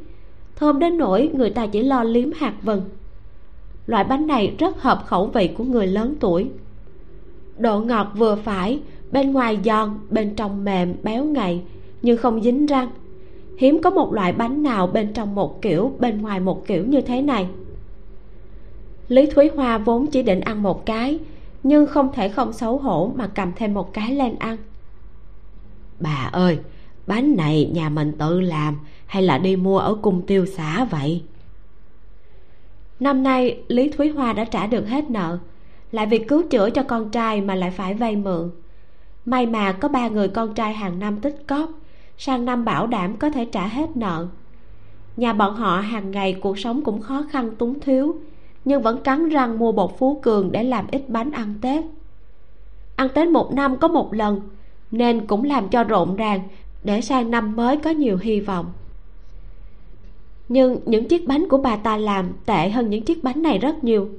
Thơm 0.55 0.79
đến 0.79 0.97
nỗi 0.97 1.31
người 1.33 1.49
ta 1.49 1.67
chỉ 1.67 1.83
lo 1.83 2.03
liếm 2.03 2.29
hạt 2.35 2.53
vừng. 2.61 2.81
Loại 3.87 4.03
bánh 4.03 4.27
này 4.27 4.55
rất 4.59 4.81
hợp 4.81 5.03
khẩu 5.07 5.27
vị 5.27 5.47
của 5.57 5.63
người 5.63 5.87
lớn 5.87 6.15
tuổi. 6.19 6.49
Độ 7.57 7.79
ngọt 7.79 8.11
vừa 8.15 8.35
phải 8.35 8.79
bên 9.11 9.31
ngoài 9.31 9.59
giòn 9.65 9.89
bên 10.09 10.35
trong 10.35 10.63
mềm 10.63 10.95
béo 11.03 11.25
ngậy 11.25 11.61
nhưng 12.01 12.17
không 12.17 12.41
dính 12.41 12.65
răng 12.65 12.89
hiếm 13.61 13.81
có 13.81 13.89
một 13.89 14.13
loại 14.13 14.33
bánh 14.33 14.63
nào 14.63 14.87
bên 14.87 15.13
trong 15.13 15.35
một 15.35 15.61
kiểu, 15.61 15.93
bên 15.99 16.21
ngoài 16.21 16.39
một 16.39 16.67
kiểu 16.67 16.85
như 16.85 17.01
thế 17.01 17.21
này. 17.21 17.47
Lý 19.07 19.25
thúy 19.25 19.49
hoa 19.55 19.77
vốn 19.77 20.07
chỉ 20.07 20.23
định 20.23 20.39
ăn 20.39 20.63
một 20.63 20.85
cái, 20.85 21.19
nhưng 21.63 21.87
không 21.87 22.13
thể 22.13 22.29
không 22.29 22.53
xấu 22.53 22.77
hổ 22.77 23.11
mà 23.15 23.27
cầm 23.27 23.51
thêm 23.55 23.73
một 23.73 23.93
cái 23.93 24.15
lên 24.15 24.35
ăn. 24.39 24.57
Bà 25.99 26.29
ơi, 26.31 26.59
bánh 27.07 27.35
này 27.35 27.71
nhà 27.73 27.89
mình 27.89 28.11
tự 28.17 28.41
làm 28.41 28.77
hay 29.05 29.23
là 29.23 29.37
đi 29.37 29.55
mua 29.55 29.77
ở 29.77 29.95
cung 30.01 30.21
tiêu 30.27 30.45
xã 30.45 30.85
vậy? 30.85 31.23
Năm 32.99 33.23
nay, 33.23 33.57
lý 33.67 33.89
thúy 33.89 34.09
hoa 34.09 34.33
đã 34.33 34.45
trả 34.45 34.67
được 34.67 34.87
hết 34.87 35.09
nợ, 35.09 35.37
lại 35.91 36.05
vì 36.05 36.19
cứu 36.19 36.43
chữa 36.49 36.69
cho 36.69 36.83
con 36.83 37.09
trai 37.09 37.41
mà 37.41 37.55
lại 37.55 37.71
phải 37.71 37.93
vay 37.93 38.15
mượn. 38.15 38.51
May 39.25 39.45
mà 39.45 39.71
có 39.71 39.87
ba 39.87 40.07
người 40.07 40.27
con 40.27 40.53
trai 40.53 40.73
hàng 40.73 40.99
năm 40.99 41.19
tích 41.19 41.43
cóp 41.47 41.69
sang 42.23 42.45
năm 42.45 42.65
bảo 42.65 42.87
đảm 42.87 43.17
có 43.17 43.29
thể 43.29 43.45
trả 43.45 43.67
hết 43.67 43.97
nợ. 43.97 44.27
Nhà 45.17 45.33
bọn 45.33 45.55
họ 45.55 45.79
hàng 45.79 46.11
ngày 46.11 46.33
cuộc 46.33 46.59
sống 46.59 46.83
cũng 46.83 47.01
khó 47.01 47.25
khăn 47.31 47.55
túng 47.55 47.79
thiếu, 47.79 48.15
nhưng 48.65 48.81
vẫn 48.81 49.01
cắn 49.03 49.29
răng 49.29 49.59
mua 49.59 49.71
bột 49.71 49.91
phú 49.97 50.19
cường 50.23 50.51
để 50.51 50.63
làm 50.63 50.85
ít 50.91 51.09
bánh 51.09 51.31
ăn 51.31 51.53
tết. 51.61 51.85
Ăn 52.95 53.07
tết 53.13 53.27
một 53.27 53.53
năm 53.53 53.77
có 53.77 53.87
một 53.87 54.13
lần, 54.13 54.41
nên 54.91 55.27
cũng 55.27 55.43
làm 55.43 55.69
cho 55.69 55.83
rộn 55.83 56.15
ràng 56.15 56.41
để 56.83 57.01
sang 57.01 57.31
năm 57.31 57.55
mới 57.55 57.77
có 57.77 57.89
nhiều 57.89 58.17
hy 58.17 58.39
vọng. 58.39 58.65
Nhưng 60.49 60.79
những 60.85 61.07
chiếc 61.07 61.27
bánh 61.27 61.49
của 61.49 61.57
bà 61.57 61.75
ta 61.75 61.97
làm 61.97 62.29
tệ 62.45 62.69
hơn 62.69 62.89
những 62.89 63.05
chiếc 63.05 63.23
bánh 63.23 63.41
này 63.41 63.57
rất 63.57 63.83
nhiều. 63.83 64.09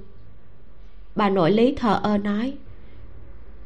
Bà 1.16 1.30
nội 1.30 1.50
lý 1.50 1.74
thờ 1.74 2.00
ơ 2.02 2.18
nói, 2.18 2.54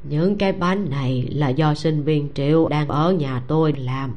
những 0.09 0.37
cái 0.37 0.53
bánh 0.53 0.91
này 0.91 1.29
là 1.33 1.49
do 1.49 1.75
sinh 1.75 2.03
viên 2.03 2.29
triệu 2.35 2.69
đang 2.69 2.89
ở 2.89 3.13
nhà 3.13 3.43
tôi 3.49 3.73
làm 3.73 4.15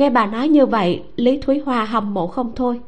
nghe 0.00 0.10
bà 0.10 0.26
nói 0.26 0.48
như 0.48 0.66
vậy, 0.66 1.02
lý 1.16 1.38
thúy 1.38 1.58
hoa 1.58 1.84
hâm 1.84 2.14
mộ 2.14 2.26
không 2.26 2.52
thôi. 2.56 2.80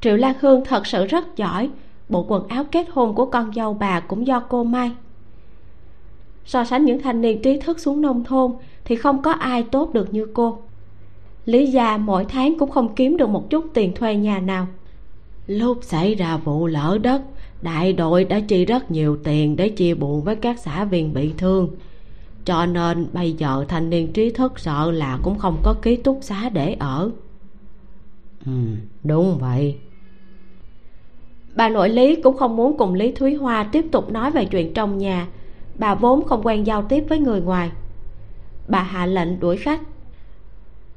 Triệu 0.00 0.16
lan 0.16 0.34
hương 0.40 0.64
thật 0.64 0.86
sự 0.86 1.06
rất 1.06 1.36
giỏi. 1.36 1.70
Bộ 2.08 2.24
quần 2.28 2.48
áo 2.48 2.64
kết 2.64 2.86
hôn 2.90 3.14
của 3.14 3.26
con 3.26 3.52
dâu 3.54 3.74
bà 3.74 4.00
cũng 4.00 4.26
do 4.26 4.40
cô 4.40 4.64
may. 4.64 4.90
So 6.44 6.64
sánh 6.64 6.84
những 6.84 7.02
thanh 7.02 7.20
niên 7.20 7.42
trí 7.42 7.60
thức 7.60 7.80
xuống 7.80 8.00
nông 8.00 8.24
thôn 8.24 8.52
thì 8.84 8.96
không 8.96 9.22
có 9.22 9.30
ai 9.32 9.62
tốt 9.62 9.92
được 9.94 10.14
như 10.14 10.26
cô. 10.34 10.58
Lý 11.44 11.66
gia 11.66 11.96
mỗi 11.96 12.24
tháng 12.24 12.58
cũng 12.58 12.70
không 12.70 12.94
kiếm 12.94 13.16
được 13.16 13.28
một 13.28 13.50
chút 13.50 13.64
tiền 13.74 13.94
thuê 13.94 14.16
nhà 14.16 14.38
nào. 14.38 14.66
Lúc 15.46 15.78
xảy 15.82 16.14
ra 16.14 16.36
vụ 16.36 16.66
lỡ 16.66 16.98
đất, 17.02 17.22
đại 17.62 17.92
đội 17.92 18.24
đã 18.24 18.40
chi 18.40 18.64
rất 18.64 18.90
nhiều 18.90 19.16
tiền 19.24 19.56
để 19.56 19.68
chia 19.68 19.94
buồn 19.94 20.22
với 20.22 20.36
các 20.36 20.58
xã 20.58 20.84
viên 20.84 21.14
bị 21.14 21.32
thương 21.38 21.68
cho 22.44 22.66
nên 22.66 23.06
bây 23.12 23.32
giờ 23.32 23.64
thanh 23.68 23.90
niên 23.90 24.12
trí 24.12 24.30
thức 24.30 24.58
sợ 24.58 24.90
là 24.90 25.18
cũng 25.22 25.38
không 25.38 25.56
có 25.62 25.74
ký 25.82 25.96
túc 25.96 26.18
xá 26.22 26.48
để 26.48 26.76
ở. 26.78 27.10
Ừ 28.46 28.52
đúng 29.04 29.38
vậy. 29.38 29.78
Bà 31.54 31.68
nội 31.68 31.88
lý 31.88 32.22
cũng 32.22 32.36
không 32.36 32.56
muốn 32.56 32.78
cùng 32.78 32.94
lý 32.94 33.12
thúy 33.12 33.34
hoa 33.34 33.64
tiếp 33.72 33.84
tục 33.92 34.12
nói 34.12 34.30
về 34.30 34.44
chuyện 34.44 34.74
trong 34.74 34.98
nhà. 34.98 35.26
Bà 35.78 35.94
vốn 35.94 36.24
không 36.24 36.42
quen 36.42 36.66
giao 36.66 36.82
tiếp 36.82 37.04
với 37.08 37.18
người 37.18 37.40
ngoài. 37.40 37.70
Bà 38.68 38.82
hạ 38.82 39.06
lệnh 39.06 39.40
đuổi 39.40 39.56
khách. 39.56 39.80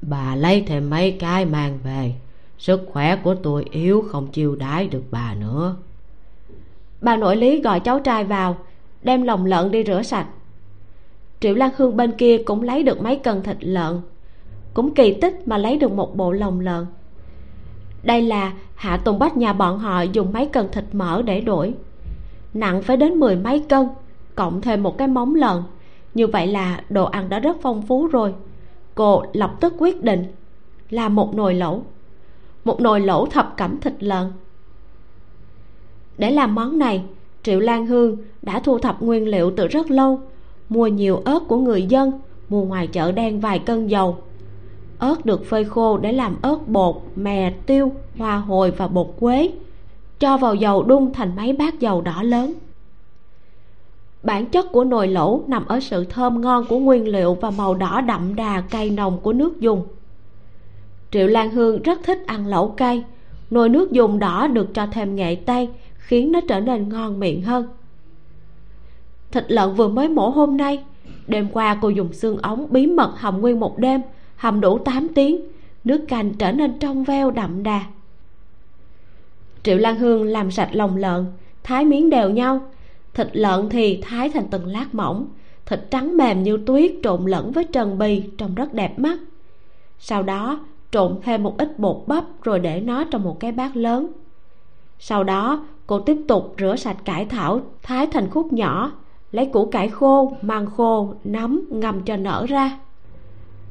Bà 0.01 0.35
lấy 0.35 0.63
thêm 0.67 0.89
mấy 0.89 1.11
cái 1.11 1.45
mang 1.45 1.79
về. 1.83 2.13
Sức 2.57 2.81
khỏe 2.91 3.15
của 3.15 3.35
tôi 3.35 3.65
yếu 3.71 4.05
không 4.11 4.27
chiêu 4.27 4.55
đái 4.55 4.87
được 4.87 5.03
bà 5.11 5.33
nữa. 5.33 5.75
Bà 7.01 7.15
nội 7.15 7.35
lý 7.35 7.61
gọi 7.61 7.79
cháu 7.79 7.99
trai 7.99 8.23
vào 8.23 8.57
đem 9.01 9.23
lòng 9.23 9.45
lợn 9.45 9.71
đi 9.71 9.83
rửa 9.83 10.01
sạch 10.01 10.27
triệu 11.43 11.55
lan 11.55 11.71
hương 11.77 11.97
bên 11.97 12.11
kia 12.11 12.37
cũng 12.45 12.61
lấy 12.61 12.83
được 12.83 13.01
mấy 13.01 13.15
cân 13.15 13.43
thịt 13.43 13.57
lợn. 13.59 14.01
Cũng 14.73 14.93
kỳ 14.93 15.13
tích 15.13 15.47
mà 15.47 15.57
lấy 15.57 15.77
được 15.77 15.91
một 15.91 16.17
bộ 16.17 16.31
lồng 16.31 16.59
lợn. 16.59 16.85
Đây 18.03 18.21
là 18.21 18.53
hạ 18.75 18.97
tùng 18.97 19.19
bách 19.19 19.37
nhà 19.37 19.53
bọn 19.53 19.79
họ 19.79 20.01
dùng 20.01 20.33
mấy 20.33 20.45
cân 20.45 20.71
thịt 20.71 20.83
mỡ 20.91 21.21
để 21.21 21.41
đổi. 21.41 21.73
Nặng 22.53 22.81
phải 22.81 22.97
đến 22.97 23.13
mười 23.13 23.35
mấy 23.35 23.59
cân, 23.59 23.87
cộng 24.35 24.61
thêm 24.61 24.83
một 24.83 24.97
cái 24.97 25.07
móng 25.07 25.35
lợn. 25.35 25.63
Như 26.13 26.27
vậy 26.27 26.47
là 26.47 26.83
đồ 26.89 27.05
ăn 27.05 27.29
đã 27.29 27.39
rất 27.39 27.57
phong 27.61 27.81
phú 27.81 28.07
rồi. 28.07 28.33
Cô 28.95 29.23
lập 29.33 29.55
tức 29.59 29.73
quyết 29.77 30.03
định 30.03 30.25
là 30.89 31.09
một 31.09 31.35
nồi 31.35 31.53
lẩu. 31.53 31.83
Một 32.63 32.81
nồi 32.81 32.99
lẩu 32.99 33.25
thập 33.25 33.53
cẩm 33.57 33.79
thịt 33.79 33.93
lợn. 33.99 34.31
Để 36.17 36.31
làm 36.31 36.55
món 36.55 36.79
này, 36.79 37.03
triệu 37.43 37.59
lan 37.59 37.85
hương 37.85 38.17
đã 38.41 38.59
thu 38.59 38.79
thập 38.79 39.01
nguyên 39.01 39.27
liệu 39.27 39.51
từ 39.57 39.67
rất 39.67 39.91
lâu 39.91 40.21
mua 40.73 40.87
nhiều 40.87 41.21
ớt 41.25 41.39
của 41.47 41.57
người 41.57 41.83
dân, 41.83 42.11
mua 42.49 42.63
ngoài 42.63 42.87
chợ 42.87 43.11
đen 43.11 43.39
vài 43.39 43.59
cân 43.59 43.87
dầu. 43.87 44.17
Ớt 44.97 45.25
được 45.25 45.45
phơi 45.45 45.63
khô 45.63 45.97
để 45.97 46.11
làm 46.11 46.37
ớt 46.41 46.67
bột, 46.67 46.95
mè, 47.15 47.53
tiêu, 47.65 47.91
hoa 48.17 48.37
hồi 48.37 48.71
và 48.71 48.87
bột 48.87 49.07
quế, 49.19 49.51
cho 50.19 50.37
vào 50.37 50.55
dầu 50.55 50.83
đun 50.83 51.11
thành 51.13 51.35
mấy 51.35 51.53
bát 51.53 51.79
dầu 51.79 52.01
đỏ 52.01 52.23
lớn. 52.23 52.53
Bản 54.23 54.45
chất 54.45 54.71
của 54.71 54.83
nồi 54.83 55.07
lẩu 55.07 55.43
nằm 55.47 55.65
ở 55.65 55.79
sự 55.79 56.03
thơm 56.03 56.41
ngon 56.41 56.65
của 56.69 56.79
nguyên 56.79 57.07
liệu 57.07 57.33
và 57.33 57.51
màu 57.51 57.75
đỏ 57.75 58.01
đậm 58.01 58.35
đà 58.35 58.61
cay 58.61 58.89
nồng 58.89 59.19
của 59.19 59.33
nước 59.33 59.59
dùng. 59.59 59.83
Triệu 61.11 61.27
lan 61.27 61.51
hương 61.51 61.81
rất 61.81 61.99
thích 62.03 62.23
ăn 62.27 62.47
lẩu 62.47 62.67
cay. 62.69 63.03
Nồi 63.49 63.69
nước 63.69 63.91
dùng 63.91 64.19
đỏ 64.19 64.47
được 64.47 64.73
cho 64.73 64.87
thêm 64.91 65.15
nghệ 65.15 65.35
tây, 65.35 65.69
khiến 65.97 66.31
nó 66.31 66.39
trở 66.47 66.59
nên 66.59 66.89
ngon 66.89 67.19
miệng 67.19 67.41
hơn 67.41 67.67
thịt 69.33 69.51
lợn 69.51 69.73
vừa 69.73 69.87
mới 69.87 70.09
mổ 70.09 70.29
hôm 70.29 70.57
nay. 70.57 70.83
Đêm 71.27 71.47
qua 71.53 71.77
cô 71.81 71.89
dùng 71.89 72.13
xương 72.13 72.37
ống 72.37 72.67
bí 72.69 72.87
mật 72.87 73.13
hầm 73.17 73.41
nguyên 73.41 73.59
một 73.59 73.77
đêm, 73.77 74.01
hầm 74.35 74.61
đủ 74.61 74.77
8 74.77 75.07
tiếng, 75.15 75.41
nước 75.83 76.05
canh 76.07 76.33
trở 76.33 76.51
nên 76.51 76.79
trong 76.79 77.03
veo 77.03 77.31
đậm 77.31 77.63
đà. 77.63 77.83
Triệu 79.63 79.77
lan 79.77 79.95
hương 79.95 80.23
làm 80.23 80.51
sạch 80.51 80.69
lòng 80.71 80.97
lợn, 80.97 81.25
thái 81.63 81.85
miếng 81.85 82.09
đều 82.09 82.29
nhau. 82.29 82.61
Thịt 83.13 83.27
lợn 83.33 83.69
thì 83.69 84.01
thái 84.01 84.29
thành 84.29 84.47
từng 84.51 84.65
lát 84.65 84.95
mỏng, 84.95 85.27
thịt 85.65 85.79
trắng 85.91 86.17
mềm 86.17 86.43
như 86.43 86.57
tuyết 86.65 86.91
trộn 87.03 87.25
lẫn 87.25 87.51
với 87.51 87.63
trần 87.63 87.97
bì 87.97 88.23
trông 88.37 88.55
rất 88.55 88.73
đẹp 88.73 88.99
mắt. 88.99 89.17
Sau 89.99 90.23
đó, 90.23 90.59
trộn 90.91 91.19
thêm 91.23 91.43
một 91.43 91.57
ít 91.57 91.79
bột 91.79 92.03
bắp 92.07 92.23
rồi 92.43 92.59
để 92.59 92.79
nó 92.79 93.03
trong 93.03 93.23
một 93.23 93.39
cái 93.39 93.51
bát 93.51 93.75
lớn. 93.75 94.07
Sau 94.99 95.23
đó, 95.23 95.65
cô 95.87 95.99
tiếp 95.99 96.17
tục 96.27 96.55
rửa 96.59 96.75
sạch 96.75 96.97
cải 97.05 97.25
thảo, 97.25 97.61
thái 97.83 98.07
thành 98.07 98.29
khúc 98.29 98.53
nhỏ 98.53 98.91
lấy 99.33 99.45
củ 99.45 99.65
cải 99.65 99.89
khô 99.89 100.33
măng 100.41 100.65
khô, 100.65 101.13
nấm 101.23 101.61
ngâm 101.69 102.01
cho 102.01 102.15
nở 102.17 102.45
ra. 102.49 102.79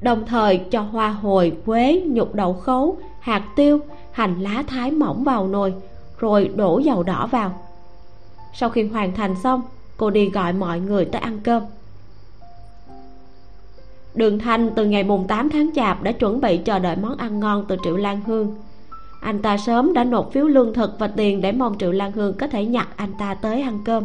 Đồng 0.00 0.26
thời 0.26 0.58
cho 0.58 0.80
hoa 0.80 1.08
hồi, 1.08 1.56
quế, 1.66 2.02
nhục 2.06 2.34
đậu 2.34 2.52
khấu, 2.52 2.96
hạt 3.20 3.42
tiêu, 3.56 3.80
hành 4.12 4.40
lá 4.40 4.64
thái 4.66 4.90
mỏng 4.90 5.24
vào 5.24 5.48
nồi, 5.48 5.74
rồi 6.18 6.50
đổ 6.56 6.78
dầu 6.78 7.02
đỏ 7.02 7.26
vào. 7.26 7.52
Sau 8.54 8.70
khi 8.70 8.88
hoàn 8.88 9.14
thành 9.14 9.34
xong, 9.42 9.62
cô 9.96 10.10
đi 10.10 10.30
gọi 10.30 10.52
mọi 10.52 10.80
người 10.80 11.04
tới 11.04 11.20
ăn 11.20 11.40
cơm. 11.44 11.62
Đường 14.14 14.38
thanh 14.38 14.70
từ 14.76 14.84
ngày 14.86 15.04
mùng 15.04 15.26
8 15.26 15.50
tháng 15.50 15.70
chạp 15.74 16.02
đã 16.02 16.12
chuẩn 16.12 16.40
bị 16.40 16.56
chờ 16.58 16.78
đợi 16.78 16.96
món 16.96 17.16
ăn 17.16 17.40
ngon 17.40 17.64
từ 17.68 17.76
triệu 17.84 17.96
lan 17.96 18.20
hương. 18.26 18.56
Anh 19.20 19.42
ta 19.42 19.56
sớm 19.56 19.94
đã 19.94 20.04
nộp 20.04 20.32
phiếu 20.32 20.46
lương 20.46 20.74
thực 20.74 20.98
và 20.98 21.06
tiền 21.06 21.40
để 21.40 21.52
mong 21.52 21.78
triệu 21.78 21.92
lan 21.92 22.12
hương 22.12 22.34
có 22.34 22.46
thể 22.46 22.64
nhặt 22.64 22.88
anh 22.96 23.12
ta 23.18 23.34
tới 23.34 23.62
ăn 23.62 23.78
cơm 23.84 24.04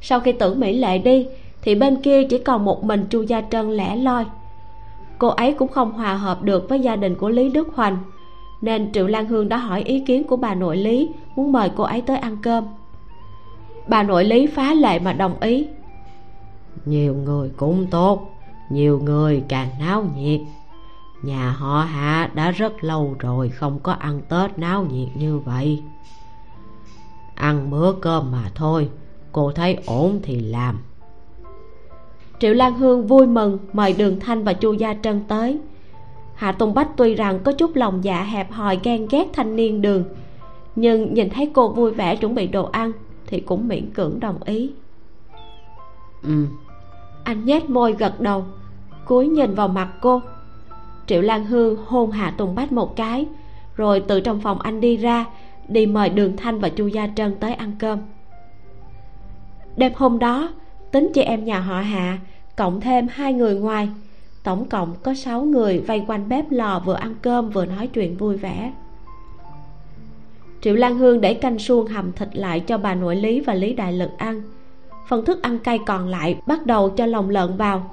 sau 0.00 0.20
khi 0.20 0.32
tưởng 0.32 0.60
mỹ 0.60 0.72
lệ 0.72 0.98
đi, 0.98 1.26
thì 1.62 1.74
bên 1.74 2.02
kia 2.02 2.24
chỉ 2.24 2.38
còn 2.38 2.64
một 2.64 2.84
mình 2.84 3.06
chu 3.10 3.22
gia 3.22 3.40
trân 3.40 3.76
lẻ 3.76 3.96
loi. 3.96 4.24
Cô 5.18 5.28
ấy 5.28 5.52
cũng 5.52 5.68
không 5.68 5.92
hòa 5.92 6.14
hợp 6.14 6.42
được 6.42 6.68
với 6.68 6.80
gia 6.80 6.96
đình 6.96 7.14
của 7.14 7.28
lý 7.28 7.48
đức 7.48 7.68
hoành, 7.74 7.98
nên 8.60 8.92
triệu 8.92 9.06
lan 9.06 9.26
hương 9.26 9.48
đã 9.48 9.56
hỏi 9.56 9.82
ý 9.82 10.00
kiến 10.00 10.24
của 10.24 10.36
bà 10.36 10.54
nội 10.54 10.76
lý, 10.76 11.08
muốn 11.36 11.52
mời 11.52 11.70
cô 11.76 11.84
ấy 11.84 12.00
tới 12.00 12.16
ăn 12.16 12.36
cơm. 12.42 12.64
Bà 13.88 14.02
nội 14.02 14.24
lý 14.24 14.46
phá 14.46 14.74
lệ 14.74 14.98
mà 14.98 15.12
đồng 15.12 15.40
ý. 15.40 15.66
Nhiều 16.84 17.14
người 17.14 17.50
cũng 17.56 17.86
tốt, 17.90 18.30
nhiều 18.70 19.00
người 19.04 19.42
càng 19.48 19.68
náo 19.80 20.04
nhiệt. 20.16 20.40
Nhà 21.22 21.50
họ 21.50 21.80
hạ 21.80 22.30
đã 22.34 22.50
rất 22.50 22.84
lâu 22.84 23.16
rồi 23.18 23.48
không 23.48 23.78
có 23.82 23.92
ăn 23.92 24.20
tết 24.28 24.58
náo 24.58 24.86
nhiệt 24.90 25.08
như 25.16 25.38
vậy. 25.38 25.82
Ăn 27.34 27.70
bữa 27.70 27.92
cơm 27.92 28.32
mà 28.32 28.50
thôi 28.54 28.88
cô 29.32 29.52
thấy 29.52 29.78
ổn 29.86 30.20
thì 30.22 30.40
làm. 30.40 30.78
Triệu 32.38 32.54
lan 32.54 32.74
hương 32.74 33.06
vui 33.06 33.26
mừng 33.26 33.58
mời 33.72 33.92
đường 33.92 34.20
thanh 34.20 34.44
và 34.44 34.52
chu 34.52 34.72
gia 34.72 34.94
trân 35.02 35.20
tới. 35.28 35.58
Hạ 36.34 36.52
tùng 36.52 36.74
bách 36.74 36.88
tuy 36.96 37.14
rằng 37.14 37.38
có 37.44 37.52
chút 37.52 37.76
lòng 37.76 38.04
dạ 38.04 38.22
hẹp 38.22 38.52
hòi 38.52 38.78
ghen 38.82 39.06
ghét 39.10 39.28
thanh 39.32 39.56
niên 39.56 39.82
đường 39.82 40.04
nhưng 40.76 41.14
nhìn 41.14 41.30
thấy 41.30 41.50
cô 41.54 41.68
vui 41.68 41.90
vẻ 41.90 42.16
chuẩn 42.16 42.34
bị 42.34 42.46
đồ 42.46 42.64
ăn 42.64 42.92
thì 43.26 43.40
cũng 43.40 43.68
miễn 43.68 43.90
cưỡng 43.90 44.20
đồng 44.20 44.42
ý. 44.42 44.70
Ừ. 46.22 46.44
Anh 47.24 47.44
nhếch 47.44 47.70
môi 47.70 47.92
gật 47.92 48.20
đầu 48.20 48.44
cúi 49.04 49.28
nhìn 49.28 49.54
vào 49.54 49.68
mặt 49.68 49.88
cô. 50.00 50.22
Triệu 51.06 51.22
lan 51.22 51.44
hương 51.44 51.76
hôn 51.86 52.10
hạ 52.10 52.34
tùng 52.38 52.54
bách 52.54 52.72
một 52.72 52.96
cái 52.96 53.26
rồi 53.76 54.02
từ 54.08 54.20
trong 54.20 54.40
phòng 54.40 54.58
anh 54.60 54.80
đi 54.80 54.96
ra 54.96 55.26
đi 55.68 55.86
mời 55.86 56.08
đường 56.08 56.36
thanh 56.36 56.58
và 56.58 56.68
chu 56.68 56.86
gia 56.86 57.08
trân 57.16 57.36
tới 57.40 57.54
ăn 57.54 57.72
cơm 57.78 57.98
đêm 59.78 59.92
hôm 59.96 60.18
đó, 60.18 60.50
tính 60.90 61.10
chị 61.14 61.22
em 61.22 61.44
nhà 61.44 61.60
họ 61.60 61.80
hạ, 61.80 62.18
cộng 62.56 62.80
thêm 62.80 63.06
hai 63.10 63.32
người 63.32 63.54
ngoài, 63.54 63.88
tổng 64.42 64.68
cộng 64.68 64.94
có 65.02 65.14
sáu 65.14 65.42
người 65.42 65.78
vây 65.78 66.04
quanh 66.06 66.28
bếp 66.28 66.50
lò 66.50 66.82
vừa 66.84 66.94
ăn 66.94 67.14
cơm 67.22 67.50
vừa 67.50 67.66
nói 67.66 67.86
chuyện 67.86 68.16
vui 68.16 68.36
vẻ. 68.36 68.72
Triệu 70.60 70.74
lan 70.74 70.98
hương 70.98 71.20
để 71.20 71.34
canh 71.34 71.58
suông 71.58 71.86
hầm 71.86 72.12
thịt 72.12 72.28
lại 72.32 72.60
cho 72.60 72.78
bà 72.78 72.94
nội 72.94 73.16
lý 73.16 73.40
và 73.40 73.54
lý 73.54 73.72
đại 73.72 73.92
lực 73.92 74.10
ăn. 74.18 74.42
Phần 75.08 75.24
thức 75.24 75.42
ăn 75.42 75.58
cay 75.58 75.78
còn 75.86 76.08
lại 76.08 76.38
bắt 76.46 76.66
đầu 76.66 76.90
cho 76.90 77.06
lòng 77.06 77.30
lợn 77.30 77.56
vào. 77.56 77.90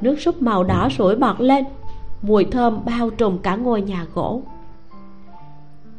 Nước 0.00 0.20
súp 0.20 0.42
màu 0.42 0.64
đỏ 0.64 0.88
sủi 0.88 1.16
bọt 1.16 1.40
lên, 1.40 1.64
mùi 2.22 2.44
thơm 2.44 2.80
bao 2.84 3.10
trùm 3.10 3.38
cả 3.38 3.56
ngôi 3.56 3.82
nhà 3.82 4.06
gỗ. 4.14 4.42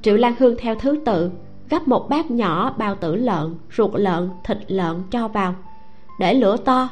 Triệu 0.01 0.17
lan 0.17 0.33
hương 0.39 0.55
theo 0.59 0.75
thứ 0.75 0.99
tự 1.05 1.31
gắp 1.69 1.87
một 1.87 2.09
bát 2.09 2.31
nhỏ 2.31 2.75
bao 2.77 2.95
tử 2.95 3.15
lợn, 3.15 3.55
ruột 3.77 3.91
lợn, 3.93 4.29
thịt 4.43 4.57
lợn 4.67 5.03
cho 5.11 5.27
vào. 5.27 5.55
Để 6.19 6.33
lửa 6.33 6.57
to, 6.57 6.89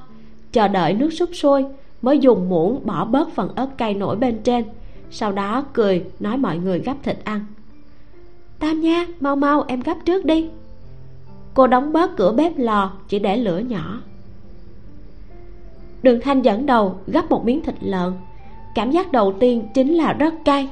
chờ 0.51 0.67
đợi 0.67 0.93
nước 0.93 1.09
súp 1.09 1.29
sôi, 1.33 1.65
mới 2.01 2.19
dùng 2.19 2.49
muỗng 2.49 2.85
bỏ 2.85 3.05
bớt 3.05 3.29
phần 3.35 3.55
ớt 3.55 3.77
cay 3.77 3.93
nổi 3.93 4.15
bên 4.15 4.41
trên. 4.43 4.65
Sau 5.11 5.31
đó 5.31 5.65
cười, 5.73 6.05
nói 6.19 6.37
mọi 6.37 6.57
người 6.57 6.79
gắp 6.79 6.97
thịt 7.03 7.17
ăn. 7.23 7.45
Tam 8.59 8.81
nha, 8.81 9.05
mau 9.19 9.35
mau, 9.35 9.63
em 9.67 9.79
gắp 9.79 9.97
trước 10.05 10.25
đi. 10.25 10.49
Cô 11.53 11.67
đóng 11.67 11.93
bớt 11.93 12.17
cửa 12.17 12.31
bếp 12.31 12.53
lò, 12.57 12.91
chỉ 13.07 13.19
để 13.19 13.37
lửa 13.37 13.59
nhỏ. 13.59 14.01
Đường 16.03 16.19
thanh 16.21 16.41
dẫn 16.41 16.65
đầu 16.65 16.95
gắp 17.07 17.29
một 17.29 17.45
miếng 17.45 17.61
thịt 17.61 17.75
lợn. 17.81 18.13
Cảm 18.75 18.91
giác 18.91 19.11
đầu 19.11 19.33
tiên 19.39 19.67
chính 19.73 19.93
là 19.93 20.13
rất 20.13 20.33
cay. 20.45 20.69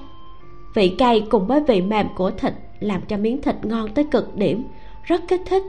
Vị 0.76 0.90
cay 0.98 1.28
cùng 1.30 1.48
với 1.48 1.64
vị 1.68 1.82
mềm 1.82 2.08
của 2.16 2.32
thịt 2.32 2.54
làm 2.80 3.02
cho 3.02 3.18
miếng 3.18 3.42
thịt 3.42 3.56
ngon 3.64 3.94
tới 3.94 4.06
cực 4.12 4.36
điểm 4.36 4.64
rất 5.04 5.22
kích 5.28 5.42
thích. 5.46 5.64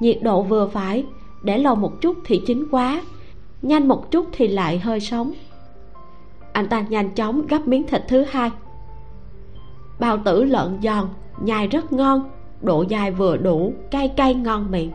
Nhiệt 0.00 0.18
độ 0.22 0.42
vừa 0.42 0.66
phải 0.66 1.04
để 1.42 1.58
lâu 1.58 1.74
một 1.74 2.00
chút 2.00 2.16
thì 2.24 2.42
chín 2.46 2.68
quá 2.70 3.02
nhanh 3.62 3.88
một 3.88 4.10
chút 4.10 4.26
thì 4.32 4.48
lại 4.48 4.78
hơi 4.78 5.00
sống 5.00 5.32
anh 6.52 6.68
ta 6.68 6.80
nhanh 6.80 7.10
chóng 7.10 7.46
gắp 7.46 7.68
miếng 7.68 7.86
thịt 7.86 8.02
thứ 8.08 8.24
hai. 8.30 8.50
Bao 10.00 10.18
tử 10.24 10.44
lợn 10.44 10.78
giòn 10.82 11.08
nhai 11.40 11.66
rất 11.66 11.92
ngon 11.92 12.30
độ 12.60 12.84
dai 12.90 13.10
vừa 13.10 13.36
đủ 13.36 13.72
cay 13.90 14.08
cay 14.08 14.34
ngon 14.34 14.70
miệng. 14.70 14.90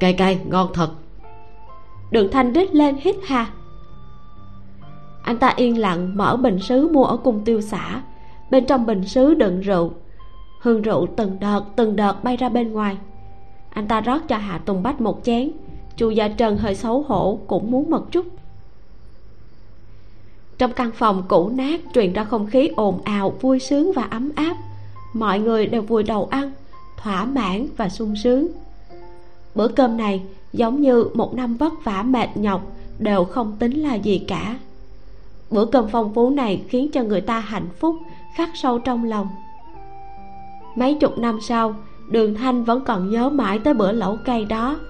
Cay 0.00 0.12
cay 0.12 0.40
ngon 0.48 0.68
thật. 0.74 0.90
Đường 2.10 2.28
thanh 2.32 2.52
rít 2.52 2.74
lên 2.74 2.96
hít 3.00 3.16
ha 3.24 3.46
anh 5.24 5.38
ta 5.38 5.48
yên 5.56 5.78
lặng 5.78 6.16
mở 6.16 6.36
bình 6.36 6.58
sứ 6.58 6.88
mua 6.88 7.04
ở 7.04 7.16
cung 7.16 7.44
tiêu 7.44 7.60
xã 7.60 8.02
bên 8.54 8.66
trong 8.66 8.86
bình 8.86 9.04
sứ 9.06 9.34
đựng 9.34 9.60
rượu. 9.60 9.92
Hương 10.60 10.82
rượu 10.82 11.06
từng 11.16 11.36
đợt 11.40 11.60
từng 11.76 11.96
đợt 11.96 12.24
bay 12.24 12.36
ra 12.36 12.48
bên 12.48 12.72
ngoài. 12.72 12.96
Anh 13.70 13.88
ta 13.88 14.00
rót 14.00 14.28
cho 14.28 14.36
hạ 14.36 14.58
tùng 14.58 14.82
bách 14.82 15.00
một 15.00 15.20
chén. 15.24 15.50
Chu 15.96 16.10
gia 16.10 16.28
trần 16.28 16.56
hơi 16.56 16.74
xấu 16.74 17.02
hổ 17.02 17.38
cũng 17.46 17.70
muốn 17.70 17.90
một 17.90 18.12
chút. 18.12 18.26
Trong 20.58 20.72
căn 20.72 20.90
phòng 20.94 21.22
cũ 21.28 21.48
nát, 21.48 21.80
truyền 21.94 22.12
ra 22.12 22.24
không 22.24 22.46
khí 22.46 22.70
ồn 22.76 23.00
ào, 23.04 23.30
vui 23.30 23.58
sướng 23.58 23.92
và 23.92 24.02
ấm 24.02 24.32
áp. 24.36 24.56
Mọi 25.12 25.38
người 25.38 25.66
đều 25.66 25.82
vùi 25.82 26.02
đầu 26.02 26.28
ăn, 26.30 26.52
thỏa 26.96 27.24
mãn 27.24 27.66
và 27.76 27.88
sung 27.88 28.14
sướng. 28.16 28.48
Bữa 29.54 29.68
cơm 29.68 29.96
này, 29.96 30.22
giống 30.52 30.80
như 30.80 31.08
một 31.14 31.34
năm 31.34 31.56
vất 31.56 31.72
vả 31.84 32.02
mệt 32.02 32.36
nhọc, 32.36 32.72
đều 32.98 33.24
không 33.24 33.56
tính 33.58 33.82
là 33.82 33.94
gì 33.94 34.18
cả. 34.18 34.58
Bữa 35.50 35.64
cơm 35.64 35.88
phong 35.92 36.14
phú 36.14 36.30
này 36.30 36.62
khiến 36.68 36.90
cho 36.90 37.02
người 37.02 37.20
ta 37.20 37.38
hạnh 37.38 37.68
phúc 37.78 37.96
khắc 38.34 38.50
sâu 38.54 38.78
trong 38.78 39.04
lòng. 39.04 39.28
Mấy 40.74 40.94
chục 40.94 41.18
năm 41.18 41.40
sau, 41.40 41.74
đường 42.08 42.34
thanh 42.34 42.64
vẫn 42.64 42.84
còn 42.84 43.10
nhớ 43.10 43.28
mãi 43.28 43.58
tới 43.58 43.74
bữa 43.74 43.92
lẩu 43.92 44.18
cây 44.24 44.44
đó. 44.44 44.80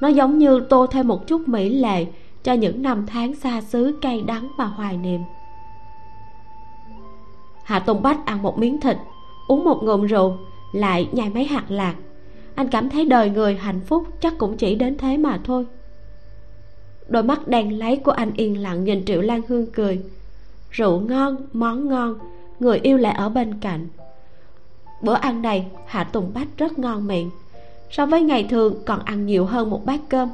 Nó 0.00 0.08
giống 0.08 0.38
như 0.38 0.60
tô 0.60 0.86
thêm 0.86 1.08
một 1.08 1.26
chút 1.26 1.48
mỹ 1.48 1.68
lệ 1.68 2.06
cho 2.42 2.52
những 2.52 2.82
năm 2.82 3.06
tháng 3.06 3.34
xa 3.34 3.60
xứ 3.60 3.98
cay 4.00 4.22
đắng 4.22 4.48
và 4.58 4.64
hoài 4.64 4.96
niệm. 4.96 5.20
Hạ 7.64 7.78
tùng 7.78 8.02
bách 8.02 8.26
ăn 8.26 8.42
một 8.42 8.58
miếng 8.58 8.80
thịt, 8.80 8.96
uống 9.48 9.64
một 9.64 9.82
ngụm 9.82 10.06
rượu, 10.06 10.36
lại 10.72 11.08
nhai 11.12 11.30
mấy 11.30 11.44
hạt 11.44 11.64
lạc. 11.68 11.94
Anh 12.54 12.68
cảm 12.68 12.90
thấy 12.90 13.04
đời 13.04 13.30
người 13.30 13.54
hạnh 13.54 13.80
phúc 13.86 14.06
chắc 14.20 14.38
cũng 14.38 14.56
chỉ 14.56 14.74
đến 14.74 14.98
thế 14.98 15.16
mà 15.16 15.40
thôi. 15.44 15.66
Đôi 17.08 17.22
mắt 17.22 17.48
đen 17.48 17.78
lấy 17.78 17.96
của 17.96 18.10
anh 18.10 18.30
yên 18.36 18.62
lặng 18.62 18.84
nhìn 18.84 19.04
triệu 19.04 19.20
lan 19.20 19.42
hương 19.48 19.66
cười. 19.66 20.02
Rượu 20.70 21.00
ngon, 21.00 21.36
món 21.52 21.88
ngon 21.88 22.18
người 22.60 22.78
yêu 22.82 22.96
lại 22.96 23.14
ở 23.14 23.28
bên 23.28 23.54
cạnh. 23.60 23.86
Bữa 25.02 25.14
ăn 25.14 25.42
này, 25.42 25.66
hạ 25.86 26.04
tùng 26.04 26.30
bách 26.34 26.48
rất 26.56 26.78
ngon 26.78 27.06
miệng. 27.06 27.30
So 27.90 28.06
với 28.06 28.22
ngày 28.22 28.46
thường, 28.50 28.74
còn 28.86 29.00
ăn 29.04 29.26
nhiều 29.26 29.44
hơn 29.44 29.70
một 29.70 29.84
bát 29.84 30.00
cơm. 30.08 30.28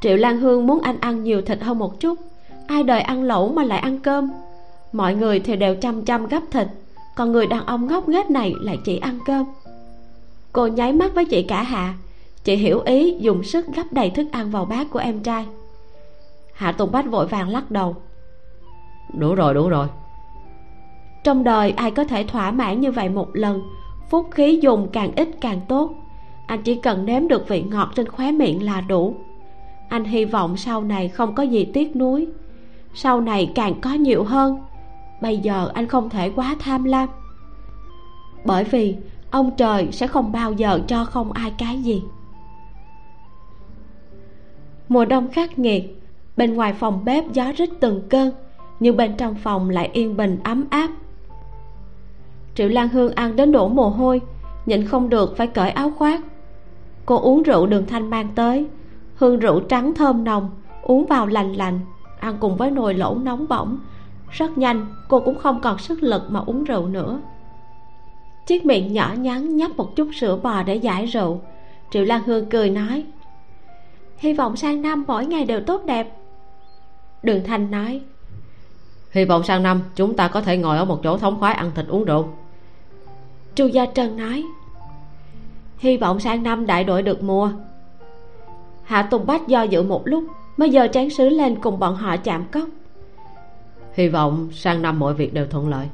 Triệu 0.00 0.16
lan 0.16 0.40
hương 0.40 0.66
muốn 0.66 0.80
anh 0.80 1.00
ăn 1.00 1.24
nhiều 1.24 1.42
thịt 1.42 1.60
hơn 1.60 1.78
một 1.78 2.00
chút. 2.00 2.18
Ai 2.66 2.82
đời 2.82 3.00
ăn 3.00 3.22
lẩu 3.22 3.52
mà 3.52 3.64
lại 3.64 3.78
ăn 3.78 4.00
cơm? 4.00 4.30
Mọi 4.92 5.14
người 5.14 5.40
thì 5.40 5.56
đều 5.56 5.76
chăm 5.76 6.02
chăm 6.04 6.26
gấp 6.26 6.40
thịt. 6.50 6.66
Còn 7.16 7.32
người 7.32 7.46
đàn 7.46 7.66
ông 7.66 7.86
ngốc 7.86 8.08
nghếch 8.08 8.30
này 8.30 8.54
lại 8.60 8.78
chỉ 8.84 8.98
ăn 8.98 9.18
cơm. 9.26 9.46
Cô 10.52 10.66
nháy 10.66 10.92
mắt 10.92 11.14
với 11.14 11.24
chị 11.24 11.42
cả 11.42 11.62
hạ. 11.62 11.94
Chị 12.44 12.56
hiểu 12.56 12.80
ý, 12.80 13.16
dùng 13.18 13.44
sức 13.44 13.66
gấp 13.74 13.84
đầy 13.90 14.10
thức 14.10 14.26
ăn 14.32 14.50
vào 14.50 14.64
bát 14.64 14.86
của 14.90 14.98
em 14.98 15.20
trai. 15.20 15.46
Hạ 16.52 16.72
tùng 16.72 16.92
bách 16.92 17.06
vội 17.06 17.26
vàng 17.26 17.48
lắc 17.48 17.70
đầu. 17.70 17.96
Đủ 19.14 19.34
rồi 19.34 19.54
đủ 19.54 19.68
rồi 19.68 19.86
trong 21.26 21.44
đời, 21.44 21.70
ai 21.76 21.90
có 21.90 22.04
thể 22.04 22.24
thỏa 22.24 22.50
mãn 22.50 22.80
như 22.80 22.92
vậy 22.92 23.08
một 23.08 23.36
lần? 23.36 23.62
Phúc 24.10 24.28
khí 24.30 24.58
dùng 24.62 24.88
càng 24.92 25.12
ít 25.16 25.28
càng 25.40 25.60
tốt. 25.68 25.90
Anh 26.46 26.62
chỉ 26.62 26.74
cần 26.74 27.06
nếm 27.06 27.28
được 27.28 27.48
vị 27.48 27.62
ngọt 27.62 27.88
trên 27.94 28.08
khóe 28.08 28.32
miệng 28.32 28.62
là 28.64 28.80
đủ. 28.80 29.14
Anh 29.88 30.04
hy 30.04 30.24
vọng 30.24 30.56
sau 30.56 30.82
này 30.82 31.08
không 31.08 31.34
có 31.34 31.42
gì 31.42 31.64
tiếc 31.64 31.96
nuối. 31.96 32.26
Sau 32.94 33.20
này 33.20 33.52
càng 33.54 33.80
có 33.80 33.92
nhiều 33.92 34.24
hơn. 34.24 34.58
Bây 35.22 35.38
giờ 35.38 35.70
anh 35.74 35.86
không 35.86 36.10
thể 36.10 36.30
quá 36.30 36.56
tham 36.58 36.84
lam. 36.84 37.08
Bởi 38.44 38.64
vì 38.64 38.96
ông 39.30 39.50
trời 39.56 39.88
sẽ 39.92 40.06
không 40.06 40.32
bao 40.32 40.52
giờ 40.52 40.80
cho 40.88 41.04
không 41.04 41.32
ai 41.32 41.52
cái 41.58 41.82
gì. 41.82 42.02
Mùa 44.88 45.04
đông 45.04 45.28
khắc 45.30 45.58
nghiệt, 45.58 46.02
bên 46.36 46.54
ngoài 46.54 46.72
phòng 46.72 47.04
bếp 47.04 47.32
gió 47.32 47.52
rít 47.56 47.70
từng 47.80 48.02
cơn, 48.08 48.30
nhưng 48.80 48.96
bên 48.96 49.16
trong 49.16 49.34
phòng 49.34 49.70
lại 49.70 49.90
yên 49.92 50.16
bình 50.16 50.38
ấm 50.44 50.64
áp 50.70 50.90
triệu 52.56 52.68
lan 52.68 52.88
hương 52.88 53.12
ăn 53.12 53.36
đến 53.36 53.52
đổ 53.52 53.68
mồ 53.68 53.88
hôi, 53.88 54.20
nhịn 54.66 54.86
không 54.86 55.08
được 55.08 55.36
phải 55.36 55.46
cởi 55.46 55.70
áo 55.70 55.92
khoác. 55.98 56.20
Cô 57.06 57.18
uống 57.18 57.42
rượu 57.42 57.66
đường 57.66 57.86
thanh 57.86 58.10
mang 58.10 58.28
tới, 58.34 58.66
hương 59.16 59.38
rượu 59.38 59.60
trắng 59.60 59.94
thơm 59.94 60.24
nồng, 60.24 60.50
uống 60.82 61.06
vào 61.06 61.26
lành 61.26 61.52
lành, 61.52 61.80
ăn 62.20 62.36
cùng 62.40 62.56
với 62.56 62.70
nồi 62.70 62.94
lẩu 62.94 63.18
nóng 63.18 63.48
bỏng. 63.48 63.78
Rất 64.30 64.58
nhanh, 64.58 64.86
cô 65.08 65.20
cũng 65.20 65.38
không 65.38 65.60
còn 65.60 65.78
sức 65.78 66.02
lực 66.02 66.22
mà 66.28 66.40
uống 66.46 66.64
rượu 66.64 66.86
nữa. 66.86 67.20
Chiếc 68.46 68.66
miệng 68.66 68.92
nhỏ 68.92 69.12
nhắn 69.18 69.56
nhấp 69.56 69.76
một 69.76 69.96
chút 69.96 70.08
sữa 70.14 70.38
bò 70.42 70.62
để 70.62 70.74
giải 70.74 71.06
rượu. 71.06 71.40
Triệu 71.90 72.04
lan 72.04 72.22
hương 72.26 72.50
cười 72.50 72.70
nói, 72.70 73.04
hy 74.16 74.32
vọng 74.32 74.56
sang 74.56 74.82
năm 74.82 75.04
mỗi 75.06 75.26
ngày 75.26 75.44
đều 75.44 75.60
tốt 75.60 75.84
đẹp. 75.84 76.16
Đường 77.22 77.44
thanh 77.44 77.70
nói, 77.70 78.00
hy 79.10 79.24
vọng 79.24 79.42
sang 79.42 79.62
năm 79.62 79.82
chúng 79.96 80.16
ta 80.16 80.28
có 80.28 80.40
thể 80.40 80.56
ngồi 80.56 80.78
ở 80.78 80.84
một 80.84 81.00
chỗ 81.02 81.18
thống 81.18 81.40
khoái 81.40 81.54
ăn 81.54 81.70
thịt 81.74 81.86
uống 81.88 82.04
rượu 82.04 82.28
chu 83.56 83.66
gia 83.66 83.86
trân 83.86 84.16
nói 84.16 84.44
hy 85.78 85.96
vọng 85.96 86.20
sang 86.20 86.42
năm 86.42 86.66
đại 86.66 86.84
đội 86.84 87.02
được 87.02 87.22
mùa. 87.22 87.50
Hạ 88.82 89.02
tùng 89.02 89.26
bách 89.26 89.48
do 89.48 89.62
dự 89.62 89.82
một 89.82 90.02
lúc 90.04 90.24
mới 90.56 90.70
giờ 90.70 90.88
chén 90.92 91.10
sứ 91.10 91.28
lên 91.28 91.56
cùng 91.60 91.78
bọn 91.78 91.96
họ 91.96 92.16
chạm 92.16 92.44
cốc. 92.52 92.68
Hy 93.92 94.08
vọng 94.08 94.48
sang 94.52 94.82
năm 94.82 94.98
mọi 94.98 95.14
việc 95.14 95.34
đều 95.34 95.46
thuận 95.46 95.68
lợi. 95.68 95.86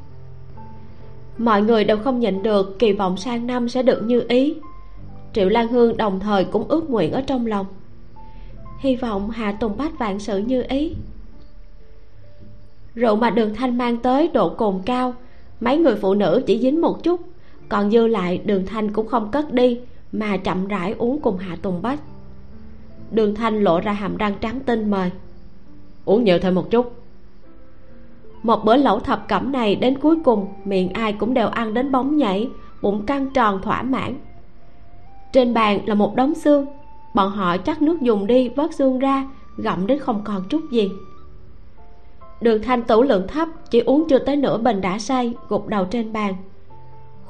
Mọi 1.38 1.62
người 1.62 1.84
đều 1.84 1.98
không 1.98 2.20
nhịn 2.20 2.42
được 2.42 2.78
kỳ 2.78 2.92
vọng 2.92 3.16
sang 3.16 3.46
năm 3.46 3.68
sẽ 3.68 3.82
được 3.82 4.02
như 4.02 4.24
ý. 4.28 4.54
Triệu 5.32 5.48
lan 5.48 5.68
hương 5.68 5.96
đồng 5.96 6.20
thời 6.20 6.44
cũng 6.44 6.68
ước 6.68 6.90
nguyện 6.90 7.12
ở 7.12 7.20
trong 7.20 7.46
lòng. 7.46 7.66
Hy 8.78 8.96
vọng 8.96 9.30
hạ 9.30 9.52
tùng 9.52 9.76
bách 9.76 9.98
vạn 9.98 10.18
sự 10.18 10.38
như 10.38 10.64
ý. 10.68 10.94
Rượu 12.94 13.16
mà 13.16 13.30
đường 13.30 13.54
thanh 13.54 13.78
mang 13.78 13.96
tới 13.96 14.28
độ 14.28 14.48
cồn 14.48 14.80
cao 14.86 15.14
mấy 15.60 15.78
người 15.78 15.96
phụ 15.96 16.14
nữ 16.14 16.42
chỉ 16.46 16.58
dính 16.58 16.80
một 16.80 17.02
chút 17.02 17.20
còn 17.72 17.90
dư 17.90 18.06
lại 18.06 18.38
đường 18.44 18.66
thanh 18.66 18.92
cũng 18.92 19.06
không 19.06 19.30
cất 19.30 19.52
đi 19.52 19.80
mà 20.12 20.36
chậm 20.36 20.68
rãi 20.68 20.94
uống 20.98 21.20
cùng 21.20 21.36
hạ 21.38 21.56
tùng 21.62 21.82
bách. 21.82 22.00
Đường 23.10 23.34
thanh 23.34 23.64
lộ 23.64 23.80
ra 23.80 23.92
hàm 23.92 24.16
răng 24.16 24.34
trắng 24.40 24.60
tinh 24.60 24.90
mời. 24.90 25.10
Uống 26.04 26.24
nhiều 26.24 26.38
thêm 26.38 26.54
một 26.54 26.70
chút. 26.70 26.92
Một 28.42 28.64
bữa 28.64 28.76
lẩu 28.76 29.00
thập 29.00 29.28
cẩm 29.28 29.52
này 29.52 29.74
đến 29.74 29.98
cuối 29.98 30.16
cùng 30.24 30.48
miệng 30.64 30.92
ai 30.92 31.12
cũng 31.12 31.34
đều 31.34 31.48
ăn 31.48 31.74
đến 31.74 31.92
bóng 31.92 32.16
nhảy 32.16 32.50
bụng 32.82 33.06
căng 33.06 33.30
tròn 33.30 33.62
thỏa 33.62 33.82
mãn. 33.82 34.14
Trên 35.32 35.54
bàn 35.54 35.80
là 35.86 35.94
một 35.94 36.16
đống 36.16 36.34
xương. 36.34 36.66
Bọn 37.14 37.30
họ 37.30 37.56
chắc 37.56 37.82
nước 37.82 38.00
dùng 38.00 38.26
đi 38.26 38.48
vớt 38.48 38.74
xương 38.74 38.98
ra 38.98 39.30
gặm 39.56 39.86
đến 39.86 39.98
không 39.98 40.20
còn 40.24 40.44
chút 40.48 40.62
gì. 40.70 40.90
Đường 42.40 42.62
thanh 42.62 42.82
tủ 42.82 43.02
lượng 43.02 43.28
thấp 43.28 43.48
chỉ 43.70 43.80
uống 43.80 44.08
chưa 44.08 44.18
tới 44.18 44.36
nửa 44.36 44.58
bình 44.58 44.80
đã 44.80 44.98
say 44.98 45.34
gục 45.48 45.68
đầu 45.68 45.84
trên 45.84 46.12
bàn 46.12 46.34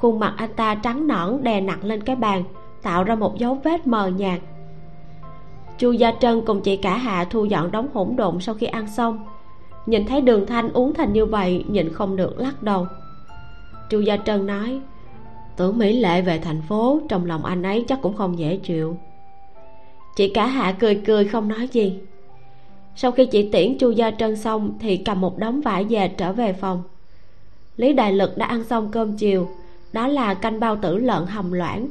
khuôn 0.03 0.19
mặt 0.19 0.33
anh 0.37 0.49
ta 0.55 0.75
trắng 0.75 1.07
nõn 1.07 1.43
đè 1.43 1.61
nặng 1.61 1.83
lên 1.83 2.03
cái 2.03 2.15
bàn, 2.15 2.43
tạo 2.81 3.03
ra 3.03 3.15
một 3.15 3.37
dấu 3.37 3.57
vết 3.63 3.87
mờ 3.87 4.07
nhạt. 4.07 4.39
Chu 5.77 5.91
gia 5.91 6.11
trân 6.19 6.41
cùng 6.45 6.61
chị 6.61 6.77
cả 6.77 6.97
hạ 6.97 7.25
thu 7.29 7.45
dọn 7.45 7.71
đống 7.71 7.87
hỗn 7.93 8.15
độn 8.15 8.41
sau 8.41 8.55
khi 8.55 8.65
ăn 8.65 8.87
xong. 8.87 9.25
Nhìn 9.85 10.05
thấy 10.05 10.21
đường 10.21 10.45
thanh 10.45 10.73
uống 10.73 10.93
thành 10.93 11.13
như 11.13 11.25
vậy, 11.25 11.65
nhịn 11.67 11.93
không 11.93 12.15
được 12.15 12.39
lắc 12.39 12.63
đầu. 12.63 12.87
Chu 13.89 13.99
gia 13.99 14.17
trân 14.17 14.45
nói, 14.45 14.79
tưởng 15.57 15.77
mỹ 15.77 15.99
lệ 15.99 16.21
về 16.21 16.39
thành 16.39 16.61
phố, 16.61 17.01
trong 17.09 17.25
lòng 17.25 17.45
anh 17.45 17.63
ấy 17.63 17.85
chắc 17.87 18.01
cũng 18.01 18.17
không 18.17 18.39
dễ 18.39 18.57
chịu. 18.57 18.97
Chị 20.15 20.29
cả 20.29 20.45
hạ 20.45 20.75
cười 20.79 20.95
cười 20.95 21.25
không 21.25 21.47
nói 21.47 21.67
gì. 21.71 21.99
Sau 22.95 23.11
khi 23.11 23.25
chị 23.25 23.49
tiễn 23.51 23.77
chu 23.77 23.91
gia 23.91 24.11
trân 24.11 24.35
xong 24.35 24.77
thì 24.79 24.97
cầm 24.97 25.21
một 25.21 25.37
đống 25.37 25.61
vải 25.61 25.83
về 25.83 26.07
trở 26.07 26.33
về 26.33 26.53
phòng. 26.53 26.83
Lý 27.77 27.93
đại 27.93 28.13
lực 28.13 28.37
đã 28.37 28.45
ăn 28.45 28.63
xong 28.63 28.89
cơm 28.91 29.17
chiều 29.17 29.47
đó 29.93 30.07
là 30.07 30.33
canh 30.33 30.59
bao 30.59 30.75
tử 30.75 30.97
lợn 30.97 31.25
hầm 31.25 31.51
loãng. 31.51 31.87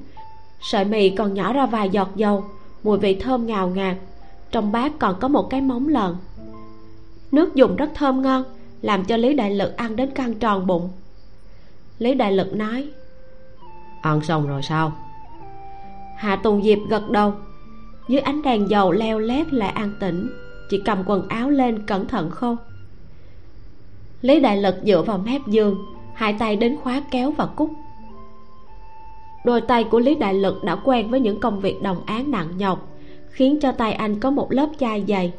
Sợi 0.61 0.85
mì 0.85 1.11
còn 1.11 1.35
nhỏ 1.35 1.53
ra 1.53 1.67
vài 1.67 1.91
giọt 1.91 2.09
dầu 2.17 2.45
mùi 2.83 2.99
vị 2.99 3.15
thơm 3.15 3.47
ngào 3.47 3.69
ngạt. 3.69 3.97
Trong 4.51 4.73
bát 4.73 4.93
còn 4.99 5.21
có 5.21 5.29
một 5.29 5.51
cái 5.51 5.61
móng 5.61 5.89
lợn. 5.89 6.17
Nước 7.33 7.55
dùng 7.55 7.77
rất 7.77 7.91
thơm 7.95 8.23
ngon 8.23 8.45
làm 8.83 9.05
cho 9.05 9.17
lý 9.17 9.35
đại 9.35 9.55
lực 9.55 9.77
ăn 9.77 9.97
đến 9.97 10.11
căng 10.11 10.35
tròn 10.35 10.67
bụng. 10.67 10.89
Lý 11.99 12.15
đại 12.15 12.33
lực 12.33 12.55
nói 12.55 12.89
ăn 14.03 14.21
xong 14.21 14.49
rồi 14.49 14.63
sao? 14.63 14.93
Hạ 16.17 16.37
tùng 16.37 16.63
diệp 16.63 16.79
gật 16.89 17.11
đầu. 17.11 17.33
Dưới 18.09 18.21
ánh 18.21 18.43
đèn 18.43 18.71
dầu 18.71 18.93
leo 18.93 19.19
lét 19.19 19.53
lại 19.53 19.71
an 19.71 19.93
tĩnh 20.01 20.31
chỉ 20.73 20.83
cầm 20.85 21.03
quần 21.07 21.29
áo 21.29 21.51
lên 21.51 21.87
cẩn 21.87 22.09
thận 22.09 22.31
khô 22.31 22.57
lý 24.21 24.41
đại 24.41 24.57
lực 24.57 24.75
dựa 24.85 25.03
vào 25.03 25.19
mép 25.19 25.41
giường 25.47 25.77
hai 26.15 26.33
tay 26.39 26.57
đến 26.57 26.77
khóa 26.83 27.03
kéo 27.11 27.31
và 27.31 27.47
cúc 27.47 27.71
đôi 29.45 29.61
tay 29.61 29.85
của 29.85 29.99
lý 29.99 30.15
đại 30.15 30.35
lực 30.35 30.65
đã 30.65 30.77
quen 30.77 31.11
với 31.11 31.21
những 31.21 31.41
công 31.41 31.61
việc 31.61 31.83
đồng 31.83 32.07
án 32.07 32.31
nặng 32.31 32.49
nhọc, 32.59 32.89
khiến 33.31 33.61
cho 33.61 33.73
tay 33.73 33.93
anh 33.93 34.21
có 34.21 34.31
một 34.31 34.53
lớp 34.53 34.69
chai 34.79 35.05
dày. 35.09 35.33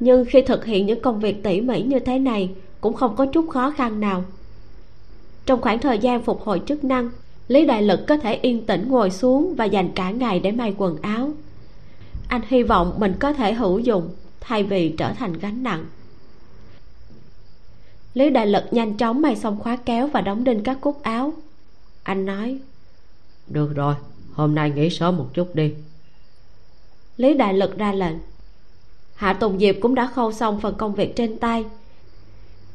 Nhưng 0.00 0.24
khi 0.24 0.42
thực 0.42 0.64
hiện 0.64 0.86
những 0.86 1.00
công 1.00 1.20
việc 1.20 1.42
tỉ 1.42 1.60
mỉ 1.60 1.82
như 1.82 1.98
thế 1.98 2.18
này, 2.18 2.50
cũng 2.80 2.94
không 2.94 3.16
có 3.16 3.26
chút 3.26 3.48
khó 3.50 3.70
khăn 3.70 4.00
nào. 4.00 4.24
Trong 5.46 5.60
khoảng 5.60 5.78
thời 5.78 5.98
gian 5.98 6.22
phục 6.22 6.42
hồi 6.42 6.62
chức 6.66 6.84
năng, 6.84 7.10
lý 7.48 7.66
đại 7.66 7.82
lực 7.82 8.00
có 8.08 8.16
thể 8.16 8.34
yên 8.34 8.66
tĩnh 8.66 8.88
ngồi 8.88 9.10
xuống 9.10 9.54
và 9.54 9.64
dành 9.64 9.88
cả 9.94 10.10
ngày 10.10 10.40
để 10.40 10.52
may 10.52 10.74
quần 10.78 10.96
áo. 11.02 11.30
Anh 12.28 12.42
hy 12.48 12.62
vọng 12.62 12.94
mình 12.98 13.14
có 13.18 13.32
thể 13.32 13.52
hữu 13.52 13.78
dụng, 13.78 14.08
thay 14.40 14.62
vì 14.62 14.94
trở 14.98 15.12
thành 15.12 15.32
gánh 15.32 15.62
nặng. 15.62 15.84
Lý 18.14 18.30
đại 18.30 18.46
lực 18.46 18.64
nhanh 18.70 18.96
chóng 18.96 19.22
may 19.22 19.36
xong 19.36 19.58
khóa 19.60 19.76
kéo 19.76 20.06
và 20.06 20.20
đóng 20.20 20.44
đinh 20.44 20.62
các 20.62 20.80
cúc 20.80 21.02
áo. 21.02 21.32
Anh 22.02 22.26
nói 22.26 22.58
được 23.50 23.74
rồi 23.74 23.94
hôm 24.32 24.54
nay 24.54 24.70
nghỉ 24.70 24.90
sớm 24.90 25.16
một 25.16 25.26
chút 25.34 25.54
đi. 25.54 25.74
Lý 27.16 27.34
đại 27.34 27.54
lực 27.54 27.78
ra 27.78 27.92
lệnh. 27.92 28.16
Hạ 29.14 29.32
tùng 29.32 29.58
diệp 29.58 29.74
cũng 29.80 29.94
đã 29.94 30.06
khâu 30.14 30.32
xong 30.32 30.60
phần 30.60 30.74
công 30.74 30.94
việc 30.94 31.16
trên 31.16 31.38
tay. 31.38 31.64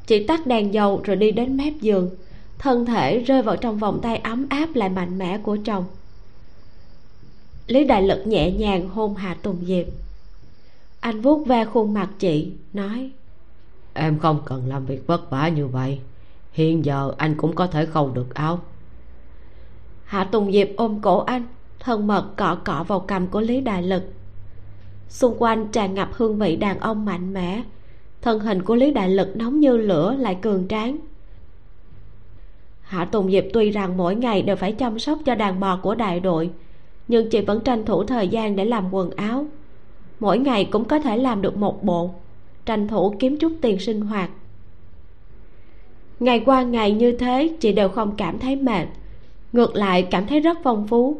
Chị 0.08 0.24
tắt 0.24 0.48
đèn 0.48 0.74
dầu 0.74 1.02
rồi 1.04 1.16
đi 1.16 1.32
đến 1.32 1.58
mép 1.58 1.74
giường. 1.82 2.10
Thân 2.58 2.86
thể 2.86 3.20
rơi 3.20 3.42
vào 3.42 3.56
trong 3.56 3.78
vòng 3.78 4.00
tay 4.02 4.18
ấm 4.18 4.46
áp 4.50 4.76
lại 4.76 4.90
mạnh 4.90 5.18
mẽ 5.18 5.38
của 5.38 5.58
chồng. 5.66 5.86
Lý 7.68 7.84
đại 7.84 8.04
lực 8.04 8.28
nhẹ 8.28 8.52
nhàng 8.52 8.90
hôn 8.90 9.16
hạ 9.16 9.38
tùng 9.42 9.58
diệp. 9.66 9.86
Anh 11.00 11.22
vuốt 11.22 11.48
ve 11.48 11.66
khuôn 11.66 11.94
mặt 11.94 12.10
chị 12.20 12.52
nói 12.74 13.12
em 13.96 14.20
không 14.20 14.42
cần 14.46 14.68
làm 14.68 14.86
việc 14.86 15.08
vất 15.08 15.30
vả 15.30 15.48
như 15.48 15.68
vậy. 15.68 16.00
Hiện 16.52 16.86
giờ 16.86 17.14
anh 17.18 17.36
cũng 17.38 17.56
có 17.56 17.68
thể 17.68 17.86
khâu 17.86 18.10
được 18.10 18.34
áo 18.34 18.60
hạ 20.06 20.24
tùng 20.24 20.52
diệp 20.52 20.68
ôm 20.78 21.00
cổ 21.02 21.20
anh, 21.20 21.44
thân 21.80 22.08
mật 22.08 22.26
cọ 22.38 22.58
cọ 22.66 22.86
vào 22.88 23.00
cằm 23.00 23.28
của 23.28 23.42
lý 23.42 23.62
đại 23.62 23.84
lực. 23.84 24.04
Xung 25.10 25.36
quanh 25.40 25.68
tràn 25.68 25.94
ngập 25.94 26.10
hương 26.14 26.38
vị 26.38 26.56
đàn 26.56 26.80
ông 26.80 27.06
mạnh 27.06 27.34
mẽ. 27.34 27.64
Thân 28.22 28.40
hình 28.40 28.62
của 28.62 28.76
lý 28.76 28.92
đại 28.92 29.10
lực 29.10 29.36
nóng 29.36 29.60
như 29.60 29.78
lửa 29.78 30.16
lại 30.20 30.38
cường 30.42 30.68
tráng. 30.68 30.98
Hạ 32.82 33.06
tùng 33.06 33.32
diệp 33.32 33.44
tuy 33.54 33.72
rằng 33.72 33.98
mỗi 33.98 34.16
ngày 34.16 34.42
đều 34.42 34.56
phải 34.56 34.72
chăm 34.72 35.00
sóc 35.00 35.20
cho 35.26 35.36
đàn 35.36 35.60
bò 35.60 35.78
của 35.78 35.96
đại 35.96 36.20
đội, 36.20 36.50
nhưng 37.08 37.30
chị 37.30 37.42
vẫn 37.42 37.60
tranh 37.62 37.86
thủ 37.86 38.04
thời 38.04 38.28
gian 38.28 38.56
để 38.56 38.66
làm 38.66 38.94
quần 38.94 39.12
áo. 39.12 39.46
Mỗi 40.20 40.38
ngày 40.40 40.66
cũng 40.66 40.86
có 40.86 41.00
thể 41.00 41.18
làm 41.18 41.42
được 41.42 41.58
một 41.58 41.84
bộ, 41.84 42.14
tranh 42.66 42.88
thủ 42.88 43.16
kiếm 43.20 43.38
chút 43.38 43.52
tiền 43.62 43.80
sinh 43.80 44.02
hoạt. 44.02 44.30
Ngày 46.20 46.44
qua 46.46 46.62
ngày 46.62 46.92
như 46.92 47.12
thế, 47.12 47.56
chị 47.60 47.72
đều 47.72 47.90
không 47.90 48.16
cảm 48.18 48.40
thấy 48.40 48.56
mệt 48.56 48.88
ngược 49.56 49.76
lại, 49.76 50.08
cảm 50.12 50.28
thấy 50.28 50.40
rất 50.40 50.58
phong 50.64 50.88
phú. 50.88 51.18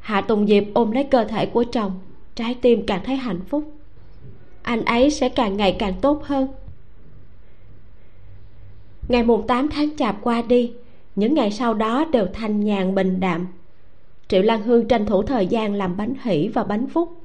Hạ 0.00 0.20
tùng 0.20 0.46
diệp 0.46 0.64
ôm 0.74 0.90
lấy 0.90 1.04
cơ 1.04 1.24
thể 1.24 1.46
của 1.46 1.64
chồng, 1.72 1.92
trái 2.34 2.54
tim 2.54 2.86
càng 2.86 3.00
thấy 3.04 3.16
hạnh 3.16 3.40
phúc. 3.48 3.72
Anh 4.62 4.84
ấy 4.84 5.10
sẽ 5.10 5.28
càng 5.28 5.56
ngày 5.56 5.76
càng 5.78 5.94
tốt 6.00 6.24
hơn. 6.24 6.48
Ngày 9.08 9.22
mùng 9.22 9.46
8 9.46 9.68
tháng 9.68 9.96
chạp 9.96 10.16
qua 10.22 10.42
đi, 10.42 10.72
những 11.16 11.34
ngày 11.34 11.50
sau 11.50 11.74
đó 11.74 12.04
đều 12.04 12.26
thanh 12.32 12.60
nhàn 12.60 12.94
bình 12.94 13.20
đạm. 13.20 13.46
Triệu 14.28 14.42
lan 14.42 14.62
hương 14.62 14.88
tranh 14.88 15.06
thủ 15.06 15.22
thời 15.22 15.46
gian 15.46 15.74
làm 15.74 15.96
bánh 15.96 16.14
hỷ 16.22 16.48
và 16.48 16.64
bánh 16.64 16.86
phúc. 16.86 17.22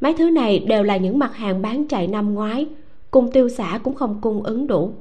Mấy 0.00 0.14
thứ 0.14 0.30
này 0.30 0.58
đều 0.58 0.82
là 0.82 0.96
những 0.96 1.18
mặt 1.18 1.36
hàng 1.36 1.62
bán 1.62 1.88
chạy 1.88 2.06
năm 2.06 2.34
ngoái, 2.34 2.66
cung 3.10 3.32
tiêu 3.32 3.48
xã 3.48 3.80
cũng 3.84 3.94
không 3.94 4.18
cung 4.20 4.42
ứng 4.42 4.66
đủ 4.66 4.92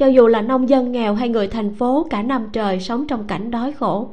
cho 0.00 0.06
dù 0.06 0.26
là 0.26 0.42
nông 0.42 0.68
dân 0.68 0.92
nghèo 0.92 1.14
hay 1.14 1.28
người 1.28 1.48
thành 1.48 1.74
phố, 1.74 2.06
cả 2.10 2.22
năm 2.22 2.48
trời 2.52 2.80
sống 2.80 3.06
trong 3.06 3.26
cảnh 3.26 3.50
đói 3.50 3.72
khổ. 3.72 4.08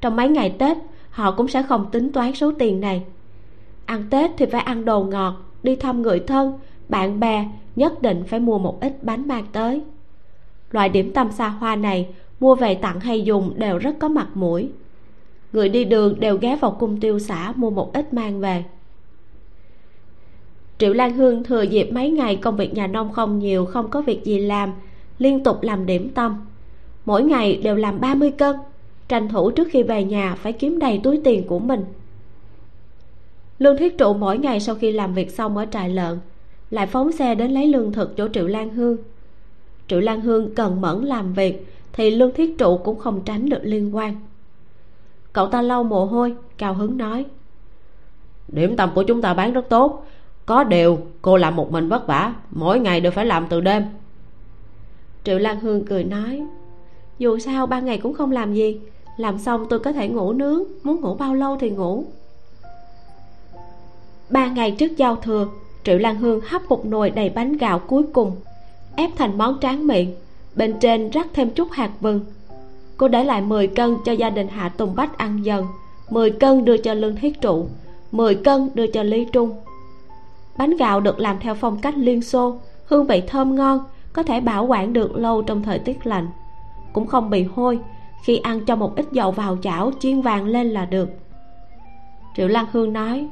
Trong 0.00 0.16
mấy 0.16 0.28
ngày 0.28 0.54
tết, 0.58 0.76
họ 1.10 1.30
cũng 1.30 1.48
sẽ 1.48 1.62
không 1.62 1.86
tính 1.92 2.12
toán 2.12 2.34
số 2.34 2.52
tiền 2.58 2.80
này. 2.80 3.02
Ăn 3.86 4.04
tết 4.10 4.30
thì 4.36 4.46
phải 4.46 4.60
ăn 4.60 4.84
đồ 4.84 5.04
ngọt, 5.04 5.34
đi 5.62 5.76
thăm 5.76 6.02
người 6.02 6.20
thân, 6.20 6.58
bạn 6.88 7.20
bè, 7.20 7.48
nhất 7.76 8.02
định 8.02 8.22
phải 8.26 8.40
mua 8.40 8.58
một 8.58 8.80
ít 8.80 9.04
bánh 9.04 9.28
mang 9.28 9.44
tới. 9.52 9.82
Loại 10.70 10.88
điểm 10.88 11.12
tâm 11.12 11.32
xa 11.32 11.48
hoa 11.48 11.76
này, 11.76 12.08
mua 12.40 12.54
về 12.54 12.74
tặng 12.74 13.00
hay 13.00 13.22
dùng 13.22 13.52
đều 13.56 13.78
rất 13.78 13.96
có 13.98 14.08
mặt 14.08 14.28
mũi. 14.34 14.70
Người 15.52 15.68
đi 15.68 15.84
đường 15.84 16.20
đều 16.20 16.36
ghé 16.36 16.56
vào 16.56 16.70
cung 16.70 17.00
tiêu 17.00 17.18
xã 17.18 17.52
mua 17.56 17.70
một 17.70 17.92
ít 17.92 18.14
mang 18.14 18.40
về. 18.40 18.64
Triệu 20.78 20.92
lan 20.92 21.14
hương 21.14 21.44
thừa 21.44 21.62
dịp 21.62 21.90
mấy 21.92 22.10
ngày 22.10 22.36
công 22.36 22.56
việc 22.56 22.74
nhà 22.74 22.86
nông 22.86 23.12
không 23.12 23.38
nhiều, 23.38 23.64
không 23.64 23.90
có 23.90 24.00
việc 24.00 24.24
gì 24.24 24.38
làm 24.38 24.72
liên 25.18 25.44
tục 25.44 25.62
làm 25.62 25.86
điểm 25.86 26.10
tâm. 26.14 26.46
Mỗi 27.04 27.22
ngày 27.22 27.56
đều 27.56 27.76
làm 27.76 28.00
30 28.00 28.30
cân, 28.30 28.56
tranh 29.08 29.28
thủ 29.28 29.50
trước 29.50 29.68
khi 29.70 29.82
về 29.82 30.04
nhà 30.04 30.34
phải 30.34 30.52
kiếm 30.52 30.78
đầy 30.78 31.00
túi 31.02 31.20
tiền 31.24 31.46
của 31.46 31.58
mình. 31.58 31.84
Lương 33.58 33.76
thiết 33.76 33.98
trụ 33.98 34.14
mỗi 34.14 34.38
ngày 34.38 34.60
sau 34.60 34.74
khi 34.74 34.92
làm 34.92 35.14
việc 35.14 35.30
xong 35.30 35.56
ở 35.56 35.66
trại 35.70 35.90
lợn, 35.90 36.18
lại 36.70 36.86
phóng 36.86 37.12
xe 37.12 37.34
đến 37.34 37.50
lấy 37.50 37.66
lương 37.66 37.92
thực 37.92 38.16
chỗ 38.16 38.28
triệu 38.28 38.46
lan 38.46 38.70
hương. 38.70 38.96
Triệu 39.88 40.00
lan 40.00 40.20
hương 40.20 40.54
cần 40.54 40.80
mẫn 40.80 41.04
làm 41.04 41.34
việc 41.34 41.66
thì 41.92 42.10
lương 42.10 42.32
thiết 42.32 42.58
trụ 42.58 42.78
cũng 42.78 42.98
không 42.98 43.20
tránh 43.24 43.48
được 43.48 43.60
liên 43.62 43.96
quan. 43.96 44.14
Cậu 45.32 45.46
ta 45.46 45.62
lau 45.62 45.84
mồ 45.84 46.04
hôi, 46.04 46.34
cao 46.58 46.74
hứng 46.74 46.98
nói, 46.98 47.24
điểm 48.48 48.76
tâm 48.76 48.90
của 48.94 49.02
chúng 49.02 49.22
ta 49.22 49.34
bán 49.34 49.52
rất 49.52 49.68
tốt, 49.68 50.06
có 50.46 50.64
điều 50.64 50.98
cô 51.22 51.36
làm 51.36 51.56
một 51.56 51.72
mình 51.72 51.88
vất 51.88 52.06
vả, 52.06 52.34
mỗi 52.50 52.80
ngày 52.80 53.00
đều 53.00 53.12
phải 53.12 53.26
làm 53.26 53.46
từ 53.48 53.60
đêm 53.60 53.82
triệu 55.24 55.38
lan 55.38 55.60
hương 55.60 55.84
cười 55.84 56.04
nói, 56.04 56.42
dù 57.18 57.38
sao 57.38 57.66
ban 57.66 57.84
ngày 57.84 57.98
cũng 57.98 58.14
không 58.14 58.32
làm 58.32 58.54
gì, 58.54 58.80
làm 59.16 59.38
xong 59.38 59.66
tôi 59.70 59.78
có 59.78 59.92
thể 59.92 60.08
ngủ 60.08 60.32
nướng, 60.32 60.62
muốn 60.82 61.00
ngủ 61.00 61.14
bao 61.14 61.34
lâu 61.34 61.56
thì 61.60 61.70
ngủ. 61.70 62.04
Ba 64.30 64.46
ngày 64.46 64.70
trước 64.70 64.96
giao 64.96 65.16
thừa, 65.16 65.48
triệu 65.84 65.98
lan 65.98 66.16
hương 66.16 66.40
hấp 66.40 66.62
một 66.68 66.86
nồi 66.86 67.10
đầy 67.10 67.30
bánh 67.30 67.56
gạo 67.56 67.78
cuối 67.78 68.02
cùng, 68.12 68.32
ép 68.96 69.10
thành 69.16 69.38
món 69.38 69.58
tráng 69.60 69.86
miệng, 69.86 70.14
bên 70.56 70.74
trên 70.80 71.10
rắc 71.10 71.26
thêm 71.34 71.50
chút 71.50 71.68
hạt 71.72 71.90
vừng. 72.00 72.20
Cô 72.96 73.08
để 73.08 73.24
lại 73.24 73.40
10 73.40 73.66
cân 73.66 73.96
cho 74.04 74.12
gia 74.12 74.30
đình 74.30 74.48
hạ 74.48 74.68
tùng 74.68 74.94
bách 74.94 75.18
ăn 75.18 75.44
dần 75.44 75.66
10 76.10 76.30
cân 76.30 76.64
đưa 76.64 76.76
cho 76.76 76.94
lương 76.94 77.16
thiết 77.16 77.40
trụ 77.40 77.66
10 78.12 78.34
cân 78.34 78.70
đưa 78.74 78.86
cho 78.86 79.02
lý 79.02 79.26
trung. 79.32 79.50
Bánh 80.58 80.76
gạo 80.76 81.00
được 81.00 81.18
làm 81.18 81.36
theo 81.40 81.54
phong 81.54 81.80
cách 81.80 81.94
liên 81.96 82.22
xô, 82.22 82.58
hương 82.84 83.06
vị 83.06 83.22
thơm 83.26 83.54
ngon 83.54 83.80
có 84.14 84.22
thể 84.22 84.40
bảo 84.40 84.64
quản 84.64 84.92
được 84.92 85.16
lâu 85.16 85.42
trong 85.42 85.62
thời 85.62 85.78
tiết 85.78 86.06
lạnh. 86.06 86.28
Cũng 86.92 87.06
không 87.06 87.30
bị 87.30 87.42
hôi, 87.54 87.78
khi 88.24 88.36
ăn 88.36 88.64
cho 88.64 88.76
một 88.76 88.96
ít 88.96 89.06
dầu 89.12 89.30
vào 89.30 89.56
chảo 89.62 89.90
chiên 90.00 90.20
vàng 90.20 90.46
lên 90.46 90.66
là 90.66 90.84
được. 90.84 91.08
Triệu 92.36 92.48
lan 92.48 92.66
hương 92.72 92.92
nói, 92.92 93.28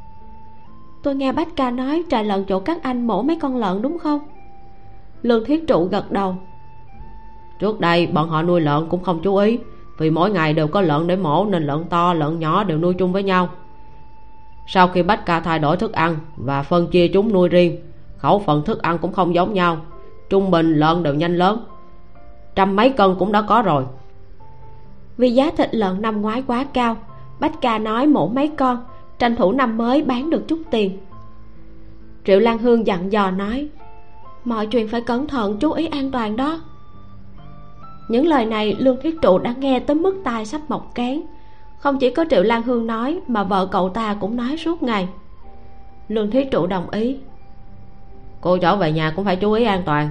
tôi 1.02 1.14
nghe 1.14 1.32
bách 1.32 1.56
ca 1.56 1.70
nói 1.70 2.02
trà 2.10 2.22
lợn 2.22 2.44
chỗ 2.44 2.60
các 2.60 2.82
anh 2.82 3.06
mổ 3.06 3.22
mấy 3.22 3.36
con 3.36 3.56
lợn 3.56 3.82
đúng 3.82 3.98
không? 3.98 4.20
Lương 5.22 5.44
thiết 5.44 5.66
trụ 5.68 5.84
gật 5.84 6.12
đầu, 6.12 6.36
trước 7.58 7.80
đây 7.80 8.06
bọn 8.06 8.28
họ 8.28 8.42
nuôi 8.42 8.60
lợn 8.60 8.88
cũng 8.88 9.02
không 9.02 9.20
chú 9.22 9.36
ý, 9.36 9.58
vì 9.98 10.10
mỗi 10.10 10.30
ngày 10.30 10.52
đều 10.52 10.68
có 10.68 10.80
lợn 10.80 11.06
để 11.06 11.16
mổ 11.16 11.44
nên 11.44 11.62
lợn 11.62 11.84
to, 11.84 12.14
lợn 12.14 12.38
nhỏ 12.38 12.64
đều 12.64 12.78
nuôi 12.78 12.94
chung 12.94 13.12
với 13.12 13.22
nhau. 13.22 13.48
Sau 14.66 14.88
khi 14.88 15.02
bách 15.02 15.26
ca 15.26 15.40
thay 15.40 15.58
đổi 15.58 15.76
thức 15.76 15.92
ăn 15.92 16.16
và 16.36 16.62
phân 16.62 16.86
chia 16.86 17.08
chúng 17.08 17.32
nuôi 17.32 17.48
riêng, 17.48 17.76
khẩu 18.16 18.38
phần 18.38 18.64
thức 18.64 18.82
ăn 18.82 18.98
cũng 18.98 19.12
không 19.12 19.34
giống 19.34 19.54
nhau 19.54 19.76
trung 20.32 20.50
bình 20.50 20.74
lợn 20.74 21.02
đều 21.02 21.14
nhanh 21.14 21.36
lớn. 21.36 21.64
Trăm 22.54 22.76
mấy 22.76 22.90
cân 22.90 23.14
cũng 23.18 23.32
đã 23.32 23.42
có 23.42 23.62
rồi. 23.62 23.84
Vì 25.16 25.30
giá 25.30 25.50
thịt 25.56 25.74
lợn 25.74 26.02
năm 26.02 26.22
ngoái 26.22 26.42
quá 26.46 26.64
cao 26.72 26.96
bách 27.40 27.60
ca 27.60 27.78
nói 27.78 28.06
mổ 28.06 28.28
mấy 28.28 28.48
con 28.48 28.84
tranh 29.18 29.36
thủ 29.36 29.52
năm 29.52 29.76
mới 29.76 30.02
bán 30.02 30.30
được 30.30 30.48
chút 30.48 30.58
tiền. 30.70 30.98
Triệu 32.24 32.40
lan 32.40 32.58
hương 32.58 32.86
dặn 32.86 33.12
dò 33.12 33.30
nói 33.30 33.68
mọi 34.44 34.66
chuyện 34.66 34.88
phải 34.88 35.00
cẩn 35.00 35.26
thận 35.26 35.58
chú 35.58 35.72
ý 35.72 35.86
an 35.86 36.10
toàn 36.10 36.36
đó. 36.36 36.60
Những 38.08 38.26
lời 38.26 38.46
này 38.46 38.76
lương 38.78 39.00
thiết 39.02 39.20
trụ 39.22 39.38
đã 39.38 39.54
nghe 39.58 39.80
tới 39.80 39.96
mức 39.96 40.20
tai 40.24 40.46
sắp 40.46 40.60
mọc 40.68 40.94
kén 40.94 41.22
không 41.78 41.98
chỉ 41.98 42.10
có 42.10 42.24
triệu 42.30 42.42
lan 42.42 42.62
hương 42.62 42.86
nói 42.86 43.20
mà 43.28 43.44
vợ 43.44 43.66
cậu 43.66 43.88
ta 43.88 44.14
cũng 44.14 44.36
nói 44.36 44.56
suốt 44.56 44.82
ngày. 44.82 45.08
Lương 46.08 46.30
thiết 46.30 46.50
trụ 46.50 46.66
đồng 46.66 46.90
ý. 46.90 47.16
Cô 48.40 48.58
trở 48.58 48.76
về 48.76 48.92
nhà 48.92 49.12
cũng 49.16 49.24
phải 49.24 49.36
chú 49.36 49.52
ý 49.52 49.64
an 49.64 49.82
toàn 49.86 50.10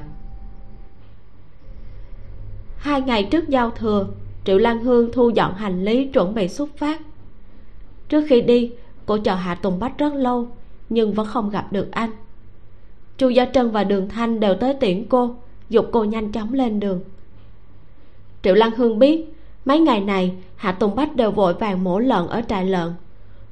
hai 2.81 3.01
ngày 3.01 3.23
trước 3.23 3.49
giao 3.49 3.71
thừa, 3.71 4.07
triệu 4.45 4.57
lan 4.57 4.83
hương 4.83 5.11
thu 5.11 5.29
dọn 5.29 5.55
hành 5.55 5.85
lý 5.85 6.07
chuẩn 6.07 6.33
bị 6.33 6.47
xuất 6.47 6.77
phát. 6.77 7.01
Trước 8.09 8.25
khi 8.27 8.41
đi, 8.41 8.71
cô 9.05 9.17
chờ 9.17 9.35
hạ 9.35 9.55
tùng 9.55 9.79
bách 9.79 9.97
rất 9.97 10.13
lâu, 10.13 10.47
nhưng 10.89 11.13
vẫn 11.13 11.27
không 11.27 11.49
gặp 11.49 11.73
được 11.73 11.91
anh. 11.91 12.09
Chu 13.17 13.29
gia 13.29 13.45
trân 13.45 13.71
và 13.71 13.83
đường 13.83 14.09
thanh 14.09 14.39
đều 14.39 14.55
tới 14.55 14.73
tiễn 14.73 15.05
cô, 15.09 15.35
dục 15.69 15.85
cô 15.91 16.03
nhanh 16.03 16.31
chóng 16.31 16.53
lên 16.53 16.79
đường. 16.79 17.01
Triệu 18.43 18.55
lan 18.55 18.71
hương 18.77 18.99
biết, 18.99 19.33
mấy 19.65 19.79
ngày 19.79 19.99
này, 19.99 20.33
hạ 20.55 20.71
tùng 20.71 20.95
bách 20.95 21.15
đều 21.15 21.31
vội 21.31 21.53
vàng 21.53 21.83
mổ 21.83 21.99
lợn 21.99 22.27
ở 22.27 22.41
trại 22.47 22.65
lợn. 22.65 22.93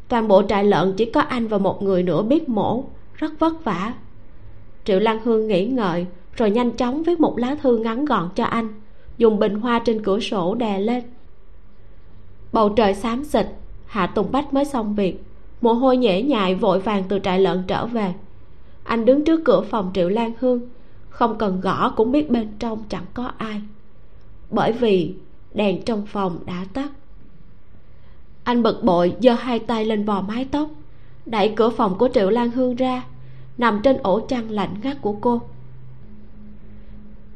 Toàn 0.07 0.27
bộ 0.27 0.43
trại 0.49 0.63
lợn 0.63 0.93
chỉ 0.97 1.05
có 1.05 1.21
anh 1.21 1.47
và 1.47 1.57
một 1.57 1.83
người 1.83 2.03
nữa 2.03 2.21
biết 2.21 2.49
mổ, 2.49 2.83
rất 3.13 3.39
vất 3.39 3.63
vả. 3.63 3.93
Triệu 4.85 4.99
lan 4.99 5.19
hương 5.23 5.47
nghĩ 5.47 5.65
ngợi, 5.65 6.05
rồi 6.35 6.51
nhanh 6.51 6.71
chóng 6.71 7.03
viết 7.03 7.19
một 7.19 7.37
lá 7.37 7.55
thư 7.61 7.77
ngắn 7.77 8.05
gọn 8.05 8.29
cho 8.35 8.43
anh 8.43 8.69
dùng 9.19 9.39
bình 9.39 9.59
hoa 9.59 9.79
trên 9.79 10.03
cửa 10.03 10.19
sổ 10.19 10.55
đè 10.55 10.79
lên. 10.79 11.03
Bầu 12.53 12.69
trời 12.69 12.93
xám 12.93 13.23
xịt, 13.23 13.45
hạ 13.85 14.07
tùng 14.07 14.31
bách 14.31 14.53
mới 14.53 14.65
xong 14.65 14.95
việc. 14.95 15.23
Mồ 15.61 15.73
hôi 15.73 15.97
nhễ 15.97 16.21
nhại 16.21 16.55
vội 16.55 16.79
vàng 16.79 17.03
từ 17.09 17.19
trại 17.19 17.39
lợn 17.39 17.63
trở 17.67 17.85
về. 17.85 18.13
Anh 18.83 19.05
đứng 19.05 19.25
trước 19.25 19.41
cửa 19.45 19.61
phòng 19.61 19.91
triệu 19.93 20.09
lan 20.09 20.33
hương, 20.39 20.61
không 21.09 21.37
cần 21.37 21.61
gõ 21.61 21.89
cũng 21.89 22.11
biết 22.11 22.29
bên 22.29 22.47
trong 22.59 22.83
chẳng 22.89 23.05
có 23.13 23.31
ai. 23.37 23.61
Bởi 24.49 24.71
vì 24.71 25.13
đèn 25.53 25.81
trong 25.81 26.05
phòng 26.05 26.39
đã 26.45 26.65
tắt. 26.73 26.89
Anh 28.43 28.63
bực 28.63 28.83
bội 28.83 29.15
giơ 29.19 29.33
hai 29.33 29.59
tay 29.59 29.85
lên 29.85 30.05
vò 30.05 30.21
mái 30.21 30.45
tóc, 30.51 30.69
đẩy 31.25 31.53
cửa 31.55 31.69
phòng 31.69 31.97
của 31.97 32.09
triệu 32.13 32.29
lan 32.29 32.51
hương 32.51 32.75
ra, 32.75 33.03
nằm 33.57 33.79
trên 33.83 33.97
ổ 34.03 34.19
chăn 34.19 34.51
lạnh 34.51 34.75
ngắt 34.83 35.01
của 35.01 35.15
cô 35.21 35.41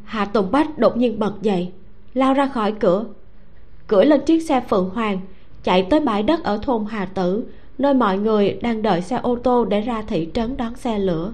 hạ 0.03 0.25
tùng 0.25 0.51
bách 0.51 0.77
đột 0.77 0.97
nhiên 0.97 1.19
bật 1.19 1.34
dậy, 1.41 1.71
lao 2.13 2.34
ra 2.34 2.47
khỏi 2.47 2.71
cửa. 2.71 3.05
Cưỡi 3.88 4.05
lên 4.05 4.21
chiếc 4.25 4.39
xe 4.39 4.61
phượng 4.69 4.89
hoàng, 4.89 5.19
chạy 5.63 5.88
tới 5.89 5.99
bãi 5.99 6.23
đất 6.23 6.43
ở 6.43 6.59
thôn 6.63 6.85
hà 6.89 7.05
tử, 7.05 7.43
nơi 7.77 7.93
mọi 7.93 8.17
người 8.17 8.59
đang 8.61 8.81
đợi 8.81 9.01
xe 9.01 9.15
ô 9.15 9.35
tô 9.35 9.65
để 9.65 9.81
ra 9.81 10.01
thị 10.01 10.30
trấn 10.34 10.57
đón 10.57 10.75
xe 10.75 10.99
lửa. 10.99 11.34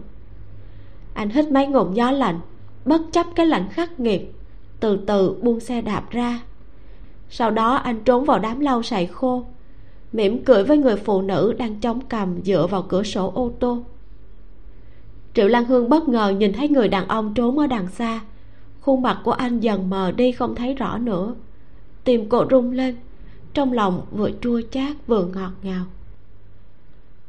Anh 1.13 1.29
hít 1.29 1.51
mấy 1.51 1.67
ngụm 1.67 1.93
gió 1.93 2.11
lạnh, 2.11 2.39
bất 2.85 3.01
chấp 3.11 3.25
cái 3.35 3.45
lạnh 3.45 3.67
khắc 3.71 3.99
nghiệt, 3.99 4.33
từ 4.79 4.99
từ 5.07 5.33
buông 5.41 5.59
xe 5.59 5.81
đạp 5.81 6.11
ra. 6.11 6.39
Sau 7.29 7.51
đó 7.51 7.75
anh 7.75 8.03
trốn 8.03 8.25
vào 8.25 8.39
đám 8.39 8.59
lau 8.59 8.83
sậy 8.83 9.05
khô, 9.05 9.43
mỉm 10.13 10.43
cười 10.43 10.63
với 10.63 10.77
người 10.77 10.95
phụ 10.95 11.21
nữ 11.21 11.53
đang 11.57 11.75
chống 11.75 12.01
cằm 12.01 12.43
dựa 12.43 12.67
vào 12.67 12.81
cửa 12.81 13.03
sổ 13.03 13.31
ô 13.35 13.51
tô. 13.59 13.77
Triệu 15.33 15.47
lan 15.47 15.65
hương 15.65 15.89
bất 15.89 16.07
ngờ 16.07 16.29
nhìn 16.29 16.53
thấy 16.53 16.69
người 16.69 16.87
đàn 16.87 17.07
ông 17.07 17.33
trốn 17.33 17.59
ở 17.59 17.67
đằng 17.67 17.87
xa 17.87 18.19
khuôn 18.89 19.01
mặt 19.01 19.21
của 19.23 19.31
anh 19.31 19.59
dần 19.59 19.89
mờ 19.89 20.11
đi 20.11 20.31
không 20.31 20.55
thấy 20.55 20.73
rõ 20.73 20.97
nữa. 20.97 21.35
Tim 22.03 22.29
cô 22.29 22.45
rung 22.51 22.71
lên, 22.71 22.95
trong 23.53 23.73
lòng 23.73 24.05
vừa 24.11 24.31
chua 24.41 24.61
chát 24.71 25.07
vừa 25.07 25.25
ngọt 25.25 25.51
ngào. 25.63 25.85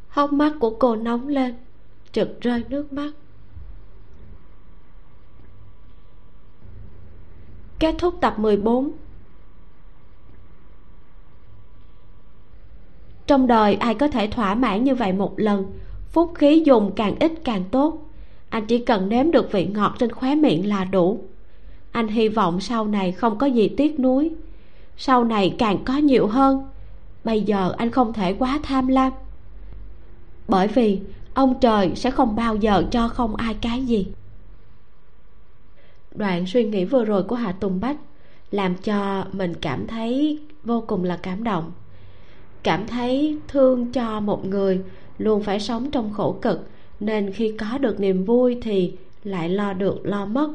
Hốc 0.08 0.32
mắt 0.32 0.52
của 0.60 0.70
cô 0.70 0.96
nóng 0.96 1.28
lên, 1.28 1.54
trực 2.12 2.40
rơi 2.40 2.64
nước 2.68 2.92
mắt. 2.92 3.12
Kết 7.78 7.94
thúc 7.98 8.14
tập 8.20 8.38
14 8.38 8.90
Trong 13.26 13.46
đời, 13.46 13.74
ai 13.74 13.94
có 13.94 14.08
thể 14.08 14.26
thỏa 14.26 14.54
mãn 14.54 14.84
như 14.84 14.94
vậy 14.94 15.12
một 15.12 15.40
lần? 15.40 15.72
Phúc 16.12 16.32
khí 16.34 16.62
dùng 16.66 16.92
càng 16.96 17.18
ít 17.20 17.32
càng 17.44 17.64
tốt. 17.70 18.10
Anh 18.48 18.66
chỉ 18.66 18.78
cần 18.78 19.08
nếm 19.08 19.30
được 19.30 19.52
vị 19.52 19.66
ngọt 19.66 19.94
trên 19.98 20.12
khóe 20.12 20.34
miệng 20.34 20.68
là 20.68 20.84
đủ. 20.84 21.29
Anh 21.92 22.08
hy 22.08 22.28
vọng 22.28 22.60
sau 22.60 22.86
này 22.86 23.12
không 23.12 23.38
có 23.38 23.46
gì 23.46 23.68
tiếc 23.76 24.00
nuối. 24.00 24.30
Sau 24.96 25.24
này 25.24 25.54
càng 25.58 25.84
có 25.84 25.96
nhiều 25.96 26.26
hơn. 26.26 26.68
Bây 27.24 27.42
giờ 27.42 27.74
anh 27.78 27.90
không 27.90 28.12
thể 28.12 28.32
quá 28.38 28.60
tham 28.62 28.86
lam. 28.86 29.12
Bởi 30.48 30.68
vì 30.68 31.00
ông 31.34 31.54
trời 31.60 31.92
sẽ 31.94 32.10
không 32.10 32.36
bao 32.36 32.56
giờ 32.56 32.84
cho 32.90 33.08
không 33.08 33.36
ai 33.36 33.54
cái 33.54 33.84
gì. 33.84 34.06
Đoạn 36.14 36.46
suy 36.46 36.64
nghĩ 36.64 36.84
vừa 36.84 37.04
rồi 37.04 37.22
của 37.22 37.36
hạ 37.36 37.52
tùng 37.52 37.80
bách 37.80 37.96
làm 38.50 38.74
cho 38.74 39.24
mình 39.32 39.54
cảm 39.60 39.86
thấy 39.86 40.38
vô 40.64 40.84
cùng 40.86 41.04
là 41.04 41.16
cảm 41.22 41.44
động. 41.44 41.72
Cảm 42.62 42.86
thấy 42.86 43.38
thương 43.48 43.92
cho 43.92 44.20
một 44.20 44.46
người 44.46 44.80
luôn 45.18 45.42
phải 45.42 45.60
sống 45.60 45.90
trong 45.90 46.12
khổ 46.12 46.38
cực, 46.42 46.68
nên 47.00 47.32
khi 47.32 47.54
có 47.58 47.78
được 47.78 48.00
niềm 48.00 48.24
vui 48.24 48.58
thì 48.62 48.92
lại 49.24 49.48
lo 49.48 49.72
được, 49.72 50.06
lo 50.06 50.26
mất 50.26 50.50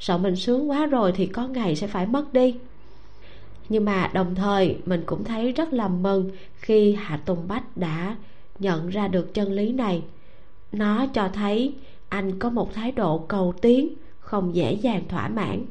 sợ 0.00 0.18
mình 0.18 0.36
sướng 0.36 0.70
quá 0.70 0.86
rồi 0.86 1.12
thì 1.12 1.26
có 1.26 1.48
ngày 1.48 1.76
sẽ 1.76 1.86
phải 1.86 2.06
mất 2.06 2.32
đi. 2.32 2.56
Nhưng 3.68 3.84
mà 3.84 4.10
đồng 4.14 4.34
thời, 4.34 4.76
mình 4.86 5.02
cũng 5.06 5.24
thấy 5.24 5.52
rất 5.52 5.72
là 5.72 5.88
mừng 5.88 6.30
khi 6.56 6.92
hạ 6.92 7.16
tùng 7.16 7.48
bách 7.48 7.76
đã 7.76 8.16
nhận 8.58 8.88
ra 8.88 9.08
được 9.08 9.34
chân 9.34 9.52
lý 9.52 9.72
này. 9.72 10.02
Nó 10.72 11.06
cho 11.06 11.28
thấy 11.28 11.74
anh 12.08 12.38
có 12.38 12.50
một 12.50 12.74
thái 12.74 12.92
độ 12.92 13.18
cầu 13.18 13.54
tiến, 13.62 13.94
không 14.20 14.54
dễ 14.54 14.72
dàng 14.72 15.02
thỏa 15.08 15.28
mãn. 15.28 15.64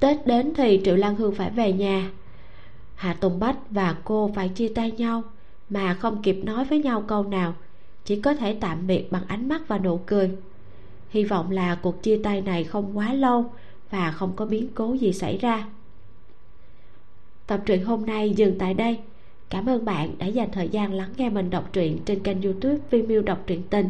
Tết 0.00 0.26
đến 0.26 0.54
thì 0.56 0.80
triệu 0.84 0.96
lan 0.96 1.16
hương 1.16 1.34
phải 1.34 1.50
về 1.50 1.72
nhà. 1.72 2.10
Hạ 2.94 3.16
tùng 3.20 3.38
bách 3.38 3.56
và 3.70 3.96
cô 4.04 4.30
phải 4.34 4.48
chia 4.48 4.68
tay 4.68 4.90
nhau, 4.90 5.22
mà 5.70 5.94
không 5.94 6.22
kịp 6.22 6.40
nói 6.44 6.64
với 6.64 6.78
nhau 6.78 7.04
câu 7.06 7.24
nào, 7.24 7.54
chỉ 8.04 8.20
có 8.20 8.34
thể 8.34 8.56
tạm 8.60 8.86
biệt 8.86 9.12
bằng 9.12 9.22
ánh 9.26 9.48
mắt 9.48 9.68
và 9.68 9.78
nụ 9.78 10.00
cười 10.06 10.30
hy 11.10 11.24
vọng 11.24 11.50
là 11.50 11.74
cuộc 11.74 12.02
chia 12.02 12.20
tay 12.22 12.40
này 12.40 12.64
không 12.64 12.98
quá 12.98 13.14
lâu 13.14 13.52
và 13.90 14.12
không 14.12 14.32
có 14.36 14.46
biến 14.46 14.68
cố 14.74 14.94
gì 14.94 15.12
xảy 15.12 15.38
ra. 15.38 15.66
Tập 17.46 17.60
truyện 17.66 17.84
hôm 17.84 18.06
nay 18.06 18.30
dừng 18.30 18.58
tại 18.58 18.74
đây. 18.74 18.98
Cảm 19.50 19.68
ơn 19.68 19.84
bạn 19.84 20.18
đã 20.18 20.26
dành 20.26 20.48
thời 20.52 20.68
gian 20.68 20.92
lắng 20.92 21.10
nghe 21.16 21.30
mình 21.30 21.50
đọc 21.50 21.72
truyện 21.72 21.98
trên 22.04 22.22
kênh 22.22 22.42
youtube 22.42 22.78
vimeo 22.90 23.22
đọc 23.22 23.42
truyện 23.46 23.62
tình. 23.70 23.88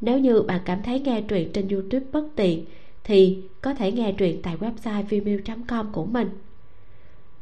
Nếu 0.00 0.18
như 0.18 0.42
bạn 0.42 0.60
cảm 0.64 0.82
thấy 0.82 1.00
nghe 1.00 1.22
truyện 1.22 1.52
trên 1.52 1.68
youtube 1.68 2.06
bất 2.12 2.24
tiện, 2.36 2.64
thì 3.04 3.42
có 3.60 3.74
thể 3.74 3.92
nghe 3.92 4.12
truyện 4.12 4.42
tại 4.42 4.56
website 4.56 5.02
vimeo 5.02 5.38
com 5.68 5.92
của 5.92 6.04
mình. 6.04 6.30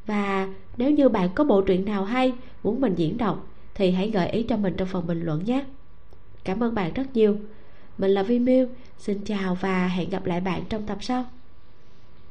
Và 0.06 0.48
nếu 0.76 0.90
như 0.90 1.08
bạn 1.08 1.28
có 1.34 1.44
bộ 1.44 1.62
truyện 1.62 1.84
nào 1.84 2.04
hay 2.04 2.32
muốn 2.62 2.80
mình 2.80 2.94
diễn 2.96 3.16
đọc, 3.16 3.46
thì 3.74 3.90
hãy 3.90 4.10
gợi 4.10 4.28
ý 4.30 4.42
cho 4.42 4.56
mình 4.56 4.74
trong 4.76 4.88
phần 4.88 5.06
bình 5.06 5.22
luận 5.22 5.44
nhé. 5.44 5.64
Cảm 6.44 6.62
ơn 6.62 6.74
bạn 6.74 6.92
rất 6.92 7.04
nhiều 7.14 7.36
mình 7.98 8.10
là 8.10 8.22
vi 8.22 8.38
Miu 8.38 8.66
xin 8.98 9.24
chào 9.24 9.54
và 9.54 9.88
hẹn 9.88 10.10
gặp 10.10 10.26
lại 10.26 10.40
bạn 10.40 10.62
trong 10.68 10.86
tập 10.86 10.98
sau. 11.00 11.24